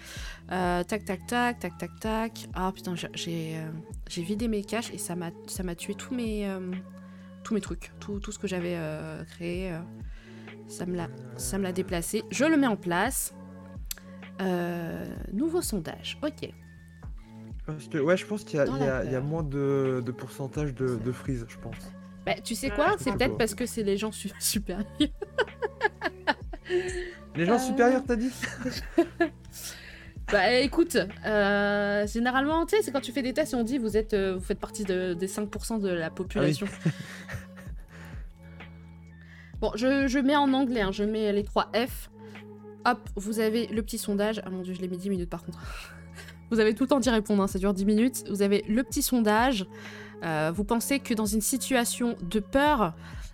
Euh, 0.50 0.82
tac, 0.86 1.04
tac, 1.04 1.28
tac, 1.28 1.60
tac, 1.60 1.78
tac, 1.78 2.00
tac. 2.00 2.48
Ah 2.54 2.72
putain, 2.74 2.96
j'ai- 2.96 3.58
euh, 3.58 3.70
j'ai 4.08 4.24
vidé 4.24 4.48
mes 4.48 4.64
caches 4.64 4.94
et 4.94 4.98
ça 4.98 5.18
m'a 5.18 5.32
ça 5.48 5.64
m'a 5.64 5.76
tué 5.76 5.94
tous 5.94 6.14
mes 6.14 6.48
euh, 6.48 6.72
tous 7.44 7.54
mes 7.54 7.60
trucs, 7.60 7.92
tout, 8.00 8.22
tout 8.22 8.32
ce 8.32 8.40
que 8.40 8.48
j'avais 8.48 8.78
créé. 9.32 9.78
ça 10.68 10.86
me 10.86 10.96
l'a 10.96 11.10
ça 11.36 11.58
me 11.58 11.64
l'a 11.64 11.74
déplacé. 11.74 12.24
Je 12.32 12.46
le 12.46 12.56
mets 12.56 12.68
en 12.68 12.78
place. 12.78 13.34
Nouveau 15.34 15.62
sondage. 15.62 16.18
Ok. 16.24 16.50
Parce 17.66 17.88
que 17.88 17.98
ouais, 17.98 18.18
je 18.18 18.26
pense 18.26 18.44
qu'il 18.44 18.58
y, 18.58 18.62
a- 18.62 18.66
Dans 18.66 18.76
il 18.76 18.84
y 18.84 18.88
a- 18.88 19.00
la 19.00 19.06
il 19.06 19.12
y 19.12 19.16
a 19.16 19.20
peur. 19.20 19.30
moins 19.30 19.44
de, 19.44 20.04
de 20.06 20.12
pourcentage 20.12 20.74
de, 20.76 20.96
de 20.98 21.12
freeze, 21.12 21.46
je 21.48 21.58
pense. 21.58 21.76
Bah, 22.26 22.34
tu 22.44 22.56
sais 22.56 22.70
Ouais, 22.70 22.76
quoi? 22.76 22.96
C'est 23.00 23.12
peut-être 23.14 23.38
parce 23.38 23.56
que 23.56 23.66
c'est 23.66 23.84
les 23.84 23.98
gens 23.98 24.12
su- 24.12 24.32
supérieurs. 24.40 24.86
Les 27.36 27.46
gens 27.46 27.56
Euh. 27.56 27.60
supérieurs, 27.60 28.04
t'as 28.08 28.16
dit? 28.16 28.32
Bah 30.32 30.54
écoute, 30.54 30.96
euh, 31.26 32.08
généralement, 32.08 32.66
tu 32.66 32.78
sais, 32.78 32.82
c'est 32.82 32.92
quand 32.94 33.02
tu 33.02 33.12
fais 33.12 33.22
des 33.22 33.34
tests 33.34 33.52
et 33.54 33.58
on 33.58 33.64
dit 33.64 33.78
vous 33.78 33.98
êtes, 33.98 34.14
euh, 34.14 34.36
vous 34.36 34.42
faites 34.44 34.58
partie 34.60 34.86
de- 34.86 35.14
des 35.14 35.28
5% 35.28 35.80
de 35.80 35.90
la 35.90 36.10
population. 36.10 36.66
bon, 39.60 39.72
je, 39.76 40.08
je 40.08 40.20
mets 40.20 40.36
en 40.38 40.54
anglais, 40.54 40.80
hein, 40.82 40.92
je 40.94 41.04
mets 41.04 41.34
les 41.34 41.44
3 41.44 41.70
F. 41.76 42.10
Hop, 42.86 43.00
vous 43.16 43.40
avez 43.40 43.68
le 43.68 43.82
petit 43.84 43.98
sondage. 43.98 44.42
Ah 44.46 44.50
mon 44.50 44.62
dieu, 44.62 44.74
je 44.74 44.80
l'ai 44.82 44.88
mis 44.88 44.98
10 44.98 45.10
minutes 45.10 45.30
par 45.30 45.44
contre. 45.44 45.60
Vous 46.54 46.60
avez 46.60 46.74
tout 46.74 46.84
le 46.84 46.90
temps 46.90 47.00
d'y 47.00 47.10
répondre, 47.10 47.42
hein, 47.44 47.48
ça 47.48 47.60
dure 47.60 47.74
10 47.74 47.86
minutes. 47.86 48.24
Vous 48.30 48.42
avez 48.42 48.64
le 48.68 48.84
petit 48.84 49.02
sondage. 49.02 49.66
Euh, 50.24 50.52
vous 50.56 50.64
pensez 50.64 51.00
que 51.00 51.14
dans 51.14 51.26
une 51.26 51.42
situation 51.42 52.16
de 52.22 52.40
peur, 52.40 52.94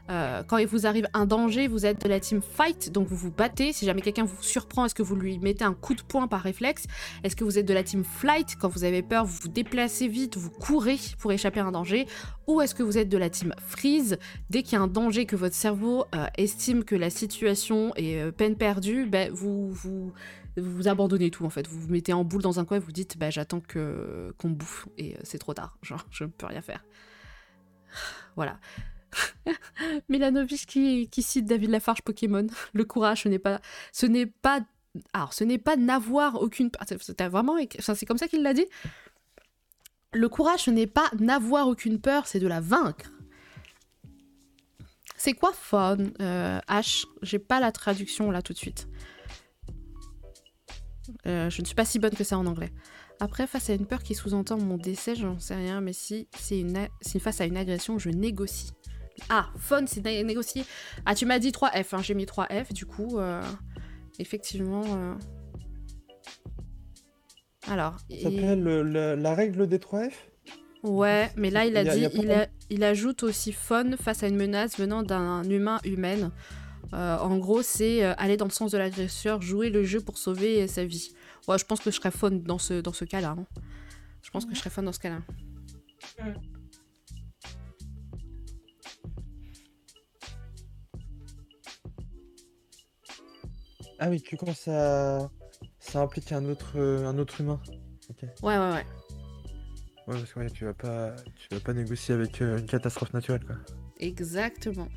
euh, 0.10 0.42
quand 0.48 0.58
il 0.58 0.66
vous 0.66 0.88
arrive 0.88 1.08
un 1.14 1.26
danger, 1.26 1.68
vous 1.68 1.86
êtes 1.86 2.04
de 2.04 2.10
la 2.10 2.20
team 2.20 2.42
fight, 2.42 2.92
donc 2.92 3.08
vous 3.08 3.16
vous 3.16 3.32
battez. 3.32 3.74
Si 3.74 3.86
jamais 3.86 4.02
quelqu'un 4.02 4.24
vous 4.24 4.42
surprend, 4.42 4.86
est-ce 4.86 4.96
que 4.96 5.04
vous 5.04 5.16
lui 5.16 5.38
mettez 5.38 5.64
un 5.64 5.74
coup 5.74 5.94
de 5.94 6.02
poing 6.02 6.28
par 6.28 6.42
réflexe? 6.42 6.86
Est-ce 7.24 7.36
que 7.36 7.44
vous 7.44 7.60
êtes 7.60 7.68
de 7.68 7.74
la 7.74 7.84
team 7.84 8.04
flight? 8.04 8.56
Quand 8.60 8.70
vous 8.70 8.84
avez 8.84 9.04
peur, 9.04 9.26
vous 9.26 9.38
vous 9.44 9.50
déplacez 9.50 10.08
vite, 10.08 10.38
vous 10.38 10.50
courez 10.50 10.98
pour 11.20 11.32
échapper 11.32 11.60
à 11.60 11.66
un 11.66 11.72
danger 11.72 12.08
Ou 12.48 12.62
est-ce 12.62 12.74
que 12.74 12.82
vous 12.82 12.98
êtes 12.98 13.10
de 13.10 13.18
la 13.18 13.30
team 13.30 13.54
freeze? 13.68 14.18
Dès 14.50 14.64
qu'il 14.64 14.74
y 14.74 14.76
a 14.78 14.82
un 14.82 14.88
danger 14.88 15.26
que 15.26 15.36
votre 15.36 15.56
cerveau 15.56 16.06
euh, 16.16 16.26
estime 16.38 16.84
que 16.84 16.96
la 16.96 17.12
situation 17.12 17.94
est 17.98 18.32
peine 18.32 18.56
perdue, 18.56 19.06
ben, 19.06 19.32
vous, 19.32 19.70
vous, 19.70 20.12
vous 20.60 20.88
abandonnez 20.88 21.32
tout 21.32 21.46
en 21.46 21.50
fait. 21.50 21.68
Vous 21.68 21.80
vous 21.80 21.90
mettez 21.90 22.14
en 22.14 22.24
boule 22.24 22.42
dans 22.42 22.60
un 22.60 22.66
coin 22.66 22.78
et 22.78 22.80
vous 22.80 22.92
dites 22.92 23.18
bah, 23.18 23.30
j'attends 23.30 23.60
que, 23.60 24.34
qu'on 24.38 24.50
bouffe 24.50 24.88
et 24.98 25.16
euh, 25.16 25.20
c'est 25.24 25.40
trop 25.40 25.54
tard. 25.54 25.78
Genre, 25.82 26.06
je 26.12 26.24
ne 26.24 26.30
peux 26.30 26.46
rien 26.46 26.62
faire. 26.62 26.84
Voilà. 28.36 28.60
Mélanovic 30.10 30.66
qui, 30.66 31.10
qui 31.10 31.24
cite 31.24 31.46
David 31.46 31.72
Lafarge 31.72 32.02
Pokémon. 32.04 32.48
Le 32.74 32.86
courage, 32.86 33.24
ce 33.24 33.30
n'est 33.30 33.40
pas, 33.40 33.60
ce 33.92 34.06
n'est 34.06 34.28
pas, 34.28 34.62
alors 35.14 35.34
ce 35.34 35.44
n'est 35.44 35.58
pas 35.58 35.76
n'avoir 35.76 36.42
aucune, 36.42 36.70
c'était 37.02 37.28
vraiment, 37.28 37.58
c'est 37.80 38.06
comme 38.06 38.18
ça 38.18 38.28
qu'il 38.28 38.44
l'a 38.44 38.54
dit. 38.54 38.68
Le 40.14 40.30
courage, 40.30 40.62
ce 40.62 40.72
n'est 40.72 40.88
pas 40.88 41.10
n'avoir 41.20 41.68
aucune 41.68 42.00
peur, 42.00 42.28
c'est 42.28 42.40
de 42.40 42.48
la 42.48 42.62
vaincre. 42.62 43.12
C'est 45.18 45.34
quoi 45.34 45.52
fun, 45.52 45.98
euh, 46.22 46.60
H? 46.70 47.06
J'ai 47.22 47.40
pas 47.40 47.60
la 47.60 47.72
traduction 47.72 48.32
là 48.32 48.42
tout 48.42 48.54
de 48.54 48.58
suite. 48.58 48.88
Euh, 51.28 51.50
je 51.50 51.62
ne 51.62 51.66
suis 51.66 51.76
pas 51.76 51.86
si 51.86 52.00
bonne 52.00 52.14
que 52.14 52.24
ça 52.24 52.38
en 52.38 52.46
anglais. 52.46 52.72
Après, 53.20 53.48
face 53.48 53.70
à 53.70 53.74
une 53.74 53.86
peur 53.86 54.02
qui 54.02 54.16
sous-entend 54.16 54.58
mon 54.58 54.78
décès, 54.78 55.16
j'en 55.16 55.40
sais 55.40 55.56
rien, 55.56 55.82
mais 55.82 55.94
si 55.94 56.28
c'est 56.38 56.60
une, 56.60 56.78
a- 56.78 56.88
si 57.02 57.20
face 57.20 57.42
à 57.42 57.46
une 57.46 57.58
agression, 57.58 58.00
je 58.00 58.10
négocie. 58.10 58.72
Ah, 59.30 59.48
fun, 59.58 59.84
c'est 59.88 60.04
né- 60.06 60.24
négocier. 60.24 60.64
Ah, 61.06 61.14
tu 61.16 61.26
m'as 61.26 61.40
dit 61.40 61.52
3F, 61.52 61.94
hein, 61.94 62.02
j'ai 62.02 62.14
mis 62.14 62.26
3F, 62.26 62.72
du 62.74 62.86
coup, 62.86 63.18
euh, 63.20 63.42
effectivement. 64.20 64.84
euh. 64.88 65.14
Alors, 67.70 68.00
Ça 68.00 68.06
et- 68.10 68.22
s'appelle 68.24 68.64
le- 68.64 68.84
le- 68.84 69.16
la 69.16 69.36
règle 69.36 69.68
des 69.68 69.80
3F 69.80 70.28
ouais, 70.84 71.30
mais 71.36 71.50
là, 71.50 71.66
il 71.66 71.76
a 71.78 71.82
Il 71.82 71.88
y 71.88 72.06
a- 72.06 72.10
dit, 72.10 72.18
il 72.22 72.32
a 72.32 72.44
a- 72.44 72.48
il 72.70 72.84
ajoute 72.84 73.24
aussi 73.24 73.52
fun 73.52 73.98
face 73.98 74.24
à 74.24 74.28
une 74.28 74.38
menace 74.38 74.80
venant 74.80 75.04
d'un 75.04 75.44
humain 75.44 75.80
humaine. 75.84 76.32
Euh, 76.94 77.18
en 77.18 77.38
gros, 77.38 77.62
c'est 77.62 78.04
euh, 78.04 78.14
aller 78.18 78.38
dans 78.38 78.46
le 78.46 78.52
sens 78.52 78.72
de 78.72 78.78
l'agresseur, 78.78 79.42
jouer 79.42 79.70
le 79.70 79.84
jeu 79.84 80.02
pour 80.02 80.18
sauver 80.18 80.64
euh, 80.64 80.68
sa 80.68 80.86
vie. 80.86 81.14
Ouais, 81.48 81.58
je 81.58 81.66
pense 81.66 81.80
que 81.80 81.92
je 81.92 81.96
serais 81.96 82.12
fun 82.12 82.32
dans 82.32 82.58
ce, 82.58 82.82
dans 82.82 82.94
ce 82.94 83.06
cas-là. 83.06 83.36
hein. 83.38 83.46
Je 84.22 84.30
pense 84.32 84.46
que 84.46 84.54
je 84.54 84.60
serais 84.60 84.70
fun 84.70 84.84
dans 84.84 84.92
ce 84.94 85.00
cas-là. 85.00 85.20
Ah 94.00 94.10
oui, 94.10 94.22
que 94.22 94.36
quand 94.36 94.54
ça, 94.56 95.30
ça 95.80 96.02
implique 96.02 96.32
un 96.32 96.46
autre, 96.46 96.74
euh, 96.78 97.06
un 97.06 97.18
autre 97.18 97.42
humain. 97.42 97.60
Ouais, 98.42 98.58
ouais, 98.58 98.72
ouais. 98.72 98.86
Ouais, 100.08 100.18
parce 100.18 100.34
que 100.34 100.40
ouais, 100.40 100.50
tu 100.50 100.66
vas 100.66 100.74
pas, 100.74 101.16
tu 101.36 101.48
vas 101.54 101.60
pas 101.60 101.74
négocier 101.74 102.16
avec 102.16 102.42
euh, 102.42 102.58
une 102.58 102.66
catastrophe 102.66 103.14
naturelle, 103.14 103.44
quoi. 103.46 103.58
Exactement. 104.00 104.88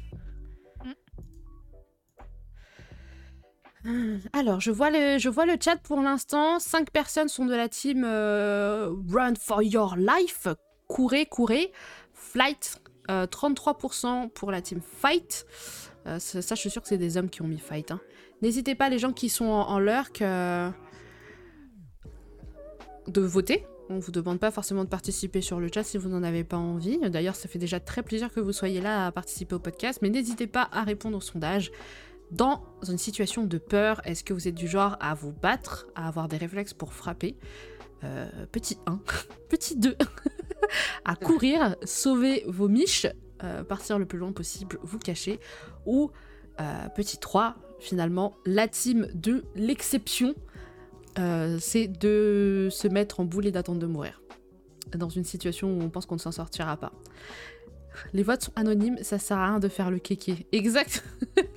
Alors, 4.32 4.60
je 4.60 4.70
vois 4.70 4.90
le, 4.90 5.18
je 5.18 5.28
chat 5.60 5.76
pour 5.76 6.00
l'instant. 6.00 6.58
Cinq 6.58 6.90
personnes 6.90 7.28
sont 7.28 7.46
de 7.46 7.54
la 7.54 7.68
team 7.68 8.04
euh, 8.04 8.92
Run 9.10 9.34
for 9.34 9.62
Your 9.62 9.96
Life. 9.96 10.48
Courez, 10.88 11.26
courez. 11.26 11.72
Flight, 12.12 12.80
euh, 13.10 13.26
33% 13.26 14.30
pour 14.30 14.50
la 14.52 14.62
team 14.62 14.80
Fight. 14.80 15.46
Euh, 16.06 16.18
ça, 16.18 16.54
je 16.54 16.60
suis 16.60 16.70
sûre 16.70 16.82
que 16.82 16.88
c'est 16.88 16.98
des 16.98 17.16
hommes 17.16 17.28
qui 17.30 17.42
ont 17.42 17.48
mis 17.48 17.58
Fight. 17.58 17.90
hein. 17.90 18.00
N'hésitez 18.40 18.74
pas, 18.74 18.88
les 18.88 18.98
gens 18.98 19.12
qui 19.12 19.28
sont 19.28 19.46
en, 19.46 19.68
en 19.68 19.78
lurk, 19.78 20.22
euh, 20.22 20.70
de 23.08 23.20
voter. 23.20 23.66
On 23.88 23.98
vous 23.98 24.12
demande 24.12 24.38
pas 24.38 24.50
forcément 24.50 24.84
de 24.84 24.88
participer 24.88 25.40
sur 25.40 25.60
le 25.60 25.68
chat 25.72 25.82
si 25.82 25.98
vous 25.98 26.08
n'en 26.08 26.22
avez 26.22 26.44
pas 26.44 26.56
envie. 26.56 26.98
D'ailleurs, 27.10 27.34
ça 27.34 27.48
fait 27.48 27.58
déjà 27.58 27.78
très 27.80 28.02
plaisir 28.02 28.32
que 28.32 28.40
vous 28.40 28.52
soyez 28.52 28.80
là 28.80 29.06
à 29.06 29.12
participer 29.12 29.54
au 29.54 29.58
podcast, 29.58 29.98
mais 30.02 30.08
n'hésitez 30.08 30.46
pas 30.46 30.68
à 30.72 30.82
répondre 30.82 31.18
au 31.18 31.20
sondage. 31.20 31.72
Dans 32.32 32.62
une 32.88 32.96
situation 32.96 33.44
de 33.44 33.58
peur, 33.58 34.00
est-ce 34.06 34.24
que 34.24 34.32
vous 34.32 34.48
êtes 34.48 34.54
du 34.54 34.66
genre 34.66 34.96
à 35.00 35.12
vous 35.12 35.32
battre, 35.32 35.86
à 35.94 36.08
avoir 36.08 36.28
des 36.28 36.38
réflexes 36.38 36.72
pour 36.72 36.94
frapper 36.94 37.36
Euh, 38.04 38.26
Petit 38.50 38.78
1, 38.86 39.00
petit 39.50 39.76
2, 39.76 39.94
à 41.04 41.14
courir, 41.14 41.76
sauver 41.84 42.42
vos 42.48 42.68
miches, 42.68 43.06
euh, 43.44 43.62
partir 43.64 43.98
le 43.98 44.06
plus 44.06 44.18
loin 44.18 44.32
possible, 44.32 44.78
vous 44.82 44.98
cacher, 44.98 45.40
ou 45.84 46.10
euh, 46.58 46.88
petit 46.96 47.18
3, 47.18 47.54
finalement, 47.80 48.34
la 48.46 48.66
team 48.66 49.08
de 49.14 49.44
l'exception, 49.54 50.34
c'est 51.60 51.88
de 51.88 52.68
se 52.70 52.88
mettre 52.88 53.20
en 53.20 53.24
boule 53.26 53.46
et 53.46 53.50
d'attendre 53.52 53.78
de 53.78 53.86
mourir. 53.86 54.22
Dans 54.96 55.10
une 55.10 55.24
situation 55.24 55.68
où 55.68 55.82
on 55.82 55.90
pense 55.90 56.06
qu'on 56.06 56.14
ne 56.14 56.20
s'en 56.20 56.32
sortira 56.32 56.78
pas. 56.78 56.92
Les 58.14 58.22
votes 58.22 58.44
sont 58.44 58.52
anonymes, 58.56 58.96
ça 59.02 59.18
sert 59.18 59.36
à 59.36 59.48
rien 59.48 59.58
de 59.60 59.68
faire 59.68 59.90
le 59.90 59.98
kéké. 59.98 60.46
Exact. 60.52 61.04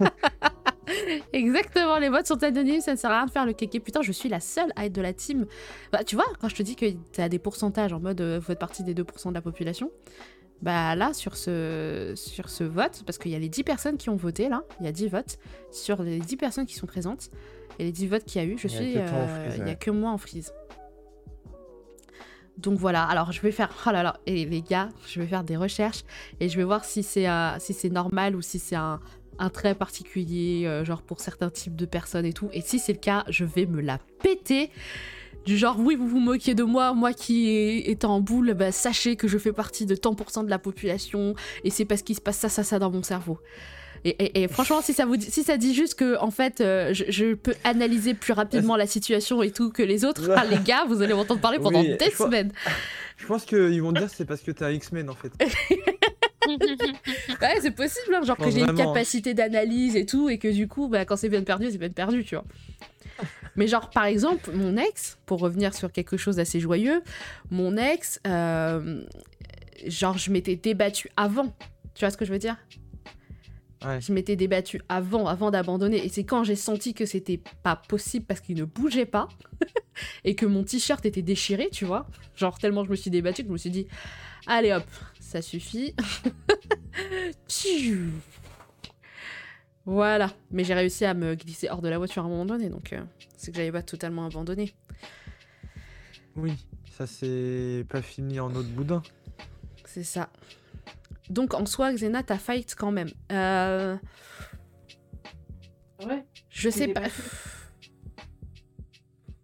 Exactement, 1.32 1.98
les 1.98 2.08
votes 2.08 2.26
sont 2.26 2.42
anonymes, 2.42 2.80
ça 2.80 2.92
ne 2.92 2.96
sert 2.96 3.10
à 3.10 3.18
rien 3.18 3.26
de 3.26 3.30
faire 3.30 3.46
le 3.46 3.52
kéké. 3.52 3.80
Putain, 3.80 4.02
je 4.02 4.12
suis 4.12 4.28
la 4.28 4.40
seule 4.40 4.72
à 4.76 4.86
être 4.86 4.92
de 4.92 5.00
la 5.00 5.12
team. 5.12 5.46
Bah, 5.92 6.04
tu 6.04 6.16
vois, 6.16 6.26
quand 6.40 6.48
je 6.48 6.54
te 6.56 6.62
dis 6.62 6.76
que 6.76 6.86
t'as 7.12 7.28
des 7.28 7.38
pourcentages 7.38 7.92
en 7.92 8.00
mode 8.00 8.20
euh, 8.20 8.38
vous 8.38 8.46
faites 8.46 8.58
partie 8.58 8.82
des 8.82 8.94
2% 8.94 9.28
de 9.30 9.34
la 9.34 9.40
population, 9.42 9.90
bah 10.60 10.94
là, 10.94 11.12
sur 11.14 11.36
ce, 11.36 12.12
sur 12.16 12.48
ce 12.48 12.64
vote, 12.64 13.02
parce 13.06 13.18
qu'il 13.18 13.30
y 13.30 13.34
a 13.34 13.38
les 13.38 13.48
10 13.48 13.64
personnes 13.64 13.96
qui 13.96 14.10
ont 14.10 14.16
voté 14.16 14.48
là, 14.48 14.62
il 14.80 14.86
y 14.86 14.88
a 14.88 14.92
10 14.92 15.08
votes, 15.08 15.38
sur 15.70 16.02
les 16.02 16.18
10 16.18 16.36
personnes 16.36 16.66
qui 16.66 16.74
sont 16.74 16.86
présentes, 16.86 17.30
et 17.78 17.84
les 17.84 17.92
10 17.92 18.06
votes 18.08 18.24
qu'il 18.24 18.42
y 18.42 18.44
a 18.44 18.48
eu, 18.48 18.58
je 18.58 18.66
Il 18.68 18.70
suis. 18.70 18.94
euh, 18.96 19.48
Il 19.58 19.66
y 19.66 19.70
a 19.70 19.74
que 19.74 19.90
moi 19.90 20.10
en 20.10 20.18
freeze. 20.18 20.52
Donc 22.58 22.78
voilà, 22.78 23.02
alors 23.04 23.32
je 23.32 23.40
vais 23.40 23.50
faire. 23.50 23.70
Oh 23.86 23.90
là 23.90 24.02
là, 24.02 24.20
et 24.26 24.44
les 24.44 24.60
gars, 24.60 24.90
je 25.08 25.20
vais 25.20 25.26
faire 25.26 25.42
des 25.42 25.56
recherches 25.56 26.04
et 26.38 26.50
je 26.50 26.56
vais 26.58 26.64
voir 26.64 26.84
si 26.84 27.02
c'est 27.02 27.26
euh, 27.28 27.58
si 27.58 27.72
c'est 27.72 27.88
normal 27.88 28.36
ou 28.36 28.42
si 28.42 28.58
c'est 28.58 28.76
un, 28.76 29.00
un 29.38 29.48
trait 29.50 29.74
particulier, 29.74 30.64
euh, 30.66 30.84
genre 30.84 31.02
pour 31.02 31.20
certains 31.20 31.50
types 31.50 31.76
de 31.76 31.86
personnes 31.86 32.26
et 32.26 32.32
tout. 32.32 32.48
Et 32.52 32.60
si 32.60 32.78
c'est 32.78 32.92
le 32.92 32.98
cas, 32.98 33.24
je 33.28 33.44
vais 33.44 33.66
me 33.66 33.80
la 33.80 33.98
péter. 34.22 34.70
Du 35.46 35.56
genre, 35.58 35.76
oui, 35.80 35.96
vous 35.96 36.06
vous 36.06 36.20
moquez 36.20 36.54
de 36.54 36.62
moi, 36.62 36.92
moi 36.94 37.12
qui 37.12 37.48
est, 37.50 37.90
étant 37.90 38.14
en 38.16 38.20
boule, 38.20 38.54
bah, 38.54 38.70
sachez 38.70 39.16
que 39.16 39.26
je 39.26 39.38
fais 39.38 39.52
partie 39.52 39.86
de 39.86 39.96
tant 39.96 40.14
pour 40.14 40.30
cent 40.30 40.44
de 40.44 40.50
la 40.50 40.60
population 40.60 41.34
et 41.64 41.70
c'est 41.70 41.84
parce 41.84 42.02
qu'il 42.02 42.14
se 42.14 42.20
passe 42.20 42.36
ça, 42.38 42.48
ça, 42.48 42.62
ça 42.62 42.78
dans 42.78 42.92
mon 42.92 43.02
cerveau. 43.02 43.38
Et, 44.04 44.10
et- 44.10 44.42
et 44.42 44.48
franchement, 44.48 44.80
si 44.82 44.92
ça, 44.92 45.04
vous 45.06 45.16
dit, 45.16 45.30
si 45.30 45.42
ça 45.42 45.56
dit 45.56 45.74
juste 45.74 45.94
que, 45.96 46.16
en 46.20 46.30
fait, 46.30 46.60
euh, 46.60 46.92
je, 46.94 47.04
je 47.08 47.34
peux 47.34 47.54
analyser 47.64 48.14
plus 48.14 48.32
rapidement 48.32 48.76
la 48.76 48.86
situation 48.86 49.42
et 49.42 49.50
tout 49.50 49.70
que 49.70 49.82
les 49.82 50.04
autres, 50.04 50.30
ah, 50.36 50.44
les 50.44 50.58
gars, 50.58 50.84
vous 50.88 51.02
allez 51.02 51.14
m'entendre 51.14 51.40
parler 51.40 51.58
pendant 51.58 51.80
Oui, 51.80 51.96
des 51.98 52.10
je 52.10 52.16
semaines. 52.16 52.52
Je 53.16 53.26
pense 53.26 53.44
qu'ils 53.44 53.80
vont 53.82 53.92
dire 53.92 54.10
c'est 54.14 54.24
parce 54.24 54.40
que 54.42 54.50
t'es 54.52 54.64
un 54.64 54.70
X-Men 54.70 55.08
en 55.10 55.14
fait. 55.14 55.32
Ouais, 56.48 57.58
c'est 57.60 57.70
possible, 57.70 58.14
hein, 58.14 58.22
genre 58.24 58.36
que 58.36 58.50
j'ai 58.50 58.60
une 58.60 58.70
hein. 58.70 58.74
capacité 58.74 59.34
d'analyse 59.34 59.96
et 59.96 60.06
tout, 60.06 60.28
et 60.28 60.38
que 60.38 60.48
du 60.48 60.68
coup, 60.68 60.88
bah, 60.88 61.04
quand 61.04 61.16
c'est 61.16 61.30
peine 61.30 61.44
perdue, 61.44 61.70
c'est 61.70 61.78
peine 61.78 61.92
perdue, 61.92 62.24
tu 62.24 62.34
vois. 62.34 62.44
Mais 63.56 63.66
genre, 63.66 63.90
par 63.90 64.04
exemple, 64.04 64.50
mon 64.52 64.76
ex, 64.76 65.18
pour 65.26 65.40
revenir 65.40 65.74
sur 65.74 65.92
quelque 65.92 66.16
chose 66.16 66.36
d'assez 66.36 66.60
joyeux, 66.60 67.02
mon 67.50 67.76
ex, 67.76 68.20
euh, 68.26 69.04
genre, 69.86 70.18
je 70.18 70.30
m'étais 70.30 70.56
débattue 70.56 71.10
avant. 71.16 71.54
Tu 71.94 72.00
vois 72.00 72.10
ce 72.10 72.16
que 72.16 72.24
je 72.24 72.32
veux 72.32 72.38
dire? 72.38 72.56
Ouais. 73.84 74.00
Je 74.00 74.12
m'étais 74.12 74.36
débattue 74.36 74.80
avant, 74.88 75.26
avant 75.26 75.50
d'abandonner. 75.50 76.04
Et 76.04 76.08
c'est 76.08 76.24
quand 76.24 76.44
j'ai 76.44 76.56
senti 76.56 76.94
que 76.94 77.04
c'était 77.04 77.40
pas 77.62 77.76
possible 77.76 78.24
parce 78.24 78.40
qu'il 78.40 78.56
ne 78.56 78.64
bougeait 78.64 79.06
pas 79.06 79.28
et 80.24 80.34
que 80.34 80.46
mon 80.46 80.62
t-shirt 80.62 81.04
était 81.04 81.22
déchiré, 81.22 81.68
tu 81.70 81.84
vois. 81.84 82.06
Genre, 82.36 82.58
tellement 82.58 82.84
je 82.84 82.90
me 82.90 82.96
suis 82.96 83.10
débattue 83.10 83.42
que 83.42 83.48
je 83.48 83.52
me 83.52 83.58
suis 83.58 83.70
dit, 83.70 83.86
allez 84.46 84.72
hop, 84.72 84.84
ça 85.32 85.40
suffit. 85.40 85.94
Voilà. 89.84 90.30
Mais 90.50 90.62
j'ai 90.64 90.74
réussi 90.74 91.04
à 91.04 91.14
me 91.14 91.34
glisser 91.34 91.68
hors 91.70 91.82
de 91.82 91.88
la 91.88 91.98
voiture 91.98 92.22
à 92.22 92.26
un 92.26 92.28
moment 92.28 92.44
donné, 92.46 92.68
donc 92.68 92.92
euh, 92.92 93.02
c'est 93.36 93.50
que 93.50 93.56
j'avais 93.56 93.72
pas 93.72 93.82
totalement 93.82 94.26
abandonné. 94.26 94.74
Oui, 96.36 96.52
ça 96.96 97.06
c'est 97.06 97.84
pas 97.88 98.00
fini 98.02 98.38
en 98.40 98.54
autre 98.54 98.68
boudin. 98.68 99.02
C'est 99.84 100.04
ça. 100.04 100.28
Donc 101.30 101.54
en 101.54 101.66
soi, 101.66 101.92
Xena, 101.92 102.22
t'as 102.22 102.38
fight 102.38 102.74
quand 102.76 102.92
même. 102.92 103.10
Euh, 103.32 103.96
Ouais. 106.04 106.24
je 106.50 106.68
sais 106.68 106.88
pas. 106.88 107.04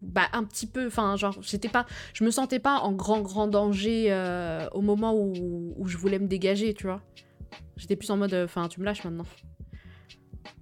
Bah 0.08 0.28
un 0.32 0.42
petit 0.44 0.66
peu 0.66 0.86
enfin 0.86 1.16
genre 1.16 1.38
pas 1.70 1.86
je 2.14 2.24
me 2.24 2.30
sentais 2.30 2.58
pas 2.58 2.78
en 2.78 2.92
grand 2.92 3.20
grand 3.20 3.46
danger 3.46 4.06
euh, 4.08 4.66
au 4.72 4.80
moment 4.80 5.14
où, 5.14 5.74
où 5.76 5.86
je 5.86 5.96
voulais 5.96 6.18
me 6.18 6.26
dégager 6.26 6.74
tu 6.74 6.86
vois. 6.86 7.02
J'étais 7.76 7.96
plus 7.96 8.10
en 8.10 8.16
mode 8.16 8.32
euh, 8.34 8.44
enfin 8.44 8.68
tu 8.68 8.80
me 8.80 8.84
lâches 8.84 9.04
maintenant. 9.04 9.26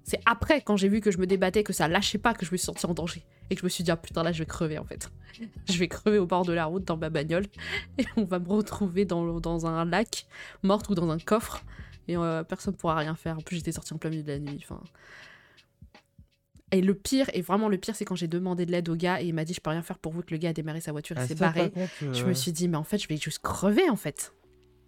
C'est 0.03 0.21
après 0.27 0.61
quand 0.61 0.77
j'ai 0.77 0.89
vu 0.89 1.01
que 1.01 1.11
je 1.11 1.19
me 1.19 1.27
débattais 1.27 1.63
que 1.63 1.73
ça 1.73 1.89
lâchait 1.89 2.19
pas 2.19 2.35
que 2.35 2.45
je 2.45 2.53
me 2.53 2.57
suis 2.57 2.67
sentie 2.67 2.87
en 2.87 2.95
danger. 2.95 3.25
Et 3.49 3.55
que 3.55 3.61
je 3.61 3.67
me 3.67 3.69
suis 3.69 3.85
dit 3.85 3.91
ah 3.93 3.97
putain 3.97 4.25
là 4.25 4.33
je 4.33 4.41
vais 4.41 4.47
crever 4.47 4.79
en 4.79 4.85
fait. 4.85 5.11
Je 5.69 5.79
vais 5.79 5.87
crever 5.87 6.19
au 6.19 6.27
bord 6.27 6.47
de 6.47 6.55
la 6.55 6.65
route 6.65 6.85
dans 6.85 6.97
ma 6.97 7.11
bagnole. 7.11 7.45
Et 7.99 8.07
on 8.17 8.25
va 8.25 8.39
me 8.39 8.49
retrouver 8.49 9.05
dans, 9.05 9.39
dans 9.39 9.67
un 9.67 9.85
lac 9.85 10.27
morte 10.63 10.89
ou 10.89 10.95
dans 10.95 11.11
un 11.11 11.19
coffre. 11.19 11.63
Et 12.09 12.17
euh, 12.17 12.43
personne 12.43 12.75
pourra 12.75 12.97
rien 12.97 13.15
faire. 13.15 13.37
En 13.37 13.43
plus 13.43 13.57
j'étais 13.57 13.73
sortie 13.73 13.93
en 13.93 13.99
plein 13.99 14.11
milieu 14.11 14.23
de 14.23 14.33
la 14.33 14.39
nuit 14.39 14.61
enfin 14.63 14.81
et 16.79 16.81
le 16.83 16.95
pire, 16.95 17.31
et 17.35 17.41
vraiment 17.43 17.69
le 17.69 17.79
pire, 17.79 17.95
c'est 17.97 18.05
quand 18.05 18.15
j'ai 18.17 18.29
demandé 18.29 18.67
de 18.67 18.73
l'aide 18.73 18.89
au 18.89 18.97
gars 18.97 19.21
et 19.21 19.27
il 19.27 19.35
m'a 19.35 19.45
dit 19.45 19.55
je 19.55 19.61
peux 19.61 19.71
rien 19.71 19.83
faire 19.83 19.99
pour 19.99 20.13
vous 20.13 20.23
que 20.23 20.31
le 20.33 20.39
gars 20.39 20.51
a 20.51 20.53
démarré 20.53 20.81
sa 20.81 20.93
voiture 20.93 21.17
et 21.17 21.21
Ah, 21.21 21.27
s'est 21.27 21.35
barré. 21.35 21.71
contre, 21.71 21.91
Je 22.13 22.25
euh, 22.25 22.27
me 22.29 22.35
suis 22.35 22.53
dit 22.53 22.69
mais 22.69 22.77
en 22.77 22.85
fait 22.85 22.99
je 22.99 23.09
vais 23.09 23.17
juste 23.17 23.41
crever 23.41 23.89
en 23.91 23.97
fait. 23.97 24.33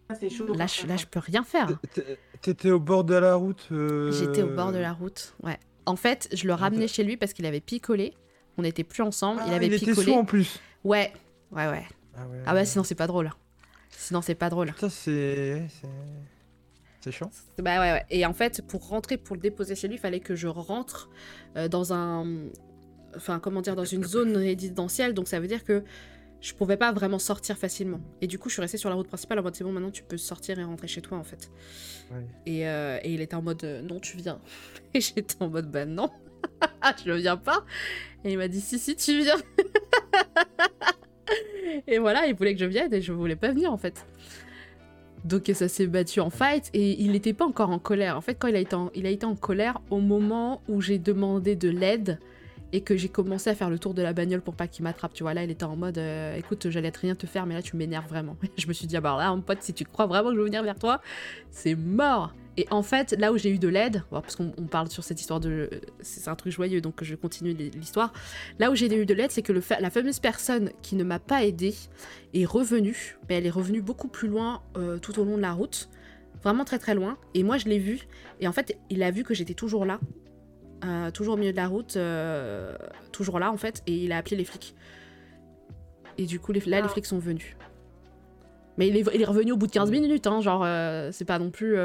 Ah, 0.08 0.14
c'est 0.18 0.30
chaud. 0.30 0.46
Là 0.54 0.66
je, 0.66 0.86
là, 0.86 0.96
je 0.96 1.06
peux 1.06 1.20
rien 1.20 1.44
faire. 1.44 1.78
t'é- 1.92 2.02
T'étais 2.40 2.70
au 2.70 2.80
bord 2.80 3.04
de 3.04 3.14
la 3.14 3.34
route. 3.34 3.66
euh, 3.72 4.10
J'étais 4.12 4.42
au 4.42 4.48
bord 4.54 4.72
de 4.72 4.78
la 4.78 4.92
route, 4.92 5.34
ouais. 5.42 5.58
En 5.86 5.96
fait, 5.96 6.28
je 6.32 6.46
le 6.46 6.54
ramenais 6.54 6.88
chez 6.88 7.02
lui 7.04 7.16
parce 7.16 7.32
qu'il 7.32 7.46
avait 7.46 7.60
picolé. 7.60 8.14
On 8.56 8.62
n'était 8.62 8.84
plus 8.84 9.02
ensemble, 9.02 9.40
Ah, 9.42 9.46
il 9.48 9.54
avait 9.54 9.66
il 9.66 9.74
était 9.74 9.86
picolé. 9.86 10.12
sous 10.12 10.18
en 10.18 10.24
plus. 10.24 10.60
Ouais, 10.84 11.12
ouais, 11.52 11.66
ouais. 11.68 11.84
Ah, 12.16 12.26
ouais. 12.26 12.42
Ah 12.46 12.54
bah 12.54 12.64
sinon 12.64 12.84
c'est 12.84 12.94
pas 12.94 13.06
drôle. 13.06 13.30
Sinon 13.90 14.20
c'est 14.22 14.34
pas 14.34 14.50
drôle. 14.50 14.72
Ça, 14.78 14.88
c'est. 14.90 15.62
C'est- 17.00 17.12
chiant. 17.12 17.30
Bah 17.58 17.80
ouais, 17.80 17.92
ouais. 17.92 18.04
Et 18.10 18.24
en 18.26 18.32
fait, 18.32 18.62
pour 18.66 18.88
rentrer, 18.88 19.16
pour 19.16 19.36
le 19.36 19.42
déposer 19.42 19.74
chez 19.74 19.88
lui, 19.88 19.96
il 19.96 20.00
fallait 20.00 20.20
que 20.20 20.34
je 20.34 20.48
rentre 20.48 21.10
euh, 21.56 21.68
dans 21.68 21.92
un. 21.92 22.26
Enfin, 23.16 23.40
comment 23.40 23.62
dire, 23.62 23.74
dans 23.76 23.84
une 23.84 24.04
zone 24.04 24.36
résidentielle. 24.36 25.14
Donc 25.14 25.28
ça 25.28 25.40
veut 25.40 25.46
dire 25.48 25.64
que 25.64 25.82
je 26.40 26.52
pouvais 26.54 26.76
pas 26.76 26.92
vraiment 26.92 27.18
sortir 27.18 27.56
facilement. 27.58 28.00
Et 28.20 28.26
du 28.26 28.38
coup, 28.38 28.48
je 28.48 28.54
suis 28.54 28.60
restée 28.62 28.78
sur 28.78 28.88
la 28.90 28.94
route 28.94 29.08
principale 29.08 29.38
en 29.38 29.42
mode 29.42 29.56
c'est 29.56 29.64
bon, 29.64 29.72
maintenant 29.72 29.90
tu 29.90 30.02
peux 30.04 30.16
sortir 30.16 30.58
et 30.58 30.64
rentrer 30.64 30.86
chez 30.86 31.00
toi 31.00 31.18
en 31.18 31.24
fait. 31.24 31.50
Ouais. 32.12 32.24
Et, 32.46 32.68
euh, 32.68 32.98
et 33.02 33.12
il 33.12 33.20
était 33.20 33.34
en 33.34 33.42
mode 33.42 33.64
euh, 33.64 33.82
non, 33.82 33.98
tu 33.98 34.16
viens. 34.16 34.40
Et 34.94 35.00
j'étais 35.00 35.34
en 35.40 35.48
mode 35.48 35.70
bah 35.70 35.84
non, 35.84 36.10
je 37.04 37.10
ne 37.10 37.16
viens 37.16 37.36
pas. 37.36 37.64
Et 38.24 38.32
il 38.32 38.38
m'a 38.38 38.48
dit 38.48 38.60
si, 38.60 38.78
si, 38.78 38.94
tu 38.96 39.20
viens. 39.20 39.36
et 41.86 41.98
voilà, 41.98 42.26
il 42.26 42.34
voulait 42.34 42.54
que 42.54 42.60
je 42.60 42.66
vienne 42.66 42.92
et 42.94 43.00
je 43.00 43.12
voulais 43.12 43.36
pas 43.36 43.50
venir 43.50 43.72
en 43.72 43.76
fait. 43.78 44.06
Donc 45.24 45.50
ça 45.52 45.68
s'est 45.68 45.86
battu 45.86 46.20
en 46.20 46.30
fight 46.30 46.70
et 46.74 47.00
il 47.02 47.12
n'était 47.12 47.32
pas 47.32 47.44
encore 47.44 47.70
en 47.70 47.78
colère. 47.78 48.16
En 48.16 48.20
fait, 48.20 48.34
quand 48.34 48.48
il 48.48 48.56
a 48.56 48.60
été 48.60 48.74
en, 48.74 48.88
a 48.88 49.08
été 49.08 49.26
en 49.26 49.34
colère 49.34 49.80
au 49.90 49.98
moment 49.98 50.62
où 50.68 50.80
j'ai 50.80 50.98
demandé 50.98 51.56
de 51.56 51.68
l'aide 51.68 52.18
et 52.72 52.82
que 52.82 52.96
j'ai 52.96 53.08
commencé 53.08 53.48
à 53.48 53.54
faire 53.54 53.70
le 53.70 53.78
tour 53.78 53.94
de 53.94 54.02
la 54.02 54.12
bagnole 54.12 54.42
pour 54.42 54.54
pas 54.54 54.66
qu'il 54.66 54.84
m'attrape. 54.84 55.14
Tu 55.14 55.22
vois, 55.22 55.34
là, 55.34 55.42
il 55.42 55.50
était 55.50 55.64
en 55.64 55.76
mode 55.76 55.98
euh, 55.98 56.36
écoute, 56.36 56.68
j'allais 56.70 56.92
rien 56.94 57.14
te 57.14 57.26
faire, 57.26 57.46
mais 57.46 57.54
là, 57.54 57.62
tu 57.62 57.76
m'énerves 57.76 58.08
vraiment. 58.08 58.36
je 58.58 58.66
me 58.66 58.72
suis 58.72 58.86
dit, 58.86 58.96
ah 58.96 59.00
bah 59.00 59.16
là, 59.18 59.34
mon 59.34 59.40
pote, 59.40 59.62
si 59.62 59.72
tu 59.72 59.84
crois 59.84 60.06
vraiment 60.06 60.30
que 60.30 60.36
je 60.36 60.40
vais 60.40 60.46
venir 60.46 60.62
vers 60.62 60.78
toi, 60.78 61.00
c'est 61.50 61.74
mort. 61.74 62.34
Et 62.60 62.66
en 62.72 62.82
fait, 62.82 63.12
là 63.16 63.32
où 63.32 63.38
j'ai 63.38 63.50
eu 63.50 63.58
de 63.60 63.68
l'aide, 63.68 64.02
parce 64.10 64.34
qu'on 64.34 64.52
on 64.58 64.64
parle 64.66 64.88
sur 64.90 65.04
cette 65.04 65.20
histoire 65.20 65.38
de. 65.38 65.70
C'est 66.00 66.26
un 66.28 66.34
truc 66.34 66.52
joyeux, 66.52 66.80
donc 66.80 67.04
je 67.04 67.14
continue 67.14 67.52
l'histoire. 67.54 68.12
Là 68.58 68.72
où 68.72 68.74
j'ai 68.74 68.92
eu 68.92 69.06
de 69.06 69.14
l'aide, 69.14 69.30
c'est 69.30 69.42
que 69.42 69.52
le 69.52 69.60
fa- 69.60 69.78
la 69.78 69.90
fameuse 69.90 70.18
personne 70.18 70.70
qui 70.82 70.96
ne 70.96 71.04
m'a 71.04 71.20
pas 71.20 71.44
aidée 71.44 71.74
est 72.34 72.44
revenue, 72.44 73.16
mais 73.28 73.36
elle 73.36 73.46
est 73.46 73.50
revenue 73.50 73.80
beaucoup 73.80 74.08
plus 74.08 74.26
loin 74.26 74.60
euh, 74.76 74.98
tout 74.98 75.20
au 75.20 75.24
long 75.24 75.36
de 75.36 75.42
la 75.42 75.52
route, 75.52 75.88
vraiment 76.42 76.64
très 76.64 76.80
très 76.80 76.96
loin. 76.96 77.16
Et 77.34 77.44
moi, 77.44 77.58
je 77.58 77.66
l'ai 77.66 77.78
vu, 77.78 78.08
et 78.40 78.48
en 78.48 78.52
fait, 78.52 78.76
il 78.90 79.04
a 79.04 79.12
vu 79.12 79.22
que 79.22 79.34
j'étais 79.34 79.54
toujours 79.54 79.84
là, 79.84 80.00
euh, 80.84 81.12
toujours 81.12 81.34
au 81.34 81.36
milieu 81.38 81.52
de 81.52 81.56
la 81.56 81.68
route, 81.68 81.96
euh, 81.96 82.76
toujours 83.12 83.38
là 83.38 83.52
en 83.52 83.56
fait, 83.56 83.84
et 83.86 83.94
il 83.94 84.10
a 84.10 84.16
appelé 84.16 84.34
les 84.36 84.44
flics. 84.44 84.74
Et 86.18 86.26
du 86.26 86.40
coup, 86.40 86.50
les, 86.50 86.58
là, 86.66 86.78
les 86.80 86.86
Ah. 86.86 86.88
flics 86.88 87.06
sont 87.06 87.20
venus. 87.20 87.56
Mais 88.78 88.88
il 88.88 88.96
est, 88.96 89.04
il 89.14 89.22
est 89.22 89.24
revenu 89.24 89.52
au 89.52 89.56
bout 89.56 89.68
de 89.68 89.72
15 89.72 89.92
minutes, 89.92 90.26
hein, 90.26 90.40
genre, 90.40 90.66
c'est 91.12 91.24
pas 91.24 91.38
non 91.38 91.50
plus. 91.50 91.76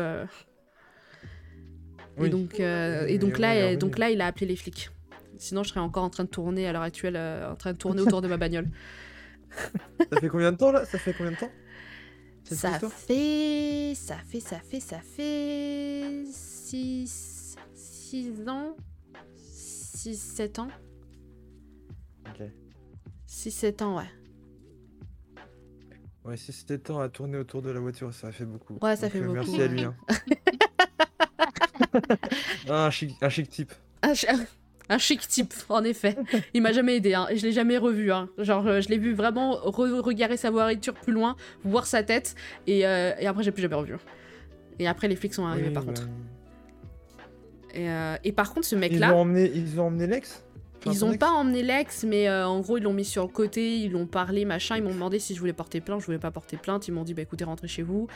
Oui. 2.18 2.28
Et 2.28 2.30
donc, 2.30 2.60
euh, 2.60 3.08
et 3.08 3.18
donc, 3.18 3.40
là, 3.40 3.56
il 3.56 3.60
est 3.60 3.76
euh, 3.76 3.78
donc 3.78 3.98
là, 3.98 4.10
il 4.12 4.22
a 4.22 4.28
appelé 4.28 4.46
les 4.46 4.56
flics. 4.56 4.90
Sinon, 5.38 5.64
je 5.64 5.70
serais 5.70 5.80
encore 5.80 6.04
en 6.04 6.10
train 6.10 6.24
de 6.26 6.30
tourner 6.30 6.68
à 6.68 6.74
l'heure 6.74 6.82
actuelle, 6.84 7.16
euh, 7.16 7.52
en 7.52 7.56
train 7.56 7.74
de 7.74 7.78
tourner 7.78 8.02
autour 8.02 8.22
de 8.22 8.28
ma 8.28 8.38
bagnole. 8.38 8.68
Ça 10.12 10.20
fait 10.20 10.30
combien 10.30 10.52
de 10.52 10.58
temps 10.58 10.72
là? 10.72 10.86
Ça 10.86 10.98
fait 11.00 11.14
combien 11.14 11.32
de 11.32 11.38
temps 11.38 11.52
Ça 12.46 12.80
fait, 12.80 13.94
ça 13.96 14.16
fait, 14.18 14.40
ça 14.40 14.60
fait, 14.60 14.80
ça 14.80 15.00
fait 15.00 16.24
6 16.26 17.56
ans, 18.48 18.76
6 19.36 20.16
7 20.16 20.60
ans, 20.60 20.68
Ok. 22.28 22.42
6 23.26 23.52
7 23.52 23.82
ans, 23.82 23.98
ouais. 23.98 24.10
Ouais, 26.26 26.38
si 26.38 26.54
c'était 26.54 26.78
temps 26.78 27.00
à 27.00 27.10
tourner 27.10 27.38
autour 27.38 27.62
de 27.62 27.70
la 27.70 27.80
voiture, 27.82 28.14
ça 28.14 28.32
fait 28.32 28.46
beaucoup. 28.46 28.78
Ouais, 28.82 28.96
ça 28.96 29.08
Donc, 29.08 29.12
fait 29.12 29.20
euh, 29.20 29.24
beaucoup, 29.24 29.34
Merci 29.34 29.62
à 29.62 29.68
lui. 29.68 29.84
hein. 29.84 29.96
Ah, 32.70 32.86
un, 32.86 32.90
chic, 32.92 33.16
un 33.22 33.30
chic 33.30 33.50
type. 33.50 33.72
Un, 34.02 34.14
chi- 34.14 34.28
un 34.90 34.98
chic 34.98 35.28
type, 35.28 35.54
en 35.70 35.84
effet. 35.84 36.16
Il 36.54 36.62
m'a 36.62 36.72
jamais 36.72 36.96
aidé, 36.98 37.14
hein, 37.14 37.28
je 37.34 37.42
l'ai 37.42 37.52
jamais 37.52 37.78
revu. 37.78 38.12
Hein. 38.12 38.30
Genre, 38.38 38.66
euh, 38.68 38.82
je 38.82 38.90
l'ai 38.90 38.98
vu 38.98 39.14
vraiment 39.14 39.54
re- 39.56 40.00
regarder 40.00 40.38
sa 40.38 40.52
voiture 40.52 40.94
plus 40.94 41.14
loin, 41.14 41.36
voir 41.64 41.86
sa 41.88 42.04
tête, 42.04 42.36
et, 42.68 42.86
euh, 42.86 43.14
et 43.20 43.28
après, 43.28 43.44
j'ai 43.44 43.52
plus 43.52 43.62
jamais 43.62 43.76
revu. 43.76 43.96
Et 44.80 44.88
après, 44.88 45.08
les 45.08 45.16
flics 45.16 45.34
sont 45.34 45.46
arrivés, 45.46 45.68
Oui, 45.68 45.74
par 45.74 45.84
bah, 45.84 45.94
contre. 45.94 46.08
Et, 47.74 47.90
euh, 47.90 48.16
et 48.24 48.32
par 48.32 48.54
contre, 48.54 48.68
ce 48.68 48.76
Ils 48.76 48.80
mec-là. 48.80 49.14
ont 49.16 49.22
emmené, 49.22 49.52
ils 49.54 49.80
ont 49.80 49.88
emmené 49.88 50.06
l'ex? 50.08 50.44
Ils 50.86 50.96
son 50.98 51.08
ont 51.08 51.12
ex 51.12 51.20
pas 51.20 51.30
emmené 51.32 51.64
l'ex, 51.64 52.04
mais 52.04 52.28
euh, 52.28 52.48
en 52.48 52.60
gros, 52.62 52.78
ils 52.78 52.84
l'ont 52.84 52.94
mis 52.94 53.06
sur 53.06 53.24
le 53.24 53.30
côté, 53.30 53.78
ils 53.80 53.92
l'ont 53.92 54.06
parlé, 54.08 54.46
machin. 54.46 54.78
Ils 54.78 54.84
m'ont 54.84 54.94
demandé 54.94 55.20
si 55.20 55.34
je 55.36 55.40
voulais 55.40 55.54
porter 55.54 55.82
plainte. 55.82 56.02
Je 56.02 56.06
voulais 56.06 56.20
pas 56.20 56.32
porter 56.32 56.58
plainte. 56.58 56.88
Ils 56.88 56.92
m'ont 56.92 57.04
dit, 57.04 57.14
bah 57.14 57.22
écoutez, 57.22 57.44
rentrez 57.44 57.68
chez 57.68 57.84
vous. 57.84 58.08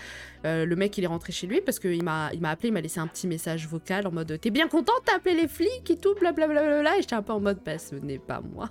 Euh, 0.45 0.65
le 0.65 0.75
mec, 0.75 0.97
il 0.97 1.03
est 1.03 1.07
rentré 1.07 1.31
chez 1.31 1.47
lui 1.47 1.61
parce 1.61 1.79
qu'il 1.79 2.03
m'a 2.03 2.29
il 2.33 2.41
m'a 2.41 2.49
appelé, 2.49 2.69
il 2.69 2.73
m'a 2.73 2.81
laissé 2.81 2.99
un 2.99 3.07
petit 3.07 3.27
message 3.27 3.67
vocal 3.67 4.05
en 4.07 4.11
mode 4.11 4.39
T'es 4.41 4.49
bien 4.49 4.67
content 4.67 4.93
T'as 5.05 5.15
appelé 5.17 5.35
les 5.35 5.47
flics 5.47 5.89
et 5.89 5.97
tout, 5.97 6.15
blablabla. 6.19 6.97
Et 6.97 7.01
j'étais 7.01 7.15
un 7.15 7.21
peu 7.21 7.33
en 7.33 7.39
mode 7.39 7.59
Bah, 7.65 7.77
ce 7.77 7.95
n'est 7.95 8.19
pas 8.19 8.41
moi. 8.41 8.69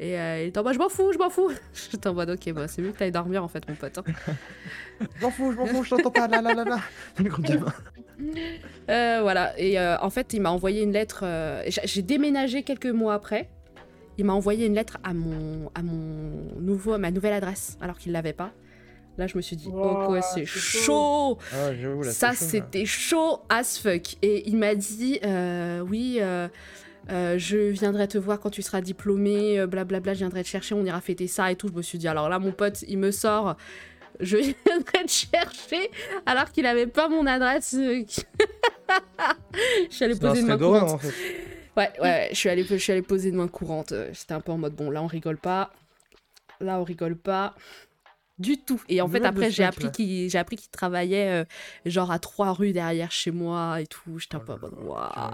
Et 0.00 0.18
euh, 0.18 0.42
il 0.42 0.48
était 0.48 0.58
en 0.58 0.64
mode 0.64 0.74
Je 0.74 0.78
m'en 0.78 0.88
fous, 0.88 1.12
je 1.12 1.18
m'en 1.18 1.30
fous. 1.30 1.50
J'étais 1.92 2.08
en 2.08 2.14
mode 2.14 2.30
Ok, 2.30 2.50
bah, 2.52 2.66
c'est 2.66 2.82
mieux 2.82 2.90
que 2.92 2.98
t'ailles 2.98 3.12
dormir 3.12 3.44
en 3.44 3.48
fait, 3.48 3.68
mon 3.68 3.74
pote. 3.76 3.98
hein. 3.98 4.04
Je 5.00 5.22
m'en 5.24 5.30
fous, 5.30 5.52
je 5.52 5.56
m'en 5.58 5.66
fous, 5.66 5.84
je 5.84 5.90
t'entends 5.90 6.10
pas, 6.10 6.26
là, 6.28 6.40
là, 6.42 6.54
là, 6.54 6.64
là. 6.64 6.80
Euh, 8.90 9.18
voilà, 9.22 9.58
et 9.58 9.78
euh, 9.78 9.96
en 10.00 10.10
fait, 10.10 10.32
il 10.32 10.40
m'a 10.40 10.50
envoyé 10.50 10.82
une 10.82 10.92
lettre. 10.92 11.20
euh, 11.24 11.62
j'ai- 11.84 12.02
déménagé 12.02 12.62
quelques 12.62 12.86
mois 12.86 13.14
après. 13.14 13.48
Il 14.18 14.24
m'a 14.24 14.32
envoyé 14.34 14.66
une 14.66 14.74
lettre 14.74 14.98
à 15.04 15.14
mon, 15.14 15.70
à 15.74 15.82
mon 15.82 16.60
nouveau, 16.60 16.92
à 16.92 16.98
ma 16.98 17.10
nouvelle 17.10 17.32
adresse, 17.32 17.78
alors 17.80 17.96
qu'il 17.98 18.12
l'avait 18.12 18.32
pas. 18.34 18.52
Là, 19.18 19.26
je 19.26 19.36
me 19.36 19.42
suis 19.42 19.56
dit, 19.56 19.68
oh 19.72 19.98
quoi, 20.06 20.20
c'est 20.22 20.44
chaud. 20.46 21.38
chaud. 21.38 21.38
Ah, 21.52 21.70
Ça, 22.04 22.32
c'était 22.34 22.84
chaud 22.86 23.40
as 23.48 23.78
fuck. 23.78 24.16
Et 24.22 24.48
il 24.48 24.56
m'a 24.56 24.74
dit, 24.74 25.18
euh, 25.24 25.80
oui, 25.80 26.18
euh, 26.20 26.48
euh, 27.10 27.36
je 27.38 27.56
viendrai 27.56 28.08
te 28.08 28.16
voir 28.18 28.40
quand 28.40 28.50
tu 28.50 28.62
seras 28.62 28.80
diplômé, 28.80 29.66
blablabla, 29.66 30.14
je 30.14 30.18
viendrai 30.20 30.42
te 30.42 30.48
chercher, 30.48 30.74
on 30.74 30.84
ira 30.84 31.00
fêter 31.00 31.26
ça 31.26 31.50
et 31.52 31.56
tout. 31.56 31.68
Je 31.68 31.74
me 31.74 31.82
suis 31.82 31.98
dit, 31.98 32.08
alors 32.08 32.28
là, 32.28 32.38
mon 32.38 32.52
pote, 32.52 32.82
il 32.88 32.98
me 32.98 33.10
sort, 33.10 33.56
je 34.20 34.36
viendrai 34.36 35.04
te 35.04 35.10
chercher, 35.10 35.90
alors 36.26 36.50
qu'il 36.52 36.66
avait 36.66 36.86
pas 36.86 37.08
mon 37.08 37.26
adresse. 37.26 37.74
je 37.78 38.04
suis 39.90 40.04
allée 40.04 40.14
poser 40.16 40.40
une 40.40 40.46
main 40.46 40.58
courante. 40.58 40.90
en 40.90 40.98
fait. 40.98 41.14
Ouais, 41.76 41.90
ouais, 42.00 42.28
je 42.30 42.36
suis 42.36 42.48
allée, 42.48 42.64
je 42.64 42.76
suis 42.76 42.92
allée 42.92 43.02
poser 43.02 43.30
une 43.30 43.36
main 43.36 43.48
courante. 43.48 43.94
J'étais 44.12 44.34
un 44.34 44.40
peu 44.40 44.52
en 44.52 44.58
mode, 44.58 44.74
bon, 44.74 44.90
là, 44.90 45.02
on 45.02 45.06
rigole 45.06 45.38
pas. 45.38 45.72
Là, 46.60 46.78
on 46.78 46.84
rigole 46.84 47.16
pas. 47.16 47.54
Du 48.38 48.58
tout. 48.58 48.80
Et 48.88 49.00
en 49.00 49.08
fait, 49.08 49.24
après, 49.24 49.50
j'ai 49.50 49.62
appris 49.62 49.90
qu'il 49.92 50.28
j'ai 50.28 50.38
appris 50.38 50.56
qu'il 50.56 50.70
travaillait 50.70 51.42
euh, 51.42 51.44
genre 51.86 52.10
à 52.10 52.18
trois 52.18 52.52
rues 52.52 52.72
derrière 52.72 53.12
chez 53.12 53.30
moi 53.30 53.80
et 53.80 53.86
tout. 53.86 54.18
J'étais 54.18 54.36
un 54.36 54.40
Oh 54.42 54.46
peu 54.46 54.52
en 54.54 54.58
mode, 54.58 54.74
là, 54.84 55.30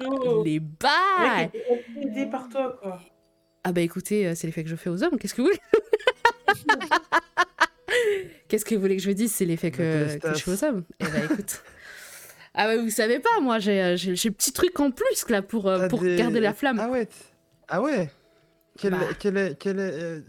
waouh, 0.00 0.44
les 0.44 0.54
Le 0.54 0.60
bails 0.60 1.50
aidé 2.00 2.26
par 2.26 2.48
toi, 2.48 2.78
quoi. 2.80 3.00
Ah 3.64 3.72
bah 3.72 3.80
écoutez, 3.82 4.26
euh, 4.26 4.34
c'est 4.34 4.46
l'effet 4.46 4.62
que 4.62 4.70
je 4.70 4.76
fais 4.76 4.88
aux 4.88 5.02
hommes, 5.02 5.18
qu'est-ce 5.18 5.34
que 5.34 5.42
vous 5.42 5.48
voulez? 5.48 5.60
Qu'est-ce 8.48 8.64
que 8.64 8.74
vous 8.74 8.80
voulez 8.80 8.96
que 8.96 9.02
je 9.02 9.08
vous 9.08 9.14
dise 9.14 9.32
C'est 9.32 9.44
l'effet 9.44 9.70
Bah, 9.70 9.76
que, 9.78 10.12
t'es 10.14 10.18
que 10.20 10.34
je 10.34 10.42
fais 10.42 10.50
aux 10.50 10.64
hommes. 10.64 10.84
Eh 11.00 11.04
bah 11.04 11.24
écoute. 11.30 11.62
Ah 12.60 12.66
bah 12.66 12.76
vous 12.82 12.90
savez 12.90 13.20
pas, 13.20 13.38
moi 13.40 13.60
j'ai 13.60 13.80
euh, 13.80 13.96
j'ai 13.96 14.16
j'ai 14.16 14.32
petit 14.32 14.52
truc 14.52 14.80
en 14.80 14.90
plus 14.90 15.28
là 15.28 15.42
pour, 15.42 15.68
euh, 15.68 15.86
pour 15.86 16.00
des- 16.00 16.16
garder 16.16 16.40
la 16.40 16.52
flamme. 16.52 16.80
Ah 16.80 16.88
ouais. 16.88 17.06
Ah 17.68 17.80
ouais. 17.80 18.10
Quel, 18.78 18.92
Bah. 18.92 18.98
quel 19.20 19.36
est, 19.36 19.56
quel 19.58 19.78
est, 19.78 19.92
euh, 19.92 20.20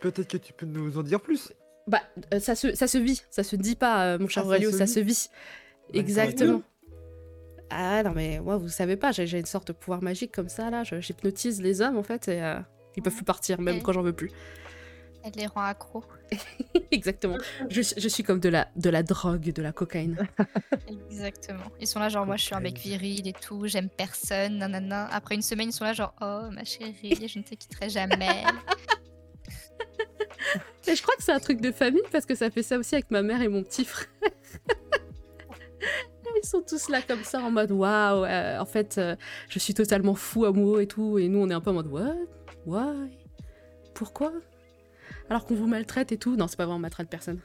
Peut-être 0.00 0.28
que 0.28 0.36
tu 0.36 0.52
peux 0.52 0.66
nous 0.66 0.96
en 0.96 1.02
dire 1.02 1.20
plus. 1.20 1.52
Bah, 1.88 2.02
euh, 2.32 2.38
ça, 2.38 2.54
se, 2.54 2.72
ça 2.76 2.86
se 2.86 2.98
vit, 2.98 3.22
ça 3.30 3.42
se 3.42 3.56
dit 3.56 3.74
pas, 3.74 4.04
euh, 4.14 4.18
mon 4.18 4.28
cher 4.28 4.42
Ah, 4.42 4.44
ça 4.44 4.48
Aurélio, 4.50 4.70
se 4.70 4.78
ça 4.78 4.84
vit 4.84 4.92
se 4.92 5.00
vit. 5.00 5.28
D'accord. 5.88 6.00
Exactement. 6.00 6.62
Ah 7.70 8.02
non, 8.04 8.12
mais 8.14 8.38
moi, 8.38 8.58
vous 8.58 8.68
savez 8.68 8.96
pas, 8.96 9.10
j'ai 9.10 9.26
j'ai 9.26 9.38
une 9.40 9.46
sorte 9.46 9.66
de 9.68 9.72
pouvoir 9.72 10.02
magique 10.02 10.30
comme 10.32 10.48
ça, 10.50 10.70
là. 10.70 10.84
je- 10.84 11.00
J'hypnotise 11.00 11.60
les 11.62 11.80
hommes, 11.80 11.96
en 11.96 12.04
fait, 12.04 12.28
et 12.28 12.40
euh, 12.42 12.60
ils 12.96 13.02
peuvent 13.02 13.14
plus 13.14 13.24
partir, 13.24 13.60
même 13.60 13.82
quand 13.82 13.92
j'en 13.92 14.02
veux 14.02 14.12
plus. 14.12 14.30
Elle 15.26 15.32
les 15.40 15.46
rend 15.46 15.62
accros. 15.62 16.04
Exactement. 16.92 17.36
Je, 17.68 17.82
je 17.82 18.08
suis 18.08 18.22
comme 18.22 18.38
de 18.38 18.48
la, 18.48 18.68
de 18.76 18.90
la 18.90 19.02
drogue, 19.02 19.52
de 19.52 19.60
la 19.60 19.72
cocaïne. 19.72 20.16
Exactement. 21.10 21.64
Ils 21.80 21.88
sont 21.88 21.98
là, 21.98 22.08
genre, 22.08 22.24
moi 22.26 22.36
je 22.36 22.44
suis 22.44 22.54
un 22.54 22.60
mec 22.60 22.78
viril 22.78 23.26
et 23.26 23.32
tout, 23.32 23.66
j'aime 23.66 23.88
personne, 23.88 24.58
nanana. 24.58 25.08
Après 25.10 25.34
une 25.34 25.42
semaine, 25.42 25.70
ils 25.70 25.72
sont 25.72 25.82
là, 25.82 25.94
genre, 25.94 26.14
oh 26.20 26.42
ma 26.52 26.62
chérie, 26.62 27.26
je 27.26 27.38
ne 27.40 27.44
te 27.44 27.56
quitterai 27.56 27.88
jamais. 27.88 28.44
Et 30.86 30.94
je 30.94 31.02
crois 31.02 31.16
que 31.16 31.24
c'est 31.24 31.32
un 31.32 31.40
truc 31.40 31.60
de 31.60 31.72
famille 31.72 32.04
parce 32.12 32.24
que 32.24 32.36
ça 32.36 32.48
fait 32.48 32.62
ça 32.62 32.78
aussi 32.78 32.94
avec 32.94 33.10
ma 33.10 33.20
mère 33.22 33.42
et 33.42 33.48
mon 33.48 33.64
petit 33.64 33.84
frère. 33.84 34.06
Ils 36.40 36.46
sont 36.46 36.62
tous 36.62 36.88
là 36.88 37.02
comme 37.02 37.24
ça 37.24 37.40
en 37.40 37.50
mode 37.50 37.72
waouh, 37.72 38.24
euh, 38.24 38.60
en 38.60 38.66
fait, 38.66 38.98
euh, 38.98 39.16
je 39.48 39.58
suis 39.58 39.74
totalement 39.74 40.14
fou 40.14 40.44
amoureux 40.44 40.82
et 40.82 40.86
tout. 40.86 41.18
Et 41.18 41.26
nous, 41.26 41.40
on 41.40 41.50
est 41.50 41.54
un 41.54 41.60
peu 41.60 41.70
en 41.70 41.74
mode 41.74 41.88
what? 41.88 42.14
Why? 42.66 43.18
Pourquoi? 43.94 44.32
Alors 45.28 45.44
qu'on 45.44 45.54
vous 45.54 45.66
maltraite 45.66 46.12
et 46.12 46.18
tout. 46.18 46.36
Non, 46.36 46.48
c'est 46.48 46.56
pas 46.56 46.66
vrai, 46.66 46.74
on 46.74 46.78
maltraite 46.78 47.08
personne. 47.08 47.40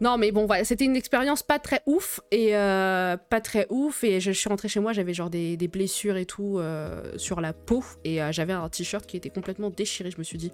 Non, 0.00 0.18
mais 0.18 0.30
bon, 0.30 0.44
voilà, 0.44 0.64
c'était 0.64 0.84
une 0.84 0.96
expérience 0.96 1.42
pas 1.42 1.58
très 1.58 1.80
ouf 1.86 2.20
et 2.30 2.54
euh, 2.54 3.16
pas 3.16 3.40
très 3.40 3.66
ouf. 3.70 4.04
Et 4.04 4.20
je, 4.20 4.30
suis 4.30 4.48
rentrée 4.48 4.68
chez 4.68 4.80
moi, 4.80 4.92
j'avais 4.92 5.14
genre 5.14 5.30
des, 5.30 5.56
des 5.56 5.68
blessures 5.68 6.16
et 6.16 6.26
tout 6.26 6.58
euh, 6.58 7.16
sur 7.16 7.40
la 7.40 7.54
peau 7.54 7.82
et 8.04 8.22
euh, 8.22 8.30
j'avais 8.30 8.52
un 8.52 8.68
t-shirt 8.68 9.06
qui 9.06 9.16
était 9.16 9.30
complètement 9.30 9.70
déchiré. 9.70 10.10
Je 10.10 10.18
me 10.18 10.22
suis 10.22 10.36
dit. 10.36 10.52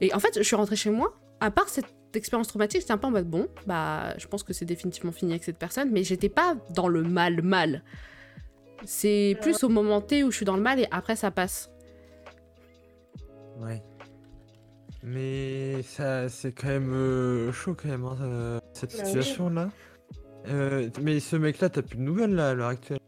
Et 0.00 0.14
en 0.14 0.20
fait, 0.20 0.38
je 0.38 0.42
suis 0.42 0.56
rentrée 0.56 0.76
chez 0.76 0.90
moi. 0.90 1.14
À 1.40 1.50
part 1.50 1.68
cette 1.68 1.86
expérience 2.14 2.48
traumatique, 2.48 2.80
j'étais 2.80 2.92
un 2.92 2.98
peu 2.98 3.06
en 3.06 3.10
mode 3.10 3.28
bon, 3.28 3.48
bah, 3.66 4.16
je 4.16 4.26
pense 4.26 4.42
que 4.42 4.54
c'est 4.54 4.64
définitivement 4.64 5.12
fini 5.12 5.32
avec 5.32 5.44
cette 5.44 5.58
personne, 5.58 5.90
mais 5.92 6.02
j'étais 6.02 6.30
pas 6.30 6.56
dans 6.70 6.88
le 6.88 7.02
mal, 7.02 7.42
mal. 7.42 7.82
C'est 8.84 9.36
plus 9.42 9.62
au 9.64 9.68
moment 9.68 10.00
T 10.00 10.24
où 10.24 10.30
je 10.30 10.36
suis 10.36 10.46
dans 10.46 10.56
le 10.56 10.62
mal 10.62 10.80
et 10.80 10.86
après 10.90 11.14
ça 11.14 11.30
passe. 11.30 11.70
Ouais. 13.60 13.82
Mais 15.02 15.82
ça, 15.82 16.28
c'est 16.28 16.52
quand 16.52 16.68
même 16.68 16.92
euh, 16.92 17.52
chaud 17.52 17.74
quand 17.74 17.88
même, 17.88 18.04
hein, 18.04 18.60
cette 18.72 18.90
Bah 18.92 18.98
oui. 19.02 19.06
situation-là. 19.06 19.70
Euh, 20.48 20.88
mais 21.02 21.20
ce 21.20 21.36
mec-là, 21.36 21.68
t'as 21.68 21.82
plus 21.82 21.98
de 21.98 22.02
nouvelles 22.02 22.34
là 22.34 22.50
à 22.50 22.54
l'heure 22.54 22.68
actuelle? 22.68 22.98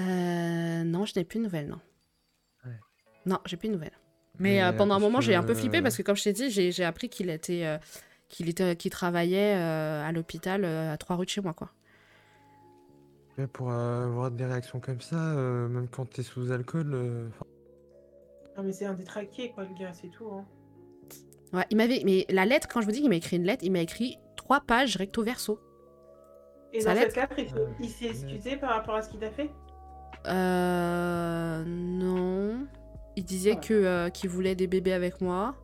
Euh, 0.00 0.84
non, 0.84 1.04
je 1.04 1.12
n'ai 1.18 1.24
plus 1.24 1.38
de 1.38 1.44
nouvelles, 1.44 1.68
non. 1.68 1.80
Ouais. 2.64 2.78
Non, 3.26 3.38
j'ai 3.44 3.56
plus 3.56 3.68
de 3.68 3.74
nouvelles. 3.74 3.92
Mais, 4.38 4.54
Mais, 4.54 4.62
euh, 4.62 4.72
pendant 4.72 4.94
un 4.94 4.98
moment, 5.00 5.20
j'ai 5.20 5.34
un 5.34 5.42
peu 5.42 5.54
flippé 5.54 5.82
parce 5.82 5.96
que, 5.96 6.02
comme 6.02 6.16
je 6.16 6.22
t'ai 6.24 6.32
dit, 6.32 6.50
j'ai 6.50 6.70
j'ai 6.70 6.84
appris 6.84 7.08
qu'il 7.08 7.28
était, 7.30 7.66
euh, 7.66 7.78
qu'il 8.28 8.48
était, 8.48 8.76
qu'il 8.76 8.90
travaillait 8.92 9.56
euh, 9.56 10.04
à 10.06 10.12
l'hôpital 10.12 10.64
euh, 10.64 10.92
à 10.92 10.96
trois 10.96 11.16
rues 11.16 11.24
de 11.24 11.30
chez 11.30 11.40
moi, 11.40 11.54
quoi. 11.54 11.70
Ouais, 13.36 13.46
pour 13.48 13.70
avoir 13.72 14.30
des 14.30 14.44
réactions 14.44 14.78
comme 14.80 15.00
ça, 15.00 15.16
euh, 15.16 15.68
même 15.68 15.88
quand 15.88 16.06
t'es 16.06 16.22
sous 16.22 16.50
alcool, 16.52 16.90
euh, 16.94 17.28
Non, 18.56 18.62
mais 18.62 18.72
c'est 18.72 18.86
un 18.86 18.94
détraqué, 18.94 19.50
quoi, 19.50 19.64
le 19.64 19.74
gars, 19.78 19.92
c'est 19.92 20.08
tout. 20.08 20.28
Hein. 20.32 20.44
Ouais, 21.52 21.64
il 21.70 21.76
m'avait, 21.76 22.02
mais 22.04 22.26
la 22.28 22.44
lettre, 22.44 22.68
quand 22.68 22.80
je 22.80 22.86
vous 22.86 22.92
dis 22.92 23.00
qu'il 23.00 23.08
m'a 23.08 23.16
écrit 23.16 23.36
une 23.36 23.44
lettre, 23.44 23.64
il 23.64 23.72
m'a 23.72 23.80
écrit 23.80 24.18
trois 24.36 24.60
pages 24.60 24.96
recto 24.96 25.22
verso. 25.22 25.58
Et 26.72 26.80
Ça 26.80 26.90
dans 26.94 27.00
l'aide 27.00 27.10
cette 27.12 27.16
lettre, 27.30 27.52
il, 27.80 27.88
s'est 27.88 28.06
excusé 28.06 28.56
par 28.56 28.70
rapport 28.70 28.94
à 28.96 29.02
ce 29.02 29.10
qu'il 29.10 29.24
a 29.24 29.30
fait? 29.30 29.50
Euh, 30.26 31.64
non. 31.66 32.66
Il 33.16 33.24
disait 33.24 33.52
Ouais. 33.54 33.60
que 33.60 33.74
euh, 33.74 34.10
qu'il 34.10 34.28
voulait 34.30 34.54
des 34.54 34.66
bébés 34.66 34.92
avec 34.92 35.20
moi 35.20 35.56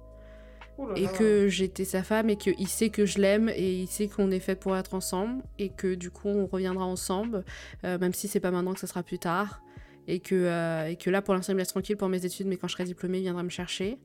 là 0.79 0.95
et 0.97 1.03
là. 1.03 1.09
que 1.13 1.49
j'étais 1.49 1.85
sa 1.85 2.03
femme 2.03 2.31
et 2.31 2.37
qu'il 2.37 2.69
sait 2.69 2.89
que 2.91 3.07
je 3.07 3.19
l'aime 3.19 3.49
et 3.49 3.75
il 3.75 3.87
sait 3.87 4.09
qu'on 4.09 4.31
est 4.31 4.41
fait 4.41 4.57
pour 4.57 4.77
être 4.77 4.95
ensemble 4.95 5.43
et 5.59 5.69
que 5.69 5.95
du 5.95 6.11
coup 6.11 6.29
on 6.29 6.47
reviendra 6.47 6.85
ensemble, 6.85 7.45
euh, 7.85 7.99
même 7.99 8.13
si 8.13 8.29
c'est 8.29 8.41
pas 8.41 8.51
maintenant 8.51 8.75
que 8.75 8.81
ce 8.81 8.87
sera 8.87 9.03
plus 9.03 9.19
tard. 9.19 9.61
Et 10.07 10.21
que, 10.21 10.35
euh, 10.35 10.89
et 10.89 10.97
que 10.97 11.09
là 11.09 11.23
pour 11.23 11.33
l'instant 11.35 11.53
il 11.53 11.57
me 11.57 11.61
laisse 11.61 11.69
tranquille 11.69 11.97
pour 11.97 12.09
mes 12.09 12.25
études, 12.27 12.47
mais 12.47 12.57
quand 12.57 12.69
je 12.69 12.75
serai 12.75 12.85
diplômée 12.85 13.19
il 13.19 13.23
viendra 13.23 13.43
me 13.43 13.49
chercher. 13.51 13.99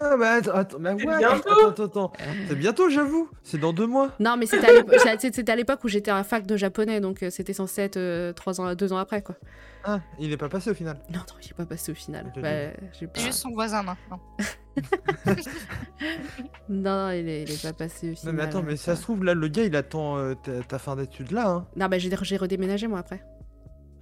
Ah 0.00 0.16
bah 0.16 0.32
attends, 0.34 0.52
attends, 0.54 0.78
mais 0.78 0.94
C'est 0.98 1.06
ouais, 1.06 1.18
bientôt. 1.18 1.50
attends, 1.50 1.68
attends, 1.70 1.84
attends. 1.84 2.12
C'est 2.48 2.54
bientôt, 2.56 2.90
j'avoue. 2.90 3.30
C'est 3.42 3.58
dans 3.58 3.72
deux 3.72 3.86
mois. 3.86 4.10
Non, 4.20 4.36
mais 4.36 4.46
c'était 4.46 4.66
à 4.68 4.72
l'époque- 5.56 5.84
où 5.84 5.88
j'étais 5.88 6.10
à 6.10 6.22
fac 6.24 6.46
de 6.46 6.56
japonais, 6.56 7.00
donc 7.00 7.22
euh, 7.22 7.30
c'était 7.30 7.52
censé 7.54 7.82
être 7.82 7.96
euh, 7.96 8.32
trois 8.32 8.60
ans, 8.60 8.74
deux 8.74 8.92
ans 8.92 8.98
après 8.98 9.22
quoi. 9.22 9.36
Ah, 9.84 10.00
il 10.18 10.32
est 10.32 10.36
pas 10.36 10.48
passé 10.48 10.70
au 10.70 10.74
final. 10.74 10.98
Non, 11.10 11.18
non, 11.20 11.34
il 11.42 11.50
est 11.50 11.54
pas 11.54 11.64
passé 11.64 11.92
au 11.92 11.94
final. 11.94 12.32
Bah, 12.34 12.42
pas... 12.42 13.20
Juste 13.20 13.38
son 13.38 13.50
voisin 13.52 13.82
maintenant. 13.84 14.20
Non, 16.68 17.10
il 17.10 17.28
est, 17.28 17.42
il 17.44 17.52
est 17.52 17.62
pas 17.62 17.72
passé 17.72 18.08
au 18.08 18.10
Non 18.10 18.16
final. 18.16 18.34
mais 18.34 18.42
attends, 18.42 18.62
mais 18.62 18.76
ça 18.76 18.96
se 18.96 19.02
trouve 19.02 19.24
là, 19.24 19.34
le 19.34 19.48
gars, 19.48 19.62
il 19.64 19.76
attend 19.76 20.18
euh, 20.18 20.34
ta, 20.34 20.60
ta 20.62 20.78
fin 20.78 20.96
d'études 20.96 21.30
là. 21.30 21.48
Hein. 21.48 21.66
Non, 21.76 21.86
bah 21.86 21.98
j'ai 21.98 22.10
j'ai 22.22 22.36
redéménagé 22.36 22.86
moi 22.88 22.98
après. 22.98 23.22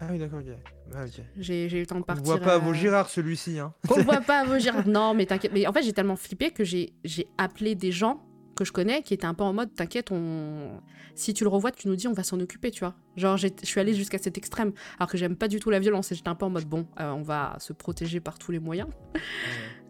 Ah 0.06 0.12
oui, 0.12 0.18
d'accord, 0.18 0.40
ok. 0.40 0.54
Ok. 0.92 1.24
J'ai 1.38 1.64
eu 1.66 1.80
le 1.80 1.86
temps 1.86 1.94
de 1.96 2.00
On 2.00 2.04
partir. 2.04 2.24
voit 2.24 2.38
pas 2.38 2.52
à 2.52 2.56
euh, 2.56 2.58
vos 2.58 2.74
Girard 2.74 3.08
celui-ci. 3.08 3.58
Hein. 3.58 3.72
On 3.90 4.02
voit 4.02 4.20
pas 4.20 4.40
à 4.40 4.44
vos 4.44 4.58
Girard. 4.58 4.86
Non, 4.86 5.14
mais 5.14 5.26
t'inquiète. 5.26 5.52
Mais 5.54 5.66
en 5.66 5.72
fait, 5.72 5.82
j'ai 5.82 5.92
tellement 5.92 6.16
flippé 6.16 6.50
que 6.50 6.64
j'ai 6.64 6.92
appelé 7.38 7.74
des 7.74 7.90
gens 7.92 8.22
que 8.54 8.64
je 8.64 8.72
connais 8.72 9.02
qui 9.02 9.14
étaient 9.14 9.26
un 9.26 9.34
peu 9.34 9.42
en 9.42 9.52
mode 9.52 9.74
t'inquiète, 9.74 10.12
on... 10.12 10.80
si 11.16 11.34
tu 11.34 11.42
le 11.42 11.50
revois, 11.50 11.72
tu 11.72 11.88
nous 11.88 11.96
dis, 11.96 12.06
on 12.06 12.12
va 12.12 12.22
s'en 12.22 12.38
occuper, 12.38 12.70
tu 12.70 12.80
vois. 12.80 12.94
Genre, 13.16 13.36
je 13.36 13.48
suis 13.64 13.80
allée 13.80 13.94
jusqu'à 13.94 14.18
cet 14.18 14.38
extrême, 14.38 14.72
alors 14.98 15.10
que 15.10 15.18
j'aime 15.18 15.34
pas 15.36 15.48
du 15.48 15.58
tout 15.58 15.70
la 15.70 15.80
violence 15.80 16.12
et 16.12 16.14
j'étais 16.14 16.28
un 16.28 16.36
peu 16.36 16.44
en 16.46 16.50
mode 16.50 16.64
bon, 16.66 16.86
euh, 17.00 17.10
on 17.10 17.22
va 17.22 17.56
se 17.58 17.72
protéger 17.72 18.20
par 18.20 18.38
tous 18.38 18.52
les 18.52 18.60
moyens. 18.60 18.88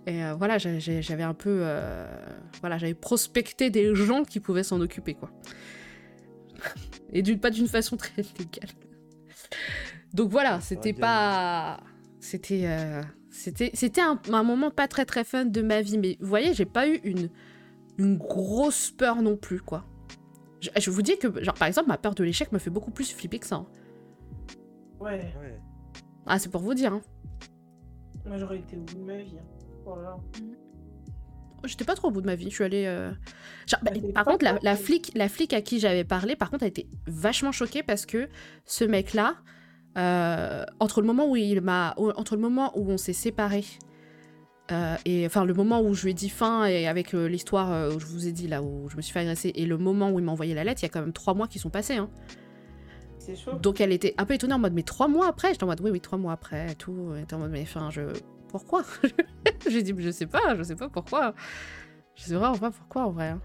Et 0.07 0.25
euh, 0.25 0.35
voilà, 0.35 0.57
j'avais 0.59 1.23
un 1.23 1.35
peu. 1.35 1.59
euh, 1.63 2.07
Voilà, 2.61 2.79
j'avais 2.79 2.95
prospecté 2.95 3.69
des 3.71 3.95
gens 3.95 4.25
qui 4.25 4.41
pouvaient 4.41 4.63
s'en 4.63 4.81
occuper, 4.81 5.15
quoi. 5.15 5.31
Et 7.13 7.23
pas 7.37 7.51
d'une 7.51 7.69
façon 7.69 7.97
très 7.97 8.23
légale. 8.39 8.71
Donc 10.15 10.31
voilà, 10.31 10.61
c'était 10.61 10.93
bien. 10.93 11.01
pas. 11.01 11.81
C'était. 12.21 12.63
euh, 12.67 13.03
C'était 13.31 13.71
c'était 13.75 14.01
un, 14.01 14.19
un 14.33 14.43
moment 14.45 14.71
pas 14.71 14.87
très 14.89 15.05
très 15.05 15.25
fun 15.25 15.45
de 15.45 15.61
ma 15.61 15.83
vie, 15.83 15.99
mais 15.99 16.17
vous 16.21 16.29
voyez, 16.29 16.55
j'ai 16.55 16.65
pas 16.67 16.89
eu 16.89 17.01
une, 17.05 17.29
une 17.99 18.17
grosse 18.17 18.91
peur 18.93 19.21
non 19.23 19.37
plus, 19.37 19.61
quoi. 19.61 19.85
Je, 20.61 20.71
je 20.81 20.91
vous 20.91 21.03
dis 21.03 21.19
que, 21.19 21.43
genre, 21.43 21.55
par 21.55 21.67
exemple, 21.69 21.89
ma 21.89 21.99
peur 21.99 22.15
de 22.15 22.23
l'échec 22.25 22.53
me 22.53 22.59
fait 22.59 22.71
beaucoup 22.71 22.93
plus 22.93 23.13
flipper 23.13 23.41
que 23.41 23.47
ça. 23.47 23.57
hein. 23.57 23.67
Ouais, 25.01 25.35
Ouais. 25.41 25.61
Ah, 26.27 26.39
c'est 26.39 26.49
pour 26.51 26.63
vous 26.63 26.73
dire, 26.75 26.93
hein. 26.95 27.03
moi 28.25 28.39
j'aurais 28.39 28.59
été 28.59 28.77
au 28.77 28.81
bout 28.81 28.95
de 28.95 29.05
ma 29.05 29.17
vie. 29.19 29.37
hein. 29.39 29.45
Oh 29.85 29.97
là 29.97 30.03
là. 30.03 30.17
J'étais 31.65 31.85
pas 31.85 31.95
trop 31.95 32.09
au 32.09 32.11
bout 32.11 32.21
de 32.21 32.27
ma 32.27 32.35
vie. 32.35 32.51
Je 32.51 32.55
suis 32.55 32.65
allée. 32.65 32.85
euh, 32.87 33.11
genre, 33.67 33.81
bah, 33.83 33.91
Ah, 33.95 33.99
t'es 33.99 34.13
par 34.13 34.25
contre, 34.25 34.45
la, 34.45 34.59
la 34.63 34.77
flic, 34.77 35.11
la 35.15 35.29
flic 35.29 35.53
à 35.53 35.61
qui 35.61 35.81
j'avais 35.81 36.05
parlé, 36.05 36.37
par 36.37 36.51
contre, 36.51 36.65
a 36.65 36.67
été 36.67 36.89
vachement 37.07 37.53
choquée 37.53 37.83
parce 37.83 38.07
que 38.07 38.29
ce 38.65 38.85
mec-là, 38.85 39.37
euh, 39.97 40.65
entre 40.81 41.01
le 41.01 41.07
moment 41.07 41.29
où 41.29 41.37
il 41.37 41.61
m'a, 41.61 41.95
entre 41.97 42.35
le 42.37 42.41
moment 42.43 42.73
où 42.77 42.91
on 42.91 42.97
s'est 42.97 43.13
séparés 43.13 43.65
euh, 44.73 44.97
et 45.05 45.27
enfin 45.27 45.45
le 45.45 45.53
moment 45.55 45.83
où 45.83 45.93
je 45.95 46.05
lui 46.05 46.13
ai 46.13 46.15
dit 46.15 46.31
fin 46.31 46.65
et 46.65 46.89
avec 46.89 47.15
euh, 47.15 47.29
l'histoire 47.29 47.95
où 47.95 48.01
je 48.01 48.07
vous 48.07 48.27
ai 48.27 48.33
dit 48.33 48.49
là 48.49 48.63
où 48.63 48.89
je 48.89 48.97
me 48.97 49.03
suis 49.03 49.13
fait 49.13 49.21
agresser 49.21 49.53
et 49.55 49.67
le 49.67 49.77
moment 49.79 50.11
où 50.11 50.19
il 50.19 50.25
m'a 50.25 50.33
envoyé 50.33 50.55
la 50.55 50.65
lettre, 50.65 50.83
il 50.83 50.87
y 50.87 50.87
a 50.87 50.89
quand 50.89 51.01
même 51.03 51.13
trois 51.13 51.35
mois 51.35 51.47
qui 51.49 51.59
sont 51.59 51.71
passés. 51.71 51.97
Hein. 51.97 52.09
C'est 53.19 53.37
chaud. 53.37 53.53
Donc 53.55 53.81
elle 53.81 53.93
était 53.93 54.15
un 54.19 54.25
peu 54.27 54.35
étonnée 54.35 54.55
en 54.55 54.59
mode 54.59 54.73
mais 54.75 54.83
trois 54.83 55.07
mois 55.09 55.29
après? 55.29 55.53
J'étais 55.53 55.65
en 55.65 55.69
mode 55.69 55.81
oui 55.81 55.91
oui 55.91 56.01
trois 56.01 56.19
mois 56.19 56.33
après 56.33 56.73
et 56.73 56.75
tout. 56.75 57.13
Elle 57.15 57.23
était 57.23 57.35
en 57.35 57.39
mode 57.39 57.51
mais 57.53 57.63
enfin 57.63 57.91
je 57.91 58.03
pourquoi? 58.49 58.83
J'ai 59.69 59.83
dit 59.83 59.95
je 59.99 60.11
sais 60.11 60.27
pas 60.27 60.55
je 60.57 60.63
sais 60.63 60.77
pas 60.77 60.89
pourquoi. 60.89 61.35
Je 62.17 62.23
sais 62.25 62.35
vraiment 62.35 62.59
pas 62.59 62.71
pourquoi 62.71 63.07
en 63.07 63.11
vrai. 63.13 63.29
hein. 63.29 63.41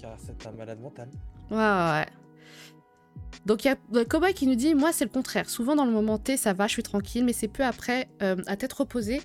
Car 0.00 0.14
c'est 0.18 0.46
un 0.46 0.52
malade 0.52 0.80
mental. 0.80 1.08
Ouais 1.50 1.56
ouais. 1.56 1.62
ouais. 1.62 2.06
Donc 3.46 3.64
il 3.64 3.68
y 3.68 3.70
a 3.70 3.76
le 3.92 4.04
cowboy 4.04 4.34
qui 4.34 4.46
nous 4.46 4.54
dit 4.54 4.74
moi 4.74 4.92
c'est 4.92 5.04
le 5.04 5.10
contraire. 5.10 5.48
Souvent 5.48 5.76
dans 5.76 5.84
le 5.84 5.92
moment 5.92 6.18
T 6.18 6.36
ça 6.36 6.52
va 6.52 6.66
je 6.66 6.72
suis 6.72 6.82
tranquille 6.82 7.24
mais 7.24 7.32
c'est 7.32 7.48
peu 7.48 7.64
après 7.64 8.08
euh, 8.22 8.36
à 8.46 8.56
tête 8.56 8.72
reposée 8.72 9.20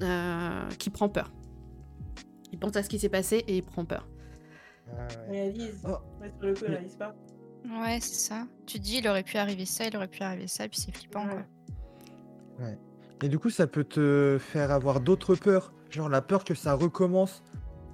euh, 0.00 0.68
qui 0.78 0.90
prend 0.90 1.08
peur. 1.08 1.32
Il 2.52 2.58
pense 2.58 2.76
à 2.76 2.82
ce 2.82 2.88
qui 2.88 2.98
s'est 2.98 3.08
passé 3.08 3.44
et 3.48 3.56
il 3.56 3.62
prend 3.62 3.84
peur. 3.84 4.06
Ah, 4.88 5.08
ouais. 5.28 5.30
Réalise. 5.30 5.82
Oh. 5.84 5.96
Ouais, 6.20 6.32
sur 6.38 6.46
le 6.46 6.54
coup, 6.54 6.64
réalise 6.66 6.96
pas. 6.96 7.14
Ouais, 7.64 7.98
c'est 8.00 8.14
ça. 8.14 8.46
Tu 8.66 8.78
te 8.78 8.84
dis, 8.84 8.98
il 8.98 9.08
aurait 9.08 9.22
pu 9.22 9.38
arriver 9.38 9.64
ça, 9.64 9.86
il 9.86 9.96
aurait 9.96 10.08
pu 10.08 10.22
arriver 10.22 10.46
ça, 10.46 10.68
puis 10.68 10.78
c'est 10.78 10.94
flippant, 10.94 11.26
quoi. 11.26 11.42
Ouais. 12.60 12.78
Et 13.22 13.28
du 13.28 13.38
coup, 13.38 13.50
ça 13.50 13.66
peut 13.66 13.84
te 13.84 14.38
faire 14.38 14.70
avoir 14.70 15.00
d'autres 15.00 15.34
peurs. 15.34 15.72
Genre 15.90 16.08
la 16.08 16.20
peur 16.20 16.44
que 16.44 16.54
ça 16.54 16.74
recommence. 16.74 17.42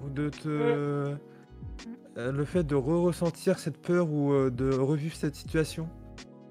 Ou 0.05 0.11
de 0.11 0.29
te. 0.29 1.15
Euh, 2.21 2.33
le 2.33 2.45
fait 2.45 2.65
de 2.65 2.75
re-ressentir 2.75 3.59
cette 3.59 3.81
peur 3.81 4.11
ou 4.11 4.33
euh, 4.33 4.51
de 4.51 4.71
revivre 4.75 5.17
cette 5.17 5.35
situation. 5.35 5.89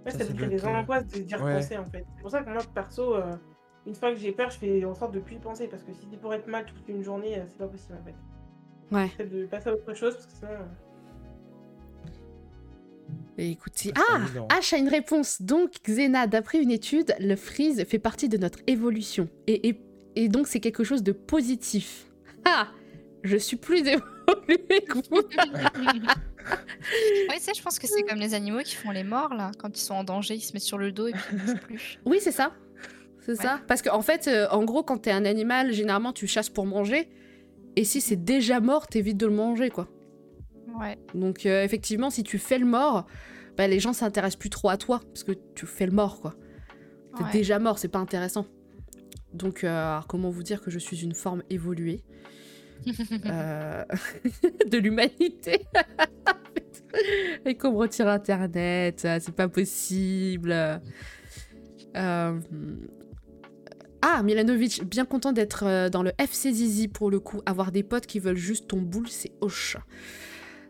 Ouais, 0.05 0.11
Ça, 0.11 0.19
ça 0.19 0.33
crée 0.33 0.45
le 0.45 0.49
des 0.51 0.65
angoisses 0.65 1.05
de 1.07 1.19
d'y 1.19 1.35
Ouais. 1.35 1.41
repenser 1.55 1.77
en 1.77 1.85
fait. 1.85 2.05
C'est 2.15 2.21
pour 2.21 2.31
ça 2.31 2.41
que 2.41 2.49
moi, 2.49 2.61
perso, 2.73 3.15
euh, 3.15 3.35
une 3.85 3.93
fois 3.93 4.11
que 4.11 4.17
j'ai 4.19 4.31
peur, 4.31 4.49
je 4.49 4.57
fais 4.57 4.83
en 4.85 4.95
sorte 4.95 5.13
de 5.13 5.19
plus 5.19 5.35
y 5.35 5.39
penser. 5.39 5.67
Parce 5.67 5.83
que 5.83 5.93
si 5.93 6.07
c'est 6.09 6.19
pour 6.19 6.33
être 6.33 6.47
mal 6.47 6.65
toute 6.65 6.87
une 6.89 7.03
journée, 7.03 7.37
euh, 7.37 7.43
c'est 7.47 7.57
pas 7.57 7.67
possible 7.67 7.97
en 8.01 8.05
fait. 8.05 8.15
Ouais. 8.95 9.07
J'essaie 9.11 9.29
de 9.29 9.45
passer 9.45 9.69
à 9.69 9.73
autre 9.73 9.93
chose 9.93 10.15
parce 10.15 10.25
que 10.25 10.33
sinon. 10.33 10.51
euh, 10.51 10.65
Et 13.37 13.51
écoutez, 13.51 13.93
ah. 13.95 14.19
H 14.59 14.73
a 14.73 14.77
une 14.79 14.89
réponse. 14.89 15.41
Donc, 15.41 15.71
Xena, 15.87 16.25
d'après 16.25 16.61
une 16.61 16.71
étude, 16.71 17.13
le 17.19 17.35
freeze 17.35 17.83
fait 17.85 17.99
partie 17.99 18.27
de 18.29 18.37
notre 18.37 18.59
évolution. 18.67 19.29
Et, 19.47 19.69
et, 19.69 19.81
et 20.15 20.29
donc, 20.29 20.47
c'est 20.47 20.59
quelque 20.59 20.83
chose 20.83 21.03
de 21.03 21.11
positif. 21.11 22.11
Ah 22.45 22.67
Je 23.23 23.37
suis 23.37 23.57
plus 23.57 23.83
évoluée 24.53 24.81
que 24.81 24.93
vous. 24.93 25.21
Ouais, 27.29 27.37
tu 27.37 27.41
sais, 27.41 27.53
je 27.55 27.61
pense 27.61 27.79
que 27.79 27.87
c'est 27.87 28.03
comme 28.03 28.19
les 28.19 28.33
animaux 28.33 28.59
qui 28.59 28.75
font 28.75 28.91
les 28.91 29.03
morts, 29.03 29.33
là. 29.33 29.51
Quand 29.59 29.77
ils 29.77 29.81
sont 29.81 29.93
en 29.93 30.03
danger, 30.03 30.35
ils 30.35 30.41
se 30.41 30.53
mettent 30.53 30.63
sur 30.63 30.77
le 30.77 30.91
dos 30.91 31.07
et 31.07 31.11
puis 31.11 31.21
ils 31.33 31.37
bougent 31.37 31.59
plus. 31.61 31.99
Oui, 32.05 32.19
c'est 32.21 32.31
ça. 32.31 32.53
C'est 33.21 33.35
ça. 33.35 33.59
Parce 33.67 33.81
qu'en 33.81 33.97
en 33.97 34.01
fait, 34.01 34.27
euh, 34.27 34.47
en 34.49 34.63
gros, 34.63 34.83
quand 34.83 34.97
t'es 34.97 35.11
un 35.11 35.25
animal, 35.25 35.71
généralement, 35.71 36.13
tu 36.13 36.25
chasses 36.25 36.49
pour 36.49 36.65
manger. 36.65 37.09
Et 37.75 37.83
si 37.83 38.01
c'est 38.01 38.15
déjà 38.15 38.59
mort, 38.59 38.87
t'évites 38.87 39.17
de 39.17 39.27
le 39.27 39.33
manger, 39.33 39.69
quoi. 39.69 39.87
Ouais. 40.79 40.97
Donc 41.13 41.45
euh, 41.45 41.63
effectivement, 41.63 42.09
si 42.09 42.23
tu 42.23 42.37
fais 42.37 42.57
le 42.57 42.65
mort, 42.65 43.05
bah, 43.57 43.67
les 43.67 43.79
gens 43.79 43.93
s'intéressent 43.93 44.39
plus 44.39 44.49
trop 44.49 44.69
à 44.69 44.77
toi, 44.77 45.01
parce 45.13 45.23
que 45.23 45.33
tu 45.53 45.65
fais 45.65 45.85
le 45.85 45.91
mort, 45.91 46.21
quoi. 46.21 46.35
T'es 47.17 47.23
ouais. 47.23 47.31
déjà 47.31 47.59
mort, 47.59 47.77
c'est 47.77 47.87
pas 47.87 47.99
intéressant. 47.99 48.45
Donc, 49.33 49.63
euh, 49.63 49.67
alors, 49.67 50.07
comment 50.07 50.29
vous 50.29 50.43
dire 50.43 50.61
que 50.61 50.71
je 50.71 50.79
suis 50.79 51.03
une 51.03 51.13
forme 51.13 51.43
évoluée? 51.49 52.03
Euh, 53.25 53.83
de 54.71 54.77
l'humanité 54.77 55.65
Et 57.45 57.55
qu'on 57.55 57.75
retire 57.75 58.07
Internet, 58.07 59.01
c'est 59.19 59.35
pas 59.35 59.47
possible. 59.47 60.51
Euh, 61.95 62.39
Ah, 64.01 64.23
Milanovic, 64.23 64.83
bien 64.85 65.05
content 65.05 65.31
d'être 65.31 65.65
euh, 65.65 65.89
dans 65.89 66.03
le 66.03 66.11
FC 66.17 66.51
Zizi 66.51 66.87
pour 66.87 67.11
le 67.11 67.19
coup. 67.19 67.41
Avoir 67.45 67.71
des 67.71 67.83
potes 67.83 68.05
qui 68.07 68.19
veulent 68.19 68.37
juste 68.37 68.67
ton 68.67 68.81
boule, 68.81 69.07
c'est 69.09 69.31
hoche. 69.41 69.77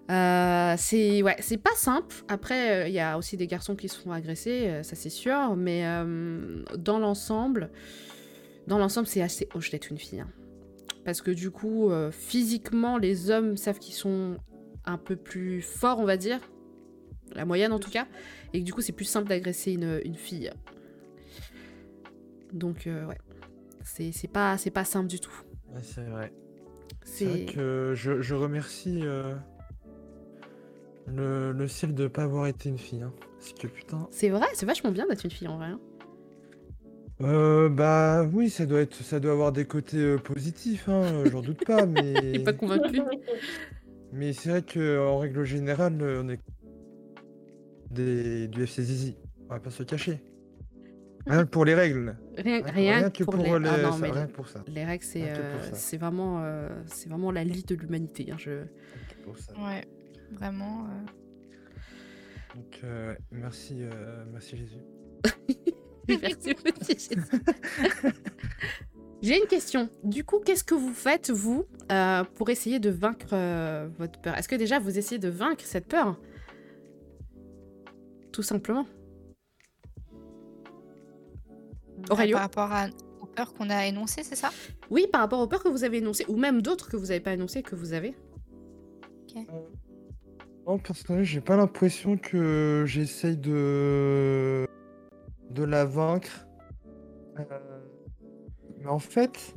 C'est 0.09 1.21
ouais, 1.21 1.35
c'est 1.39 1.57
pas 1.61 1.75
simple. 1.75 2.15
Après, 2.27 2.89
il 2.89 2.93
y 2.93 2.99
a 2.99 3.17
aussi 3.17 3.37
des 3.37 3.45
garçons 3.47 3.75
qui 3.75 3.87
se 3.87 3.99
font 3.99 4.11
agresser, 4.11 4.81
ça 4.83 4.95
c'est 4.95 5.09
sûr. 5.11 5.55
Mais 5.55 5.83
dans 6.77 6.97
l'ensemble, 6.99 7.69
dans 8.67 8.79
l'ensemble, 8.79 9.05
c'est 9.07 9.21
assez 9.21 9.47
hoche 9.53 9.69
d'être 9.69 9.89
une 9.91 9.99
fille. 9.99 10.21
hein. 10.21 10.27
Parce 11.05 11.21
que 11.21 11.31
du 11.31 11.49
coup, 11.51 11.89
euh, 11.91 12.11
physiquement, 12.11 12.97
les 12.97 13.31
hommes 13.31 13.57
savent 13.57 13.79
qu'ils 13.79 13.95
sont 13.95 14.37
un 14.85 14.97
peu 14.97 15.15
plus 15.15 15.61
forts, 15.61 15.99
on 15.99 16.05
va 16.05 16.17
dire. 16.17 16.39
La 17.33 17.45
moyenne 17.45 17.71
en 17.73 17.79
tout 17.79 17.91
cas. 17.91 18.07
Et 18.53 18.59
que 18.59 18.65
du 18.65 18.73
coup, 18.73 18.81
c'est 18.81 18.91
plus 18.91 19.05
simple 19.05 19.27
d'agresser 19.29 19.71
une, 19.73 20.01
une 20.03 20.15
fille. 20.15 20.51
Donc, 22.53 22.87
euh, 22.87 23.05
ouais. 23.05 23.17
C'est 23.83 24.11
c'est 24.11 24.27
pas, 24.27 24.57
c'est 24.57 24.71
pas 24.71 24.83
simple 24.85 25.07
du 25.07 25.19
tout. 25.19 25.31
Ouais, 25.73 25.81
c'est 25.83 26.03
vrai. 26.03 26.33
C'est 27.03 27.25
vrai 27.25 27.45
C'est. 27.47 27.53
que 27.53 27.93
je, 27.95 28.21
je 28.21 28.35
remercie 28.35 28.99
euh, 29.03 29.35
le, 31.07 31.51
le 31.53 31.67
ciel 31.67 31.93
de 31.95 32.07
pas 32.07 32.23
avoir 32.23 32.47
été 32.47 32.69
une 32.69 32.77
fille. 32.77 33.01
Hein. 33.03 33.13
Parce 33.39 33.53
que 33.53 33.67
putain. 33.67 34.07
C'est 34.11 34.29
vrai, 34.29 34.47
c'est 34.53 34.65
vachement 34.65 34.91
bien 34.91 35.07
d'être 35.07 35.23
une 35.23 35.31
fille 35.31 35.47
en 35.47 35.57
vrai. 35.57 35.67
hein. 35.67 35.79
Euh, 37.21 37.67
bah 37.67 38.23
oui, 38.31 38.49
ça 38.49 38.65
doit 38.65 38.79
être, 38.79 38.95
ça 38.95 39.19
doit 39.19 39.33
avoir 39.33 39.51
des 39.51 39.65
côtés 39.65 39.97
euh, 39.97 40.17
positifs, 40.17 40.87
hein, 40.87 41.03
euh, 41.03 41.29
j'en 41.29 41.41
doute 41.41 41.65
pas, 41.65 41.81
Il 41.83 41.89
mais 42.33 42.39
pas 42.39 42.53
convaincu? 42.53 43.01
mais 44.13 44.31
c'est 44.31 44.49
vrai 44.49 44.61
que 44.61 44.99
en 45.05 45.17
règle 45.17 45.43
générale, 45.43 46.01
euh, 46.01 46.21
on 46.23 46.29
est 46.29 46.39
des 47.91 48.47
du 48.47 48.63
FC 48.63 48.83
Zizi, 48.83 49.17
on 49.49 49.53
va 49.53 49.59
pas 49.59 49.69
se 49.69 49.83
cacher. 49.83 50.21
Rien 51.27 51.43
que 51.43 51.49
pour 51.49 51.65
les 51.65 51.75
règles, 51.75 52.15
Rien, 52.37 52.61
Rien- 52.63 52.71
rien 52.71 52.97
rien 52.99 53.09
que 53.09 53.23
pour, 53.25 53.33
pour 53.35 53.43
les. 53.43 53.59
les- 53.59 53.67
Ah 53.69 53.81
non, 53.83 53.91
ça- 53.91 53.97
mais 53.99 54.11
rien 54.11 54.27
que 54.27 54.31
pour 54.31 54.47
ça. 54.47 54.63
les 54.67 54.85
règles, 54.85 55.03
c'est 55.03 55.23
Rien 55.25 55.33
que 55.33 55.41
pour 55.41 55.59
euh, 55.59 55.63
ça. 55.71 55.75
c'est 55.75 55.97
vraiment, 55.97 56.39
euh, 56.41 56.69
c'est 56.85 57.09
vraiment 57.09 57.31
la 57.31 57.43
lie 57.43 57.63
de 57.63 57.75
l'humanité. 57.75 58.29
hein, 58.31 58.37
je... 58.39 58.51
Rien 58.51 58.65
que 59.09 59.23
pour 59.25 59.37
ça. 59.37 59.51
Ouais, 59.59 59.85
vraiment. 60.31 60.85
euh, 60.85 62.55
Donc 62.55 62.79
euh, 62.85 63.11
ouais, 63.11 63.17
merci, 63.31 63.75
euh, 63.81 64.23
merci 64.31 64.55
Jésus. 64.55 64.79
Merci, 66.21 66.53
petit 66.55 66.97
Jésus. 66.97 67.31
J'ai 69.21 69.37
une 69.37 69.47
question. 69.47 69.89
Du 70.03 70.23
coup, 70.23 70.39
qu'est-ce 70.39 70.63
que 70.63 70.75
vous 70.75 70.93
faites, 70.93 71.29
vous, 71.29 71.65
euh, 71.91 72.23
pour 72.35 72.49
essayer 72.49 72.79
de 72.79 72.89
vaincre 72.89 73.33
euh, 73.33 73.89
votre 73.97 74.19
peur? 74.21 74.37
Est-ce 74.37 74.47
que 74.47 74.55
déjà 74.55 74.79
vous 74.79 74.97
essayez 74.97 75.19
de 75.19 75.27
vaincre 75.27 75.63
cette 75.65 75.87
peur? 75.87 76.17
Tout 78.31 78.43
simplement. 78.43 78.85
Aurélio? 82.09 82.37
Par 82.37 82.43
rapport 82.43 82.71
à, 82.71 82.87
aux 83.21 83.25
peurs 83.25 83.53
qu'on 83.53 83.69
a 83.69 83.85
énoncées, 83.85 84.23
c'est 84.23 84.35
ça? 84.37 84.51
Oui, 84.89 85.05
par 85.11 85.21
rapport 85.21 85.41
aux 85.41 85.47
peurs 85.47 85.63
que 85.63 85.69
vous 85.69 85.83
avez 85.83 85.97
énoncées, 85.97 86.25
ou 86.29 86.37
même 86.37 86.61
d'autres 86.61 86.89
que 86.89 86.95
vous 86.95 87.07
n'avez 87.07 87.19
pas 87.19 87.33
énoncées 87.33 87.61
que 87.61 87.75
vous 87.75 87.91
avez. 87.91 88.15
Non, 90.65 90.79
personnellement, 90.79 91.25
j'ai 91.25 91.41
pas 91.41 91.57
l'impression 91.57 92.17
que 92.17 92.85
j'essaye 92.87 93.35
de 93.35 94.65
de 95.49 95.63
la 95.63 95.85
vaincre. 95.85 96.47
Euh, 97.39 97.79
Mais 98.79 98.87
en 98.87 98.99
fait, 98.99 99.55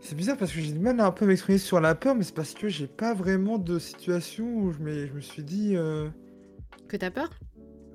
c'est 0.00 0.14
bizarre 0.14 0.36
parce 0.36 0.52
que 0.52 0.60
j'ai 0.60 0.72
du 0.72 0.78
mal 0.78 1.00
à 1.00 1.06
un 1.06 1.12
peu 1.12 1.26
m'exprimer 1.26 1.58
sur 1.58 1.80
la 1.80 1.94
peur, 1.94 2.14
mais 2.14 2.24
c'est 2.24 2.34
parce 2.34 2.54
que 2.54 2.68
j'ai 2.68 2.86
pas 2.86 3.14
vraiment 3.14 3.58
de 3.58 3.78
situation 3.78 4.44
où 4.46 4.72
je, 4.72 4.78
je 5.06 5.12
me 5.12 5.20
suis 5.20 5.42
dit. 5.44 5.76
euh, 5.76 6.08
Que 6.88 6.96
t'as 6.96 7.10
peur? 7.10 7.30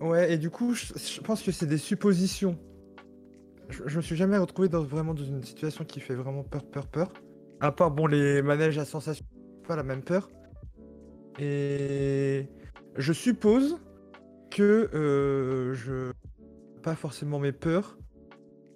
Ouais, 0.01 0.33
et 0.33 0.37
du 0.37 0.49
coup, 0.49 0.73
je, 0.73 0.85
je 0.95 1.21
pense 1.21 1.41
que 1.43 1.51
c'est 1.51 1.65
des 1.67 1.77
suppositions. 1.77 2.57
Je, 3.69 3.83
je 3.87 3.97
me 3.97 4.01
suis 4.01 4.15
jamais 4.15 4.37
retrouvé 4.37 4.69
dans, 4.69 4.83
vraiment 4.83 5.13
dans 5.13 5.23
une 5.23 5.43
situation 5.43 5.85
qui 5.85 5.99
fait 5.99 6.15
vraiment 6.15 6.43
peur, 6.43 6.63
peur, 6.65 6.87
peur. 6.87 7.13
À 7.59 7.71
part, 7.71 7.91
bon, 7.91 8.07
les 8.07 8.41
manèges 8.41 8.77
à 8.77 8.85
sensation, 8.85 9.25
pas 9.67 9.75
la 9.75 9.83
même 9.83 10.03
peur. 10.03 10.29
Et 11.37 12.47
je 12.97 13.13
suppose 13.13 13.77
que 14.51 14.89
euh, 14.93 15.73
je. 15.73 16.11
Pas 16.81 16.95
forcément 16.95 17.39
mes 17.39 17.51
peurs, 17.51 17.97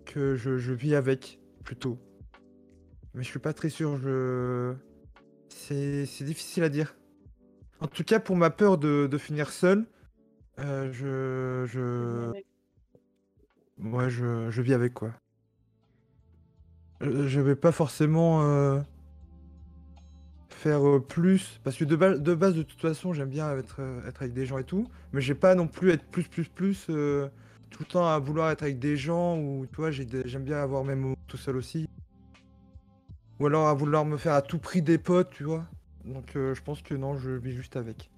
que 0.06 0.36
je, 0.36 0.58
je 0.58 0.74
vis 0.74 0.96
avec, 0.96 1.40
plutôt. 1.64 2.00
Mais 3.14 3.24
je 3.24 3.30
suis 3.30 3.40
pas 3.40 3.54
très 3.54 3.70
sûr, 3.70 3.98
je. 3.98 4.74
C'est 5.50 6.24
difficile 6.24 6.64
à 6.64 6.70
dire. 6.70 6.96
En 7.80 7.88
tout 7.88 8.04
cas, 8.04 8.20
pour 8.20 8.36
ma 8.36 8.50
peur 8.50 8.78
de, 8.78 9.08
de 9.08 9.18
finir 9.18 9.50
seul, 9.50 9.86
euh, 10.60 10.92
je, 10.92 11.66
je, 11.72 12.32
ouais, 13.88 14.10
je, 14.10 14.50
je 14.50 14.62
vis 14.62 14.74
avec 14.74 14.94
quoi. 14.94 15.12
Je 17.02 17.40
vais 17.42 17.56
pas 17.56 17.72
forcément 17.72 18.42
euh, 18.44 18.80
faire 20.50 20.88
euh, 20.88 21.00
plus, 21.00 21.60
parce 21.64 21.78
que 21.78 21.84
de, 21.84 21.96
de 21.96 22.34
base, 22.34 22.56
de 22.56 22.64
toute 22.64 22.80
façon, 22.80 23.14
j'aime 23.14 23.30
bien 23.30 23.56
être, 23.58 23.82
être 24.08 24.22
avec 24.22 24.34
des 24.34 24.46
gens 24.46 24.58
et 24.58 24.64
tout, 24.64 24.88
mais 25.12 25.22
j'ai 25.22 25.36
pas 25.36 25.56
non 25.56 25.68
plus 25.68 25.92
être 25.92 26.06
plus, 26.06 26.24
plus, 26.24 26.48
plus 26.48 26.88
tout 27.74 27.84
le 27.84 27.88
temps 27.88 28.08
à 28.08 28.20
vouloir 28.20 28.52
être 28.52 28.64
avec 28.64 28.80
des 28.80 28.96
gens 28.96 29.38
ou 29.38 29.66
tu 29.66 29.78
vois, 29.78 29.92
j'aime 29.92 30.44
bien 30.44 30.58
avoir 30.58 30.84
mes 30.84 30.96
moments 30.96 31.18
tout 31.28 31.38
seul 31.38 31.58
aussi. 31.58 31.90
Ou 33.40 33.48
alors 33.48 33.68
à 33.68 33.74
vouloir 33.74 34.06
me 34.06 34.16
faire 34.16 34.34
à 34.34 34.42
tout 34.42 34.60
prix 34.60 34.82
des 34.82 35.00
potes, 35.00 35.32
tu 35.32 35.44
vois. 35.44 35.66
Donc 36.06 36.36
euh, 36.36 36.54
je 36.54 36.62
pense 36.62 36.82
que 36.82 36.94
non, 36.94 37.18
je 37.18 37.32
vis 37.32 37.52
juste 37.52 37.76
avec. 37.76 38.12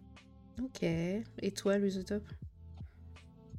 Ok. 0.61 0.83
Et 0.83 1.51
toi, 1.55 1.77
Lusotop 1.77 2.23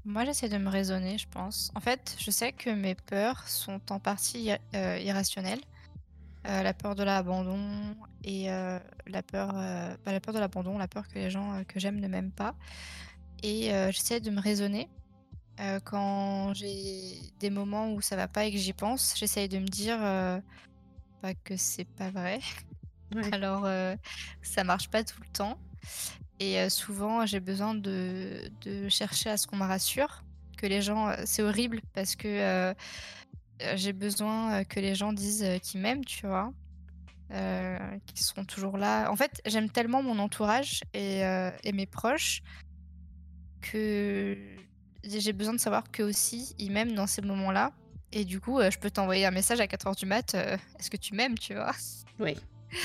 Moi, 0.05 0.25
j'essaie 0.25 0.51
de 0.51 0.59
me 0.59 0.69
raisonner, 0.69 1.17
je 1.17 1.29
pense. 1.29 1.71
En 1.75 1.81
fait, 1.81 2.15
je 2.19 2.31
sais 2.31 2.53
que 2.53 2.71
mes 2.71 2.95
peurs 2.95 3.49
sont 3.49 3.81
en 3.91 3.99
partie 3.99 4.51
euh, 4.75 4.99
irrationnelles. 4.99 5.61
Euh, 6.47 6.63
la 6.63 6.75
peur 6.75 6.95
de 6.95 7.03
l'abandon 7.03 7.97
et 8.23 8.53
euh, 8.53 8.79
la 9.09 9.23
peur, 9.23 9.51
euh, 9.57 9.97
bah, 10.05 10.13
la 10.13 10.21
peur 10.21 10.33
de 10.33 10.39
l'abandon, 10.39 10.79
la 10.79 10.87
peur 10.87 11.09
que 11.09 11.15
les 11.15 11.31
gens 11.31 11.55
euh, 11.55 11.65
que 11.65 11.81
j'aime 11.81 11.99
ne 11.99 12.07
m'aiment 12.07 12.31
pas. 12.31 12.55
Et 13.43 13.75
euh, 13.75 13.91
j'essaie 13.91 14.21
de 14.21 14.31
me 14.31 14.41
raisonner. 14.41 14.89
Euh, 15.59 15.81
quand 15.81 16.53
j'ai 16.55 17.19
des 17.41 17.51
moments 17.51 17.93
où 17.93 18.01
ça 18.01 18.17
va 18.17 18.29
pas 18.29 18.45
et 18.45 18.53
que 18.53 18.59
j'y 18.59 18.75
pense, 18.75 19.15
j'essaie 19.17 19.49
de 19.49 19.59
me 19.59 19.67
dire 19.67 19.97
euh, 20.01 20.39
bah, 21.23 21.35
que 21.35 21.57
c'est 21.57 21.89
pas 21.97 22.11
vrai. 22.11 22.41
Ouais. 23.15 23.33
Alors, 23.33 23.65
euh, 23.67 23.95
ça 24.43 24.65
marche 24.65 24.91
pas 24.91 25.05
tout 25.05 25.21
le 25.23 25.29
temps. 25.29 25.57
Et 26.41 26.59
euh, 26.59 26.69
souvent, 26.69 27.25
j'ai 27.25 27.39
besoin 27.39 27.73
de, 27.73 28.51
de 28.63 28.89
chercher 28.89 29.31
à 29.31 29.37
ce 29.37 29.47
qu'on 29.47 29.55
me 29.55 29.65
rassure. 29.65 30.25
Que 30.57 30.67
les 30.67 30.83
gens. 30.83 31.15
C'est 31.25 31.43
horrible 31.43 31.83
parce 31.95 32.17
que 32.17 32.75
j'ai 33.77 33.93
besoin 33.93 34.65
que 34.65 34.81
les 34.81 34.97
gens 34.97 35.13
disent 35.13 35.47
qu'ils 35.63 35.81
m'aiment, 35.81 36.05
tu 36.05 36.27
vois. 36.27 36.53
Qu'ils 37.31 38.25
seront 38.27 38.45
toujours 38.45 38.77
là. 38.77 39.09
En 39.09 39.15
fait, 39.15 39.41
j'aime 39.47 39.71
tellement 39.71 40.03
mon 40.03 40.19
entourage 40.19 40.81
et, 40.93 41.21
et 41.63 41.73
mes 41.73 41.87
proches 41.87 42.43
que 43.61 44.37
j'ai 45.09 45.33
besoin 45.33 45.55
de 45.55 45.61
savoir 45.61 45.91
qu'eux 45.91 46.05
aussi, 46.05 46.55
ils 46.59 46.71
m'aiment 46.71 46.93
dans 46.95 47.07
ces 47.07 47.23
moments-là. 47.23 47.73
Et 48.13 48.25
du 48.25 48.41
coup, 48.41 48.59
euh, 48.61 48.71
je 48.71 48.79
peux 48.79 48.91
t'envoyer 48.91 49.27
un 49.27 49.31
message 49.31 49.61
à 49.61 49.67
4h 49.67 49.97
du 49.97 50.07
mat. 50.07 50.35
euh, 50.35 50.57
Est-ce 50.79 50.91
que 50.91 50.97
tu 50.97 51.15
m'aimes, 51.15 51.39
tu 51.39 51.55
vois? 51.55 51.75
Oui. 52.19 52.37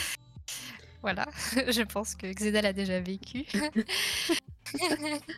Voilà, 1.04 1.26
je 1.56 1.82
pense 1.82 2.14
que 2.14 2.32
Xeda 2.32 2.62
l'a 2.62 2.74
déjà 2.74 3.00
vécu. 3.00 3.44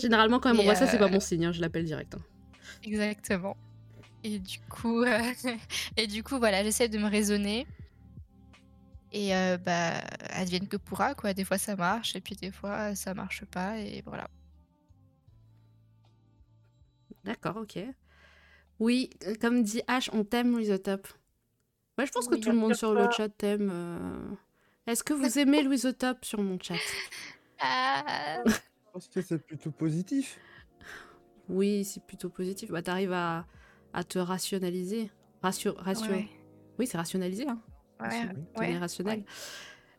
Généralement, 0.00 0.38
quand 0.38 0.50
elle 0.50 0.54
Et, 0.54 0.58
m'envoie 0.58 0.74
ça, 0.76 0.86
c'est 0.86 0.98
pas 0.98 1.06
euh, 1.06 1.08
bon 1.08 1.18
signe. 1.20 1.46
hein, 1.46 1.52
je 1.52 1.60
l'appelle 1.60 1.84
direct. 1.84 2.14
hein. 2.14 2.22
Exactement. 2.84 3.56
Et 4.24 4.38
du 4.38 4.58
coup, 4.70 5.04
et 5.96 6.06
du 6.06 6.22
coup, 6.22 6.38
voilà, 6.38 6.62
j'essaie 6.62 6.88
de 6.88 6.98
me 6.98 7.08
raisonner. 7.08 7.66
Et 9.10 9.34
euh, 9.34 9.58
bah, 9.58 9.94
advienne 10.30 10.68
que 10.68 10.76
pourra, 10.76 11.14
quoi. 11.14 11.34
Des 11.34 11.44
fois 11.44 11.58
ça 11.58 11.74
marche, 11.76 12.14
et 12.16 12.20
puis 12.20 12.36
des 12.36 12.50
fois 12.52 12.94
ça 12.94 13.14
marche 13.14 13.44
pas, 13.46 13.78
et 13.78 14.02
voilà. 14.06 14.28
D'accord, 17.24 17.56
ok. 17.58 17.78
Oui, 18.80 19.10
euh, 19.26 19.34
comme 19.40 19.62
dit 19.62 19.82
H, 19.88 20.10
on 20.12 20.24
t'aime, 20.24 20.52
Louisotop. 20.52 21.06
Moi, 21.98 22.04
je 22.06 22.12
pense 22.12 22.26
que 22.26 22.34
Oui, 22.34 22.40
tout 22.40 22.50
le 22.50 22.56
monde 22.56 22.74
sur 22.74 22.94
le 22.94 23.08
chat 23.10 23.28
t'aime. 23.28 23.70
euh. 23.72 24.34
Est-ce 24.86 25.04
que 25.04 25.12
vous 25.14 25.38
aimez 25.38 25.62
Louisotop 25.62 26.24
sur 26.24 26.40
mon 26.42 26.58
chat? 26.60 26.74
Ah, 27.64 28.42
Je 28.44 28.52
pense 28.92 29.06
que 29.06 29.22
c'est 29.22 29.38
plutôt 29.38 29.70
positif. 29.70 30.40
Oui, 31.48 31.84
c'est 31.84 32.04
plutôt 32.04 32.28
positif. 32.28 32.72
Bah, 32.72 32.82
t'arrives 32.82 33.12
à, 33.12 33.46
à 33.92 34.02
te 34.02 34.18
rationaliser. 34.18 35.12
Rassure, 35.42 35.76
rassure. 35.78 36.10
ouais. 36.10 36.28
Oui, 36.80 36.88
c'est 36.88 36.96
rationalisé. 36.96 37.46
Hein. 37.46 37.60
Ouais, 38.00 38.28
ouais, 38.58 38.78
rationnel. 38.78 39.24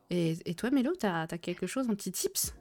Et, 0.10 0.36
et 0.46 0.56
toi, 0.56 0.72
Mélo, 0.72 0.94
t'as 0.94 1.22
as 1.22 1.38
quelque 1.38 1.68
chose, 1.68 1.90
un 1.90 1.96
petit 1.96 2.12
tips? 2.12 2.54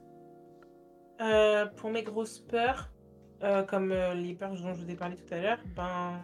Euh, 1.19 1.65
pour 1.65 1.89
mes 1.89 2.03
grosses 2.03 2.39
peurs, 2.39 2.93
euh, 3.43 3.63
comme 3.63 3.91
euh, 3.91 4.13
les 4.13 4.33
peurs 4.33 4.51
dont 4.51 4.73
je 4.73 4.81
vous 4.83 4.89
ai 4.89 4.95
parlé 4.95 5.15
tout 5.15 5.33
à 5.33 5.39
l'heure, 5.39 5.59
ben, 5.75 6.21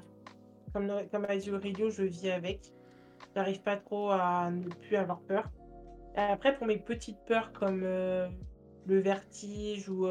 comme, 0.73 0.91
comme 1.11 1.25
a 1.27 1.35
dit 1.35 1.51
Aurelio, 1.51 1.89
je 1.89 2.03
vis 2.03 2.29
avec. 2.29 2.61
J'arrive 3.35 3.61
pas 3.61 3.75
trop 3.75 4.09
à 4.11 4.49
ne 4.49 4.69
plus 4.69 4.95
avoir 4.95 5.19
peur. 5.21 5.49
Après, 6.15 6.55
pour 6.57 6.65
mes 6.65 6.77
petites 6.77 7.19
peurs 7.27 7.51
comme 7.53 7.81
euh, 7.83 8.27
le 8.87 8.99
vertige 8.99 9.89
ou, 9.89 10.07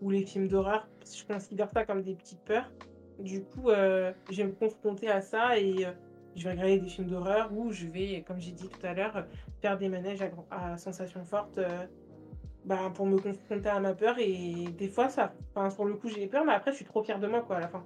ou 0.00 0.10
les 0.10 0.24
films 0.24 0.48
d'horreur, 0.48 0.88
je 1.04 1.24
considère 1.24 1.70
ça 1.70 1.84
comme 1.84 2.02
des 2.02 2.14
petites 2.14 2.42
peurs. 2.44 2.70
Du 3.18 3.42
coup, 3.42 3.68
je 3.70 4.36
vais 4.36 4.44
me 4.44 4.52
confronter 4.52 5.08
à 5.08 5.20
ça 5.20 5.58
et 5.58 5.86
je 6.34 6.44
vais 6.44 6.50
regarder 6.50 6.78
des 6.78 6.88
films 6.88 7.08
d'horreur 7.08 7.50
ou 7.52 7.70
je 7.70 7.86
vais, 7.86 8.24
comme 8.26 8.40
j'ai 8.40 8.52
dit 8.52 8.68
tout 8.68 8.84
à 8.84 8.94
l'heure, 8.94 9.26
faire 9.62 9.78
des 9.78 9.88
manèges 9.88 10.22
à, 10.50 10.72
à 10.72 10.76
sensations 10.76 11.24
fortes 11.24 11.60
bah, 12.64 12.90
pour 12.94 13.06
me 13.06 13.18
confronter 13.18 13.68
à 13.68 13.80
ma 13.80 13.94
peur. 13.94 14.16
Et 14.18 14.66
des 14.78 14.88
fois, 14.88 15.08
ça, 15.08 15.32
enfin, 15.54 15.70
sur 15.70 15.84
le 15.84 15.94
coup, 15.94 16.08
j'ai 16.08 16.26
peur, 16.26 16.44
mais 16.44 16.52
après, 16.52 16.70
je 16.72 16.76
suis 16.76 16.84
trop 16.84 17.02
fière 17.02 17.18
de 17.18 17.26
moi 17.26 17.40
quoi, 17.42 17.56
à 17.56 17.60
la 17.60 17.68
fin. 17.68 17.84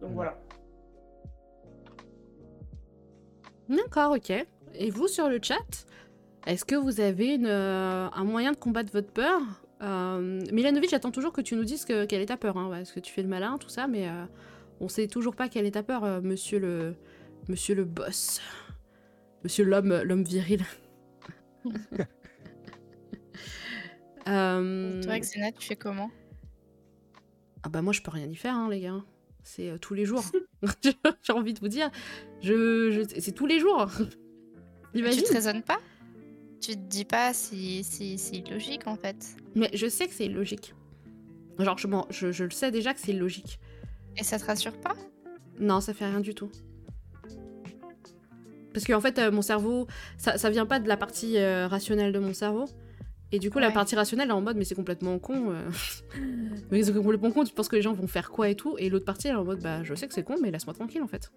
Donc 0.00 0.10
Mm. 0.10 0.14
voilà. 0.14 0.38
D'accord, 3.68 4.12
ok. 4.16 4.30
Et 4.74 4.90
vous, 4.90 5.06
sur 5.08 5.28
le 5.28 5.38
chat, 5.42 5.86
est-ce 6.46 6.64
que 6.64 6.74
vous 6.74 7.00
avez 7.00 7.34
une, 7.34 7.46
euh, 7.46 8.08
un 8.12 8.24
moyen 8.24 8.52
de 8.52 8.56
combattre 8.56 8.90
votre 8.92 9.12
peur? 9.12 9.40
Euh, 9.82 10.40
Milanovic, 10.52 10.90
j'attends 10.90 11.10
toujours 11.10 11.32
que 11.32 11.40
tu 11.40 11.54
nous 11.56 11.64
dises 11.64 11.84
que- 11.84 12.04
quelle 12.04 12.20
est 12.20 12.26
ta 12.26 12.36
peur, 12.36 12.56
hein, 12.56 12.68
parce 12.70 12.92
que 12.92 13.00
tu 13.00 13.12
fais 13.12 13.22
le 13.22 13.28
malin, 13.28 13.58
tout 13.58 13.68
ça, 13.68 13.86
mais 13.86 14.08
euh, 14.08 14.24
on 14.80 14.88
sait 14.88 15.06
toujours 15.06 15.34
pas 15.36 15.48
quelle 15.48 15.66
est 15.66 15.70
ta 15.72 15.82
peur, 15.82 16.04
euh, 16.04 16.20
monsieur 16.20 16.58
le, 16.58 16.94
monsieur 17.48 17.74
le 17.74 17.84
boss, 17.84 18.40
monsieur 19.44 19.64
l'homme, 19.64 20.02
l'homme 20.02 20.24
viril. 20.24 20.62
Euh, 24.30 25.02
Toi, 25.02 25.18
Xena, 25.18 25.52
tu 25.52 25.66
fais 25.66 25.76
comment? 25.76 26.10
Ah 27.62 27.68
bah 27.68 27.82
moi 27.82 27.92
je 27.92 28.00
peux 28.00 28.10
rien 28.10 28.26
y 28.26 28.36
faire 28.36 28.54
hein, 28.54 28.68
les 28.70 28.80
gars. 28.80 29.02
C'est 29.42 29.68
euh, 29.70 29.78
tous 29.78 29.94
les 29.94 30.04
jours. 30.04 30.24
J'ai 31.22 31.32
envie 31.32 31.54
de 31.54 31.60
vous 31.60 31.68
dire, 31.68 31.90
je, 32.42 32.90
je- 32.90 33.20
c'est 33.20 33.32
tous 33.32 33.46
les 33.46 33.58
jours. 33.60 33.86
Tu 34.92 35.00
te 35.22 35.32
raisonnes 35.32 35.62
pas? 35.62 35.78
Tu 36.60 36.72
te 36.72 36.78
dis 36.88 37.04
pas 37.04 37.32
si 37.32 37.84
si- 37.84 38.18
c'est 38.18 38.36
illogique 38.36 38.86
en 38.88 38.96
fait. 38.96 39.36
Mais 39.54 39.70
je 39.72 39.86
sais 39.88 40.08
que 40.08 40.12
c'est 40.14 40.26
illogique. 40.26 40.74
Genre 41.58 41.78
je, 41.78 41.86
je, 42.10 42.32
je 42.32 42.44
le 42.44 42.50
sais 42.50 42.70
déjà 42.72 42.92
que 42.92 43.00
c'est 43.00 43.12
illogique. 43.12 43.60
Et 44.16 44.24
ça 44.24 44.38
te 44.38 44.44
rassure 44.46 44.76
pas? 44.80 44.94
Non, 45.60 45.80
ça 45.80 45.94
fait 45.94 46.06
rien 46.06 46.20
du 46.20 46.34
tout. 46.34 46.50
Parce 48.72 48.84
qu'en 48.86 49.00
fait, 49.00 49.18
euh, 49.18 49.30
mon 49.30 49.42
cerveau, 49.42 49.86
ça, 50.18 50.38
ça 50.38 50.50
vient 50.50 50.66
pas 50.66 50.78
de 50.80 50.88
la 50.88 50.96
partie 50.96 51.38
euh, 51.38 51.66
rationnelle 51.68 52.12
de 52.12 52.18
mon 52.18 52.34
cerveau. 52.34 52.66
Et 53.32 53.38
du 53.38 53.50
coup, 53.50 53.58
la 53.58 53.70
partie 53.70 53.94
rationnelle 53.94 54.26
elle 54.26 54.30
est 54.30 54.34
en 54.34 54.40
mode, 54.40 54.56
mais 54.56 54.64
c'est 54.64 54.74
complètement 54.74 55.18
con. 55.18 55.52
euh. 55.52 55.70
mais 56.70 56.82
c'est 56.82 56.92
complètement 56.92 57.30
con, 57.30 57.44
tu 57.44 57.54
penses 57.54 57.68
que 57.68 57.76
les 57.76 57.82
gens 57.82 57.92
vont 57.92 58.08
faire 58.08 58.30
quoi 58.30 58.48
et 58.48 58.54
tout. 58.54 58.76
Et 58.78 58.90
l'autre 58.90 59.04
partie, 59.04 59.28
elle 59.28 59.34
est 59.34 59.38
en 59.38 59.44
mode, 59.44 59.62
bah, 59.62 59.82
je 59.84 59.94
sais 59.94 60.08
que 60.08 60.14
c'est 60.14 60.24
con, 60.24 60.36
mais 60.42 60.50
laisse-moi 60.50 60.74
tranquille 60.74 61.02
en 61.02 61.08
fait. 61.08 61.30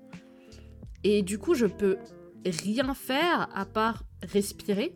Et 1.03 1.21
du 1.21 1.37
coup, 1.37 1.53
je 1.53 1.65
peux 1.65 1.97
rien 2.45 2.93
faire 2.93 3.49
à 3.53 3.65
part 3.65 4.03
respirer. 4.21 4.93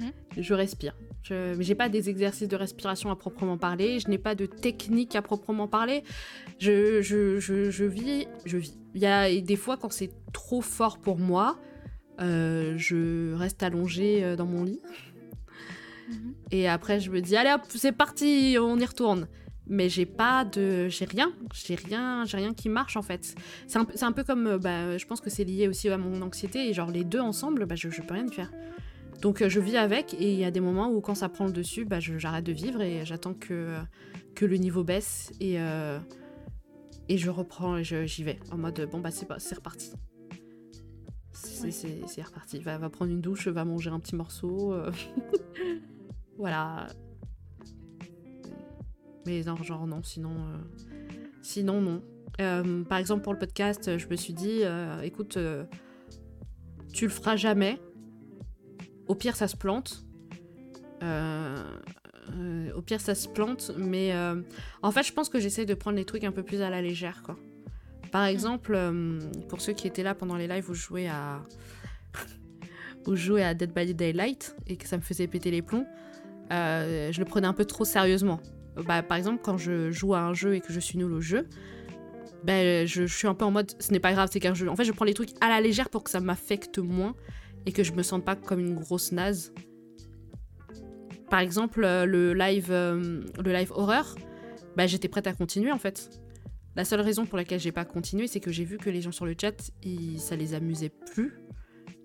Mhm. 0.00 0.12
Je 0.36 0.54
respire. 0.54 0.94
Je... 1.22 1.54
Mais 1.54 1.64
j'ai 1.64 1.74
pas 1.74 1.88
des 1.88 2.08
exercices 2.10 2.48
de 2.48 2.56
respiration 2.56 3.10
à 3.10 3.16
proprement 3.16 3.56
parler. 3.56 3.98
Je 3.98 4.08
n'ai 4.08 4.18
pas 4.18 4.34
de 4.34 4.46
technique 4.46 5.16
à 5.16 5.22
proprement 5.22 5.66
parler. 5.66 6.02
Je, 6.58 7.00
je, 7.02 7.38
je, 7.40 7.70
je 7.70 7.84
vis, 7.84 8.26
je 8.44 8.58
vis. 8.58 8.78
Il 8.94 9.00
y 9.00 9.06
a 9.06 9.40
des 9.40 9.56
fois 9.56 9.76
quand 9.76 9.90
c'est 9.92 10.10
trop 10.32 10.60
fort 10.60 10.98
pour 10.98 11.18
moi, 11.18 11.58
euh, 12.20 12.74
je 12.76 13.34
reste 13.34 13.62
allongée 13.62 14.24
euh, 14.24 14.36
dans 14.36 14.46
mon 14.46 14.64
lit. 14.64 14.80
Mhm. 16.08 16.34
Et 16.52 16.68
après, 16.68 17.00
je 17.00 17.10
me 17.10 17.20
dis, 17.20 17.36
allez 17.36 17.50
hop, 17.52 17.62
c'est 17.68 17.92
parti, 17.92 18.56
on 18.60 18.78
y 18.78 18.84
retourne. 18.84 19.26
Mais 19.68 19.88
j'ai 19.88 20.06
pas 20.06 20.44
de. 20.44 20.88
J'ai 20.88 21.06
rien. 21.06 21.32
J'ai 21.52 21.74
rien, 21.74 22.24
j'ai 22.24 22.36
rien 22.36 22.54
qui 22.54 22.68
marche 22.68 22.96
en 22.96 23.02
fait. 23.02 23.34
C'est 23.66 23.78
un, 23.78 23.84
peu- 23.84 23.94
c'est 23.96 24.04
un 24.04 24.12
peu 24.12 24.22
comme. 24.22 24.46
euh, 24.46 24.58
Bah, 24.58 24.96
je 24.96 25.04
pense 25.06 25.20
que 25.20 25.28
c'est 25.28 25.42
lié 25.42 25.66
aussi 25.66 25.88
à 25.88 25.98
mon 25.98 26.22
anxiété. 26.22 26.68
Et 26.68 26.72
genre, 26.72 26.90
les 26.92 27.02
deux 27.02 27.18
ensemble, 27.18 27.66
bah, 27.66 27.74
je, 27.74 27.90
je 27.90 28.00
peux 28.00 28.14
rien 28.14 28.28
faire. 28.28 28.52
Donc, 29.22 29.42
euh, 29.42 29.48
je 29.48 29.58
vis 29.58 29.76
avec. 29.76 30.14
Et 30.14 30.32
il 30.34 30.38
y 30.38 30.44
a 30.44 30.52
des 30.52 30.60
moments 30.60 30.88
où, 30.90 31.00
quand 31.00 31.16
ça 31.16 31.28
prend 31.28 31.46
le 31.46 31.52
dessus, 31.52 31.84
bah, 31.84 31.98
j'arrête 31.98 32.44
de 32.44 32.52
vivre 32.52 32.80
et 32.80 33.04
j'attends 33.04 33.34
que, 33.34 33.74
que 34.36 34.44
le 34.46 34.56
niveau 34.56 34.84
baisse. 34.84 35.32
Et, 35.40 35.58
euh, 35.58 35.98
et 37.08 37.18
je 37.18 37.28
reprends 37.30 37.76
et 37.76 37.82
j'y 37.82 38.22
vais. 38.22 38.38
En 38.52 38.58
mode, 38.58 38.88
bon, 38.92 39.00
bah, 39.00 39.10
c'est 39.10 39.26
pas- 39.26 39.40
c'est 39.40 39.56
reparti. 39.56 39.90
C'est 41.32 41.64
Ouais. 41.64 42.22
reparti. 42.22 42.60
Va, 42.60 42.78
va 42.78 42.88
prendre 42.88 43.10
une 43.10 43.20
douche, 43.20 43.48
va 43.48 43.64
manger 43.64 43.90
un 43.90 43.98
petit 43.98 44.14
morceau. 44.14 44.72
euh. 44.74 44.92
voilà. 46.38 46.88
Mais 49.26 49.42
non, 49.42 49.56
genre 49.56 49.86
non, 49.86 50.02
sinon, 50.02 50.30
euh, 50.30 50.58
sinon 51.42 51.80
non. 51.80 52.02
Euh, 52.40 52.84
par 52.84 52.98
exemple 52.98 53.22
pour 53.22 53.32
le 53.32 53.38
podcast, 53.38 53.96
je 53.98 54.06
me 54.08 54.16
suis 54.16 54.32
dit, 54.32 54.60
euh, 54.62 55.00
écoute, 55.02 55.36
euh, 55.36 55.64
tu 56.92 57.04
le 57.04 57.10
feras 57.10 57.36
jamais. 57.36 57.80
Au 59.08 59.14
pire, 59.14 59.36
ça 59.36 59.48
se 59.48 59.56
plante. 59.56 60.04
Euh, 61.02 61.56
euh, 62.32 62.72
au 62.74 62.82
pire, 62.82 63.00
ça 63.00 63.14
se 63.14 63.28
plante, 63.28 63.70
mais 63.76 64.12
euh, 64.12 64.40
en 64.82 64.90
fait, 64.90 65.04
je 65.04 65.12
pense 65.12 65.28
que 65.28 65.38
j'essaie 65.38 65.66
de 65.66 65.74
prendre 65.74 65.96
les 65.96 66.04
trucs 66.04 66.24
un 66.24 66.32
peu 66.32 66.42
plus 66.42 66.60
à 66.62 66.70
la 66.70 66.82
légère, 66.82 67.22
quoi. 67.22 67.36
Par 68.10 68.24
exemple, 68.24 68.72
euh, 68.74 69.20
pour 69.48 69.60
ceux 69.60 69.72
qui 69.72 69.86
étaient 69.86 70.02
là 70.02 70.14
pendant 70.14 70.36
les 70.36 70.48
lives 70.48 70.70
où 70.70 70.74
je 70.74 70.82
jouais 70.82 71.08
à 71.08 71.42
où 73.06 73.14
je 73.14 73.26
jouais 73.26 73.42
à 73.42 73.54
Dead 73.54 73.72
by 73.72 73.94
Daylight 73.94 74.56
et 74.66 74.76
que 74.76 74.88
ça 74.88 74.96
me 74.96 75.02
faisait 75.02 75.26
péter 75.26 75.50
les 75.50 75.62
plombs, 75.62 75.86
euh, 76.52 77.12
je 77.12 77.18
le 77.18 77.24
prenais 77.24 77.46
un 77.46 77.52
peu 77.52 77.64
trop 77.64 77.84
sérieusement. 77.84 78.40
Bah, 78.86 79.02
par 79.02 79.16
exemple, 79.16 79.40
quand 79.42 79.56
je 79.56 79.90
joue 79.90 80.14
à 80.14 80.20
un 80.20 80.34
jeu 80.34 80.54
et 80.54 80.60
que 80.60 80.72
je 80.72 80.80
suis 80.80 80.98
nulle 80.98 81.12
au 81.12 81.20
jeu, 81.20 81.48
ben, 82.44 82.86
je, 82.86 83.06
suis 83.06 83.26
un 83.26 83.34
peu 83.34 83.44
en 83.44 83.50
mode 83.50 83.72
ce 83.80 83.92
n'est 83.92 84.00
pas 84.00 84.12
grave, 84.12 84.28
c'est 84.30 84.40
qu'un 84.40 84.54
jeu. 84.54 84.68
En 84.68 84.76
fait, 84.76 84.84
je 84.84 84.92
prends 84.92 85.04
les 85.04 85.14
trucs 85.14 85.30
à 85.40 85.48
la 85.48 85.60
légère 85.60 85.88
pour 85.88 86.04
que 86.04 86.10
ça 86.10 86.20
m'affecte 86.20 86.78
moins 86.78 87.14
et 87.64 87.72
que 87.72 87.82
je 87.82 87.92
me 87.92 88.02
sente 88.02 88.24
pas 88.24 88.36
comme 88.36 88.60
une 88.60 88.74
grosse 88.74 89.12
naze. 89.12 89.52
Par 91.30 91.40
exemple, 91.40 91.82
euh, 91.84 92.04
le 92.04 92.34
live, 92.34 92.68
euh, 92.70 93.22
le 93.42 93.52
live 93.52 93.72
horreur, 93.74 94.14
bah, 94.76 94.86
j'étais 94.86 95.08
prête 95.08 95.26
à 95.26 95.32
continuer 95.32 95.72
en 95.72 95.78
fait. 95.78 96.10
La 96.76 96.84
seule 96.84 97.00
raison 97.00 97.24
pour 97.24 97.38
laquelle 97.38 97.58
j'ai 97.58 97.72
pas 97.72 97.86
continué, 97.86 98.26
c'est 98.26 98.40
que 98.40 98.52
j'ai 98.52 98.64
vu 98.64 98.76
que 98.76 98.90
les 98.90 99.00
gens 99.00 99.10
sur 99.10 99.24
le 99.24 99.34
chat, 99.40 99.72
ça 100.18 100.36
les 100.36 100.52
amusait 100.52 100.90
plus 100.90 101.32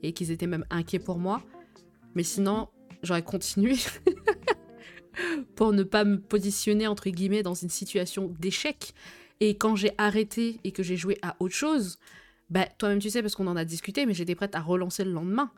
et 0.01 0.13
qu'ils 0.13 0.31
étaient 0.31 0.47
même 0.47 0.65
inquiets 0.69 0.99
pour 0.99 1.19
moi. 1.19 1.43
Mais 2.15 2.23
sinon, 2.23 2.69
j'aurais 3.03 3.23
continué 3.23 3.75
pour 5.55 5.73
ne 5.73 5.83
pas 5.83 6.03
me 6.03 6.19
positionner 6.19 6.87
entre 6.87 7.09
guillemets 7.09 7.43
dans 7.43 7.53
une 7.53 7.69
situation 7.69 8.33
d'échec. 8.39 8.93
Et 9.39 9.57
quand 9.57 9.75
j'ai 9.75 9.91
arrêté 9.97 10.59
et 10.63 10.71
que 10.71 10.83
j'ai 10.83 10.97
joué 10.97 11.17
à 11.21 11.35
autre 11.39 11.55
chose, 11.55 11.97
bah 12.49 12.67
toi-même 12.77 12.99
tu 12.99 13.09
sais 13.09 13.21
parce 13.21 13.35
qu'on 13.35 13.47
en 13.47 13.55
a 13.55 13.65
discuté, 13.65 14.05
mais 14.05 14.13
j'étais 14.13 14.35
prête 14.35 14.55
à 14.55 14.61
relancer 14.61 15.03
le 15.03 15.11
lendemain. 15.11 15.51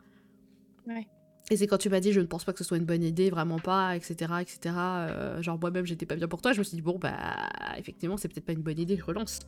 Ouais. 0.86 1.06
Et 1.50 1.56
c'est 1.58 1.66
quand 1.66 1.76
tu 1.76 1.90
m'as 1.90 2.00
dit 2.00 2.12
je 2.12 2.20
ne 2.20 2.26
pense 2.26 2.44
pas 2.44 2.52
que 2.52 2.58
ce 2.58 2.64
soit 2.64 2.78
une 2.78 2.86
bonne 2.86 3.02
idée, 3.02 3.28
vraiment 3.28 3.58
pas, 3.58 3.96
etc. 3.96 4.32
etc. 4.40 4.74
euh, 4.76 5.42
genre 5.42 5.58
moi-même 5.58 5.84
j'étais 5.84 6.06
pas 6.06 6.16
bien 6.16 6.28
pour 6.28 6.40
toi, 6.40 6.52
je 6.52 6.58
me 6.58 6.64
suis 6.64 6.76
dit 6.76 6.82
bon 6.82 6.98
bah 6.98 7.50
effectivement 7.76 8.16
c'est 8.16 8.28
peut-être 8.28 8.46
pas 8.46 8.54
une 8.54 8.62
bonne 8.62 8.78
idée, 8.78 8.96
je 8.96 9.04
relance. 9.04 9.40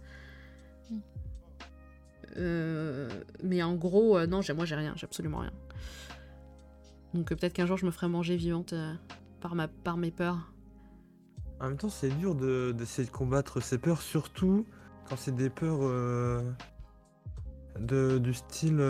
Mm. 0.91 0.99
Euh, 2.39 3.09
mais 3.43 3.63
en 3.63 3.75
gros, 3.75 4.19
euh, 4.19 4.27
non, 4.27 4.41
moi 4.55 4.65
j'ai 4.67 4.75
rien, 4.75 4.93
j'ai 4.97 5.05
absolument 5.05 5.39
rien. 5.39 5.53
Donc 7.17 7.33
euh, 7.33 7.37
peut-être 7.37 7.55
qu'un 7.55 7.67
jour 7.67 7.77
je 7.77 7.87
me 7.87 7.91
ferai 7.91 8.09
manger 8.09 8.37
vivante 8.37 8.73
euh, 8.75 8.93
par, 9.41 9.97
mes 9.97 10.11
peurs. 10.11 10.53
En 11.61 11.69
même 11.69 11.77
temps, 11.79 11.89
c'est 11.89 12.11
dur 12.11 12.35
de- 12.35 12.73
d'essayer 12.77 13.07
de, 13.07 13.13
combattre 13.13 13.61
ces 13.61 13.79
peurs, 13.79 14.03
surtout 14.03 14.67
quand 15.09 15.17
c'est 15.17 15.35
des 15.35 15.49
peurs 15.49 15.79
euh, 15.83 16.43
de, 17.81 18.19
du 18.19 18.35
style 18.35 18.83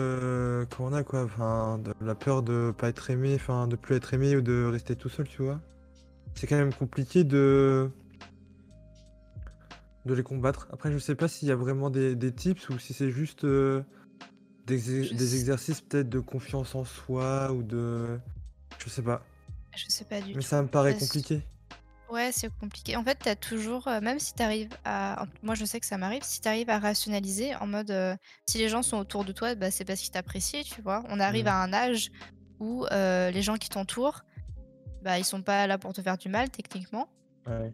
qu'on 0.75 0.91
a 0.93 1.03
quoi, 1.03 1.23
enfin, 1.23 1.79
de 1.79 1.93
la 2.01 2.15
peur 2.15 2.43
de 2.43 2.73
pas 2.77 2.89
être 2.89 3.09
aimé, 3.09 3.35
enfin, 3.35 3.67
de 3.67 3.75
plus 3.75 3.95
être 3.95 4.13
aimé 4.13 4.35
ou 4.35 4.41
de 4.41 4.65
rester 4.65 4.95
tout 4.95 5.09
seul, 5.09 5.27
tu 5.27 5.43
vois. 5.43 5.61
C'est 6.35 6.47
quand 6.47 6.57
même 6.57 6.73
compliqué 6.73 7.23
de 7.23 7.89
de 10.05 10.13
les 10.13 10.23
combattre. 10.23 10.67
Après, 10.71 10.91
je 10.91 10.97
sais 10.97 11.15
pas 11.15 11.27
s'il 11.27 11.47
y 11.47 11.51
a 11.51 11.55
vraiment 11.55 11.89
des, 11.89 12.31
tips 12.31 12.69
ou 12.69 12.79
si 12.79 12.93
c'est 12.93 13.11
juste 13.11 13.45
des, 14.67 14.79
sais- 14.79 15.35
exercices 15.35 15.81
peut-être 15.81 16.09
de 16.09 16.19
confiance 16.19 16.75
en 16.75 16.83
soi 16.85 17.51
ou 17.51 17.63
de, 17.63 18.19
je 18.79 18.89
sais 18.89 19.01
pas. 19.01 19.23
Je 19.75 19.85
sais 19.89 20.05
pas 20.05 20.21
du 20.21 20.33
Mais 20.33 20.41
tout. 20.41 20.47
ça 20.47 20.61
me 20.61 20.67
paraît 20.67 20.97
compliqué. 20.97 21.41
Ouais, 22.11 22.31
c'est 22.31 22.49
compliqué. 22.59 22.95
En 22.95 23.03
fait, 23.03 23.15
t'as 23.21 23.35
toujours, 23.35 23.87
euh, 23.87 23.99
même 23.99 24.19
si 24.19 24.33
t'arrives 24.33 24.69
à, 24.85 25.23
en- 25.23 25.27
moi 25.45 25.55
je 25.55 25.65
sais 25.65 25.79
que 25.79 25.85
ça 25.85 25.97
m'arrive, 25.97 26.23
si 26.23 26.39
t'arrives 26.41 26.69
à 26.69 26.79
rationaliser 26.79 27.53
en 27.55 27.67
mode, 27.67 27.91
euh, 27.91 28.15
si 28.49 28.57
les 28.57 28.69
gens 28.69 28.81
sont 28.81 28.97
autour 28.97 29.25
de 29.25 29.31
toi, 29.33 29.55
bah, 29.55 29.71
c'est 29.71 29.83
parce 29.85 29.99
qu'ils 30.01 30.11
t'apprécient, 30.11 30.63
tu 30.63 30.81
vois. 30.81 31.03
On 31.09 31.19
arrive 31.19 31.45
Mm. 31.45 31.49
à 31.49 31.61
un 31.63 31.73
âge 31.73 32.09
où 32.59 32.85
euh, 32.91 33.29
les 33.31 33.41
gens 33.41 33.55
qui 33.57 33.69
t'entourent, 33.69 34.21
bah, 35.03 35.19
ils 35.19 35.25
sont 35.25 35.41
pas 35.41 35.67
là 35.67 35.77
pour 35.77 35.93
te 35.93 36.01
faire 36.01 36.17
du 36.17 36.29
mal, 36.29 36.49
techniquement. 36.49 37.07
Ouais. 37.45 37.73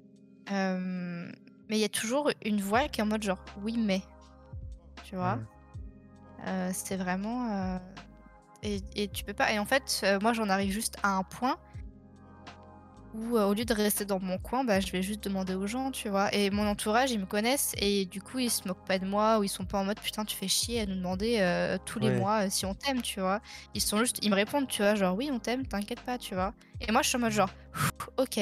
Mais 1.70 1.78
il 1.78 1.82
y 1.82 1.86
a 1.86 1.90
toujours 1.90 2.30
une 2.44 2.60
voix 2.60 2.88
qui 2.90 3.00
est 3.00 3.04
en 3.04 3.08
mode 3.08 3.24
genre, 3.24 3.44
oui, 3.64 3.78
mais, 3.78 4.02
tu 5.06 5.16
vois? 5.16 5.38
Mm. 5.38 5.46
Euh, 6.46 6.72
c'est 6.74 6.98
vraiment, 6.98 7.52
euh, 7.52 7.78
Et, 8.64 8.82
et 8.96 9.08
tu 9.10 9.24
peux 9.24 9.34
pas. 9.34 9.52
Et 9.52 9.60
en 9.60 9.66
fait, 9.66 10.02
euh, 10.04 10.20
moi, 10.22 10.34
j'en 10.34 10.50
arrive 10.50 10.72
juste 10.72 10.98
à 11.04 11.16
un 11.18 11.24
point 11.24 11.58
où, 13.14 13.38
au 13.38 13.54
lieu 13.54 13.64
de 13.66 13.74
rester 13.74 14.06
dans 14.06 14.20
mon 14.20 14.38
coin, 14.40 14.64
bah, 14.64 14.80
je 14.80 14.92
vais 14.92 15.04
juste 15.04 15.24
demander 15.24 15.54
aux 15.54 15.68
gens, 15.68 15.92
tu 15.92 16.10
vois. 16.10 16.34
Et 16.34 16.50
mon 16.50 16.66
entourage, 16.68 17.12
ils 17.12 17.20
me 17.20 17.26
connaissent 17.28 17.74
et 17.78 18.06
du 18.06 18.22
coup, 18.22 18.40
ils 18.40 18.50
se 18.50 18.68
moquent 18.68 18.86
pas 18.88 18.98
de 18.98 19.06
moi 19.06 19.38
ou 19.38 19.44
ils 19.44 19.50
sont 19.50 19.66
pas 19.66 19.80
en 19.80 19.86
mode 19.86 20.00
putain, 20.00 20.26
tu 20.26 20.36
fais 20.36 20.48
chier 20.48 20.82
à 20.82 20.86
nous 20.88 20.96
demander 20.96 21.78
tous 21.86 22.00
les 22.00 22.10
Ouais. 22.10 22.18
mois 22.18 22.50
si 22.50 22.66
on 22.66 22.74
t'aime, 22.74 23.04
tu 23.04 23.20
vois. 23.20 23.40
Ils 23.76 23.82
sont 23.82 24.00
juste, 24.00 24.18
ils 24.24 24.32
me 24.32 24.36
répondent, 24.36 24.68
tu 24.68 24.82
vois, 24.82 24.96
genre 24.96 25.16
oui, 25.16 25.30
on 25.32 25.38
t'aime, 25.38 25.68
t'inquiète 25.68 26.00
pas, 26.02 26.18
tu 26.18 26.34
vois. 26.34 26.54
Et 26.82 26.92
moi, 26.92 27.04
je 27.04 27.10
suis 27.10 27.18
en 27.18 27.20
mode 27.20 27.32
genre, 27.34 27.52
ok, 28.18 28.40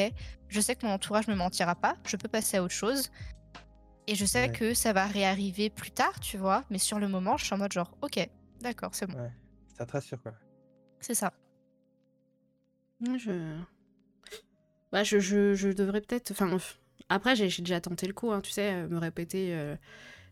je 0.47 0.61
sais 0.61 0.75
que 0.75 0.85
mon 0.85 0.93
entourage 0.93 1.27
me 1.27 1.35
mentira 1.35 1.75
pas, 1.75 1.95
je 2.05 2.15
peux 2.15 2.29
passer 2.29 2.55
à 2.57 2.63
autre 2.63 2.73
chose. 2.73 3.11
Et 4.07 4.15
je 4.15 4.25
sais 4.25 4.47
Ouais. 4.47 4.51
que 4.51 4.73
ça 4.73 4.93
va 4.93 5.05
réarriver 5.05 5.69
plus 5.69 5.91
tard, 5.91 6.19
tu 6.19 6.37
vois. 6.37 6.63
Mais 6.69 6.77
sur 6.79 6.99
le 6.99 7.07
moment, 7.07 7.37
je 7.37 7.45
suis 7.45 7.53
en 7.53 7.57
mode 7.57 7.71
genre, 7.71 7.95
ok, 8.01 8.27
d'accord, 8.61 8.93
c'est 8.93 9.05
bon. 9.07 9.17
Ouais. 9.19 9.31
Ça 9.77 9.85
te 9.85 9.91
rassure, 9.93 10.21
quoi. 10.21 10.33
C'est 10.99 11.13
ça. 11.13 11.33
Je... 13.17 13.57
Bah, 14.91 15.03
je, 15.03 15.19
je, 15.19 15.53
je 15.55 15.69
devrais 15.69 16.01
peut-être... 16.01 16.31
Enfin, 16.31 16.55
après, 17.09 17.35
j'ai 17.35 17.47
déjà 17.61 17.79
tenté 17.81 18.07
le 18.07 18.13
coup, 18.13 18.31
hein, 18.31 18.41
tu 18.41 18.51
sais, 18.51 18.73
euh, 18.73 18.87
me 18.87 18.97
répéter 18.97 19.55
euh, 19.55 19.75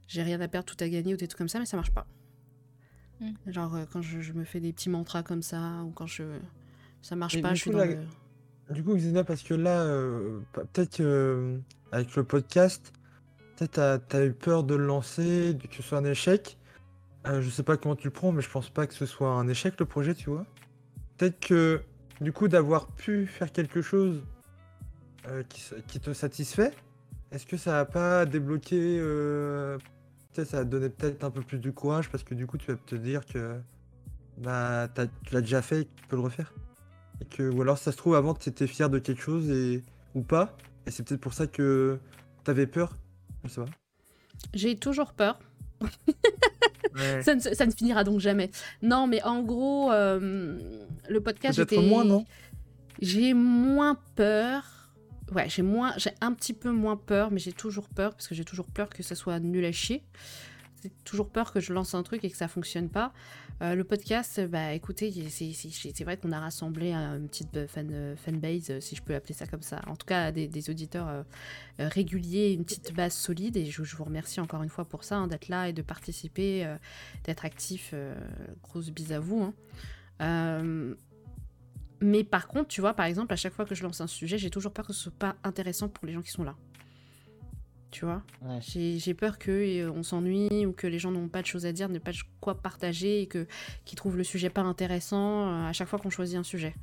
j'ai 0.08 0.22
rien 0.24 0.40
à 0.42 0.48
perdre, 0.48 0.66
tout 0.66 0.82
à 0.84 0.90
gagner 0.90 1.14
ou 1.14 1.18
des 1.18 1.28
trucs 1.28 1.38
comme 1.38 1.50
ça, 1.50 1.60
mais 1.60 1.66
ça 1.66 1.78
marche 1.78 1.92
pas. 1.92 2.06
Mm. 3.20 3.32
Genre, 3.48 3.76
euh, 3.76 3.86
quand 3.92 4.02
je, 4.02 4.22
je 4.22 4.34
me 4.34 4.44
fais 4.44 4.60
des 4.60 4.74
petits 4.74 4.90
mantras 4.90 5.24
comme 5.24 5.42
ça, 5.42 5.84
ou 5.84 5.92
quand 5.92 6.08
je... 6.08 6.24
Ça 7.02 7.16
marche 7.16 7.36
Mais 7.36 7.42
pas, 7.42 7.50
du 7.50 7.56
je 7.56 7.62
suis 7.62 7.72
coup, 7.72 7.78
dans 7.78 7.86
là, 7.86 7.92
le... 8.68 8.74
Du 8.74 8.84
coup, 8.84 8.96
Xena, 8.96 9.24
parce 9.24 9.42
que 9.44 9.54
là, 9.56 9.82
euh, 9.82 10.42
pe- 10.54 10.62
peut-être 10.66 11.00
euh, 11.00 11.58
avec 11.92 12.16
le 12.16 12.24
podcast, 12.24 12.94
t'as, 13.68 14.00
t'as 14.00 14.26
eu 14.26 14.34
peur 14.34 14.64
de 14.64 14.76
le 14.76 14.86
lancer, 14.86 15.58
que 15.70 15.76
ce 15.76 15.84
soit 15.84 15.98
un 15.98 16.06
échec. 16.06 16.58
Euh, 17.28 17.42
je 17.42 17.50
sais 17.50 17.64
pas 17.64 17.78
comment 17.78 17.96
tu 17.96 18.08
le 18.08 18.14
prends, 18.14 18.32
mais 18.32 18.42
je 18.42 18.50
pense 18.50 18.70
pas 18.70 18.88
que 18.88 18.94
ce 18.94 19.06
soit 19.06 19.30
un 19.30 19.48
échec 19.48 19.76
le 19.80 19.86
projet, 19.86 20.14
tu 20.14 20.30
vois. 20.30 20.46
Peut-être 21.18 21.40
que, 21.40 21.82
du 22.22 22.32
coup, 22.32 22.48
d'avoir 22.48 22.88
pu 22.88 23.28
faire 23.28 23.52
quelque 23.52 23.82
chose 23.82 24.24
euh, 25.28 25.44
qui, 25.88 26.00
te 26.00 26.14
satisfait, 26.14 26.72
est-ce 27.32 27.46
que 27.46 27.58
ça 27.58 27.80
a 27.80 27.86
pas 27.86 28.26
débloqué, 28.26 28.98
euh, 29.00 29.78
peut-être 30.34 30.48
ça 30.48 30.60
a 30.60 30.64
donné 30.64 30.90
peut-être 30.90 31.24
un 31.24 31.32
peu 31.32 31.42
plus 31.42 31.60
de 31.60 31.70
courage 31.72 32.10
parce 32.10 32.24
que 32.24 32.34
du 32.34 32.48
coup, 32.48 32.58
tu 32.58 32.72
vas 32.72 32.78
te 32.78 32.96
dire 32.96 33.26
que 33.26 33.60
bah, 34.38 34.88
tu 34.96 35.34
l'as 35.34 35.42
déjà 35.42 35.62
fait 35.62 35.82
et 35.82 35.86
que 35.86 35.92
tu 35.96 36.08
peux 36.08 36.16
le 36.16 36.22
refaire. 36.22 36.54
Ou 37.40 37.62
alors, 37.62 37.78
ça 37.78 37.92
se 37.92 37.98
trouve, 37.98 38.16
avant, 38.16 38.34
tu 38.34 38.48
étais 38.50 38.66
fier 38.66 38.90
de 38.90 38.98
quelque 39.00 39.22
chose 39.22 39.50
et, 39.50 39.84
ou 40.16 40.22
pas. 40.22 40.56
Et 40.86 40.92
c'est 40.92 41.04
peut-être 41.04 41.20
pour 41.20 41.34
ça 41.34 41.48
que 41.48 42.00
t'avais 42.46 42.66
peur. 42.66 42.94
Je 43.44 43.50
sais 43.50 43.62
pas. 43.62 43.68
J'ai 44.54 44.76
toujours 44.78 45.14
peur. 45.14 45.40
Ouais. 46.96 47.22
Ça 47.24 47.36
ne, 47.36 47.40
ça 47.40 47.66
ne 47.66 47.72
finira 47.72 48.04
donc 48.04 48.20
jamais. 48.20 48.50
Non, 48.82 49.08
mais 49.08 49.22
en 49.24 49.42
gros, 49.44 49.92
euh, 49.92 50.58
le 51.08 51.22
podcast, 51.22 51.56
Peut-être 51.58 51.70
j'étais- 51.72 51.88
moins, 51.88 52.04
non? 52.04 52.26
J'ai 53.02 53.34
moins 53.34 53.96
peur. 54.16 54.90
Ouais, 55.34 55.48
j'ai 55.48 55.62
moins, 55.62 55.94
j'ai 55.98 56.12
un 56.22 56.34
petit 56.34 56.54
peu 56.54 56.72
moins 56.72 56.98
peur, 56.98 57.32
mais 57.32 57.40
j'ai 57.40 57.54
toujours 57.54 57.88
peur 57.88 58.12
parce 58.14 58.28
que 58.28 58.36
j'ai 58.36 58.44
toujours 58.44 58.66
peur 58.68 58.90
que 58.90 59.04
ça 59.04 59.16
soit 59.16 59.40
nul 59.40 59.64
à 59.64 59.72
chier. 59.72 60.04
J'ai 60.84 60.90
toujours 61.06 61.30
peur 61.30 61.54
que 61.54 61.60
je 61.60 61.72
lance 61.72 61.94
un 61.94 62.04
truc 62.04 62.24
et 62.24 62.30
que 62.32 62.38
ça 62.38 62.48
fonctionne 62.48 62.90
pas. 62.90 63.14
Euh, 63.62 63.76
le 63.76 63.84
podcast, 63.84 64.40
bah 64.48 64.74
écoutez, 64.74 65.12
c'est 65.30 66.04
vrai 66.06 66.16
qu'on 66.16 66.32
a 66.32 66.40
rassemblé 66.40 66.94
une 66.94 67.28
petite 67.28 67.58
euh, 67.58 67.68
fan, 67.68 67.90
euh, 67.92 68.16
fanbase, 68.16 68.70
euh, 68.70 68.80
si 68.80 68.96
je 68.96 69.02
peux 69.02 69.14
appeler 69.14 69.34
ça 69.34 69.48
comme 69.48 69.62
ça. 69.62 69.82
En 69.88 69.98
tout 69.98 70.06
cas, 70.06 70.32
des, 70.32 70.70
auditeurs 70.70 71.10
euh, 71.10 71.24
euh, 71.82 71.90
réguliers, 71.90 72.54
une 72.54 72.64
petite 72.64 72.94
base 72.94 73.14
solide. 73.14 73.58
Et 73.58 73.66
je, 73.66 73.82
vous 73.82 74.04
remercie 74.06 74.40
encore 74.40 74.64
une 74.64 74.70
fois 74.70 74.86
pour 74.86 75.04
ça, 75.04 75.18
hein, 75.18 75.28
d'être 75.28 75.50
là 75.50 75.68
et 75.68 75.74
de 75.74 75.82
participer, 75.82 76.66
euh, 76.66 76.78
d'être 77.26 77.44
actif. 77.44 77.92
euh, 77.94 78.16
grosse 78.64 78.92
bise 78.92 79.12
à 79.12 79.20
vous. 79.20 79.42
hein. 79.42 79.54
Euh, 80.22 80.96
mais 82.02 82.24
par 82.24 82.48
contre, 82.48 82.70
tu 82.70 82.80
vois, 82.80 82.94
par 82.94 83.08
exemple, 83.08 83.34
à 83.34 83.36
chaque 83.36 83.54
fois 83.54 83.66
que 83.66 83.76
je 83.76 83.84
lance 83.84 84.00
un 84.00 84.08
sujet, 84.08 84.38
j'ai 84.38 84.50
toujours 84.50 84.72
peur 84.72 84.88
que 84.88 84.94
ce 84.94 85.04
soit 85.04 85.20
pas 85.20 85.36
intéressant 85.44 85.90
pour 85.90 86.06
les 86.06 86.14
gens 86.14 86.22
qui 86.22 86.32
sont 86.32 86.44
là. 86.44 86.56
Tu 87.92 88.06
vois 88.06 88.22
Ouais. 88.44 88.60
J'ai 88.62 89.00
j'ai 89.00 89.14
peur 89.16 89.40
qu'on 89.40 90.04
s'ennuie 90.04 90.66
ou 90.66 90.74
que 90.74 90.86
les 90.86 91.00
gens 91.00 91.12
n'ont 91.12 91.28
pas 91.28 91.42
de 91.42 91.48
choses 91.48 91.66
à 91.66 91.72
dire, 91.72 91.90
n'aient 91.90 92.00
pas 92.00 92.12
de 92.12 92.18
quoi 92.40 92.62
partager 92.62 93.22
et 93.22 93.28
que 93.28 93.48
qu'ils 93.86 93.98
trouvent 93.98 94.18
le 94.18 94.24
sujet 94.24 94.50
pas 94.52 94.62
intéressant 94.62 95.48
euh, 95.48 95.68
à 95.68 95.74
chaque 95.74 95.88
fois 95.88 95.98
qu'on 95.98 96.12
choisit 96.12 96.38
un 96.38 96.44
sujet. 96.44 96.76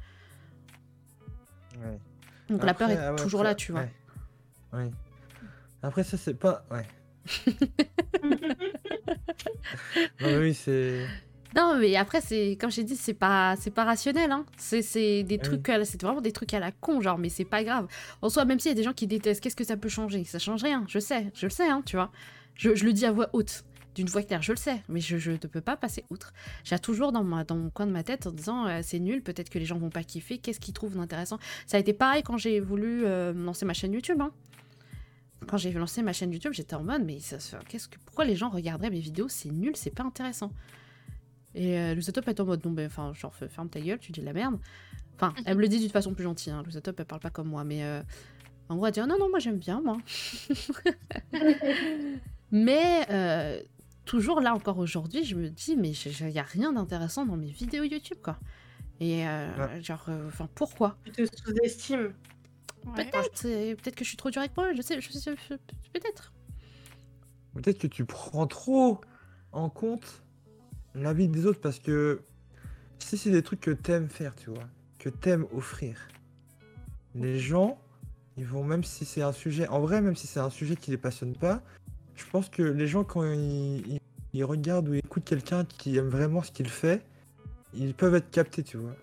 Ouais. 1.79 1.99
Donc 2.49 2.65
la 2.65 2.75
peur 2.75 2.91
est 2.91 2.97
ah 2.97 3.13
ouais, 3.13 3.19
toujours 3.23 3.41
après- 3.41 3.51
là, 3.51 3.55
tu 3.55 3.73
vois. 3.73 3.83
ouais. 3.83 3.91
Ouais. 4.73 4.91
Après, 5.83 6.03
ça, 6.03 6.17
c'est 6.17 6.35
pas. 6.35 6.67
Ouais. 6.71 6.87
non, 8.25 8.37
mais 10.21 10.37
oui, 10.39 10.55
c'est. 10.55 11.07
Non, 11.57 11.79
mais 11.79 11.97
après, 11.97 12.21
c'est 12.21 12.59
comme 12.61 12.71
j'ai 12.71 12.85
dit, 12.85 12.97
c'est 12.97 13.15
pas, 13.15 13.57
c'est 13.59 13.71
pas 13.71 13.85
rationnel. 13.85 14.31
Hein. 14.31 14.45
C'est, 14.59 14.83
c'est 14.83 15.23
des 15.23 15.37
Ah 15.43 15.49
oui. 15.51 15.63
trucs, 15.63 15.87
c'est 15.87 16.03
vraiment 16.03 16.21
des 16.21 16.33
trucs 16.33 16.53
à 16.53 16.61
la 16.61 16.71
con, 16.71 17.01
genre, 17.01 17.17
mais 17.19 17.31
c'est 17.31 17.45
pas 17.47 17.65
grave. 17.65 17.87
En 18.21 18.29
soi, 18.29 18.45
même 18.45 18.61
s'il 18.61 18.71
y 18.71 18.73
a 18.73 18.75
des 18.75 18.83
gens 18.83 18.93
qui 18.93 19.07
détestent, 19.07 19.43
qu'est-ce 19.43 19.57
que 19.57 19.65
ça 19.65 19.77
peut 19.77 19.89
changer? 19.89 20.25
Ça 20.25 20.39
change 20.39 20.63
rien, 20.63 20.85
je 20.87 20.99
sais, 20.99 21.31
je 21.35 21.47
le 21.47 21.51
sais, 21.51 21.69
hein, 21.69 21.83
tu 21.87 21.97
vois. 21.97 22.11
Je, 22.57 22.75
je 22.75 22.85
le 22.85 22.93
dis 22.93 23.07
à 23.07 23.13
voix 23.13 23.31
haute, 23.33 23.65
d'une 23.95 24.07
voix 24.07 24.23
claire, 24.23 24.43
je 24.43 24.53
le 24.53 24.59
sais, 24.59 24.83
mais 24.91 25.01
je, 25.01 25.17
je 25.17 25.31
ne 25.31 25.37
peux 25.39 25.63
pas 25.63 25.77
passer 25.77 26.05
outre. 26.11 26.35
J'ai 26.65 26.79
toujours 26.79 27.11
dans, 27.13 27.25
ma, 27.25 27.45
dans 27.45 27.57
mon 27.57 27.71
coin 27.71 27.87
de 27.87 27.93
ma 27.93 28.03
tête 28.03 28.27
en 28.27 28.33
disant, 28.33 28.67
euh, 28.67 28.81
c'est 28.83 28.99
nul, 28.99 29.23
peut-être 29.23 29.49
que 29.49 29.59
les 29.59 29.65
gens 29.65 29.79
vont 29.79 29.91
pas 29.91 30.03
kiffer, 30.05 30.37
qu'est-ce 30.37 30.61
qu'ils 30.61 30.75
trouvent 30.75 30.97
d'intéressant? 30.97 31.39
Ça 31.67 31.79
a 31.79 31.81
été 31.81 31.95
pareil 31.95 32.23
quand 32.23 32.37
j'ai 32.37 32.61
voulu 32.61 33.07
euh, 33.07 33.33
lancer 33.33 33.65
ma 33.65 33.73
chaîne 33.73 33.95
YouTube. 33.95 34.21
Hein. 34.21 34.31
Quand 35.47 35.57
j'ai 35.57 35.73
lancé 35.73 36.03
ma 36.03 36.13
chaîne 36.13 36.33
YouTube, 36.33 36.53
j'étais 36.53 36.75
en 36.75 36.83
mode, 36.83 37.05
mais 37.05 37.19
ça, 37.21 37.39
qu'est-ce 37.69 37.89
que, 37.89 37.97
pourquoi 38.05 38.27
les 38.27 38.37
gens 38.37 38.51
regarderaient 38.51 38.91
mes 38.91 39.01
vidéos? 39.01 39.29
C'est 39.29 39.51
nul, 39.51 39.73
c'est 39.75 39.95
pas 39.95 40.03
intéressant. 40.03 40.51
Et 41.57 41.79
euh, 41.79 41.95
Lusatop 41.95 42.29
est 42.29 42.39
en 42.39 42.45
mode, 42.45 42.65
non, 42.65 42.71
ben, 42.71 42.87
enfin, 42.87 43.13
genre, 43.15 43.35
ferme 43.35 43.71
ta 43.71 43.81
gueule, 43.81 43.99
tu 43.99 44.13
dis 44.13 44.21
de 44.21 44.27
la 44.27 44.35
merde. 44.35 44.59
Enfin, 45.15 45.35
elle 45.47 45.57
me 45.57 45.63
le 45.63 45.69
dit 45.69 45.81
d'une 45.81 45.91
façon 45.91 46.13
plus 46.13 46.25
gentille, 46.25 46.53
hein. 46.53 46.63
Lusatop, 46.65 47.01
elle 47.01 47.07
parle 47.07 47.23
pas 47.23 47.31
comme 47.31 47.49
moi, 47.49 47.65
mais 47.65 47.83
euh, 47.83 48.03
en 48.69 48.77
gros, 48.77 48.87
elle 48.87 48.93
dit, 48.93 49.01
Ah, 49.01 49.07
non, 49.07 49.19
non, 49.19 49.31
moi 49.31 49.39
j'aime 49.39 49.57
bien, 49.57 49.81
moi. 49.81 49.97
mais 52.51 53.07
euh, 53.11 53.63
toujours 54.05 54.43
là, 54.43 54.55
encore 54.55 54.79
aujourd'hui, 54.79 55.25
je 55.25 55.35
me 55.35 55.49
dis, 55.49 55.77
mais 55.77 55.93
il 55.93 56.27
n'y 56.27 56.39
a 56.39 56.43
rien 56.43 56.75
d'intéressant 56.75 57.25
dans 57.25 57.39
mes 57.39 57.51
vidéos 57.51 57.85
YouTube, 57.85 58.19
quoi. 58.23 58.39
Et 59.01 59.27
euh, 59.27 59.83
genre, 59.83 60.05
euh, 60.09 60.29
enfin, 60.29 60.49
pourquoi? 60.55 60.99
Tu 61.05 61.13
te 61.13 61.25
sous-estimes. 61.25 62.13
Peut-être, 62.95 63.43
peut-être 63.43 63.97
que 63.97 64.05
je 64.05 64.09
suis 64.09 64.17
trop 64.17 64.31
dur 64.31 64.41
avec 64.41 64.57
moi, 64.57 64.73
je 64.75 64.83
sais, 64.83 65.01
je 65.01 65.11
sais, 65.11 65.35
peut-être. 65.93 66.33
Peut-être 67.55 67.79
que 67.79 67.87
tu 67.87 68.05
prends 68.05 68.47
trop 68.47 69.01
en 69.53 69.71
compte 69.71 70.23
l'avis 70.97 71.29
des 71.29 71.47
autres 71.47 71.61
parce 71.61 71.79
que 71.79 72.21
si 72.99 73.17
c'est 73.17 73.31
des 73.31 73.43
trucs 73.43 73.61
que 73.61 73.71
t'aimes 73.71 74.09
faire, 74.09 74.35
tu 74.35 74.51
vois, 74.51 74.67
que 74.99 75.09
t'aimes 75.09 75.47
offrir, 75.55 76.09
les 77.15 77.39
gens, 77.39 77.79
ils 78.37 78.45
vont, 78.45 78.65
même 78.65 78.85
si 78.85 79.05
c'est 79.05 79.23
un 79.23 79.33
sujet, 79.33 79.69
en 79.69 79.81
vrai, 79.81 80.01
même 80.01 80.17
si 80.17 80.27
c'est 80.27 80.41
un 80.41 80.51
sujet 80.51 80.77
qui 80.77 80.91
les 80.91 80.97
passionne 80.97 81.35
pas, 81.35 81.63
je 82.15 82.25
pense 82.31 82.49
que 82.49 82.63
les 82.63 82.87
gens, 82.87 83.05
quand 83.05 83.25
ils, 83.25 84.01
regardent 84.45 84.91
ou 84.91 84.95
écoutent 84.95 85.25
quelqu'un 85.25 85.65
qui 85.65 85.97
aime 85.97 86.09
vraiment 86.09 86.43
ce 86.43 86.53
qu'il 86.53 86.69
fait, 86.69 87.03
ils 87.73 87.95
peuvent 87.95 88.15
être 88.15 88.31
captés, 88.31 88.63
tu 88.63 88.77
vois. 88.77 88.95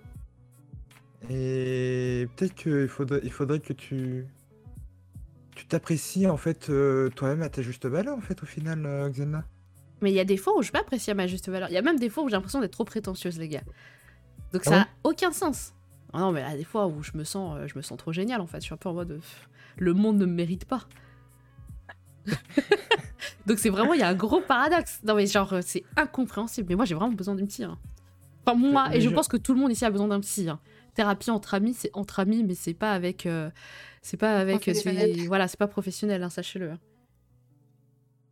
Et 1.30 2.28
peut-être 2.36 2.54
qu'il 2.54 2.88
faudrait, 2.88 3.22
il 3.24 3.32
faudrait 3.32 3.60
que 3.60 3.74
tu 3.74 4.28
tu 5.56 5.66
t'apprécies 5.68 6.28
en 6.28 6.38
fait 6.38 6.70
euh, 6.70 7.10
toi-même 7.10 7.42
à 7.42 7.50
ta 7.50 7.62
juste 7.62 7.86
valeur 7.86 8.18
en 8.18 8.22
fait 8.22 8.42
au 8.44 8.46
final 8.46 8.86
euh, 8.86 9.10
Xena. 9.10 9.46
Mais 10.04 10.12
il 10.12 10.16
y 10.16 10.20
a 10.20 10.26
des 10.26 10.38
fois 10.38 10.56
où 10.56 10.62
je 10.62 10.72
peux 10.72 10.78
apprécier 10.78 11.12
à 11.12 11.16
ma 11.16 11.26
juste 11.26 11.50
valeur. 11.50 11.70
Il 11.70 11.74
y 11.74 11.78
a 11.78 11.82
même 11.82 11.98
des 11.98 12.10
fois 12.10 12.24
où 12.24 12.30
j'ai 12.30 12.36
l'impression 12.36 12.60
d'être 12.60 12.74
trop 12.74 12.84
prétentieuse, 12.86 13.40
les 13.40 13.48
gars. 13.48 13.64
Donc 14.52 14.62
Ah 14.66 14.70
ça 14.70 14.76
ouais 14.76 14.82
a 14.82 14.88
aucun 15.04 15.32
sens. 15.32 15.74
Ah 16.12 16.20
non, 16.20 16.32
mais 16.32 16.42
il 16.42 16.48
y 16.48 16.54
a 16.54 16.58
des 16.58 16.64
fois 16.64 16.86
où 16.86 17.02
je 17.02 17.12
me 17.16 17.24
sens, 17.24 17.58
euh, 17.58 17.68
je 17.68 17.76
me 17.76 17.82
sens 17.82 17.98
trop 17.98 18.12
génial 18.14 18.40
en 18.42 18.46
fait. 18.46 18.58
Je 18.60 18.66
suis 18.66 18.74
un 18.74 18.78
peu 18.78 18.90
en 18.90 18.94
mode, 18.94 19.16
pff, 19.16 19.50
le 19.78 19.94
monde 19.94 20.18
ne 20.18 20.26
me 20.28 20.34
mérite 20.34 20.66
pas. 20.66 20.82
Donc 23.46 23.60
c'est 23.60 23.70
vraiment, 23.70 23.94
il 23.94 24.00
y 24.00 24.04
a 24.04 24.08
un 24.10 24.14
gros 24.14 24.42
paradoxe. 24.42 25.00
Non 25.04 25.16
mais 25.16 25.26
genre, 25.26 25.52
euh, 25.54 25.62
c'est 25.64 25.84
incompréhensible. 25.98 26.68
Mais 26.70 26.76
moi, 26.76 26.86
j'ai 26.86 26.96
vraiment 26.96 27.12
besoin 27.14 27.36
d'une 27.36 27.48
psy. 27.48 27.64
hein. 27.64 27.78
Enfin 28.46 28.58
moi, 28.58 28.88
Mais 28.90 28.98
et 28.98 29.02
je 29.02 29.10
je- 29.10 29.16
pense 29.16 29.28
que 29.28 29.38
tout 29.38 29.54
le 29.54 29.60
monde 29.60 29.72
ici 29.72 29.86
a 29.86 29.90
besoin 29.92 30.08
d'un 30.10 30.20
psy. 30.20 30.50
hein. 30.50 30.60
Thérapie 30.96 31.32
entre 31.32 31.54
amis, 31.56 31.74
c'est 31.74 31.90
entre 31.94 32.20
amis, 32.20 32.44
mais 32.44 32.54
c'est 32.56 32.74
pas 32.74 32.92
avec, 32.92 33.26
euh, 33.26 33.50
c'est 34.02 34.18
pas 34.18 34.38
avec, 34.38 34.68
euh, 34.68 34.74
voilà, 35.28 35.48
c'est 35.48 35.58
pas 35.58 35.68
professionnel, 35.68 36.22
hein, 36.24 36.30
sachez-le. 36.30 36.72
hein. 36.72 36.80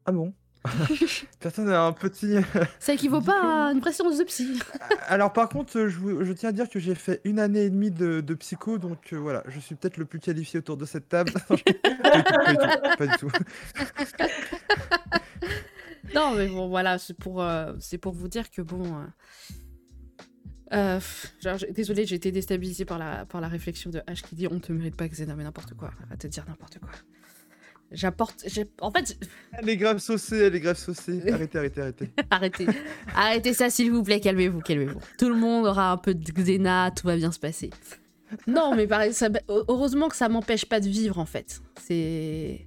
Ah 0.06 0.12
bon? 0.12 0.34
Personne 1.40 1.70
a 1.70 1.84
un 1.84 1.92
petit. 1.92 2.36
Ça 2.80 2.94
équivaut 2.94 3.22
pas 3.22 3.68
à 3.68 3.72
une 3.72 3.82
préséance 3.82 4.18
de 4.18 4.24
psy. 4.26 4.60
Alors 5.08 5.34
par 5.34 5.50
contre, 5.50 5.88
je, 5.88 6.34
tiens 6.34 6.50
à 6.50 6.52
dire 6.52 6.70
que 6.70 6.80
j'ai 6.80 6.96
fait 6.96 7.22
une 7.24 7.40
année 7.40 7.64
et 7.64 7.70
demie 7.70 7.92
de, 7.92 8.22
de 8.22 8.34
psycho, 8.36 8.78
donc 8.78 9.14
euh, 9.14 9.18
voilà, 9.18 9.44
je 9.48 9.60
suis 9.60 9.76
peut-être 9.76 9.98
le 9.98 10.06
plus 10.06 10.20
qualifié 10.20 10.60
autour 10.60 10.78
de 10.78 10.86
cette 10.86 11.10
table. 11.10 11.32
pas, 11.48 11.56
du 11.56 13.18
tout, 13.18 13.28
pas 13.28 14.18
du. 14.18 14.26
Non, 16.14 16.36
mais 16.36 16.48
bon, 16.48 16.68
voilà, 16.68 16.98
c'est 16.98 17.14
pour, 17.14 17.42
euh, 17.42 17.74
c'est 17.80 17.98
pour 17.98 18.14
vous 18.14 18.28
dire 18.28 18.50
que 18.50 18.62
bon. 18.62 19.06
euh, 20.74 21.00
euh, 21.46 21.58
désolée, 21.72 22.06
j'ai 22.06 22.16
été 22.16 22.32
déstabilisée 22.32 22.86
par 22.86 22.98
la, 22.98 23.26
par 23.26 23.42
la 23.42 23.48
réflexion 23.48 23.90
de 23.90 24.00
H 24.00 24.22
qui 24.22 24.36
dit 24.36 24.48
on 24.48 24.60
te 24.60 24.72
mérite 24.72 24.96
pas, 24.96 25.08
Xena, 25.08 25.36
mais 25.36 25.44
n'importe 25.44 25.74
quoi. 25.74 25.92
À 26.10 26.18
te 26.18 26.28
dire 26.28 26.46
n'importe 26.48 26.80
quoi. 26.80 26.92
J'apporte. 27.92 28.46
En 28.80 28.90
fait, 28.92 29.18
Elle 29.52 29.68
est 29.70 29.76
grave 29.78 29.98
saucée, 30.00 30.38
elle 30.38 30.56
est 30.56 30.60
grave 30.62 30.78
saucée. 30.78 31.22
Arrêtez, 31.32 31.58
arrêtez, 31.58 31.82
arrêtez. 31.82 32.10
arrêtez. 32.30 32.68
Arrêtez 33.16 33.54
ça, 33.54 33.70
s'il 33.70 33.92
vous 33.92 34.02
plaît. 34.02 34.22
Calmez-vous, 34.22 34.62
calmez-vous. 34.62 35.00
Tout 35.18 35.28
le 35.28 35.36
monde 35.36 35.66
aura 35.66 35.92
un 35.92 35.98
peu 35.98 36.14
de 36.14 36.32
Xena, 36.32 36.92
tout 36.92 37.06
va 37.08 37.18
bien 37.18 37.32
se 37.34 37.40
passer. 37.40 37.70
Non, 38.48 38.76
mais 38.76 38.88
pareil, 38.88 39.14
ça- 39.14 39.28
heureusement 39.50 40.08
que 40.08 40.16
ça 40.16 40.30
m'empêche 40.30 40.64
pas 40.66 40.80
de 40.80 40.88
vivre, 40.88 41.20
en 41.20 41.26
fait. 41.26 41.62
C'est. 41.82 42.66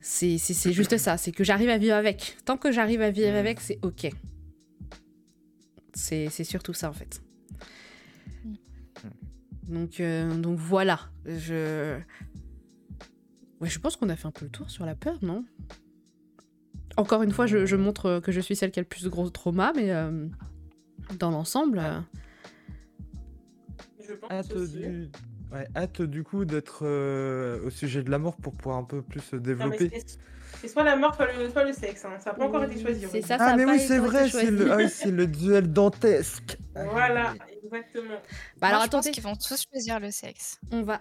C'est 0.00 0.38
juste 0.72 0.96
ça, 0.96 1.16
c'est 1.18 1.30
que 1.30 1.44
j'arrive 1.44 1.68
à 1.68 1.76
vivre 1.78 1.94
avec. 1.94 2.38
Tant 2.46 2.56
que 2.56 2.72
j'arrive 2.72 3.02
à 3.02 3.10
vivre 3.10 3.36
avec, 3.36 3.60
c'est 3.60 3.78
ok. 3.82 4.08
C'est 5.94 6.28
c'est 6.30 6.44
surtout 6.44 6.72
ça, 6.72 6.88
en 6.88 6.92
fait. 6.94 7.20
Donc, 9.68 10.00
euh, 10.00 10.34
donc 10.34 10.58
voilà. 10.58 11.00
Je... 11.26 11.98
Ouais, 13.62 13.68
je 13.68 13.78
pense 13.78 13.94
qu'on 13.96 14.08
a 14.08 14.16
fait 14.16 14.26
un 14.26 14.32
peu 14.32 14.44
le 14.44 14.50
tour 14.50 14.68
sur 14.68 14.84
la 14.84 14.96
peur, 14.96 15.16
non? 15.22 15.44
Encore 16.96 17.22
une 17.22 17.30
fois, 17.30 17.46
je, 17.46 17.64
je 17.64 17.76
montre 17.76 18.20
que 18.20 18.32
je 18.32 18.40
suis 18.40 18.56
celle 18.56 18.72
qui 18.72 18.80
a 18.80 18.82
le 18.82 18.88
plus 18.88 19.04
de 19.04 19.08
gros 19.08 19.30
trauma, 19.30 19.72
mais 19.76 19.92
euh, 19.92 20.26
dans 21.18 21.30
l'ensemble, 21.30 21.78
euh, 21.78 22.00
Je 24.00 24.14
pense 24.14 24.30
Hâte 24.30 24.52
aussi. 24.52 24.72
du... 24.78 25.08
Ouais, 25.52 25.68
hâte 25.76 26.02
du 26.02 26.24
coup 26.24 26.44
d'être 26.44 26.80
euh, 26.82 27.64
au 27.64 27.70
sujet 27.70 28.02
de 28.02 28.10
la 28.10 28.18
mort 28.18 28.36
pour 28.36 28.52
pouvoir 28.54 28.78
un 28.78 28.84
peu 28.84 29.00
plus 29.00 29.20
se 29.20 29.36
développer. 29.36 29.90
c'est- 30.60 30.68
soit 30.68 30.82
la 30.82 30.96
mort, 30.96 31.14
soit 31.14 31.30
le, 31.32 31.48
soit 31.50 31.64
le 31.64 31.72
sexe. 31.72 32.04
hein. 32.04 32.18
Ça 32.18 32.30
n'a 32.32 32.36
pas 32.38 32.44
encore 32.46 32.64
été 32.64 32.80
choisi. 32.80 33.06
C'est 33.10 33.22
ça, 33.22 33.36
ah 33.38 33.56
mais 33.56 33.64
oui 33.64 33.78
c'est 33.78 33.98
vrai, 33.98 34.28
choisi. 34.28 34.46
c'est 34.46 34.50
le... 34.50 34.72
ah 34.72 34.76
oui, 34.78 34.88
c'est 34.88 35.10
le 35.10 35.26
duel 35.26 35.72
dantesque. 35.72 36.58
Voilà, 36.74 37.34
exactement. 37.62 38.16
Bah 38.60 38.68
alors 38.68 38.80
Moi, 38.80 38.86
attendez, 38.86 39.10
qu'ils 39.12 39.22
vont 39.22 39.36
tous 39.36 39.64
choisir 39.70 40.00
le 40.00 40.10
sexe. 40.10 40.58
on 40.72 40.82
va. 40.82 41.00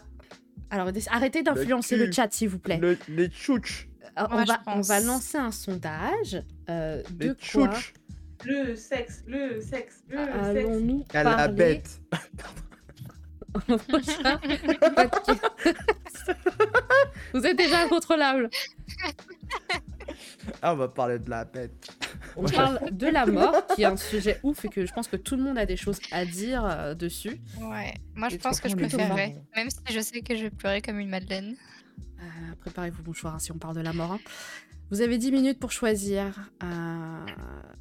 Alors 0.71 0.89
arrêtez 1.09 1.43
d'influencer 1.43 1.97
le, 1.97 2.11
chat, 2.11 2.31
s'il 2.31 2.49
vous 2.49 2.57
plaît. 2.59 2.77
Le- 2.77 2.97
les 3.09 3.27
tchouches. 3.27 3.89
Euh, 4.17 4.23
on, 4.31 4.43
va, 4.43 4.61
on 4.67 4.81
va 4.81 4.99
lancer 5.01 5.37
un 5.37 5.51
sondage. 5.51 6.41
euh, 6.69 7.03
de 7.11 7.27
Les 7.27 7.35
quoi 7.53 7.67
tchouches. 7.67 7.93
Le 8.43 8.75
sexe, 8.75 9.23
le 9.27 9.61
sexe, 9.61 10.03
le 10.09 10.17
sexe. 10.17 10.29
allons-nous 10.33 11.05
À 11.13 11.23
la 11.23 11.47
bête. 11.47 12.01
Vous 17.33 17.45
êtes 17.45 17.57
déjà 17.57 17.81
incontrôlable. 17.83 18.49
Ah 20.61 20.73
on 20.73 20.77
va 20.77 20.87
parler 20.87 21.19
de 21.19 21.29
la 21.29 21.43
bête. 21.45 21.89
On 22.37 22.43
parle 22.45 22.79
de 22.91 23.07
la 23.07 23.25
mort, 23.25 23.65
qui 23.75 23.81
est 23.83 23.85
un 23.85 23.97
sujet 23.97 24.39
ouf 24.43 24.63
et 24.65 24.69
que 24.69 24.85
je 24.85 24.93
pense 24.93 25.07
que 25.07 25.15
tout 25.17 25.35
le 25.35 25.43
monde 25.43 25.57
a 25.57 25.65
des 25.65 25.77
choses 25.77 25.99
à 26.11 26.25
dire 26.25 26.63
euh, 26.65 26.93
dessus. 26.95 27.41
Ouais. 27.59 27.93
Moi, 28.15 28.29
je 28.29 28.35
Et 28.35 28.37
pense 28.37 28.59
que 28.61 28.69
je 28.69 28.75
préférerais. 28.75 29.35
Même 29.55 29.69
si 29.69 29.79
je 29.93 29.99
sais 29.99 30.21
que 30.21 30.35
je 30.35 30.43
vais 30.43 30.49
pleurer 30.49 30.81
comme 30.81 30.99
une 30.99 31.09
madeleine. 31.09 31.55
Euh, 32.19 32.23
Préparez-vous, 32.59 33.03
bon 33.03 33.13
choix, 33.13 33.31
hein, 33.31 33.39
si 33.39 33.51
on 33.51 33.57
parle 33.57 33.75
de 33.75 33.81
la 33.81 33.93
mort. 33.93 34.11
hein. 34.13 34.19
Vous 34.91 35.01
avez 35.01 35.17
10 35.17 35.31
minutes 35.31 35.59
pour 35.59 35.71
choisir. 35.71 36.25
euh, 36.63 37.25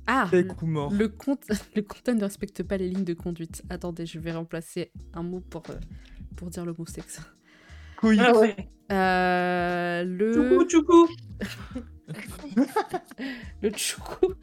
Ah 0.06 0.28
le, 0.32 0.46
morts. 0.62 0.92
le 0.92 1.08
compte, 1.08 1.42
le 1.74 1.82
content 1.82 2.14
ne 2.14 2.22
respecte 2.22 2.62
pas 2.62 2.76
les 2.76 2.88
lignes 2.88 3.04
de 3.04 3.14
conduite. 3.14 3.62
Attendez, 3.68 4.06
je 4.06 4.18
vais 4.18 4.32
remplacer 4.32 4.92
un 5.12 5.22
mot 5.24 5.40
pour, 5.40 5.62
pour 6.36 6.50
dire 6.50 6.64
le 6.64 6.72
mot 6.72 6.86
sexe. 6.86 7.20
Couilles. 7.96 8.20
Ah 8.20 8.32
ouais. 8.38 8.56
Euh, 8.92 10.04
le, 10.04 10.32
Tchoukou, 10.34 10.64
tchoukou. 10.66 11.08
le 13.62 13.70
choukou. 13.76 14.34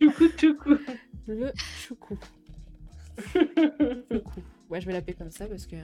Tchoukou, 0.00 0.28
tchoukou. 0.28 0.76
Le 1.26 1.52
choukou. 1.56 2.18
Choukou. 3.32 4.42
Ouais, 4.70 4.80
je 4.80 4.86
vais 4.86 4.92
l'appeler 4.92 5.14
comme 5.14 5.30
ça 5.30 5.46
parce 5.46 5.66
que 5.66 5.76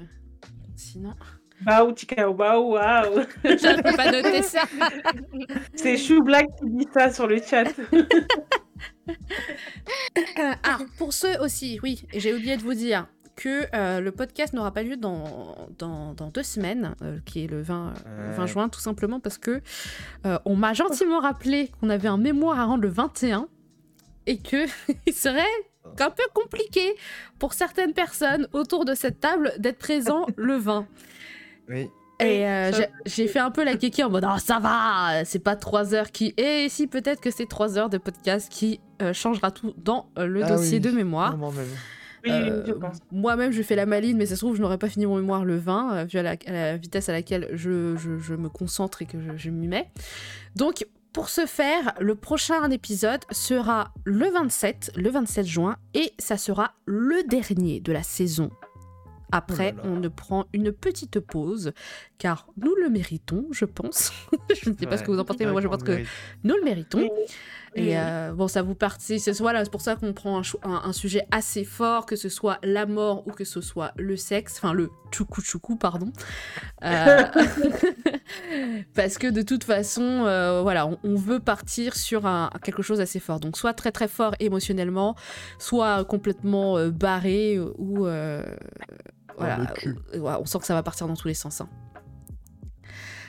sinon. 0.77 1.15
Baou, 1.63 1.93
tikao, 1.93 2.33
baou, 2.33 2.73
waouh. 2.73 3.23
je 3.45 3.83
peux 3.83 3.97
pas 3.97 4.11
noter 4.11 4.43
ça. 4.43 4.63
C'est 5.75 5.99
Chou 5.99 6.23
Black 6.23 6.47
qui 6.59 6.71
dit 6.71 6.89
ça 6.93 7.11
sur 7.11 7.27
le 7.27 7.41
chat. 7.43 7.65
ah, 10.63 10.79
pour 10.97 11.13
ceux 11.13 11.39
aussi, 11.41 11.79
oui, 11.83 12.07
et 12.13 12.21
j'ai 12.21 12.33
oublié 12.33 12.57
de 12.57 12.63
vous 12.63 12.75
dire 12.75 13.07
que 13.36 13.65
euh, 13.74 14.01
le 14.01 14.12
podcast 14.12 14.52
n'aura 14.52 14.73
pas 14.73 14.82
lieu 14.82 14.97
dans, 14.97 15.57
dans, 15.78 16.12
dans 16.15 16.28
deux 16.28 16.43
semaines, 16.43 16.94
euh, 17.02 17.19
qui 17.24 17.44
est 17.44 17.47
le 17.47 17.62
20, 17.62 17.94
euh, 18.07 18.32
20 18.36 18.43
Ouais. 18.43 18.48
juin, 18.48 18.69
tout 18.69 18.81
simplement 18.81 19.20
parce 19.20 19.39
que 19.39 19.61
euh, 20.27 20.39
on 20.44 20.57
m'a 20.57 20.73
gentiment 20.74 21.20
rappelé 21.20 21.70
qu'on 21.81 21.89
avait 21.90 22.09
un 22.09 22.19
mémoire 22.19 22.59
à 22.61 22.65
rendre 22.65 22.82
le 22.82 22.89
21 22.89 23.48
et 24.27 24.39
que 24.39 24.66
il 25.07 25.15
serait 25.15 25.43
un 25.98 26.11
peu 26.11 26.23
compliqué 26.35 26.94
pour 27.39 27.55
certaines 27.55 27.94
personnes 27.94 28.47
autour 28.52 28.85
de 28.85 28.94
cette 28.94 29.20
table 29.20 29.52
d'être 29.59 29.78
présent 29.78 30.27
le 30.36 30.57
20. 30.57 30.86
Oui. 31.69 31.89
Et 32.23 32.47
euh, 32.47 32.70
j'ai- 33.07 33.28
fait 33.28 33.39
un 33.39 33.51
peu 33.51 33.65
la 33.65 33.77
kéké 33.77 34.05
en 34.05 34.11
mode 34.11 34.24
Ah, 34.28 34.39
ça 34.39 34.59
va, 34.59 35.24
c'est 35.24 35.39
pas 35.39 35.57
trois 35.57 35.94
heures 35.94 36.11
qui. 36.11 36.35
Et 36.36 36.69
si, 36.69 36.86
peut-être 36.86 37.19
que 37.23 37.31
c'est 37.31 37.47
trois 37.48 37.78
heures 37.78 37.89
de 37.89 37.97
podcast 37.97 38.51
qui 38.52 38.78
euh, 39.01 39.15
changera 39.15 39.51
tout 39.51 39.73
dans 39.78 40.11
euh, 40.19 40.27
le 40.27 40.44
Ah 40.44 40.48
dossier 40.48 40.74
oui, 40.74 40.81
de 40.81 40.90
mémoire. 40.90 41.39
Même. 41.39 41.51
Oui, 42.25 42.31
Euh, 42.31 42.65
je 42.67 42.73
pense. 42.73 42.99
Moi-même, 43.13 43.53
je 43.53 43.63
fais 43.63 43.77
la 43.77 43.87
maline, 43.87 44.17
mais 44.17 44.27
ça 44.27 44.35
se 44.37 44.41
trouve, 44.41 44.57
je 44.57 44.61
n'aurais 44.63 44.79
pas 44.79 44.89
fini 44.89 45.07
mon 45.07 45.17
mémoire 45.17 45.45
le 45.45 45.57
20, 45.57 45.95
euh, 45.95 46.05
vu 46.05 46.19
à 46.19 46.23
la, 46.23 46.31
à 46.47 46.53
la 46.53 46.77
vitesse 46.77 47.09
à 47.09 47.13
laquelle 47.13 47.49
je, 47.53 47.97
je- 47.97 48.19
je 48.19 48.35
me 48.35 48.49
concentre 48.49 49.03
et 49.03 49.07
que 49.07 49.19
je, 49.21 49.37
je 49.37 49.51
m'y 49.51 49.69
mets. 49.69 49.89
Donc, 50.57 50.87
pour 51.13 51.29
ce 51.29 51.47
faire, 51.47 51.95
le 52.01 52.15
prochain 52.15 52.71
épisode 52.71 53.21
sera 53.31 53.93
le 54.05 54.31
27, 54.31 54.93
le 54.97 55.11
27 55.11 55.47
juin, 55.47 55.77
et 55.95 56.13
ça 56.19 56.37
sera 56.37 56.73
le 56.87 57.27
dernier 57.29 57.81
de 57.81 57.93
la 57.93 58.03
saison. 58.03 58.51
Après, 59.33 59.75
Oh 59.75 59.77
là 59.79 59.83
là. 59.85 59.91
on 59.97 60.01
ne 60.01 60.09
prend 60.09 60.47
une 60.53 60.73
petite 60.73 61.21
pause, 61.21 61.73
car 62.19 62.47
nous 62.57 62.75
le 62.75 62.91
méritons, 62.91 63.47
je 63.53 63.65
pense. 63.65 64.13
je 64.63 64.71
ne 64.71 64.77
sais 64.77 64.87
pas 64.87 64.97
ce 64.99 65.05
que 65.05 65.11
vous 65.13 65.19
en 65.21 65.25
pensez, 65.25 65.45
mais 65.47 65.53
moi 65.53 65.61
je 65.61 65.69
pense 65.69 65.85
que 65.85 66.03
nous 66.43 66.57
le 66.57 66.65
méritons. 66.65 66.99
Oui. 66.99 67.09
Et 67.77 67.83
Oui. 67.83 67.93
euh, 67.95 68.33
bon, 68.33 68.49
ça 68.49 68.63
vous 68.63 68.75
partit. 68.75 69.21
C'est 69.21 69.31
voilà, 69.39 69.65
pour 69.67 69.81
ça 69.81 69.95
qu'on 69.95 70.13
prend 70.13 70.37
un, 70.39 70.43
chou- 70.43 70.59
un- 70.65 70.83
un 70.85 70.93
sujet 70.93 71.23
assez 71.31 71.63
fort, 71.65 72.05
que 72.05 72.17
ce 72.17 72.29
soit 72.29 72.59
la 72.65 72.85
mort 72.85 73.25
ou 73.29 73.31
que 73.31 73.45
ce 73.45 73.61
soit 73.61 73.93
le 73.97 74.17
sexe, 74.17 74.57
enfin 74.57 74.73
le 74.73 74.91
choukou 75.13 75.41
choukou, 75.41 75.77
pardon. 75.77 76.11
Euh, 76.85 77.23
Parce 78.95 79.19
que 79.19 79.29
de 79.29 79.43
toute 79.43 79.65
façon, 79.65 80.03
euh, 80.03 80.63
voilà, 80.63 80.87
on, 80.87 80.99
on 81.05 81.15
veut 81.15 81.39
partir 81.41 81.95
sur 81.95 82.27
un, 82.27 82.51
quelque 82.63 82.83
chose 82.83 83.01
assez 83.01 83.21
fort. 83.21 83.39
Donc 83.41 83.57
soit 83.57 83.73
très 83.75 83.93
très 83.93 84.09
fort 84.09 84.35
émotionnellement, 84.41 85.15
soit 85.59 86.05
complètement 86.05 86.89
barré 86.89 87.59
ou 87.61 88.07
voilà, 89.39 90.41
on 90.41 90.45
sent 90.45 90.59
que 90.59 90.67
ça 90.67 90.75
va 90.75 90.83
partir 90.83 91.07
dans 91.07 91.15
tous 91.17 91.29
les 91.29 91.35
sens. 91.35 91.61
hein. 91.61 91.69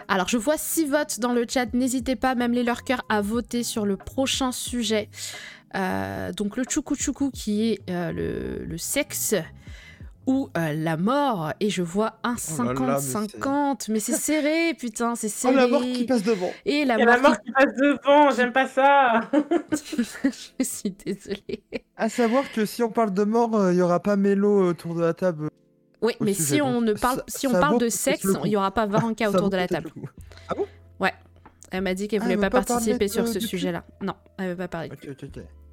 Alors, 0.08 0.28
je 0.28 0.38
vois 0.38 0.58
six 0.58 0.86
votes 0.86 1.20
dans 1.20 1.34
le 1.34 1.46
chat. 1.48 1.74
N'hésitez 1.74 2.16
pas, 2.16 2.36
même 2.36 2.52
les 2.54 2.64
lurkers, 2.64 3.02
à 3.10 3.22
voter 3.22 3.64
sur 3.64 3.86
le 3.86 3.98
prochain 3.98 4.52
sujet. 4.52 5.10
Euh, 5.76 6.32
donc, 6.34 6.58
le 6.58 6.64
choukou 6.68 6.96
choukou 6.96 7.32
qui 7.32 7.72
est 7.72 7.90
euh, 7.90 8.12
le, 8.12 8.66
le 8.66 8.78
sexe 8.78 9.36
ou 10.28 10.50
euh, 10.58 10.74
la 10.74 10.98
mort. 10.98 11.54
Et 11.60 11.70
je 11.70 11.82
vois 11.82 12.20
un 12.24 12.36
Oh 12.60 12.64
là 12.64 12.74
là, 12.74 13.00
mais 13.02 13.28
50-50. 13.28 13.92
mais 13.92 14.00
c'est 14.00 14.14
serré, 14.14 14.74
putain, 14.74 15.16
c'est 15.16 15.28
Oh 15.28 15.30
serré. 15.30 15.56
la 15.56 15.68
mort 15.68 15.82
qui 15.82 16.06
passe 16.06 16.24
devant. 16.24 16.52
Et 16.66 16.86
la 16.86 16.98
mort, 16.98 17.06
la 17.08 17.18
mort 17.18 17.42
qui 17.42 17.52
passe 17.52 17.74
devant, 17.76 18.30
j'aime 18.32 18.52
pas 18.52 18.68
ça. 18.68 19.30
je 19.72 20.64
suis 20.64 20.92
désolée. 20.92 21.64
À 21.98 22.10
savoir 22.10 22.52
que 22.52 22.66
si 22.66 22.84
on 22.84 22.90
parle 22.90 23.14
de 23.14 23.24
mort, 23.24 23.56
euh, 23.56 23.74
il 23.74 23.80
y 23.80 23.82
aura 23.82 24.00
pas 24.00 24.16
Mélo 24.16 24.68
autour 24.70 24.96
de 24.96 25.02
la 25.02 25.14
table. 25.14 25.50
Oui, 26.02 26.14
mais 26.20 26.34
sujet, 26.34 26.56
si 26.56 26.62
on 26.62 26.82
ne 26.82 26.94
parle, 26.94 27.18
ça- 27.18 27.24
si 27.28 27.48
on 27.48 27.52
ça 27.52 27.60
parle 27.60 27.80
de 27.80 27.90
sexe, 27.90 28.26
il 28.44 28.50
n'y 28.50 28.56
aura 28.56 28.72
pas 28.72 28.86
Varanka 28.88 29.26
Ça 29.26 29.38
autour 29.38 29.50
de 29.50 29.58
la 29.58 29.68
table. 29.68 29.92
le 29.96 30.02
coup. 30.02 30.10
Elle 31.74 31.84
m'a 31.84 31.94
dit 31.94 32.10
qu'elle 32.10 32.20
Ah, 32.22 32.26
voulait 32.26 32.36
pas 32.38 32.50
participer 32.50 33.08
sur 33.08 33.26
ce 33.28 33.40
sujet-là. 33.40 33.86
Non, 34.02 34.14
elle 34.38 34.50
veut 34.50 34.56
pas 34.58 34.68
parler. 34.68 34.92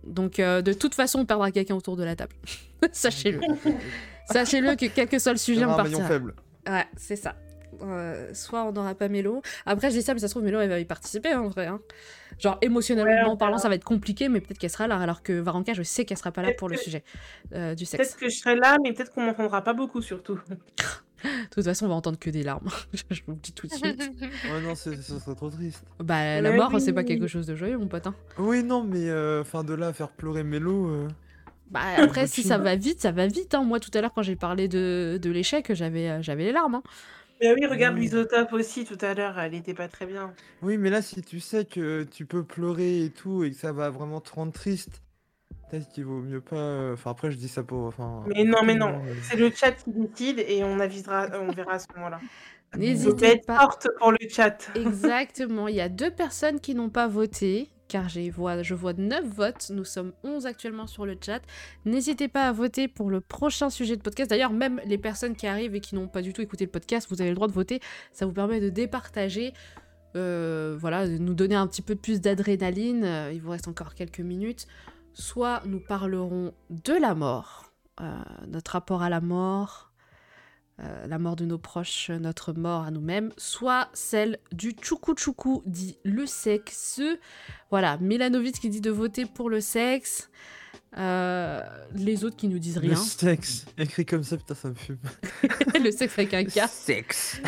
Donc, 0.05 0.39
euh, 0.39 0.63
de 0.63 0.73
toute 0.73 0.95
façon, 0.95 1.19
on 1.19 1.27
perdra 1.27 1.51
quelqu'un 1.51 1.75
autour 1.75 1.97
de 1.97 2.05
la 2.05 2.15
table. 2.15 2.33
Sachez-le. 2.93 3.41
Sachez-le 4.31 4.77
que 4.77 4.87
quel 4.87 5.09
que 5.09 5.19
soit 5.19 5.33
le 5.33 5.39
sujet, 5.39 5.65
on 5.65 5.75
partira. 5.75 6.07
faible. 6.07 6.35
Ouais, 6.69 6.87
c'est 6.97 7.17
ça. 7.17 7.35
Euh, 7.83 8.31
soit 8.35 8.65
on 8.65 8.73
n'aura 8.73 8.95
pas 8.95 9.09
Mélo. 9.09 9.43
Après, 9.67 9.91
je 9.91 9.97
dis 9.97 10.03
ça, 10.03 10.15
mais 10.15 10.21
ça 10.21 10.29
se 10.29 10.33
trouve, 10.33 10.43
Mélo, 10.45 10.61
elle 10.61 10.69
va 10.71 10.79
y 10.81 10.85
participer, 10.85 11.31
hein, 11.33 11.41
en 11.43 11.49
vrai. 11.49 11.67
hein. 11.67 11.81
Genre, 12.39 12.59
émotionnellement 12.63 13.33
Ouais, 13.33 13.37
parlant, 13.39 13.59
ça 13.59 13.69
va 13.69 13.75
être 13.75 13.85
compliqué, 13.85 14.29
mais 14.29 14.41
peut-être 14.41 14.59
qu'elle 14.59 14.71
sera 14.71 14.87
là. 14.87 14.97
Alors 14.99 15.23
que 15.23 15.33
Varanka, 15.33 15.73
je 15.75 15.83
sais 15.83 16.05
qu'elle 16.05 16.19
sera 16.19 16.33
pas 16.33 16.43
là 16.43 16.53
pour 16.57 16.69
le 16.69 16.77
que- 16.77 16.83
sujet 16.83 17.05
euh, 17.55 17.75
du 17.75 17.85
sexe. 17.85 18.03
Peut-être 18.11 18.21
que 18.21 18.29
je 18.29 18.37
serai 18.39 18.57
là, 18.57 18.77
mais 18.83 18.93
peut-être 18.93 19.13
qu'on 19.13 19.23
m'entendra 19.23 19.63
pas 19.63 19.73
beaucoup 19.75 20.03
surtout. 20.03 20.39
De 21.25 21.29
toute 21.51 21.65
façon, 21.65 21.87
on 21.87 21.89
va 21.89 21.95
entendre 21.97 22.19
que 22.19 22.31
des 22.31 22.45
larmes. 22.45 22.69
je 23.11 23.21
vous 23.27 23.33
le 23.33 23.39
dis 23.39 23.53
tout 23.53 23.67
de 23.67 23.73
suite. 23.73 24.11
Ouais, 24.53 24.61
non, 24.61 24.75
ce 24.77 24.95
serait 24.95 25.35
trop 25.35 25.51
triste. 25.51 25.85
bah, 25.99 26.41
la 26.41 26.51
Mais 26.51 26.57
mort, 26.57 26.71
oui. 26.73 26.81
c'est 26.81 26.93
pas 26.93 27.03
quelque 27.05 27.27
chose 27.27 27.47
de 27.47 27.57
joyeux, 27.57 27.77
mon 27.77 27.89
pote. 27.89 28.07
hein. 28.07 28.15
Oui, 28.39 28.63
non, 28.63 28.85
mais 28.85 29.09
euh, 29.11 29.43
fin 29.43 29.65
de 29.65 29.75
là, 29.75 29.89
à 29.89 29.93
faire 29.93 30.11
pleurer 30.11 30.45
Mélo. 30.45 30.87
euh, 30.89 31.09
Bah, 31.73 31.81
après, 31.99 32.23
le 32.23 32.27
si 32.29 32.45
ça 32.45 32.57
va 32.59 32.77
vite, 32.77 33.01
ça 33.03 33.11
va 33.11 33.27
vite. 33.27 33.55
hein. 33.55 33.65
Moi, 33.65 33.81
tout 33.81 33.91
à 33.95 34.01
l'heure, 34.01 34.13
quand 34.15 34.23
j'ai 34.23 34.37
parlé 34.37 34.69
de, 34.69 35.19
de 35.21 35.31
l'échec, 35.31 35.75
j'avais 35.75 36.09
euh, 36.09 36.23
j'avais 36.23 36.45
les 36.45 36.53
larmes. 36.53 36.77
hein. 36.77 36.83
Mais 37.41 37.53
oui, 37.55 37.67
regarde 37.67 37.95
Oui. 37.95 38.01
Luisotop 38.01 38.53
aussi 38.53 38.85
tout 38.85 38.99
à 39.01 39.15
l'heure, 39.15 39.39
elle 39.39 39.55
était 39.55 39.75
pas 39.75 39.89
très 39.89 40.07
bien. 40.07 40.35
Oui, 40.63 40.77
mais 40.79 40.91
là, 40.91 41.03
si 41.03 41.23
tu 41.23 41.41
sais 41.41 41.65
que 41.65 42.03
tu 42.05 42.27
peux 42.27 42.45
pleurer 42.45 43.05
et 43.05 43.11
tout, 43.11 43.45
et 43.45 43.51
que 43.53 43.57
ça 43.57 43.73
va 43.73 43.91
vraiment 43.91 44.21
te 44.21 44.31
rendre 44.33 44.53
triste, 44.53 45.03
peut-être 45.71 45.89
qu'il 45.91 46.05
vaut 46.07 46.23
mieux 46.23 46.41
pas. 46.41 46.57
euh, 46.57 46.95
Enfin, 46.95 47.11
après, 47.13 47.31
je 47.33 47.37
dis 47.37 47.49
ça 47.49 47.63
pour. 47.65 47.85
Enfin, 47.87 48.25
Mais 48.27 48.45
non, 48.45 48.63
mais 48.65 48.75
non, 48.75 49.01
euh, 49.07 49.15
c'est 49.23 49.37
le 49.37 49.51
chat 49.51 49.73
qui 49.73 49.91
décide 49.93 50.41
et 50.41 50.65
on 50.65 50.81
avisera, 50.81 51.29
on 51.35 51.53
verra 51.53 51.75
à 51.75 51.79
ce 51.79 51.87
moment-là. 51.97 52.25
Faut 52.73 52.79
N'hésitez 52.81 53.27
être 53.27 53.47
pas. 53.47 53.61
forte 53.61 53.89
pour 53.99 54.13
le 54.13 54.19
chat. 54.29 54.71
Exactement. 54.75 55.69
Il 55.69 55.77
y 55.77 55.81
a 55.81 55.89
deux 55.89 56.11
personnes 56.11 56.61
qui 56.61 56.75
n'ont 56.75 56.91
pas 56.91 57.09
voté, 57.09 57.71
car 57.89 58.09
je 58.09 58.31
vois 58.75 58.93
9 58.93 59.25
votes. 59.25 59.71
Nous 59.71 59.85
sommes 59.85 60.13
11 60.23 60.47
actuellement 60.47 60.87
sur 60.87 61.07
le 61.07 61.17
chat. 61.21 61.41
N'hésitez 61.85 62.29
pas 62.29 62.47
à 62.49 62.53
voter 62.53 62.87
pour 62.87 63.11
le 63.11 63.21
prochain 63.21 63.71
sujet 63.71 63.97
de 63.97 64.03
podcast. 64.03 64.31
D'ailleurs, 64.31 64.53
même 64.53 64.81
les 64.85 64.99
personnes 64.99 65.35
qui 65.35 65.47
arrivent 65.47 65.75
et 65.75 65.81
qui 65.81 65.95
n'ont 65.95 66.09
pas 66.09 66.23
du 66.23 66.33
tout 66.33 66.43
écouté 66.43 66.65
le 66.65 66.71
podcast, 66.71 67.09
vous 67.11 67.21
avez 67.21 67.31
le 67.31 67.35
droit 67.37 67.49
de 67.49 67.53
voter. 67.53 67.81
Ça 68.13 68.27
vous 68.27 68.33
permet 68.33 68.61
de 68.61 68.69
départager. 68.69 69.53
euh, 70.17 70.77
voilà, 70.81 71.07
de 71.07 71.19
nous 71.19 71.35
donner 71.35 71.55
un 71.55 71.67
petit 71.67 71.83
peu 71.83 71.95
plus 71.95 72.21
d'adrénaline. 72.21 73.05
Euh, 73.05 73.33
il 73.33 73.41
vous 73.43 73.51
reste 73.51 73.69
encore 73.69 73.95
quelques 73.95 74.21
minutes. 74.21 74.67
Soit 75.13 75.63
nous 75.67 75.81
parlerons 75.81 76.53
de 76.71 76.95
la 76.95 77.15
mort, 77.15 77.73
euh, 78.01 78.13
notre 78.47 78.73
rapport 78.73 79.03
à 79.03 79.11
la 79.11 79.21
mort, 79.21 79.88
euh, 80.81 81.07
la 81.07 81.19
mort 81.19 81.35
de 81.35 81.45
nos 81.45 81.59
proches, 81.59 82.11
notre 82.11 82.53
mort 82.53 82.85
à 82.85 82.91
nous-mêmes, 82.91 83.33
soit 83.37 83.89
celle 83.95 84.39
du 84.53 84.71
tchoukou 84.71 85.15
tchoukou, 85.15 85.63
dit 85.67 85.99
le 86.05 86.25
sexe. 86.25 87.01
Voilà, 87.71 87.97
Milanovic 87.99 88.61
qui 88.61 88.71
dit 88.71 88.81
de 88.81 88.91
voter 88.91 89.27
pour 89.27 89.51
le 89.51 89.61
sexe. 89.61 90.31
Euh, 90.97 91.61
les 91.95 92.25
autres 92.25 92.37
qui 92.37 92.49
nous 92.49 92.61
disent 92.61 92.77
Le 92.77 92.89
rien. 92.89 92.97
sexe. 92.97 93.67
Écrit 93.79 94.07
comme 94.07 94.23
ça, 94.23 94.37
putain, 94.37 94.55
ça 94.55 94.69
me 94.69 94.75
fume. 94.75 94.99
le 95.83 95.91
sexe 95.91 96.17
avec 96.19 96.33
un 96.35 96.45
K. 96.45 96.69
Sexe. 96.69 97.41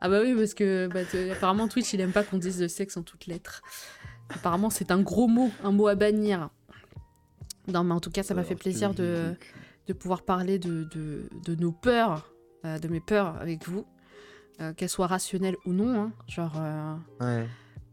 Ah 0.00 0.08
bah 0.08 0.20
oui, 0.22 0.34
parce 0.36 0.54
que 0.54 0.86
bah, 0.86 1.00
apparemment 1.32 1.66
Twitch 1.66 1.92
il 1.92 2.00
aime 2.00 2.12
pas 2.12 2.22
qu'on 2.22 2.38
dise 2.38 2.60
le 2.60 2.68
sexe 2.68 2.96
en 2.96 3.02
toutes 3.02 3.26
lettres. 3.26 3.62
Apparemment 4.30 4.70
c'est 4.70 4.92
un 4.92 5.00
gros 5.00 5.26
mot, 5.26 5.50
un 5.64 5.72
mot 5.72 5.88
à 5.88 5.96
bannir. 5.96 6.50
Non 7.66 7.82
mais 7.82 7.94
en 7.94 8.00
tout 8.00 8.10
cas 8.10 8.22
ça 8.22 8.34
m'a 8.34 8.44
fait 8.44 8.54
plaisir 8.54 8.94
de, 8.94 9.34
de 9.88 9.92
pouvoir 9.94 10.22
parler 10.22 10.58
de, 10.58 10.84
de, 10.94 11.28
de 11.44 11.54
nos 11.56 11.72
peurs, 11.72 12.32
euh, 12.64 12.78
de 12.78 12.86
mes 12.88 13.00
peurs 13.00 13.36
avec 13.40 13.66
vous, 13.66 13.84
euh, 14.60 14.72
qu'elles 14.74 14.88
soient 14.88 15.06
rationnelles 15.08 15.56
ou 15.64 15.72
non. 15.72 15.98
hein. 16.00 16.12
Genre, 16.28 16.52
euh, 16.56 16.94
Ouais. 17.20 17.46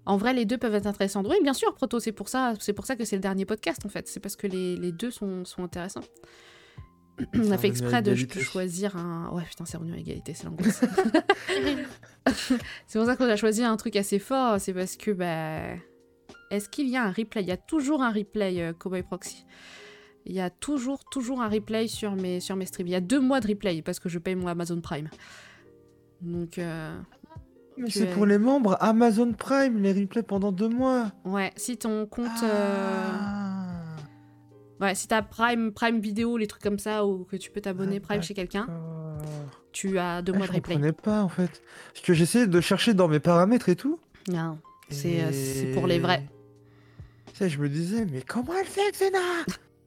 en 0.06 0.18
vrai 0.18 0.34
les 0.34 0.46
deux 0.46 0.58
peuvent 0.58 0.76
être 0.76 0.86
intéressantes. 0.88 1.26
Oui 1.30 1.38
bien 1.42 1.54
sûr 1.54 1.74
Proto, 1.74 2.00
c'est 2.00 2.12
pour 2.12 2.28
ça, 2.30 2.54
c'est 2.60 2.74
pour 2.74 2.86
ça 2.86 2.96
que 2.96 3.06
c'est 3.06 3.16
le 3.16 3.22
dernier 3.22 3.46
podcast 3.46 3.86
en 3.86 3.90
fait. 3.90 4.08
C'est 4.08 4.20
parce 4.20 4.36
que 4.36 4.46
les, 4.48 4.76
les 4.76 4.92
deux 4.92 5.10
sont, 5.10 5.46
sont 5.46 5.64
intéressants. 5.64 6.04
On 7.34 7.50
a 7.52 7.58
fait 7.58 7.70
exprès 7.70 8.02
de, 8.02 8.14
choisir 8.14 8.98
un... 8.98 9.30
Ouais 9.32 9.44
putain 9.44 9.64
c'est 9.64 9.78
revenu 9.78 9.94
à 9.94 9.98
égalité, 9.98 10.34
c'est 10.34 10.44
l'angoisse. 10.44 10.82
C'est 12.88 13.00
pour 13.00 13.06
ça 13.06 13.16
qu'on 13.16 13.30
a 13.30 13.36
choisi 13.36 13.64
un 13.64 13.78
truc 13.78 13.96
assez 13.96 14.20
fort, 14.20 14.60
c'est 14.60 14.74
parce 14.74 14.98
que, 14.98 15.12
bah. 15.12 15.78
Est-ce 16.52 16.70
qu'il 16.70 16.90
y 16.90 16.98
a 16.98 17.04
un 17.04 17.12
replay? 17.12 17.42
Il 17.42 17.48
y 17.48 17.52
a 17.52 17.58
toujours 17.58 18.02
un 18.04 18.12
replay, 18.12 18.62
euh, 18.62 18.74
Cowboy 18.74 19.04
Proxy. 19.04 19.46
Il 20.26 20.34
y 20.34 20.40
a 20.42 20.50
toujours, 20.50 21.06
toujours 21.06 21.42
un 21.42 21.50
replay 21.50 21.88
sur 21.88 22.16
mes, 22.16 22.40
sur 22.40 22.56
mes 22.56 22.66
streams. 22.66 22.88
Il 22.88 22.92
y 22.92 22.96
a 22.96 23.02
deux 23.02 23.20
mois 23.20 23.40
de 23.42 23.48
replay 23.48 23.82
parce 23.82 24.00
que 24.00 24.10
je 24.10 24.18
paye 24.20 24.36
mon 24.36 24.48
Amazon 24.48 24.82
Prime. 24.82 25.10
Donc, 26.22 26.58
euh, 26.58 26.98
Mais 27.78 27.90
c'est 27.92 28.06
es- 28.06 28.14
pour 28.14 28.26
les 28.26 28.38
membres 28.40 28.78
Amazon 28.80 29.34
Prime, 29.34 29.78
les 29.82 29.94
replays 29.94 30.24
pendant 30.24 30.52
deux 30.52 30.70
mois. 30.70 31.12
ouais, 31.26 31.52
si 31.56 31.78
ton 31.78 32.06
compte. 32.08 32.28
euh, 32.44 33.08
Ah. 33.12 33.96
Ouais, 34.82 34.96
si 34.96 35.08
t'as 35.08 35.22
Prime, 35.22 35.72
Prime 35.72 36.00
vidéo, 36.00 36.38
les 36.38 36.48
trucs 36.48 36.62
comme 36.64 36.80
ça, 36.80 37.06
ou 37.06 37.24
que 37.26 37.36
tu 37.38 37.50
peux 37.52 37.62
t'abonner 37.62 37.98
Ah, 38.04 38.08
Prime 38.08 38.22
chez 38.24 38.34
quelqu'un, 38.34 38.68
tu 39.72 39.98
as 40.00 40.22
deux 40.22 40.34
Ah, 40.34 40.38
mois 40.38 40.48
je 40.48 40.52
de 40.52 40.56
replay. 40.58 40.74
comprenais 40.76 40.92
pas 40.94 41.22
en 41.22 41.30
fait. 41.30 41.62
Parce 41.94 42.06
que 42.06 42.14
j'essayais 42.14 42.48
de 42.48 42.62
chercher 42.62 42.94
dans 42.94 43.08
mes 43.08 43.20
paramètres 43.20 43.70
et 43.70 43.76
tout. 43.76 44.00
Non, 44.30 44.58
c'est 44.90 45.24
euh, 45.24 45.30
et- 45.30 45.34
c'est 45.34 45.72
pour 45.72 45.86
les 45.88 46.00
vrais. 46.00 46.24
Tu 47.28 47.36
sais, 47.36 47.50
je 47.50 47.60
me 47.60 47.70
disais, 47.70 48.06
mais 48.06 48.22
comment 48.22 48.54
elle 48.60 48.66
fait, 48.66 48.92
Xena? 48.92 49.20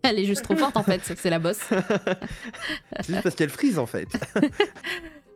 Elle 0.03 0.19
est 0.19 0.25
juste 0.25 0.43
trop 0.45 0.57
forte 0.57 0.77
en 0.77 0.83
fait, 0.83 1.01
c'est 1.03 1.31
la 1.31 1.39
bosse. 1.39 1.59
C'est 1.69 3.07
juste 3.09 3.23
parce 3.23 3.35
qu'elle 3.35 3.51
frise 3.51 3.79
en 3.79 3.87
fait. 3.87 4.09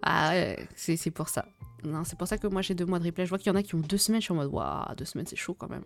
Ah 0.05 0.31
ouais, 0.31 0.67
c'est 0.75 1.13
pour 1.13 1.29
ça. 1.29 1.47
Non, 1.85 2.03
c'est 2.03 2.19
pour 2.19 2.27
ça 2.27 2.37
que 2.37 2.49
moi 2.49 2.61
j'ai 2.61 2.75
deux 2.75 2.85
mois 2.87 2.99
de 2.99 3.05
replay. 3.05 3.25
Je 3.25 3.29
vois 3.29 3.39
qu'il 3.39 3.47
y 3.47 3.55
en 3.55 3.57
a 3.57 3.63
qui 3.63 3.77
ont 3.77 3.81
deux 3.81 3.99
semaines. 3.99 4.21
Je 4.21 4.25
suis 4.25 4.33
en 4.33 4.37
mode, 4.37 4.51
waouh, 4.53 4.95
deux 4.97 5.05
semaines 5.05 5.27
c'est 5.29 5.37
chaud 5.37 5.55
quand 5.55 5.69
même. 5.71 5.85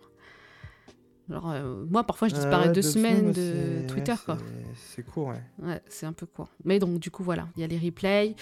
Genre, 1.29 1.51
euh, 1.51 1.85
moi 1.87 2.03
parfois 2.03 2.27
je 2.27 2.33
Ah 2.33 2.37
disparais 2.39 2.69
deux 2.69 2.81
semaines 2.81 3.31
semaines, 3.35 3.83
de 3.83 3.87
Twitter 3.87 4.15
quoi. 4.25 4.37
c'est- 4.75 5.03
court, 5.03 5.27
ouais. 5.27 5.41
Ouais, 5.61 5.81
c'est 5.87 6.07
un 6.07 6.13
peu 6.13 6.25
court. 6.25 6.49
Mais 6.63 6.79
donc 6.79 6.97
du 6.99 7.11
coup 7.11 7.23
voilà, 7.23 7.47
il 7.55 7.61
y 7.61 7.63
a 7.63 7.67
les 7.67 7.77
replays. 7.77 8.35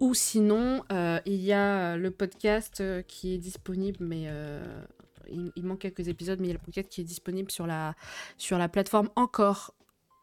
Ou 0.00 0.12
sinon, 0.12 0.84
euh, 0.92 1.18
il 1.24 1.40
y 1.40 1.52
a 1.54 1.96
le 1.96 2.10
podcast 2.10 2.82
euh, 2.82 3.00
qui 3.00 3.32
est 3.34 3.38
disponible, 3.38 4.04
mais 4.04 4.24
euh, 4.26 4.84
il, 5.30 5.50
il 5.56 5.64
manque 5.64 5.78
quelques 5.78 6.08
épisodes, 6.08 6.40
mais 6.40 6.48
il 6.48 6.50
y 6.50 6.54
a 6.54 6.58
le 6.58 6.64
podcast 6.64 6.90
qui 6.90 7.00
est 7.00 7.04
disponible 7.04 7.50
sur 7.50 7.66
la, 7.66 7.94
sur 8.36 8.58
la 8.58 8.68
plateforme 8.68 9.08
encore. 9.16 9.72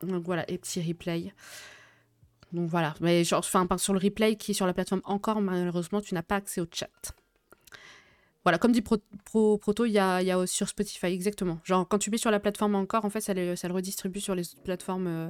Donc 0.04 0.24
voilà, 0.24 0.46
les 0.48 0.58
petits 0.58 0.82
replays. 0.82 1.34
Donc 2.52 2.68
voilà, 2.70 2.96
mais 3.00 3.24
genre, 3.24 3.40
enfin, 3.40 3.68
sur 3.78 3.94
le 3.94 4.00
replay 4.00 4.36
qui 4.36 4.52
est 4.52 4.54
sur 4.56 4.66
la 4.66 4.74
plateforme 4.74 5.02
encore, 5.06 5.40
malheureusement, 5.42 6.02
tu 6.02 6.16
n'as 6.16 6.24
pas 6.24 6.36
accès 6.38 6.62
au 6.62 6.66
chat. 6.72 6.90
Voilà, 8.44 8.58
comme 8.58 8.72
dit 8.72 8.82
Pro, 8.82 8.98
Pro- 9.26 9.58
Proto, 9.58 9.86
il 9.86 9.92
y 9.92 10.00
a, 10.00 10.22
y 10.24 10.48
sur 10.48 10.68
Spotify, 10.68 11.08
exactement. 11.08 11.60
Genre, 11.64 11.88
quand 11.88 12.00
tu 12.00 12.10
mets 12.10 12.18
sur 12.18 12.32
la 12.32 12.40
plateforme 12.40 12.74
encore, 12.76 13.06
en 13.06 13.10
fait, 13.10 13.22
ça 13.22 13.34
le, 13.34 13.56
ça 13.56 13.68
le 13.68 13.74
redistribue 13.74 14.22
sur 14.22 14.34
les 14.34 14.50
autres 14.54 14.64
plateformes, 14.64 15.08
euh, 15.08 15.30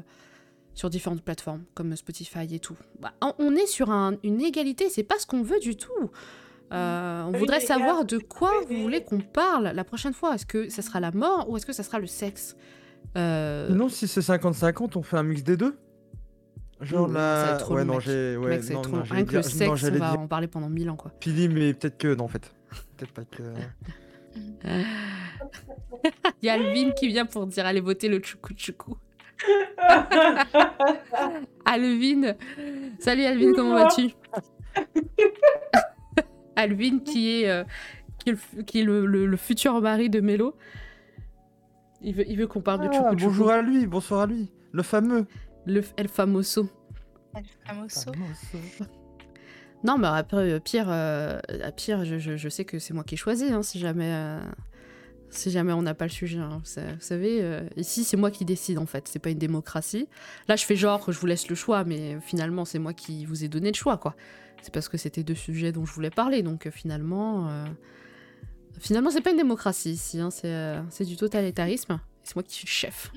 sur 0.76 0.90
différentes 0.90 1.22
plateformes, 1.24 1.64
comme 1.74 1.94
Spotify 1.98 2.54
et 2.56 2.60
tout. 2.60 2.78
Bah, 3.00 3.14
on- 3.22 3.56
est 3.56 3.66
sur 3.68 3.90
un- 3.90 4.16
une 4.24 4.40
égalité, 4.42 4.90
c'est 4.90 5.04
pas 5.04 5.18
ce 5.20 5.26
qu'on 5.26 5.42
veut 5.42 5.60
du 5.60 5.76
tout. 5.76 5.92
Euh, 6.72 7.24
on 7.24 7.34
Oui, 7.34 7.40
voudrait 7.40 7.60
savoir 7.62 7.98
gars, 7.98 8.04
de 8.04 8.18
quoi 8.20 8.52
oui. 8.70 8.76
vous 8.78 8.84
voulez 8.84 9.04
qu'on 9.04 9.20
parle 9.20 9.72
la 9.74 9.84
prochaine 9.84 10.14
fois. 10.14 10.36
Est-ce 10.36 10.46
que 10.46 10.70
ça 10.70 10.84
sera 10.84 11.00
la 11.00 11.12
mort 11.12 11.50
ou 11.50 11.58
est-ce 11.58 11.66
que 11.66 11.74
ça 11.74 11.82
sera 11.84 11.98
le 12.00 12.06
sexe? 12.08 12.56
Euh, 13.18 13.70
Non, 13.70 13.90
si 13.90 14.08
c'est 14.08 14.22
50-50, 14.22 14.98
on 14.98 15.04
fait 15.04 15.18
un 15.18 15.24
mix 15.24 15.44
des 15.44 15.58
deux. 15.58 15.78
Genre 16.82 17.10
être 17.10 17.58
trop 17.58 17.76
ouais, 17.76 17.84
non, 17.84 18.00
j'ai. 18.00 18.38
Ouais, 18.38 18.58
mec, 18.58 18.70
non, 18.70 18.82
trop 18.82 18.96
non, 18.98 19.04
Rien 19.04 19.26
que 19.26 19.32
le 19.32 19.38
non, 19.38 19.44
sexe, 19.44 19.70
on 19.70 19.74
va 19.74 19.90
dire 20.12 20.20
en 20.20 20.28
parler 20.28 20.48
pendant 20.48 20.70
mille 20.70 20.90
ans, 20.90 20.96
quoi. 20.96 21.12
Pili, 21.20 21.50
mais 21.50 21.74
peut-être 21.74 21.98
que 21.98 22.16
non, 22.16 22.24
en 22.26 22.28
fait. 22.30 22.54
Peut-être 22.96 23.12
pas 23.12 23.24
que. 23.26 23.44
Il 26.42 26.46
y 26.46 26.50
a 26.50 26.54
Alvin 26.54 26.92
qui 26.92 27.08
vient 27.08 27.26
pour 27.26 27.46
dire 27.48 27.66
allez 27.66 27.82
voter 27.82 28.08
le 28.08 28.20
tchoukou 28.20 28.54
tchoukou. 28.54 28.96
Alvin, 31.66 32.36
salut 33.00 33.24
Alvin, 33.26 33.54
comment 33.54 33.74
vas-tu? 33.76 34.10
Alvin 36.56 37.00
qui 37.00 37.42
est, 37.42 37.50
euh, 37.50 37.64
qui 38.20 38.30
est, 38.30 38.32
le, 38.34 38.38
fu- 38.38 38.64
qui 38.64 38.80
est 38.82 38.84
le, 38.84 39.06
le- 39.06 39.26
le 39.26 39.38
futur 39.38 39.82
mari 39.82 40.10
de 40.10 40.20
Mélo. 40.22 40.56
Il 42.02 42.16
veut, 42.16 42.26
il 42.30 42.38
veut 42.38 42.48
qu'on 42.48 42.62
parle 42.62 42.82
de 42.82 42.88
Ah, 42.88 42.94
tchoukou. 42.94 43.16
bonjour 43.26 43.52
à 43.52 43.62
lui, 43.62 43.86
bonsoir 43.86 44.22
à 44.22 44.26
lui. 44.28 44.50
Le 44.72 44.84
fameux. 44.84 45.26
Le 45.66 45.84
El 45.98 46.08
Famoso. 46.08 46.70
El 47.36 47.44
famoso. 47.90 48.12
Non, 49.84 49.98
mais 49.98 50.08
après, 50.08 50.52
euh, 50.52 50.60
pire, 50.60 50.88
euh, 50.90 51.40
à 51.64 51.72
pire 51.72 52.04
je, 52.06 52.18
je- 52.18 52.36
je 52.38 52.50
sais 52.50 52.66
que 52.66 52.80
c'est 52.80 52.94
moi 52.94 53.04
qui 53.04 53.16
ai 53.16 53.18
choisi, 53.18 53.46
hein, 53.52 53.64
si 53.64 53.80
jamais, 53.80 54.12
euh, 54.14 54.40
si 55.30 55.52
jamais 55.52 55.72
on 55.74 55.82
n'a 55.82 55.94
pas 55.94 56.06
le 56.06 56.10
sujet. 56.12 56.40
hein. 56.40 56.58
Vous, 56.60 56.66
sa- 56.66 56.94
vous 56.94 57.00
savez, 57.02 57.42
euh, 57.42 57.62
ici, 57.78 58.04
c'est 58.04 58.18
moi 58.18 58.30
qui 58.32 58.44
décide, 58.46 58.78
en 58.78 58.86
fait. 58.86 59.08
C'est 59.08 59.20
pas 59.20 59.30
une 59.30 59.38
démocratie. 59.38 60.08
Là, 60.48 60.56
je 60.56 60.66
fais 60.66 60.76
genre 60.76 61.06
que 61.06 61.12
je 61.12 61.20
vous 61.20 61.28
laisse 61.28 61.48
le 61.50 61.56
choix, 61.56 61.84
mais 61.86 62.18
finalement, 62.22 62.66
c'est 62.66 62.80
moi 62.80 62.94
qui 62.94 63.26
vous 63.26 63.44
ai 63.44 63.48
donné 63.48 63.70
le 63.72 63.76
choix, 63.76 63.98
quoi. 63.98 64.16
C'est 64.62 64.74
parce 64.74 64.90
que 64.90 64.98
c'était 64.98 65.24
deux 65.24 65.36
sujets 65.36 65.72
dont 65.72 65.86
je 65.86 65.94
voulais 65.94 66.10
parler, 66.10 66.44
donc 66.44 66.66
euh, 66.68 66.72
finalement... 66.72 67.48
euh, 68.72 68.76
Finalement, 68.80 69.10
c'est 69.12 69.22
pas 69.22 69.32
une 69.32 69.38
démocratie 69.38 69.92
ici, 69.92 70.20
hein, 70.20 70.30
c'est 70.30 70.48
euh, 70.54 70.82
du 71.02 71.16
totalitarisme. 71.16 72.00
C'est 72.24 72.36
moi 72.36 72.44
qui 72.44 72.54
suis 72.54 72.66
le 72.66 72.72
chef 72.72 73.12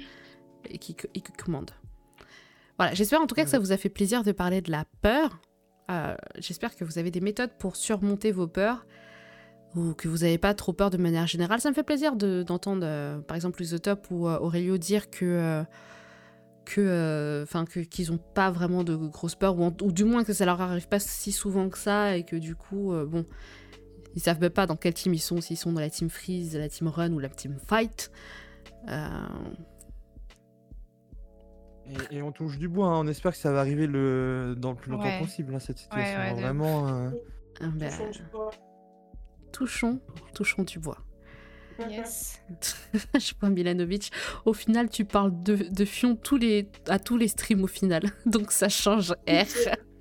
et 0.68 0.78
qui, 0.78 0.96
et 1.14 1.20
qui 1.20 1.32
commande. 1.32 1.70
Voilà, 2.78 2.94
j'espère 2.94 3.20
en 3.20 3.26
tout 3.26 3.34
cas 3.34 3.44
que 3.44 3.50
ça 3.50 3.58
vous 3.58 3.72
a 3.72 3.76
fait 3.76 3.88
plaisir 3.90 4.22
de 4.24 4.32
parler 4.32 4.60
de 4.60 4.70
la 4.70 4.84
peur. 5.02 5.40
Euh, 5.90 6.14
J'espère 6.38 6.74
que 6.74 6.84
vous 6.84 6.98
avez 6.98 7.10
des 7.10 7.20
méthodes 7.20 7.50
pour 7.58 7.76
surmonter 7.76 8.32
vos 8.32 8.46
peurs 8.46 8.86
ou 9.74 9.94
que 9.94 10.08
vous 10.08 10.18
n'avez 10.18 10.38
pas 10.38 10.54
trop 10.54 10.72
peur 10.72 10.90
de 10.90 10.96
manière 10.96 11.26
générale. 11.26 11.60
Ça 11.60 11.68
me 11.70 11.74
fait 11.74 11.82
plaisir 11.82 12.16
de- 12.16 12.42
d'entendre, 12.42 12.82
euh, 12.84 13.18
par 13.20 13.36
exemple, 13.36 13.60
Isotop 13.62 14.06
ou 14.10 14.26
euh, 14.28 14.38
Aurelio 14.38 14.78
dire 14.78 15.10
que, 15.10 15.24
euh, 15.24 15.64
que, 16.64 16.80
euh, 16.80 17.44
'fin, 17.46 17.64
que- 17.66 17.80
qu'ils 17.80 18.10
n'ont 18.10 18.18
pas 18.18 18.50
vraiment 18.50 18.84
de 18.84 18.94
grosses 18.96 19.34
peurs 19.34 19.58
ou, 19.58 19.64
en- 19.64 19.76
ou 19.82 19.92
du 19.92 20.04
moins 20.04 20.24
que 20.24 20.32
ça 20.32 20.44
leur 20.46 20.60
arrive 20.60 20.88
pas 20.88 20.98
si 21.00 21.32
souvent 21.32 21.68
que 21.68 21.78
ça 21.78 22.16
et 22.16 22.24
que 22.24 22.36
du 22.36 22.54
coup, 22.54 22.92
euh, 22.92 23.04
bon, 23.04 23.26
ils 24.14 24.20
savent 24.22 24.40
même 24.40 24.50
pas 24.50 24.66
dans 24.66 24.76
quel 24.76 24.94
team 24.94 25.14
ils 25.14 25.18
sont, 25.20 25.40
s'ils 25.40 25.56
sont 25.56 25.72
dans 25.72 25.80
la 25.80 25.90
team 25.90 26.08
freeze, 26.10 26.56
la 26.56 26.68
team 26.68 26.88
run 26.88 27.12
ou 27.12 27.18
la 27.18 27.28
team 27.28 27.58
fight. 27.66 28.10
Euh, 28.88 29.08
Et, 32.10 32.16
et 32.18 32.22
on 32.22 32.30
touche 32.32 32.58
du 32.58 32.68
bois, 32.68 32.86
hein, 32.88 33.00
on 33.00 33.08
espère 33.08 33.32
que 33.32 33.38
ça 33.38 33.52
va 33.52 33.60
arriver 33.60 33.86
le... 33.86 34.54
dans 34.56 34.70
le 34.70 34.76
plus 34.76 34.90
longtemps 34.90 35.04
Ouais. 35.04 35.18
possible, 35.20 35.54
hein, 35.54 35.58
cette 35.58 35.78
situation. 35.78 36.18
ouais, 36.18 36.34
de 36.34 36.40
Vraiment. 36.40 36.88
euh, 36.88 37.10
ah 37.60 37.66
ben, 37.74 37.90
touchons, 39.52 40.00
touchons 40.34 40.62
du 40.62 40.78
bois. 40.78 40.98
Yes. 41.90 42.40
je 43.14 43.32
vois 43.40 43.50
Milanovic. 43.50 44.12
Au 44.44 44.52
final, 44.52 44.88
tu 44.88 45.04
parles 45.04 45.42
de, 45.42 45.56
de 45.56 45.84
Fion 45.84 46.14
tous 46.16 46.36
les, 46.36 46.70
à 46.88 46.98
tous 46.98 47.16
les 47.16 47.28
streams 47.28 47.64
au 47.64 47.66
final. 47.66 48.02
Donc 48.26 48.52
ça 48.52 48.68
change 48.68 49.12
R. 49.26 49.46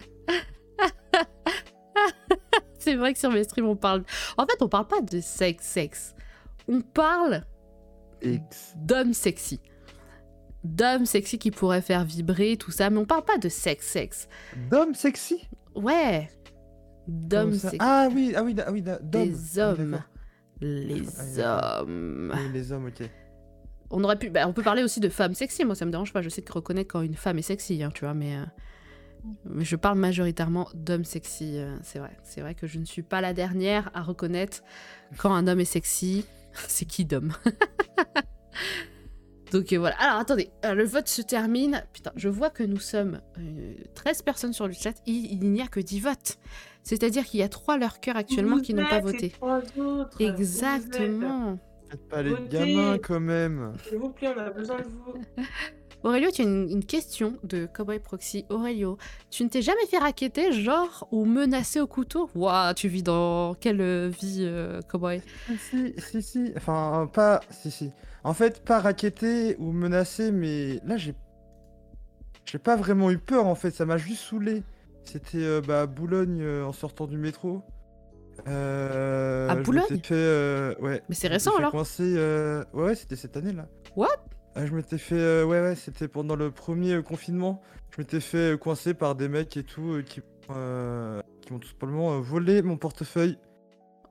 C'est 2.82 2.96
vrai 2.96 3.14
que 3.14 3.20
sur 3.20 3.32
mes 3.32 3.44
streams, 3.44 3.68
on 3.68 3.76
parle. 3.76 4.04
En 4.38 4.46
fait, 4.46 4.62
on 4.62 4.68
parle 4.68 4.88
pas 4.88 5.02
de 5.02 5.20
sexe, 5.22 5.66
sexe. 5.66 6.16
On 6.68 6.82
parle 6.82 7.46
d'hommes 8.76 9.14
sexy. 9.14 9.60
D'hommes 10.64 11.06
sexy 11.06 11.40
qui 11.40 11.50
pourraient 11.52 11.82
faire 11.82 12.04
vibrer, 12.04 12.58
tout 12.58 12.72
ça. 12.72 12.90
Mais 12.90 12.98
on 13.00 13.06
parle 13.06 13.24
pas 13.26 13.38
de 13.38 13.50
sexe, 13.50 13.88
sexe. 13.88 14.28
D'homme 14.70 14.94
sexy? 14.94 15.48
Ouais. 15.76 16.30
D'hommes 17.08 17.54
sexy. 17.54 17.78
Ah 17.80 18.10
oui, 18.14 18.34
ah 18.36 18.44
oui, 18.44 18.56
ah 18.66 18.72
oui, 18.72 18.82
d'hommes. 18.82 19.00
Des 19.02 19.60
Ah, 19.60 19.70
hommes. 19.70 20.04
Les 20.62 21.04
Ah, 21.44 21.82
hommes. 21.82 22.32
Oui, 22.36 22.52
les 22.54 22.72
hommes, 22.72 22.86
ok. 22.88 23.10
On 23.90 24.04
aurait 24.04 24.18
pu. 24.18 24.30
bah, 24.30 24.48
on 24.48 24.54
peut 24.54 24.62
parler 24.64 24.84
aussi 24.84 25.00
de 25.00 25.10
femmes 25.10 25.34
sexy. 25.34 25.66
Moi, 25.66 25.74
ça 25.76 25.86
me 25.86 25.92
dérange 25.92 26.14
pas. 26.14 26.22
Je 26.22 26.30
sais 26.30 26.42
de 26.42 26.52
reconnaître 26.52 26.92
quand 26.94 27.02
une 27.02 27.16
femme 27.16 27.40
est 27.40 27.44
sexy, 27.44 27.82
hein, 27.84 27.90
tu 27.94 28.06
vois, 28.06 28.14
mais. 28.14 28.36
euh, 28.36 28.46
mais 28.46 28.52
je 29.60 29.76
parle 29.76 29.98
majoritairement 30.00 30.68
d'hommes 30.74 31.06
sexy. 31.06 31.58
euh, 31.58 31.78
c'est 31.84 32.00
vrai. 32.00 32.18
C'est 32.24 32.42
vrai 32.42 32.56
que 32.56 32.66
je 32.68 32.80
ne 32.80 32.86
suis 32.86 33.04
pas 33.04 33.22
la 33.22 33.34
dernière 33.34 33.92
à 33.94 34.02
reconnaître 34.02 34.64
quand 35.18 35.34
un 35.34 35.48
homme 35.48 35.60
est 35.60 35.66
sexy. 35.66 36.26
C'est 36.68 36.86
qui 36.86 37.06
d'homme? 37.06 37.34
Donc 39.52 39.74
euh, 39.74 39.80
voilà. 39.80 39.96
Alors 40.00 40.20
attendez, 40.20 40.50
euh, 40.66 40.74
le 40.74 40.86
vote 40.86 41.08
se 41.10 41.22
termine. 41.22 41.84
Putain, 41.94 42.12
je 42.16 42.30
vois 42.30 42.50
que 42.50 42.64
nous 42.64 42.80
sommes 42.80 43.20
euh, 43.38 43.74
13 43.96 44.22
personnes 44.22 44.54
sur 44.54 44.66
le 44.68 44.74
chat. 44.74 44.94
Il, 45.06 45.26
il 45.32 45.52
n'y 45.52 45.62
a 45.62 45.68
que 45.68 45.80
10 45.82 46.00
votes. 46.00 46.38
C'est-à-dire 46.84 47.26
qu'il 47.26 47.42
y 47.42 47.44
a 47.44 47.50
3 47.50 47.78
leurs 47.78 47.98
actuellement 48.16 48.56
Vous 48.58 48.62
qui 48.62 48.74
n'ont 48.74 48.88
pas 48.88 49.02
voté. 49.02 49.34
autres. 49.42 49.68
Vous 49.76 50.24
êtes. 50.24 50.40
Exactement. 50.40 51.60
Faites 51.90 52.08
pas 52.08 52.24
les 52.24 52.30
Votez. 52.30 52.48
gamins 52.58 52.98
quand 52.98 53.20
même. 53.20 53.74
S'il 53.90 53.98
vous 53.98 54.10
plaît, 54.10 54.34
on 54.36 54.40
a 54.40 54.50
besoin 54.50 54.78
de 54.78 54.84
vous. 54.84 55.14
Aurélio, 56.04 56.32
tu 56.32 56.42
as 56.42 56.46
une, 56.46 56.68
une 56.70 56.84
question 56.86 57.38
de 57.44 57.68
Cowboy 57.68 58.00
Proxy. 58.00 58.46
Aurélio, 58.50 58.98
tu 59.30 59.44
ne 59.44 59.50
t'es 59.50 59.62
jamais 59.62 59.86
fait 59.86 60.00
raqueter, 60.00 60.52
genre, 60.52 61.08
ou 61.12 61.26
menacé 61.26 61.80
au 61.80 61.88
couteau? 61.88 62.30
Waouh, 62.36 62.74
tu 62.74 62.88
vis 62.88 63.04
dans 63.04 63.54
quelle 63.54 63.82
euh, 63.82 64.10
vie, 64.10 64.40
euh, 64.42 64.82
Cowboy? 64.90 65.22
Si, 65.70 65.94
si, 65.98 66.22
si. 66.22 66.54
Enfin, 66.58 67.10
pas. 67.12 67.42
Si, 67.50 67.70
si. 67.70 67.92
En 68.24 68.34
fait, 68.34 68.64
pas 68.64 68.80
raquetté 68.80 69.56
ou 69.60 69.72
menacé, 69.72 70.32
mais 70.32 70.80
là, 70.86 70.98
j'ai. 70.98 71.14
J'ai 72.46 72.58
pas 72.58 72.76
vraiment 72.76 73.12
eu 73.12 73.18
peur 73.20 73.46
en 73.46 73.56
fait, 73.56 73.72
ça 73.72 73.86
m'a 73.86 73.98
juste 73.98 74.24
saoulé. 74.24 74.64
C'était 75.06 75.38
euh, 75.38 75.62
bah, 75.62 75.82
à 75.82 75.86
Boulogne 75.86 76.42
euh, 76.42 76.66
en 76.66 76.74
sortant 76.74 77.06
du 77.06 77.18
métro. 77.18 77.62
Euh, 78.48 79.48
À 79.48 79.56
Boulogne? 79.56 79.84
fait, 79.88 80.12
euh, 80.12 80.74
ouais. 80.80 81.02
Mais 81.08 81.16
c'est 81.16 81.28
récent 81.28 81.52
alors 81.58 81.74
euh, 81.76 82.64
Ouais, 82.74 82.84
ouais, 82.84 82.96
c'était 82.96 83.16
cette 83.16 83.38
année 83.38 83.54
là. 83.54 83.68
What? 83.96 84.08
Euh, 84.58 84.66
Je 84.66 84.74
m'étais 84.74 84.98
fait. 84.98 85.16
euh, 85.16 85.46
ouais, 85.46 85.62
ouais, 85.62 85.76
c'était 85.76 86.08
pendant 86.08 86.36
le 86.36 86.52
premier 86.52 86.94
euh, 86.96 87.02
confinement. 87.02 87.62
Je 87.96 88.02
m'étais 88.02 88.20
fait 88.20 88.54
euh, 88.54 88.58
coincer 88.58 88.94
par 88.94 89.16
des 89.16 89.28
mecs 89.28 89.56
et 89.58 89.64
tout 89.64 89.94
euh, 89.94 90.02
qui, 90.02 90.22
euh, 90.50 91.22
qui 91.42 91.54
m'ont 91.54 91.60
tout 91.60 91.70
simplement 91.70 92.14
euh, 92.14 92.20
volé 92.20 92.62
mon 92.62 92.78
portefeuille 92.78 93.38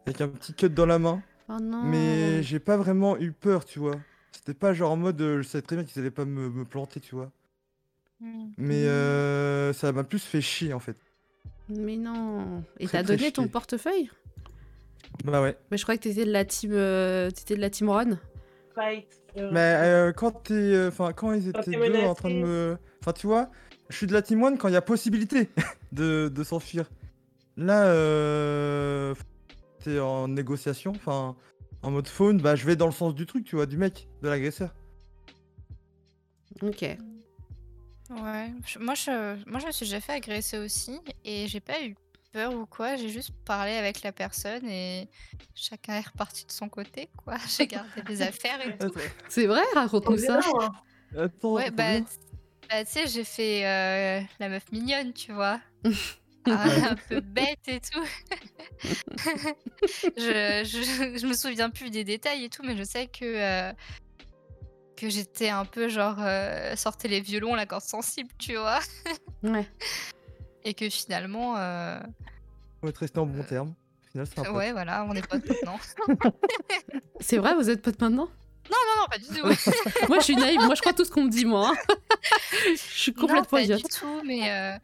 avec 0.06 0.20
un 0.20 0.28
petit 0.28 0.54
cut 0.54 0.70
dans 0.70 0.86
la 0.86 0.98
main. 0.98 1.22
Oh 1.48 1.58
non 1.60 1.82
Mais 1.84 2.42
j'ai 2.42 2.58
pas 2.60 2.76
vraiment 2.76 3.18
eu 3.18 3.32
peur, 3.32 3.64
tu 3.64 3.78
vois. 3.78 3.96
C'était 4.32 4.54
pas 4.54 4.72
genre 4.72 4.92
en 4.92 4.96
mode 4.96 5.20
euh, 5.20 5.42
je 5.42 5.48
savais 5.48 5.62
très 5.62 5.76
bien 5.76 5.84
qu'ils 5.84 6.00
allaient 6.00 6.10
pas 6.10 6.24
me, 6.24 6.48
me 6.48 6.64
planter, 6.64 7.00
tu 7.00 7.14
vois. 7.14 7.30
Hmm. 8.20 8.50
Mais 8.56 8.84
euh, 8.86 9.72
ça 9.72 9.92
m'a 9.92 10.04
plus 10.04 10.22
fait 10.24 10.40
chier 10.40 10.72
en 10.72 10.78
fait. 10.80 10.96
Mais 11.68 11.96
non 11.96 12.64
Et 12.78 12.86
Très, 12.86 12.98
t'as 12.98 13.04
très 13.04 13.16
donné 13.16 13.32
ton 13.32 13.42
chier. 13.42 13.50
portefeuille? 13.50 14.10
Bah 15.24 15.42
ouais. 15.42 15.56
Mais 15.70 15.76
je 15.76 15.82
crois 15.82 15.96
que 15.96 16.02
t'étais 16.02 16.24
de 16.24 16.30
la 16.32 16.44
team, 16.44 16.70
euh, 16.72 17.30
t'étais 17.30 17.56
de 17.56 17.60
la 17.60 17.70
team 17.70 17.88
Ron. 17.90 18.18
Fight. 18.74 19.06
euh, 19.36 19.51
Mais 19.52 19.74
euh, 19.78 20.12
quand 20.12 20.30
t'es. 20.44 20.55
euh, 20.55 20.88
Enfin, 20.88 21.12
quand 21.12 21.32
ils 21.32 21.48
étaient 21.48 21.70
deux 21.70 22.01
en 22.05 22.14
train 22.14 22.30
de 22.30 22.34
me. 22.34 22.78
Enfin, 23.01 23.12
tu 23.12 23.26
vois, 23.26 23.51
je 23.88 23.97
suis 23.97 24.06
de 24.06 24.12
la 24.12 24.22
team 24.22 24.42
one 24.42 24.59
quand 24.59 24.68
il 24.68 24.74
y 24.74 24.76
a 24.76 24.82
possibilité 24.82 25.48
de, 25.92 26.28
de 26.28 26.44
s'enfuir. 26.44 26.90
Là, 27.56 27.86
euh. 27.86 29.14
T'es 29.84 29.98
en 29.98 30.28
négociation, 30.28 30.92
enfin. 30.94 31.36
En 31.82 31.90
mode 31.90 32.09
phone, 32.09 32.36
bah 32.42 32.56
je 32.56 32.66
vais 32.66 32.76
dans 32.76 32.84
le 32.84 32.92
sens 32.92 33.14
du 33.14 33.24
truc, 33.24 33.44
tu 33.47 33.56
vois, 33.56 33.64
du 33.64 33.78
mec, 33.78 34.06
de 34.20 34.28
l'agresseur. 34.28 34.74
Ok. 36.62 36.82
Ouais, 36.82 36.98
moi 38.80 38.94
je, 38.94 39.48
moi 39.48 39.60
je 39.60 39.66
me 39.66 39.72
suis 39.72 39.86
déjà 39.86 40.01
fait 40.01 40.12
agresser 40.12 40.59
aussi 40.59 40.98
et 41.24 41.47
j'ai 41.47 41.60
pas 41.60 41.80
eu 41.82 41.94
peur 42.32 42.55
ou 42.55 42.66
quoi, 42.66 42.97
j'ai 42.97 43.09
juste 43.09 43.32
parlé 43.44 43.73
avec 43.73 44.02
la 44.02 44.12
personne 44.12 44.69
et 44.69 45.09
chacun 45.55 45.94
est 45.94 46.07
reparti 46.07 46.47
de 46.47 46.52
son 46.52 46.69
côté 46.69 47.09
quoi. 47.16 47.36
J'ai 47.57 47.66
gardé 47.66 48.02
des 48.07 48.23
affaires 48.31 48.61
et 48.66 48.77
tout. 48.78 48.93
C'est 49.28 49.47
vrai 49.47 49.62
Raconte-nous 49.74 50.19
ça. 50.19 50.40
hein. 50.61 50.73
Attends, 51.19 51.55
Ouais, 51.55 51.70
bah, 51.70 52.01
bah, 52.69 52.85
tu 52.85 52.93
sais, 52.93 53.07
j'ai 53.09 53.24
fait 53.24 53.66
euh, 53.66 54.20
la 54.39 54.48
meuf 54.48 54.70
mignonne, 54.70 55.12
tu 55.12 55.32
vois. 55.32 55.61
un 56.47 56.94
peu 57.09 57.20
bête 57.20 57.59
et 57.66 57.81
tout. 57.81 58.05
je, 60.16 60.62
je, 60.65 61.19
je 61.19 61.27
me 61.27 61.35
souviens 61.35 61.70
plus 61.70 61.90
des 61.90 62.05
détails 62.05 62.44
et 62.44 62.48
tout, 62.48 62.62
mais 62.65 62.77
je 62.77 62.82
sais 62.85 63.07
que, 63.09 63.24
euh, 63.24 63.73
que 64.97 65.09
j'étais 65.11 65.48
un 65.48 65.65
peu 65.65 65.89
genre 65.89 66.16
euh, 66.20 66.77
sortez 66.77 67.09
les 67.09 67.20
violons, 67.20 67.55
la 67.55 67.66
corde 67.66 67.82
sensible, 67.82 68.31
tu 68.39 68.55
vois. 68.57 68.81
Ouais. 69.43 69.66
Et 70.64 70.74
que 70.74 70.88
finalement, 70.90 71.56
euh, 71.56 72.00
On 72.82 72.86
va 72.86 72.90
être 72.90 72.98
resté 72.98 73.18
en 73.18 73.26
bon 73.26 73.42
terme. 73.42 73.74
Final, 74.12 74.26
un 74.36 74.42
pote. 74.42 74.52
ouais, 74.54 74.72
voilà, 74.72 75.04
on 75.08 75.14
est 75.14 75.26
potes 75.26 75.48
maintenant. 75.48 75.78
C'est 77.20 77.38
vrai, 77.38 77.54
vous 77.54 77.70
êtes 77.70 77.82
potes 77.82 78.00
maintenant? 78.00 78.28
Non, 78.70 78.76
non, 78.98 79.06
pas 79.10 79.18
du 79.18 79.26
tout. 79.26 79.46
Moi, 80.08 80.18
je 80.18 80.24
suis 80.24 80.36
naïve. 80.36 80.60
Moi, 80.60 80.74
je 80.74 80.80
crois 80.80 80.92
tout 80.92 81.04
ce 81.04 81.10
qu'on 81.10 81.24
me 81.24 81.30
dit, 81.30 81.44
moi. 81.44 81.72
hein. 81.74 81.94
je 82.70 82.76
suis 82.76 83.12
non, 83.12 83.22
complètement 83.22 83.58
pas 83.58 83.66
du 83.66 83.82
tout, 83.82 84.22
mais 84.24 84.50
euh, 84.50 84.78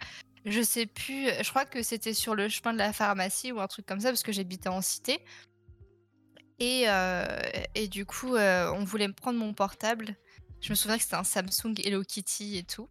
je 0.44 0.60
sais 0.62 0.86
plus. 0.86 1.28
Je 1.40 1.48
crois 1.50 1.64
que 1.66 1.82
c'était 1.82 2.14
sur 2.14 2.34
le 2.34 2.48
chemin 2.48 2.72
de 2.72 2.78
la 2.78 2.92
pharmacie 2.92 3.52
ou 3.52 3.60
un 3.60 3.66
truc 3.68 3.86
comme 3.86 4.00
ça, 4.00 4.08
parce 4.08 4.22
que 4.22 4.32
j'habitais 4.32 4.68
en 4.68 4.80
cité. 4.80 5.20
Et, 6.58 6.84
euh, 6.88 7.26
et 7.74 7.86
du 7.86 8.06
coup, 8.06 8.34
euh, 8.34 8.72
on 8.72 8.84
voulait 8.84 9.08
me 9.08 9.12
prendre 9.12 9.38
mon 9.38 9.52
portable. 9.52 10.16
Je 10.60 10.70
me 10.70 10.74
souviens 10.74 10.96
que 10.96 11.02
c'était 11.02 11.16
un 11.16 11.22
Samsung 11.24 11.74
Hello 11.84 12.02
Kitty 12.02 12.56
et 12.58 12.64
tout. 12.64 12.88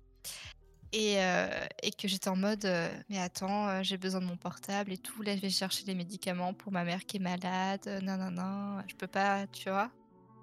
Et, 0.93 1.15
euh, 1.17 1.47
et 1.83 1.91
que 1.91 2.07
j'étais 2.07 2.29
en 2.29 2.35
mode, 2.37 2.63
euh, 2.65 2.87
mais 3.09 3.19
attends, 3.19 3.67
euh, 3.67 3.79
j'ai 3.83 3.97
besoin 3.97 4.21
de 4.21 4.25
mon 4.25 4.37
portable 4.37 4.93
et 4.93 4.97
tout. 4.97 5.21
Là, 5.23 5.35
je 5.35 5.41
vais 5.41 5.49
chercher 5.49 5.83
des 5.83 5.93
médicaments 5.95 6.53
pour 6.53 6.71
ma 6.71 6.83
mère 6.85 7.05
qui 7.05 7.17
est 7.17 7.19
malade. 7.19 7.99
Non, 8.03 8.17
non, 8.17 8.31
non, 8.31 8.81
je 8.87 8.95
peux 8.95 9.07
pas, 9.07 9.45
tu 9.47 9.69
vois. 9.69 9.89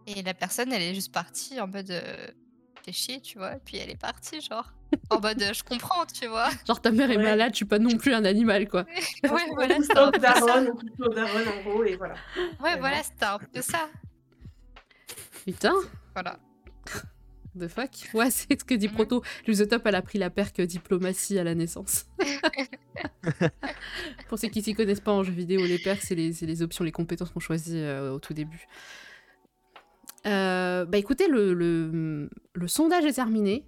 Et 0.06 0.22
la 0.22 0.34
personne, 0.34 0.72
elle 0.72 0.82
est 0.82 0.94
juste 0.94 1.12
partie 1.12 1.58
en 1.60 1.68
mode, 1.68 1.90
euh, 1.90 2.26
fais 2.84 2.92
chier, 2.92 3.20
tu 3.22 3.38
vois. 3.38 3.54
Et 3.54 3.60
puis 3.64 3.78
elle 3.78 3.88
est 3.88 3.96
partie, 4.00 4.40
genre, 4.42 4.74
en 5.08 5.20
mode, 5.20 5.42
je 5.54 5.62
comprends, 5.62 6.04
tu 6.04 6.26
vois. 6.26 6.50
Genre, 6.66 6.82
ta 6.82 6.90
mère 6.90 7.10
est 7.10 7.16
Ouais. 7.16 7.22
malade, 7.22 7.52
je 7.52 7.56
suis 7.56 7.64
pas 7.64 7.78
non 7.78 7.96
plus 7.96 8.12
un 8.12 8.24
animal, 8.26 8.68
quoi. 8.68 8.84
ouais, 9.24 9.46
voilà, 9.54 9.76
On 9.78 9.82
c'était 9.82 9.98
un 9.98 10.10
coupe 10.12 10.20
peu 10.20 10.26
ça. 10.26 10.58
En 11.56 11.62
gros, 11.62 11.84
et 11.84 11.96
voilà. 11.96 12.14
Ouais, 12.60 12.78
voilà, 12.78 13.02
c'était 13.02 13.24
un 13.24 13.38
peu 13.38 13.62
ça. 13.62 13.88
Putain, 15.46 15.74
Voilà. 16.14 16.38
The 17.58 17.68
fuck. 17.68 17.90
Ouais, 18.14 18.30
c'est 18.30 18.58
ce 18.58 18.64
que 18.64 18.74
dit 18.74 18.88
Mhm. 18.88 18.94
Proto. 18.94 19.22
L'usotop, 19.46 19.82
elle 19.86 19.94
a 19.94 20.02
pris 20.02 20.18
la 20.18 20.30
perque 20.30 20.60
diplomatie 20.60 21.38
à 21.38 21.44
la 21.44 21.54
naissance. 21.54 22.06
Pour 24.28 24.38
ceux 24.38 24.48
qui 24.48 24.62
s'y 24.62 24.74
connaissent 24.74 25.00
pas 25.00 25.12
en 25.12 25.22
jeu 25.22 25.32
vidéo, 25.32 25.64
les 25.64 25.78
perques, 25.78 26.02
c'est 26.02 26.14
les, 26.14 26.62
options, 26.62 26.84
les 26.84 26.92
compétences 26.92 27.30
qu'on 27.30 27.40
choisit 27.40 27.74
euh, 27.74 28.12
au 28.12 28.18
tout 28.18 28.34
début. 28.34 28.66
Euh, 30.26 30.84
bah 30.84 30.98
écoutez, 30.98 31.26
le, 31.28 31.52
le, 31.52 32.30
le 32.54 32.68
sondage 32.68 33.04
est 33.04 33.14
terminé. 33.14 33.64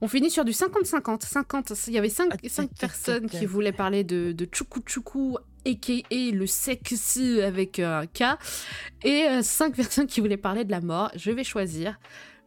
On 0.00 0.08
finit 0.08 0.30
sur 0.30 0.46
du 0.46 0.52
50-50. 0.52 1.26
50, 1.26 1.72
il 1.88 1.92
y 1.92 1.98
avait 1.98 2.08
5, 2.08 2.30
Ah, 2.32 2.62
personnes 2.78 3.28
qui 3.28 3.44
voulaient 3.44 3.72
parler 3.72 4.02
de, 4.02 4.32
de 4.32 4.48
Chuku 4.50 4.80
Chuku, 4.86 5.36
a.k.a. 5.66 6.30
le 6.32 6.46
sexe 6.46 7.18
avec 7.44 7.78
un 7.80 8.06
K, 8.06 8.22
et 9.04 9.42
5 9.42 9.76
personnes 9.76 10.06
qui 10.06 10.20
voulaient 10.20 10.38
parler 10.38 10.64
de 10.64 10.70
la 10.70 10.80
mort. 10.80 11.10
Je 11.16 11.30
vais 11.30 11.44
choisir. 11.44 11.98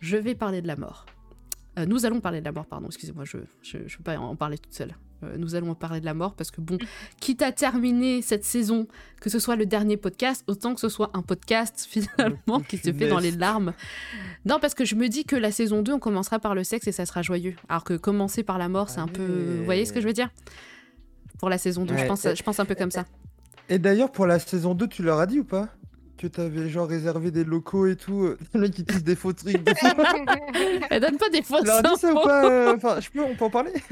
Je 0.03 0.17
vais 0.17 0.35
parler 0.35 0.61
de 0.61 0.67
la 0.67 0.75
mort. 0.75 1.05
Euh, 1.79 1.85
nous 1.85 2.05
allons 2.05 2.19
parler 2.19 2.41
de 2.41 2.45
la 2.45 2.51
mort, 2.51 2.65
pardon, 2.65 2.87
excusez-moi, 2.87 3.23
je 3.23 3.37
ne 3.37 3.83
peux 3.83 4.03
pas 4.03 4.17
en 4.17 4.35
parler 4.35 4.57
toute 4.57 4.73
seule. 4.73 4.93
Euh, 5.23 5.37
nous 5.37 5.55
allons 5.55 5.71
en 5.71 5.75
parler 5.75 6.01
de 6.01 6.05
la 6.05 6.13
mort 6.13 6.33
parce 6.35 6.51
que, 6.51 6.59
bon, 6.59 6.77
quitte 7.21 7.41
à 7.41 7.53
terminer 7.53 8.21
cette 8.21 8.43
saison, 8.43 8.85
que 9.21 9.29
ce 9.29 9.39
soit 9.39 9.55
le 9.55 9.65
dernier 9.65 9.95
podcast, 9.95 10.43
autant 10.47 10.73
que 10.73 10.81
ce 10.81 10.89
soit 10.89 11.09
un 11.13 11.21
podcast 11.21 11.87
finalement 11.89 12.59
qui 12.59 12.79
se 12.79 12.91
fait 12.91 13.07
dans 13.07 13.17
les 13.17 13.31
larmes. 13.31 13.73
Non, 14.43 14.59
parce 14.59 14.73
que 14.73 14.83
je 14.83 14.95
me 14.95 15.07
dis 15.07 15.23
que 15.23 15.37
la 15.37 15.53
saison 15.53 15.81
2, 15.83 15.93
on 15.93 15.99
commencera 15.99 16.37
par 16.37 16.53
le 16.53 16.65
sexe 16.65 16.85
et 16.87 16.91
ça 16.91 17.05
sera 17.05 17.21
joyeux. 17.21 17.55
Alors 17.69 17.85
que 17.85 17.93
commencer 17.93 18.43
par 18.43 18.57
la 18.57 18.67
mort, 18.67 18.89
c'est 18.89 18.99
un 18.99 19.07
peu. 19.07 19.55
Vous 19.59 19.63
voyez 19.63 19.85
ce 19.85 19.93
que 19.93 20.01
je 20.01 20.05
veux 20.07 20.13
dire? 20.13 20.29
Pour 21.39 21.49
la 21.49 21.57
saison 21.57 21.85
2, 21.85 21.95
je, 21.95 22.01
Ouais. 22.01 22.07
pense, 22.07 22.27
je 22.35 22.43
pense 22.43 22.59
un 22.59 22.65
peu 22.65 22.75
comme 22.75 22.91
ça. 22.91 23.05
Et 23.69 23.79
d'ailleurs, 23.79 24.11
pour 24.11 24.27
la 24.27 24.37
saison 24.37 24.75
2, 24.75 24.85
tu 24.87 25.01
leur 25.01 25.19
as 25.21 25.27
dit 25.27 25.39
ou 25.39 25.45
pas? 25.45 25.69
Que 26.17 26.27
t'avais 26.27 26.69
genre 26.69 26.87
réservé 26.87 27.31
des 27.31 27.43
locaux 27.43 27.87
et 27.87 27.95
tout 27.95 28.23
euh, 28.23 28.37
Le 28.53 28.61
mec 28.61 28.71
qui 28.71 28.85
tisse 28.85 29.03
des 29.03 29.15
faux 29.15 29.33
trucs. 29.33 29.61
Des 29.63 29.75
faux... 29.75 29.87
Elle 30.89 31.01
donne 31.01 31.17
pas 31.17 31.29
des 31.29 31.41
fausses 31.41 31.63
dit 31.63 31.67
ça 31.67 31.81
ou 32.13 32.17
infos. 32.17 32.23
pas 32.23 32.45
euh, 32.49 32.75
Enfin, 32.75 32.99
je 32.99 33.09
peux, 33.09 33.21
on 33.21 33.35
peut 33.35 33.45
en 33.45 33.49
parler? 33.49 33.73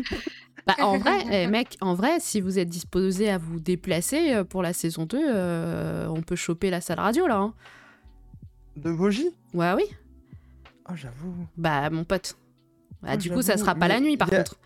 Bah, 0.67 0.75
en 0.79 0.99
vrai, 0.99 1.13
eh, 1.31 1.47
mec, 1.47 1.75
en 1.81 1.95
vrai, 1.95 2.19
si 2.19 2.39
vous 2.39 2.59
êtes 2.59 2.69
disposé 2.69 3.31
à 3.31 3.39
vous 3.39 3.59
déplacer 3.59 4.35
euh, 4.35 4.43
pour 4.43 4.61
la 4.61 4.73
saison 4.73 5.07
2, 5.07 5.17
euh, 5.19 6.07
on 6.07 6.21
peut 6.21 6.35
choper 6.35 6.69
la 6.69 6.81
salle 6.81 6.99
radio 6.99 7.25
là. 7.25 7.37
hein. 7.37 7.53
De 8.77 8.91
Vogy 8.91 9.27
Ouais, 9.55 9.73
oui. 9.75 9.85
Oh, 10.87 10.93
j'avoue. 10.95 11.33
Bah, 11.57 11.89
mon 11.89 12.03
pote. 12.03 12.37
Bah, 13.01 13.09
Ah, 13.13 13.17
du 13.17 13.31
coup, 13.31 13.41
ça 13.41 13.57
sera 13.57 13.73
pas 13.73 13.87
mais 13.87 13.95
la 13.95 13.99
nuit 14.01 14.17
par 14.17 14.31
a- 14.31 14.37
contre. 14.37 14.59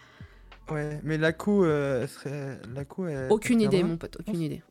Ouais, 0.69 0.99
mais 1.03 1.18
la 1.18 1.32
co, 1.32 1.64
euh, 1.64 2.02
elle 2.02 2.10
serait. 2.10 2.60
La 2.76 2.84
co, 2.84 3.07
elle- 3.07 3.32
Aucune 3.32 3.61
idée, 3.61 3.82
mon 3.82 3.95
pote, 3.95 4.18
aucune 4.19 4.41
idée. 4.41 4.61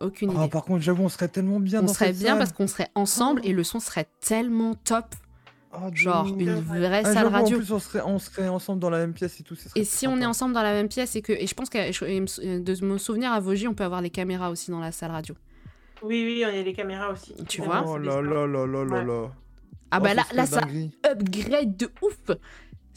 Aucune 0.00 0.30
Oh, 0.30 0.40
idée. 0.40 0.48
par 0.48 0.64
contre, 0.64 0.82
j'avoue, 0.82 1.04
on 1.04 1.08
serait 1.08 1.28
tellement 1.28 1.60
bien 1.60 1.80
On 1.80 1.84
dans 1.86 1.92
serait 1.92 2.06
cette 2.08 2.18
bien 2.18 2.28
salle. 2.30 2.38
parce 2.38 2.52
qu'on 2.52 2.66
serait 2.66 2.88
ensemble 2.94 3.42
Oh. 3.44 3.48
et 3.48 3.52
le 3.52 3.62
son 3.64 3.80
serait 3.80 4.08
tellement 4.20 4.74
top. 4.74 5.04
Ah, 5.72 5.88
Genre 5.94 6.26
une 6.26 6.52
vraie 6.60 7.02
Ah, 7.04 7.12
salle 7.14 7.26
radio. 7.28 7.56
En 7.56 7.60
plus, 7.60 7.72
on 7.72 7.78
serait, 7.78 8.02
on 8.04 8.18
serait 8.18 8.48
ensemble 8.48 8.80
dans 8.80 8.90
la 8.90 8.98
même 8.98 9.12
pièce 9.12 9.38
et 9.38 9.44
tout. 9.44 9.54
Et 9.76 9.84
si 9.84 10.08
on 10.08 10.20
est 10.20 10.26
ensemble 10.26 10.52
dans 10.54 10.62
la 10.64 10.72
même 10.72 10.88
pièce 10.88 11.14
et 11.14 11.22
que 11.22 11.32
et 11.32 11.46
je 11.46 11.54
pense 11.54 11.68
que 11.70 11.78
me- 11.78 12.58
de 12.60 12.84
me 12.84 12.98
souvenir 12.98 13.30
à 13.32 13.38
Vogy, 13.38 13.68
on 13.68 13.74
peut 13.74 13.84
avoir 13.84 14.00
les 14.00 14.10
caméras 14.10 14.50
aussi 14.50 14.70
dans 14.72 14.80
la 14.80 14.90
salle 14.90 15.12
radio. 15.12 15.36
Oui, 16.02 16.24
oui, 16.24 16.44
on 16.44 16.48
a 16.48 16.62
les 16.62 16.72
caméras 16.72 17.10
aussi. 17.12 17.34
Tu 17.46 17.60
vois 17.62 17.84
Oh 17.86 17.98
là 17.98 18.20
là 18.20 18.46
là 18.46 18.66
là 18.66 18.84
là 18.84 19.04
là. 19.04 19.30
Ah 19.92 19.98
Oh, 20.00 20.02
bah 20.02 20.10
ce 20.10 20.16
là, 20.16 20.24
là 20.34 20.46
ça 20.46 20.60
upgrade 21.08 21.76
de 21.76 21.88
ouf 22.02 22.36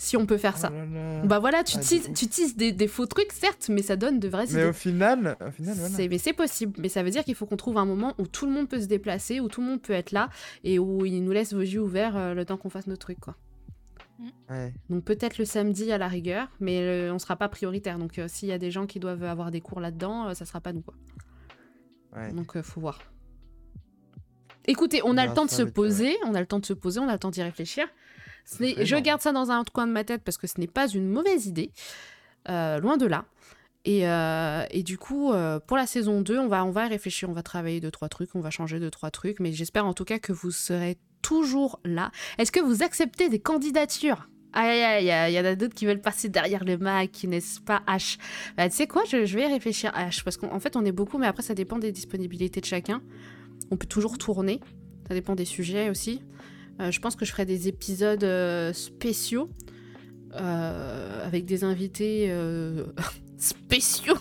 si 0.04 0.18
on 0.18 0.26
peut 0.26 0.38
faire 0.38 0.58
ça. 0.58 0.70
Oh 0.72 0.76
là 0.76 0.86
là. 0.86 1.22
Bah 1.26 1.40
voilà, 1.40 1.64
tu 1.64 1.78
Ah, 1.80 1.82
tu 2.14 2.28
teases 2.28 2.56
des, 2.56 2.72
des 2.72 2.88
faux 2.88 3.06
trucs, 3.06 3.32
certes, 3.32 3.70
mais 3.70 3.82
ça 3.82 3.96
donne 3.96 4.20
de 4.20 4.28
vraies 4.28 4.46
Mais 4.48 4.52
idées. 4.52 4.66
au 4.66 4.74
final, 4.74 5.38
au 5.46 5.52
final, 5.52 5.76
voilà. 5.78 5.96
C'est- 5.96 6.08
Mais 6.08 6.18
c'est 6.18 6.34
possible. 6.34 6.74
Mais 6.80 6.90
ça 6.90 7.02
veut 7.04 7.10
dire 7.10 7.24
qu'il 7.24 7.36
faut 7.36 7.46
qu'on 7.46 7.58
trouve 7.58 7.78
un 7.78 7.86
moment 7.86 8.14
où 8.20 8.28
tout 8.28 8.46
le 8.46 8.52
monde 8.52 8.68
peut 8.70 8.80
se 8.82 8.88
déplacer, 8.88 9.40
où 9.40 9.48
tout 9.48 9.62
le 9.62 9.68
monde 9.68 9.82
peut 9.82 9.94
être 9.94 10.12
là, 10.12 10.30
et 10.64 10.78
où 10.80 11.06
il 11.06 11.24
nous 11.24 11.32
laisse 11.32 11.54
vos 11.54 11.62
yeux 11.62 11.82
ouverts 11.82 12.18
euh, 12.18 12.34
le 12.34 12.46
temps 12.46 12.58
qu'on 12.58 12.70
fasse 12.70 12.88
nos 12.88 12.98
trucs, 12.98 13.20
quoi. 13.20 13.36
Ouais. 14.50 14.74
Donc 14.90 15.04
peut-être 15.04 15.38
le 15.38 15.46
samedi 15.46 15.92
à 15.92 15.98
la 15.98 16.08
rigueur, 16.08 16.48
mais 16.60 16.80
euh, 16.82 17.14
on 17.14 17.20
sera 17.20 17.36
pas 17.36 17.50
prioritaire. 17.50 17.98
Donc 17.98 18.20
euh, 18.20 18.28
s'il 18.30 18.48
y 18.48 18.54
a 18.54 18.58
des 18.58 18.72
gens 18.72 18.86
qui 18.86 19.00
doivent 19.00 19.24
avoir 19.24 19.52
des 19.52 19.60
cours 19.62 19.80
là-dedans, 19.82 20.30
euh, 20.30 20.34
ça 20.34 20.46
sera 20.46 20.62
pas 20.62 20.72
nous, 20.72 20.82
quoi. 20.82 20.94
Ouais. 22.16 22.32
Donc 22.32 22.56
euh, 22.56 22.62
faut 22.64 22.80
voir. 22.80 23.00
Écoutez, 24.66 25.02
on 25.04 25.12
a 25.18 25.24
Bah, 25.24 25.28
le 25.28 25.34
temps 25.34 25.46
de 25.46 25.50
se 25.52 25.64
poser, 25.64 26.16
on 26.26 26.36
a 26.36 26.40
le 26.40 26.46
temps 26.46 26.60
de 26.60 26.66
se 26.66 26.74
poser, 26.74 27.00
on 27.00 27.10
a 27.10 27.14
le 27.14 27.20
temps 27.20 27.32
d'y 27.32 27.44
réfléchir. 27.44 27.86
Je 28.46 28.96
garde 29.00 29.22
ça 29.22 29.32
dans 29.32 29.52
un 29.52 29.60
autre 29.60 29.72
coin 29.72 29.88
de 29.88 29.92
ma 29.92 30.04
tête 30.04 30.22
parce 30.24 30.38
que 30.38 30.48
ce 30.48 30.60
n'est 30.60 30.68
pas 30.68 30.88
une 30.88 31.10
mauvaise 31.10 31.48
idée, 31.48 31.72
euh, 32.50 32.80
loin 32.80 32.98
de 32.98 33.06
là. 33.06 33.26
Et, 33.86 34.08
euh, 34.08 34.66
et 34.72 34.84
du 34.84 34.98
coup, 34.98 35.34
euh, 35.34 35.60
pour 35.60 35.76
la 35.76 35.86
saison 35.86 36.22
2, 36.22 36.40
on 36.40 36.48
va, 36.48 36.64
on 36.64 36.72
va 36.72 36.88
réfléchir, 36.88 37.30
on 37.30 37.34
va 37.34 37.44
travailler 37.44 37.82
deux, 37.82 37.92
trois 37.92 38.08
trucs, 38.08 38.34
on 38.34 38.40
va 38.40 38.50
changer 38.50 38.80
deux, 38.80 38.92
trois 38.92 39.12
trucs, 39.12 39.40
mais 39.40 39.52
j'espère 39.52 39.86
en 39.86 39.94
tout 39.94 40.06
cas 40.06 40.20
que 40.20 40.32
vous 40.32 40.52
serez 40.52 40.98
toujours 41.22 41.80
là. 41.84 42.12
Est-ce 42.38 42.52
que 42.52 42.62
vous 42.62 42.82
acceptez 42.82 43.28
des 43.28 43.40
candidatures? 43.40 44.30
Aïe, 44.54 44.82
aïe, 44.82 45.10
aïe, 45.10 45.34
il 45.34 45.36
y 45.36 45.40
en 45.40 45.46
a 45.46 45.56
d'autres 45.56 45.74
qui 45.74 45.86
veulent 45.86 46.02
passer 46.02 46.30
derrière 46.30 46.64
le 46.64 46.78
Mac, 46.78 47.24
n'est-ce 47.24 47.60
pas, 47.60 47.82
H? 47.88 48.20
Bah, 48.56 48.70
Tu 48.70 48.76
sais 48.76 48.88
quoi, 48.88 49.04
je, 49.10 49.26
je 49.26 49.36
vais 49.36 49.44
y 49.44 49.52
réfléchir, 49.52 49.92
H, 49.92 50.24
parce 50.24 50.38
qu'en 50.38 50.54
en 50.54 50.60
fait, 50.60 50.76
on 50.76 50.86
est 50.86 50.92
beaucoup, 50.92 51.18
mais 51.18 51.28
après, 51.28 51.42
ça 51.42 51.56
dépend 51.56 51.80
des 51.80 51.92
disponibilités 51.92 52.62
de 52.62 52.66
chacun. 52.66 53.02
On 53.72 53.78
peut 53.78 53.88
toujours 53.88 54.18
tourner, 54.18 54.60
ça 55.08 55.16
dépend 55.16 55.36
des 55.36 55.46
sujets 55.46 55.90
aussi. 55.90 56.22
Euh, 56.80 56.92
je 56.92 57.00
pense 57.00 57.16
que 57.16 57.26
je 57.26 57.32
ferai 57.32 57.46
des 57.46 57.68
épisodes 57.68 58.24
euh, 58.24 58.74
spéciaux 58.74 59.50
euh, 60.36 61.26
avec 61.26 61.46
des 61.46 61.64
invités 61.64 62.34
spéciaux. 63.38 64.18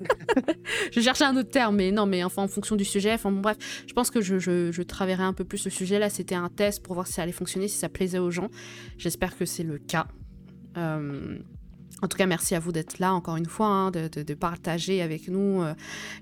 je 0.92 1.00
cherchais 1.00 1.24
un 1.24 1.36
autre 1.36 1.50
terme, 1.50 1.76
mais 1.76 1.90
non, 1.90 2.06
mais 2.06 2.22
enfin 2.22 2.42
en 2.42 2.48
fonction 2.48 2.76
du 2.76 2.84
sujet. 2.84 3.12
Enfin 3.12 3.32
bon, 3.32 3.40
bref, 3.40 3.56
je 3.86 3.92
pense 3.92 4.10
que 4.10 4.20
je, 4.20 4.38
je, 4.38 4.70
je 4.70 4.82
travaillerai 4.82 5.24
un 5.24 5.32
peu 5.32 5.44
plus 5.44 5.58
ce 5.58 5.70
sujet. 5.70 5.98
Là, 5.98 6.10
c'était 6.10 6.34
un 6.34 6.48
test 6.48 6.82
pour 6.82 6.94
voir 6.94 7.06
si 7.06 7.14
ça 7.14 7.22
allait 7.22 7.32
fonctionner, 7.32 7.68
si 7.68 7.78
ça 7.78 7.88
plaisait 7.88 8.18
aux 8.18 8.30
gens. 8.30 8.48
J'espère 8.98 9.36
que 9.36 9.44
c'est 9.44 9.64
le 9.64 9.78
cas. 9.78 10.06
En 12.02 12.06
tout 12.08 12.16
cas, 12.16 12.26
merci 12.26 12.54
à 12.54 12.60
vous 12.60 12.70
d'être 12.72 12.98
là 13.00 13.12
encore 13.12 13.36
une 13.36 13.46
fois, 13.46 13.66
hein, 13.66 13.90
de, 13.90 14.08
de- 14.08 14.22
de 14.22 14.34
partager 14.34 15.02
avec 15.02 15.28
nous 15.28 15.62
euh, 15.62 15.74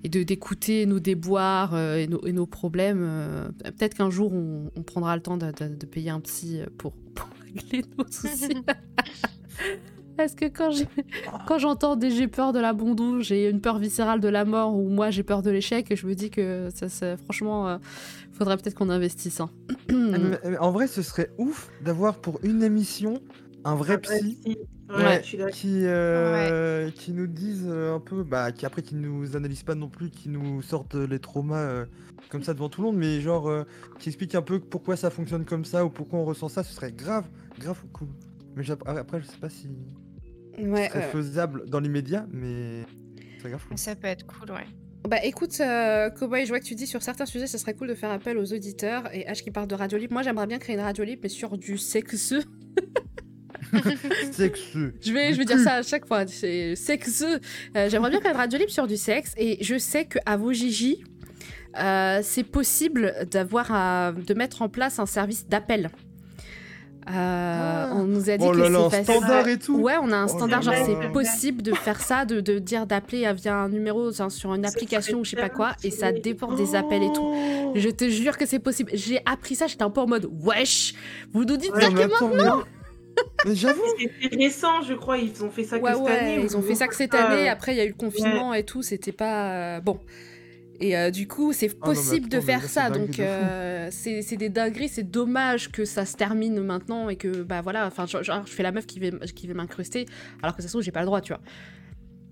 et 0.05 0.09
de 0.09 0.23
d'écouter 0.23 0.86
nos 0.86 1.01
déboires 1.01 1.74
euh, 1.74 1.97
et, 1.97 2.07
nos, 2.07 2.24
et 2.27 2.32
nos 2.32 2.47
problèmes. 2.47 3.01
euh. 3.03 3.48
Peut-être 3.65 3.94
qu'un 3.94 4.09
jour, 4.11 4.32
on, 4.32 4.70
on 4.74 4.82
prendra 4.82 5.15
le 5.16 5.23
temps 5.23 5.36
de, 5.36 5.47
de- 5.53 5.74
de 5.74 5.86
payer 5.86 6.11
un 6.11 6.20
psy 6.20 6.61
pour, 6.78 6.93
pour 7.15 7.28
régler 7.44 7.85
nos 7.98 8.07
soucis. 8.11 8.57
Parce 10.16 10.35
que 10.35 10.47
quand 10.47 11.59
j'entends 11.59 11.94
des 11.94 12.11
j'ai 12.11 12.27
peur 12.27 12.55
de 12.55 12.59
l'abandon, 12.59 13.20
j'ai 13.20 13.51
une 13.51 13.61
peur 13.61 13.78
viscérale 13.78 14.19
de 14.20 14.28
la 14.28 14.47
mort, 14.47 14.74
ou 14.74 14.89
moi 14.89 15.11
j'ai 15.11 15.23
peur 15.23 15.43
de 15.43 15.51
l'échec, 15.51 15.94
je 15.94 16.07
me 16.07 16.15
dis 16.15 16.31
que 16.31 16.70
ça, 16.74 16.89
ça 16.89 17.19
franchement, 17.19 17.69
euh, 17.69 17.77
faudrait 18.32 18.57
peut-être 18.57 18.74
qu'on 18.77 18.89
investisse. 18.89 19.40
hein. 19.40 19.51
Mais- 19.90 20.39
mais 20.43 20.57
en 20.59 20.70
vrai, 20.70 20.86
ce 20.86 21.03
serait 21.03 21.31
ouf 21.36 21.70
d'avoir 21.85 22.16
pour 22.19 22.40
une 22.43 22.62
émission 22.62 23.20
un 23.66 23.74
vrai 23.74 23.98
psy 24.01 24.38
Ouais, 24.88 25.20
qui, 25.52 25.80
euh, 25.84 26.90
qui 26.93 27.10
nous 27.12 27.26
dise 27.26 27.64
euh, 27.66 27.97
un 27.97 27.98
peu, 28.01 28.22
bah, 28.22 28.52
qui 28.52 28.64
après 28.64 28.82
qui 28.82 28.94
nous 28.94 29.34
analyse 29.34 29.64
pas 29.64 29.74
non 29.74 29.88
plus, 29.88 30.10
qui 30.10 30.28
nous 30.28 30.62
sorte 30.62 30.94
les 30.94 31.18
traumas 31.18 31.59
euh, 31.59 31.84
comme 32.30 32.44
ça 32.44 32.55
devant 32.55 32.68
tout 32.68 32.82
le 32.82 32.86
monde, 32.86 32.97
mais 32.97 33.20
genre 33.20 33.48
euh, 33.48 33.64
qui 33.98 34.10
explique 34.10 34.36
un 34.36 34.43
peu 34.43 34.60
pourquoi 34.60 34.97
ça 34.97 35.10
fonctionne 35.10 35.44
comme 35.44 35.64
ça 35.64 35.84
ou 35.84 35.90
pourquoi 35.90 36.20
on 36.20 36.24
ressent 36.24 36.48
ça, 36.48 36.62
ce 36.62 36.72
serait 36.72 36.93
grave, 36.93 37.24
grave 37.59 37.82
cool. 37.93 38.06
Mais 38.55 38.62
j'app- 38.62 38.86
après, 38.86 39.20
je 39.20 39.26
sais 39.26 39.38
pas 39.38 39.51
si 39.51 39.68
Ouais, 40.59 40.84
ce 40.86 40.93
serait 40.93 41.02
faisable 41.10 41.68
dans 41.68 41.80
l'immédiat, 41.80 42.26
mais 42.30 42.82
ce 43.34 43.40
serait 43.40 43.51
grave 43.51 43.66
cool. 43.66 43.76
Ça 43.78 43.97
peut 43.97 44.06
être 44.06 44.24
cool, 44.26 44.52
ouais. 44.52 44.66
Bah 45.09 45.18
écoute, 45.24 45.56
euh, 45.60 46.10
Cowboy, 46.10 46.44
je 46.44 46.48
vois 46.48 46.60
que 46.60 46.64
tu 46.64 46.74
dis 46.76 46.86
sur 46.86 47.02
certains 47.02 47.26
sujets, 47.26 47.47
ce 47.47 47.59
serait 47.59 47.74
cool 47.74 47.88
de 47.88 47.94
faire 47.94 48.10
appel 48.10 48.38
aux 48.38 48.52
auditeurs. 48.52 49.12
Et 49.14 49.24
H 49.24 49.43
qui 49.43 49.51
parle 49.51 49.66
de 49.68 49.74
radio 49.74 49.98
libre. 49.98 50.12
Moi, 50.14 50.22
j'aimerais 50.22 50.47
bien 50.47 50.59
créer 50.59 50.74
une 50.76 50.82
radio 50.82 51.05
libre, 51.05 51.20
mais 51.24 51.28
sur 51.28 51.59
du 51.59 51.76
sexe. 51.76 52.34
Sexeux. 54.32 54.94
Je 55.01 55.12
vais, 55.12 55.32
je 55.32 55.38
vais 55.38 55.44
dire 55.44 55.59
ça 55.60 55.74
à 55.76 55.82
chaque 55.82 56.06
fois. 56.06 56.26
C'est 56.26 56.74
sexe. 56.76 57.24
Euh, 57.76 57.88
j'aimerais 57.90 58.10
bien 58.10 58.20
créer 58.20 58.32
une 58.32 58.36
radio 58.38 58.59
libre 58.59 58.70
sur 58.70 58.86
du 58.86 58.97
sexe. 58.97 59.32
Et 59.36 59.59
je 59.62 59.78
sais 59.78 60.05
qu'à 60.06 60.36
vos 60.36 60.52
Gigi, 60.52 61.02
euh, 61.78 62.20
c'est 62.22 62.44
possible 62.44 63.14
d'avoir 63.30 63.72
à- 63.72 64.12
de 64.12 64.34
mettre 64.34 64.62
en 64.62 64.68
place 64.68 64.98
un 64.98 65.06
service 65.06 65.47
d'appel. 65.48 65.90
Euh, 67.09 67.88
on 67.93 68.02
nous 68.02 68.30
a 68.30 68.36
dit 68.36 68.44
Oh 68.44 68.51
que 68.51 68.64
c'est 68.64 68.72
facile. 69.05 69.05
standard 69.14 69.47
et 69.47 69.59
tout. 69.60 69.78
Ouais, 69.78 69.94
on 70.02 70.10
a 70.10 70.16
un 70.16 70.24
Oh 70.24 70.28
standard, 70.28 70.62
genre 70.62 70.74
c'est 70.84 71.12
possible 71.12 71.62
de 71.62 71.72
faire 71.72 72.01
ça, 72.01 72.24
de, 72.24 72.40
de 72.40 72.59
dire 72.59 72.84
d'appeler 72.84 73.32
via 73.32 73.55
un 73.55 73.68
numéro 73.68 74.09
enfin, 74.09 74.28
sur 74.28 74.52
une 74.55 74.66
application 74.66 75.20
ou 75.20 75.24
je 75.24 75.30
sais 75.30 75.36
pas 75.36 75.48
quoi, 75.48 75.76
et 75.84 75.93
ça 75.93 76.10
dépend 76.10 76.52
des 76.55 76.74
appels 76.74 77.05
et 77.05 77.12
tout. 77.12 77.22
Oh 77.32 77.72
Je 77.76 77.90
te 77.90 78.09
jure 78.09 78.36
que 78.36 78.44
c'est 78.44 78.59
possible. 78.59 78.90
J'ai 78.93 79.20
appris 79.24 79.55
ça, 79.55 79.68
j'étais 79.68 79.84
un 79.84 79.90
peu 79.90 80.01
en 80.01 80.09
mode 80.09 80.28
wesh. 80.43 80.94
Vous 81.32 81.44
nous 81.44 81.56
dites 81.56 81.70
Ouais, 81.72 81.82
ça 81.82 81.90
que 81.90 81.94
Mais 81.94 82.02
j'avoue, 83.47 83.82
C'était 83.98 84.36
récent, 84.36 84.82
je 84.82 84.94
crois. 84.94 85.18
Ils 85.18 85.44
ont 85.44 85.51
fait 85.51 85.64
ça 85.64 85.78
que 85.78 85.86
cette 85.86 85.97
ouais, 85.98 86.12
année. 86.12 86.40
ils 86.43 86.56
ont 86.56 86.62
fait 86.62 86.74
ça 86.74 86.88
que 86.88 86.94
cette 86.94 87.14
année. 87.14 87.48
Après, 87.48 87.74
il 87.74 87.78
y 87.78 87.80
a 87.80 87.84
eu 87.84 87.88
le 87.88 87.94
confinement 87.94 88.55
et 88.55 88.64
tout, 88.64 88.82
c'était 88.82 89.12
pas 89.12 89.76
euh, 89.76 89.80
bon. 89.80 90.01
Et 90.78 90.97
euh, 90.97 91.10
du 91.10 91.26
coup, 91.26 91.52
c'est 91.55 91.70
Ah 91.70 91.74
non, 91.88 91.94
possible 91.94 92.28
de 92.28 92.38
faire 92.40 92.60
là, 92.60 92.68
ça. 92.68 92.90
Donc, 92.90 93.18
euh, 93.18 93.88
c'est 93.90 94.20
c'est 94.22 94.36
des 94.36 94.51
dingueries. 94.51 94.88
C'est 94.88 95.10
dommage 95.10 95.72
que 95.72 95.84
ça 95.84 96.05
se 96.05 96.16
termine 96.16 96.60
maintenant 96.60 97.09
et 97.09 97.16
que, 97.16 97.43
bah 97.43 97.62
voilà, 97.62 97.86
enfin, 97.86 98.06
genre, 98.06 98.22
genre, 98.22 98.47
je 98.47 98.52
fais 98.52 98.62
la 98.62 98.72
meuf 98.72 98.86
qui 98.86 99.01
va, 99.01 99.10
qui 99.26 99.47
va 99.47 99.55
m'incruster, 99.55 100.06
alors 100.43 100.55
que 100.55 100.62
ça 100.62 100.68
se 100.68 100.72
trouve, 100.72 100.82
j'ai 100.82 100.93
pas 100.93 101.01
le 101.01 101.06
droit, 101.06 101.20
tu 101.20 101.32
vois. 101.32 101.43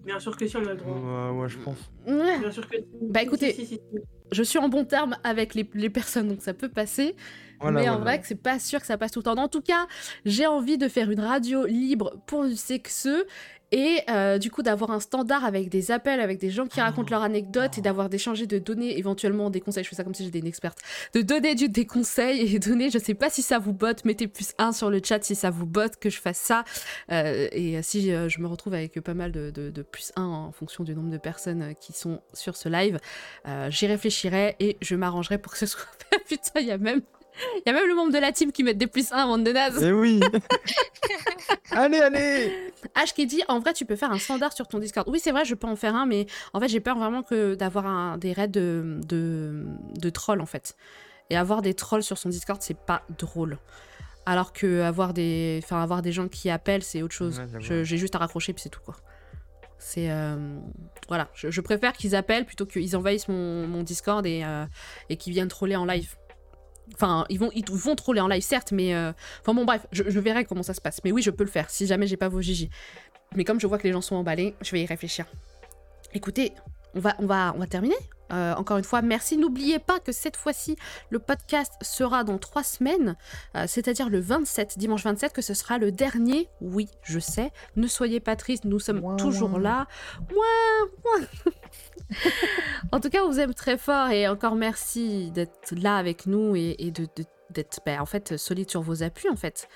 Bien 0.05 0.21
sûr 0.21 0.37
que 0.37 0.47
si, 0.47 0.57
on 0.57 0.67
a 0.67 0.75
le 0.75 0.77
droit. 0.77 0.95
Ouais, 1.33 1.41
ouais, 1.41 1.49
je 1.49 1.59
pense. 1.59 1.79
Ouais. 2.07 2.39
Bien 2.39 2.51
sûr 2.51 2.69
que 2.69 2.77
si. 2.77 2.85
Bah, 3.01 3.23
écoutez, 3.23 3.53
Si, 3.53 3.65
si, 3.65 3.67
si, 3.67 3.75
si. 3.75 4.01
Je 4.33 4.43
suis 4.43 4.59
en 4.59 4.69
bon 4.69 4.85
terme 4.85 5.17
avec 5.23 5.55
les, 5.55 5.69
les 5.75 5.91
personnes, 5.91 6.29
donc 6.29 6.43
ça 6.43 6.55
peut 6.55 6.69
passer. 6.69 7.15
Voilà, 7.61 7.81
mais 7.81 7.89
en 7.89 7.97
voilà. 7.97 8.17
vrai, 8.17 8.21
c'est 8.25 8.41
pas 8.41 8.59
sûr 8.59 8.81
que 8.81 8.87
ça 8.87 8.99
passe 8.99 9.13
tout 9.13 9.21
le 9.21 9.25
temps. 9.25 9.37
En 9.37 9.49
tout 9.49 9.61
cas, 9.61 9.87
j'ai 10.25 10.47
envie 10.47 10.77
de 10.77 10.89
faire 10.89 11.11
une 11.11 11.21
radio 11.21 11.67
libre 11.67 12.23
pour 12.27 12.45
du 12.47 12.57
sexeux 12.57 13.25
et 13.73 14.01
euh, 14.09 14.39
du 14.39 14.51
coup 14.51 14.63
d'avoir 14.63 14.91
un 14.91 15.01
standard 15.01 15.45
avec 15.45 15.69
des 15.69 15.91
appels, 15.91 16.21
avec 16.21 16.39
des 16.39 16.51
gens 16.51 16.67
qui 16.67 16.81
racontent 16.81 17.11
leurs 17.11 17.23
anecdotes 17.23 17.79
et 17.79 17.81
d'avoir 17.81 18.09
d'échanger, 18.09 18.47
de 18.47 18.59
donner 18.59 18.99
éventuellement 18.99 19.51
des 19.51 19.61
conseils. 19.61 19.85
Je 19.85 19.89
fais 19.89 19.97
ça 19.97 20.05
comme 20.05 20.15
si 20.15 20.25
j'étais 20.25 20.39
une 20.39 20.47
experte. 20.47 20.79
De 21.15 21.23
donner 21.23 21.55
du, 21.55 21.69
des 21.69 21.87
conseils 21.87 22.55
et 22.55 22.59
donner, 22.61 22.91
je 22.91 22.99
sais 22.99 23.15
pas 23.15 23.31
si 23.31 23.43
ça 23.43 23.59
vous 23.59 23.73
botte, 23.73 24.05
mettez 24.05 24.29
plus 24.29 24.53
1 24.59 24.73
sur 24.73 24.91
le 24.91 25.01
chat 25.05 25.23
si 25.25 25.35
ça 25.35 25.51
vous 25.51 25.67
botte 25.67 25.97
que 25.97 26.11
je 26.11 26.21
fasse 26.21 26.39
ça. 26.39 26.65
Euh, 27.11 27.49
et 27.53 27.83
si 27.83 28.13
euh, 28.13 28.29
je 28.29 28.41
me 28.41 28.47
retrouve 28.47 28.75
avec 28.75 29.01
pas 29.01 29.15
mal 29.15 29.33
de, 29.33 29.51
de- 29.51 29.71
de 29.71 29.83
plus 29.83 30.13
1 30.17 30.23
en 30.23 30.53
fonction 30.53 30.85
du 30.85 30.95
nombre 30.95 31.11
de 31.11 31.19
personnes 31.19 31.75
qui 31.81 31.93
sont 31.93 32.21
sur 32.33 32.57
ce 32.57 32.69
live, 32.69 32.99
j'y 33.69 33.87
réfléchirai 33.87 34.57
et 34.61 34.77
je 34.81 34.95
m'arrangerai 34.95 35.39
pour 35.39 35.53
que 35.53 35.59
ce 35.59 35.67
soit 35.67 35.81
fait. 36.11 36.19
Putain, 36.29 36.61
il 36.61 36.67
y 36.67 36.71
a 36.71 36.79
même. 36.79 37.01
Il 37.57 37.63
y 37.67 37.71
a 37.71 37.73
même 37.73 37.89
le 37.89 37.95
membre 37.95 38.13
de 38.13 38.19
la 38.19 38.33
team 38.33 38.53
qui 38.53 38.63
met 38.63 38.75
des 38.75 38.87
plus 38.87 39.13
1 39.13 39.27
bande 39.27 39.45
de 39.45 39.53
naze. 39.53 39.83
Eh 39.83 39.93
oui 39.93 40.21
Allez, 41.73 41.99
allez 41.99 42.73
H 42.95 43.13
qui 43.15 43.27
dit 43.27 43.43
en 43.49 43.59
vrai 43.59 43.73
tu 43.73 43.85
peux 43.85 43.97
faire 43.97 44.13
un 44.13 44.19
standard 44.19 44.53
sur 44.53 44.69
ton 44.69 44.79
Discord. 44.79 45.09
Oui 45.09 45.21
c'est 45.21 45.33
vrai 45.33 45.45
je 45.45 45.55
peux 45.55 45.67
en 45.67 45.77
faire 45.77 45.95
un 45.95 46.07
mais 46.07 46.27
en 46.53 46.61
fait 46.61 46.69
j'ai 46.69 46.81
peur 46.81 46.99
vraiment 46.99 47.23
que 47.23 47.55
d'avoir 47.55 48.19
des 48.19 48.33
raids 48.33 48.49
de, 48.49 49.01
de, 49.07 49.67
de 49.99 50.11
trolls 50.11 50.41
en 50.41 50.47
fait. 50.47 50.77
Et 51.31 51.37
avoir 51.37 51.63
des 51.63 51.75
trolls 51.75 52.03
sur 52.03 52.19
son 52.19 52.29
Discord 52.29 52.61
c'est 52.63 52.79
pas 52.79 53.03
drôle. 53.19 53.59
Alors 54.27 54.53
que 54.53 54.83
avoir 54.83 55.13
des, 55.13 55.61
enfin, 55.63 55.83
avoir 55.83 56.03
des 56.03 56.13
gens 56.13 56.29
qui 56.29 56.51
appellent 56.51 56.85
c'est 56.85 57.03
autre 57.03 57.15
chose. 57.15 57.41
Ouais, 57.41 57.85
j'ai 57.85 57.97
juste 57.97 58.15
à 58.15 58.19
raccrocher 58.19 58.53
puis 58.53 58.63
c'est 58.63 58.71
tout 58.71 58.81
quoi. 58.85 58.97
C'est 59.79 60.11
euh, 60.11 60.37
voilà, 61.09 61.29
je, 61.35 61.51
je 61.51 61.61
préfère 61.61 61.93
qu'ils 61.93 62.15
appellent 62.15 62.47
plutôt 62.47 62.65
qu'ils 62.65 62.97
envahissent 62.97 63.29
mon, 63.29 63.67
mon 63.67 63.83
Discord 63.83 64.25
et, 64.25 64.43
euh, 64.45 64.65
et 65.11 65.17
qu'ils 65.17 65.33
viennent 65.33 65.49
troller 65.49 65.77
en 65.77 65.85
live. 65.85 66.15
Enfin, 66.93 67.25
ils 67.31 67.39
vont, 67.39 67.51
ils 67.55 67.65
vont 67.65 67.97
troller 67.97 68.21
en 68.21 68.29
live, 68.29 68.43
certes, 68.43 68.73
mais. 68.73 68.95
euh, 68.95 69.13
Enfin 69.41 69.55
bon, 69.55 69.65
bref, 69.65 69.87
je, 69.91 70.03
verrai 70.21 70.45
comment 70.45 70.63
ça 70.63 70.75
se 70.75 70.81
passe. 70.81 71.01
Mais 71.05 71.13
oui, 71.13 71.23
je 71.23 71.31
peux 71.31 71.45
le 71.45 71.51
faire 71.51 71.71
si 71.71 71.87
jamais 71.87 72.07
j'ai 72.07 72.17
pas 72.17 72.29
vos 72.29 72.41
Gigi. 72.41 72.69
Mais 73.35 73.45
comme 73.45 73.61
je 73.61 73.67
vois 73.67 73.79
que 73.79 73.85
les 73.85 73.93
gens 73.93 74.03
sont 74.03 74.17
emballés, 74.17 74.55
je 74.61 74.71
vais 74.73 74.83
y 74.83 74.87
réfléchir. 74.87 75.27
Écoutez, 76.13 76.53
on 76.95 77.01
va, 77.01 77.17
on 77.19 77.27
va, 77.27 77.53
on 77.57 77.59
va 77.59 77.67
terminer? 77.67 77.97
Euh, 78.33 78.55
encore 78.55 78.79
une 78.79 78.85
fois, 78.85 79.03
merci. 79.03 79.37
N'oubliez 79.37 79.79
pas 79.79 80.01
que 80.01 80.13
cette 80.13 80.37
fois-ci, 80.37 80.77
le 81.11 81.19
podcast 81.19 81.73
sera 81.83 82.25
dans 82.25 82.39
trois 82.39 82.63
semaines, 82.65 83.17
euh, 83.57 83.65
c'est-à-dire 83.67 84.09
le 84.09 84.21
27, 84.21 84.79
dimanche 84.79 85.05
27, 85.05 85.33
que 85.33 85.43
ce 85.43 85.55
sera 85.55 85.79
le 85.79 85.93
dernier. 85.93 86.49
Oui, 86.61 86.89
je 87.03 87.19
sais. 87.19 87.53
Ne 87.77 87.87
soyez 87.87 88.21
pas 88.21 88.37
tristes, 88.37 88.65
nous 88.65 88.81
sommes 88.81 89.17
toujours 89.17 89.59
là. 89.59 89.87
En 92.93 93.01
tout 93.01 93.09
cas, 93.09 93.25
on 93.25 93.31
vous 93.31 93.41
aime 93.41 93.55
très 93.55 93.79
fort 93.79 94.11
et 94.11 94.29
encore 94.29 94.55
merci 94.55 95.31
d'être 95.31 95.75
là 95.75 95.97
avec 95.97 96.27
nous 96.27 96.55
et, 96.55 96.77
et 96.79 96.91
de, 96.91 97.05
de 97.17 97.25
d'être 97.51 97.81
bah, 97.87 98.01
en 98.01 98.07
fait 98.07 98.37
solide 98.37 98.71
sur 98.71 98.83
vos 98.83 99.03
appuis 99.03 99.29
en 99.29 99.37
fait. 99.37 99.69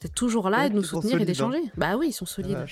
D'être 0.00 0.14
toujours 0.14 0.50
là 0.50 0.58
Ouais, 0.58 0.66
et 0.66 0.70
de 0.70 0.74
nous 0.76 0.84
soutenir 0.84 1.18
et 1.18 1.22
hein. 1.22 1.24
d'échanger. 1.24 1.60
Bah 1.76 1.96
oui, 1.96 2.08
ils 2.08 2.12
sont 2.12 2.26
solides. 2.26 2.64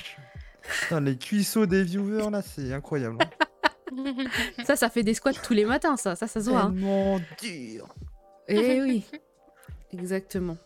Putain, 0.62 1.00
les 1.00 1.16
cuisseaux 1.16 1.66
des 1.66 1.82
viewers 1.82 2.30
là, 2.30 2.42
c'est 2.42 2.72
incroyable. 2.72 3.18
hein. 3.92 4.64
Ça, 4.64 4.76
ça 4.76 4.88
fait 4.90 5.02
des 5.02 5.14
squats 5.14 5.32
tous 5.32 5.52
les 5.54 5.64
matins, 5.64 5.96
ça. 5.96 6.16
Ça, 6.16 6.26
ça 6.26 6.40
se 6.40 6.50
voit. 6.50 6.62
hein. 6.62 6.72
Tellement 6.72 7.20
dur. 7.42 7.94
Eh 8.48 8.80
oui, 8.82 9.04
exactement. 9.92 10.56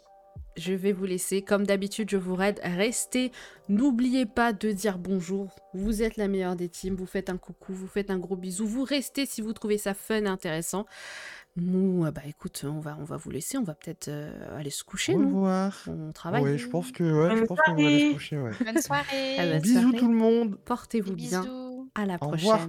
Je 0.57 0.75
vais 0.75 0.93
vous 0.93 1.05
laisser. 1.07 1.43
Comme 1.43 1.65
d'habitude, 1.65 2.11
je 2.11 2.17
vous 2.17 2.35
raide. 2.35 2.61
Restez. 2.63 3.31
N'oubliez 3.69 4.27
pas 4.27 4.53
de 4.53 4.73
dire 4.73 4.99
bonjour. 4.99 5.55
Vous 5.75 6.03
êtes 6.03 6.17
la 6.17 6.29
meilleure 6.29 6.57
des 6.57 6.69
teams. 6.69 6.95
Vous 6.97 7.07
faites 7.07 7.31
un 7.31 7.39
coucou, 7.39 7.73
vous 7.73 7.87
faites 7.87 8.11
un 8.11 8.19
gros 8.19 8.37
bisou. 8.37 8.67
Vous 8.67 8.83
restez 8.85 9.25
si 9.27 9.41
vous 9.41 9.53
trouvez 9.53 9.79
ça 9.79 9.95
fun 9.95 10.25
et 10.25 10.27
intéressant. 10.27 10.87
Nous, 11.57 12.05
euh, 12.05 12.11
bah 12.11 12.23
écoute, 12.29 12.65
on 12.69 12.81
va, 12.81 12.97
on 13.01 13.05
va 13.05 13.17
vous 13.17 13.31
laisser. 13.31 13.57
On 13.59 13.63
va 13.63 13.75
peut-être 13.75 14.09
euh, 14.09 14.59
aller 14.59 14.71
se 14.71 14.85
coucher, 14.85 15.15
Au 15.15 15.19
nous. 15.21 15.29
revoir. 15.37 15.79
On 15.89 16.13
travaille. 16.13 16.43
Ouais, 16.43 16.59
je 16.59 16.69
pense 16.69 16.93
que 16.93 17.05
ouais, 17.05 17.31
je 17.37 17.39
Bonne 17.41 17.47
pense 17.47 17.59
qu'on 17.65 17.75
va 17.75 17.79
aller 17.87 17.91
se 17.99 17.99
soirée. 18.01 18.15
coucher. 18.15 18.39
Ouais. 18.39 18.51
Bonne 18.73 18.83
soirée. 18.83 19.37
Ah 19.39 19.47
bah, 19.47 19.59
Bisous 19.61 19.81
soirée. 19.83 19.99
tout 19.99 20.09
le 20.09 20.17
monde. 20.17 20.59
Portez-vous 20.65 21.15
bien. 21.15 21.41
Bisous. 21.43 21.89
À 21.95 22.07
la 22.07 22.19
Au 22.21 22.29
revoir. 22.29 22.69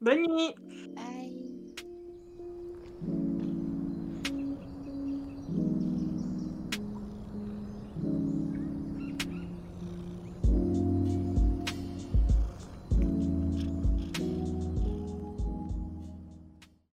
Bonne 0.00 0.22
nuit. 0.28 0.54
Bye. 0.96 1.49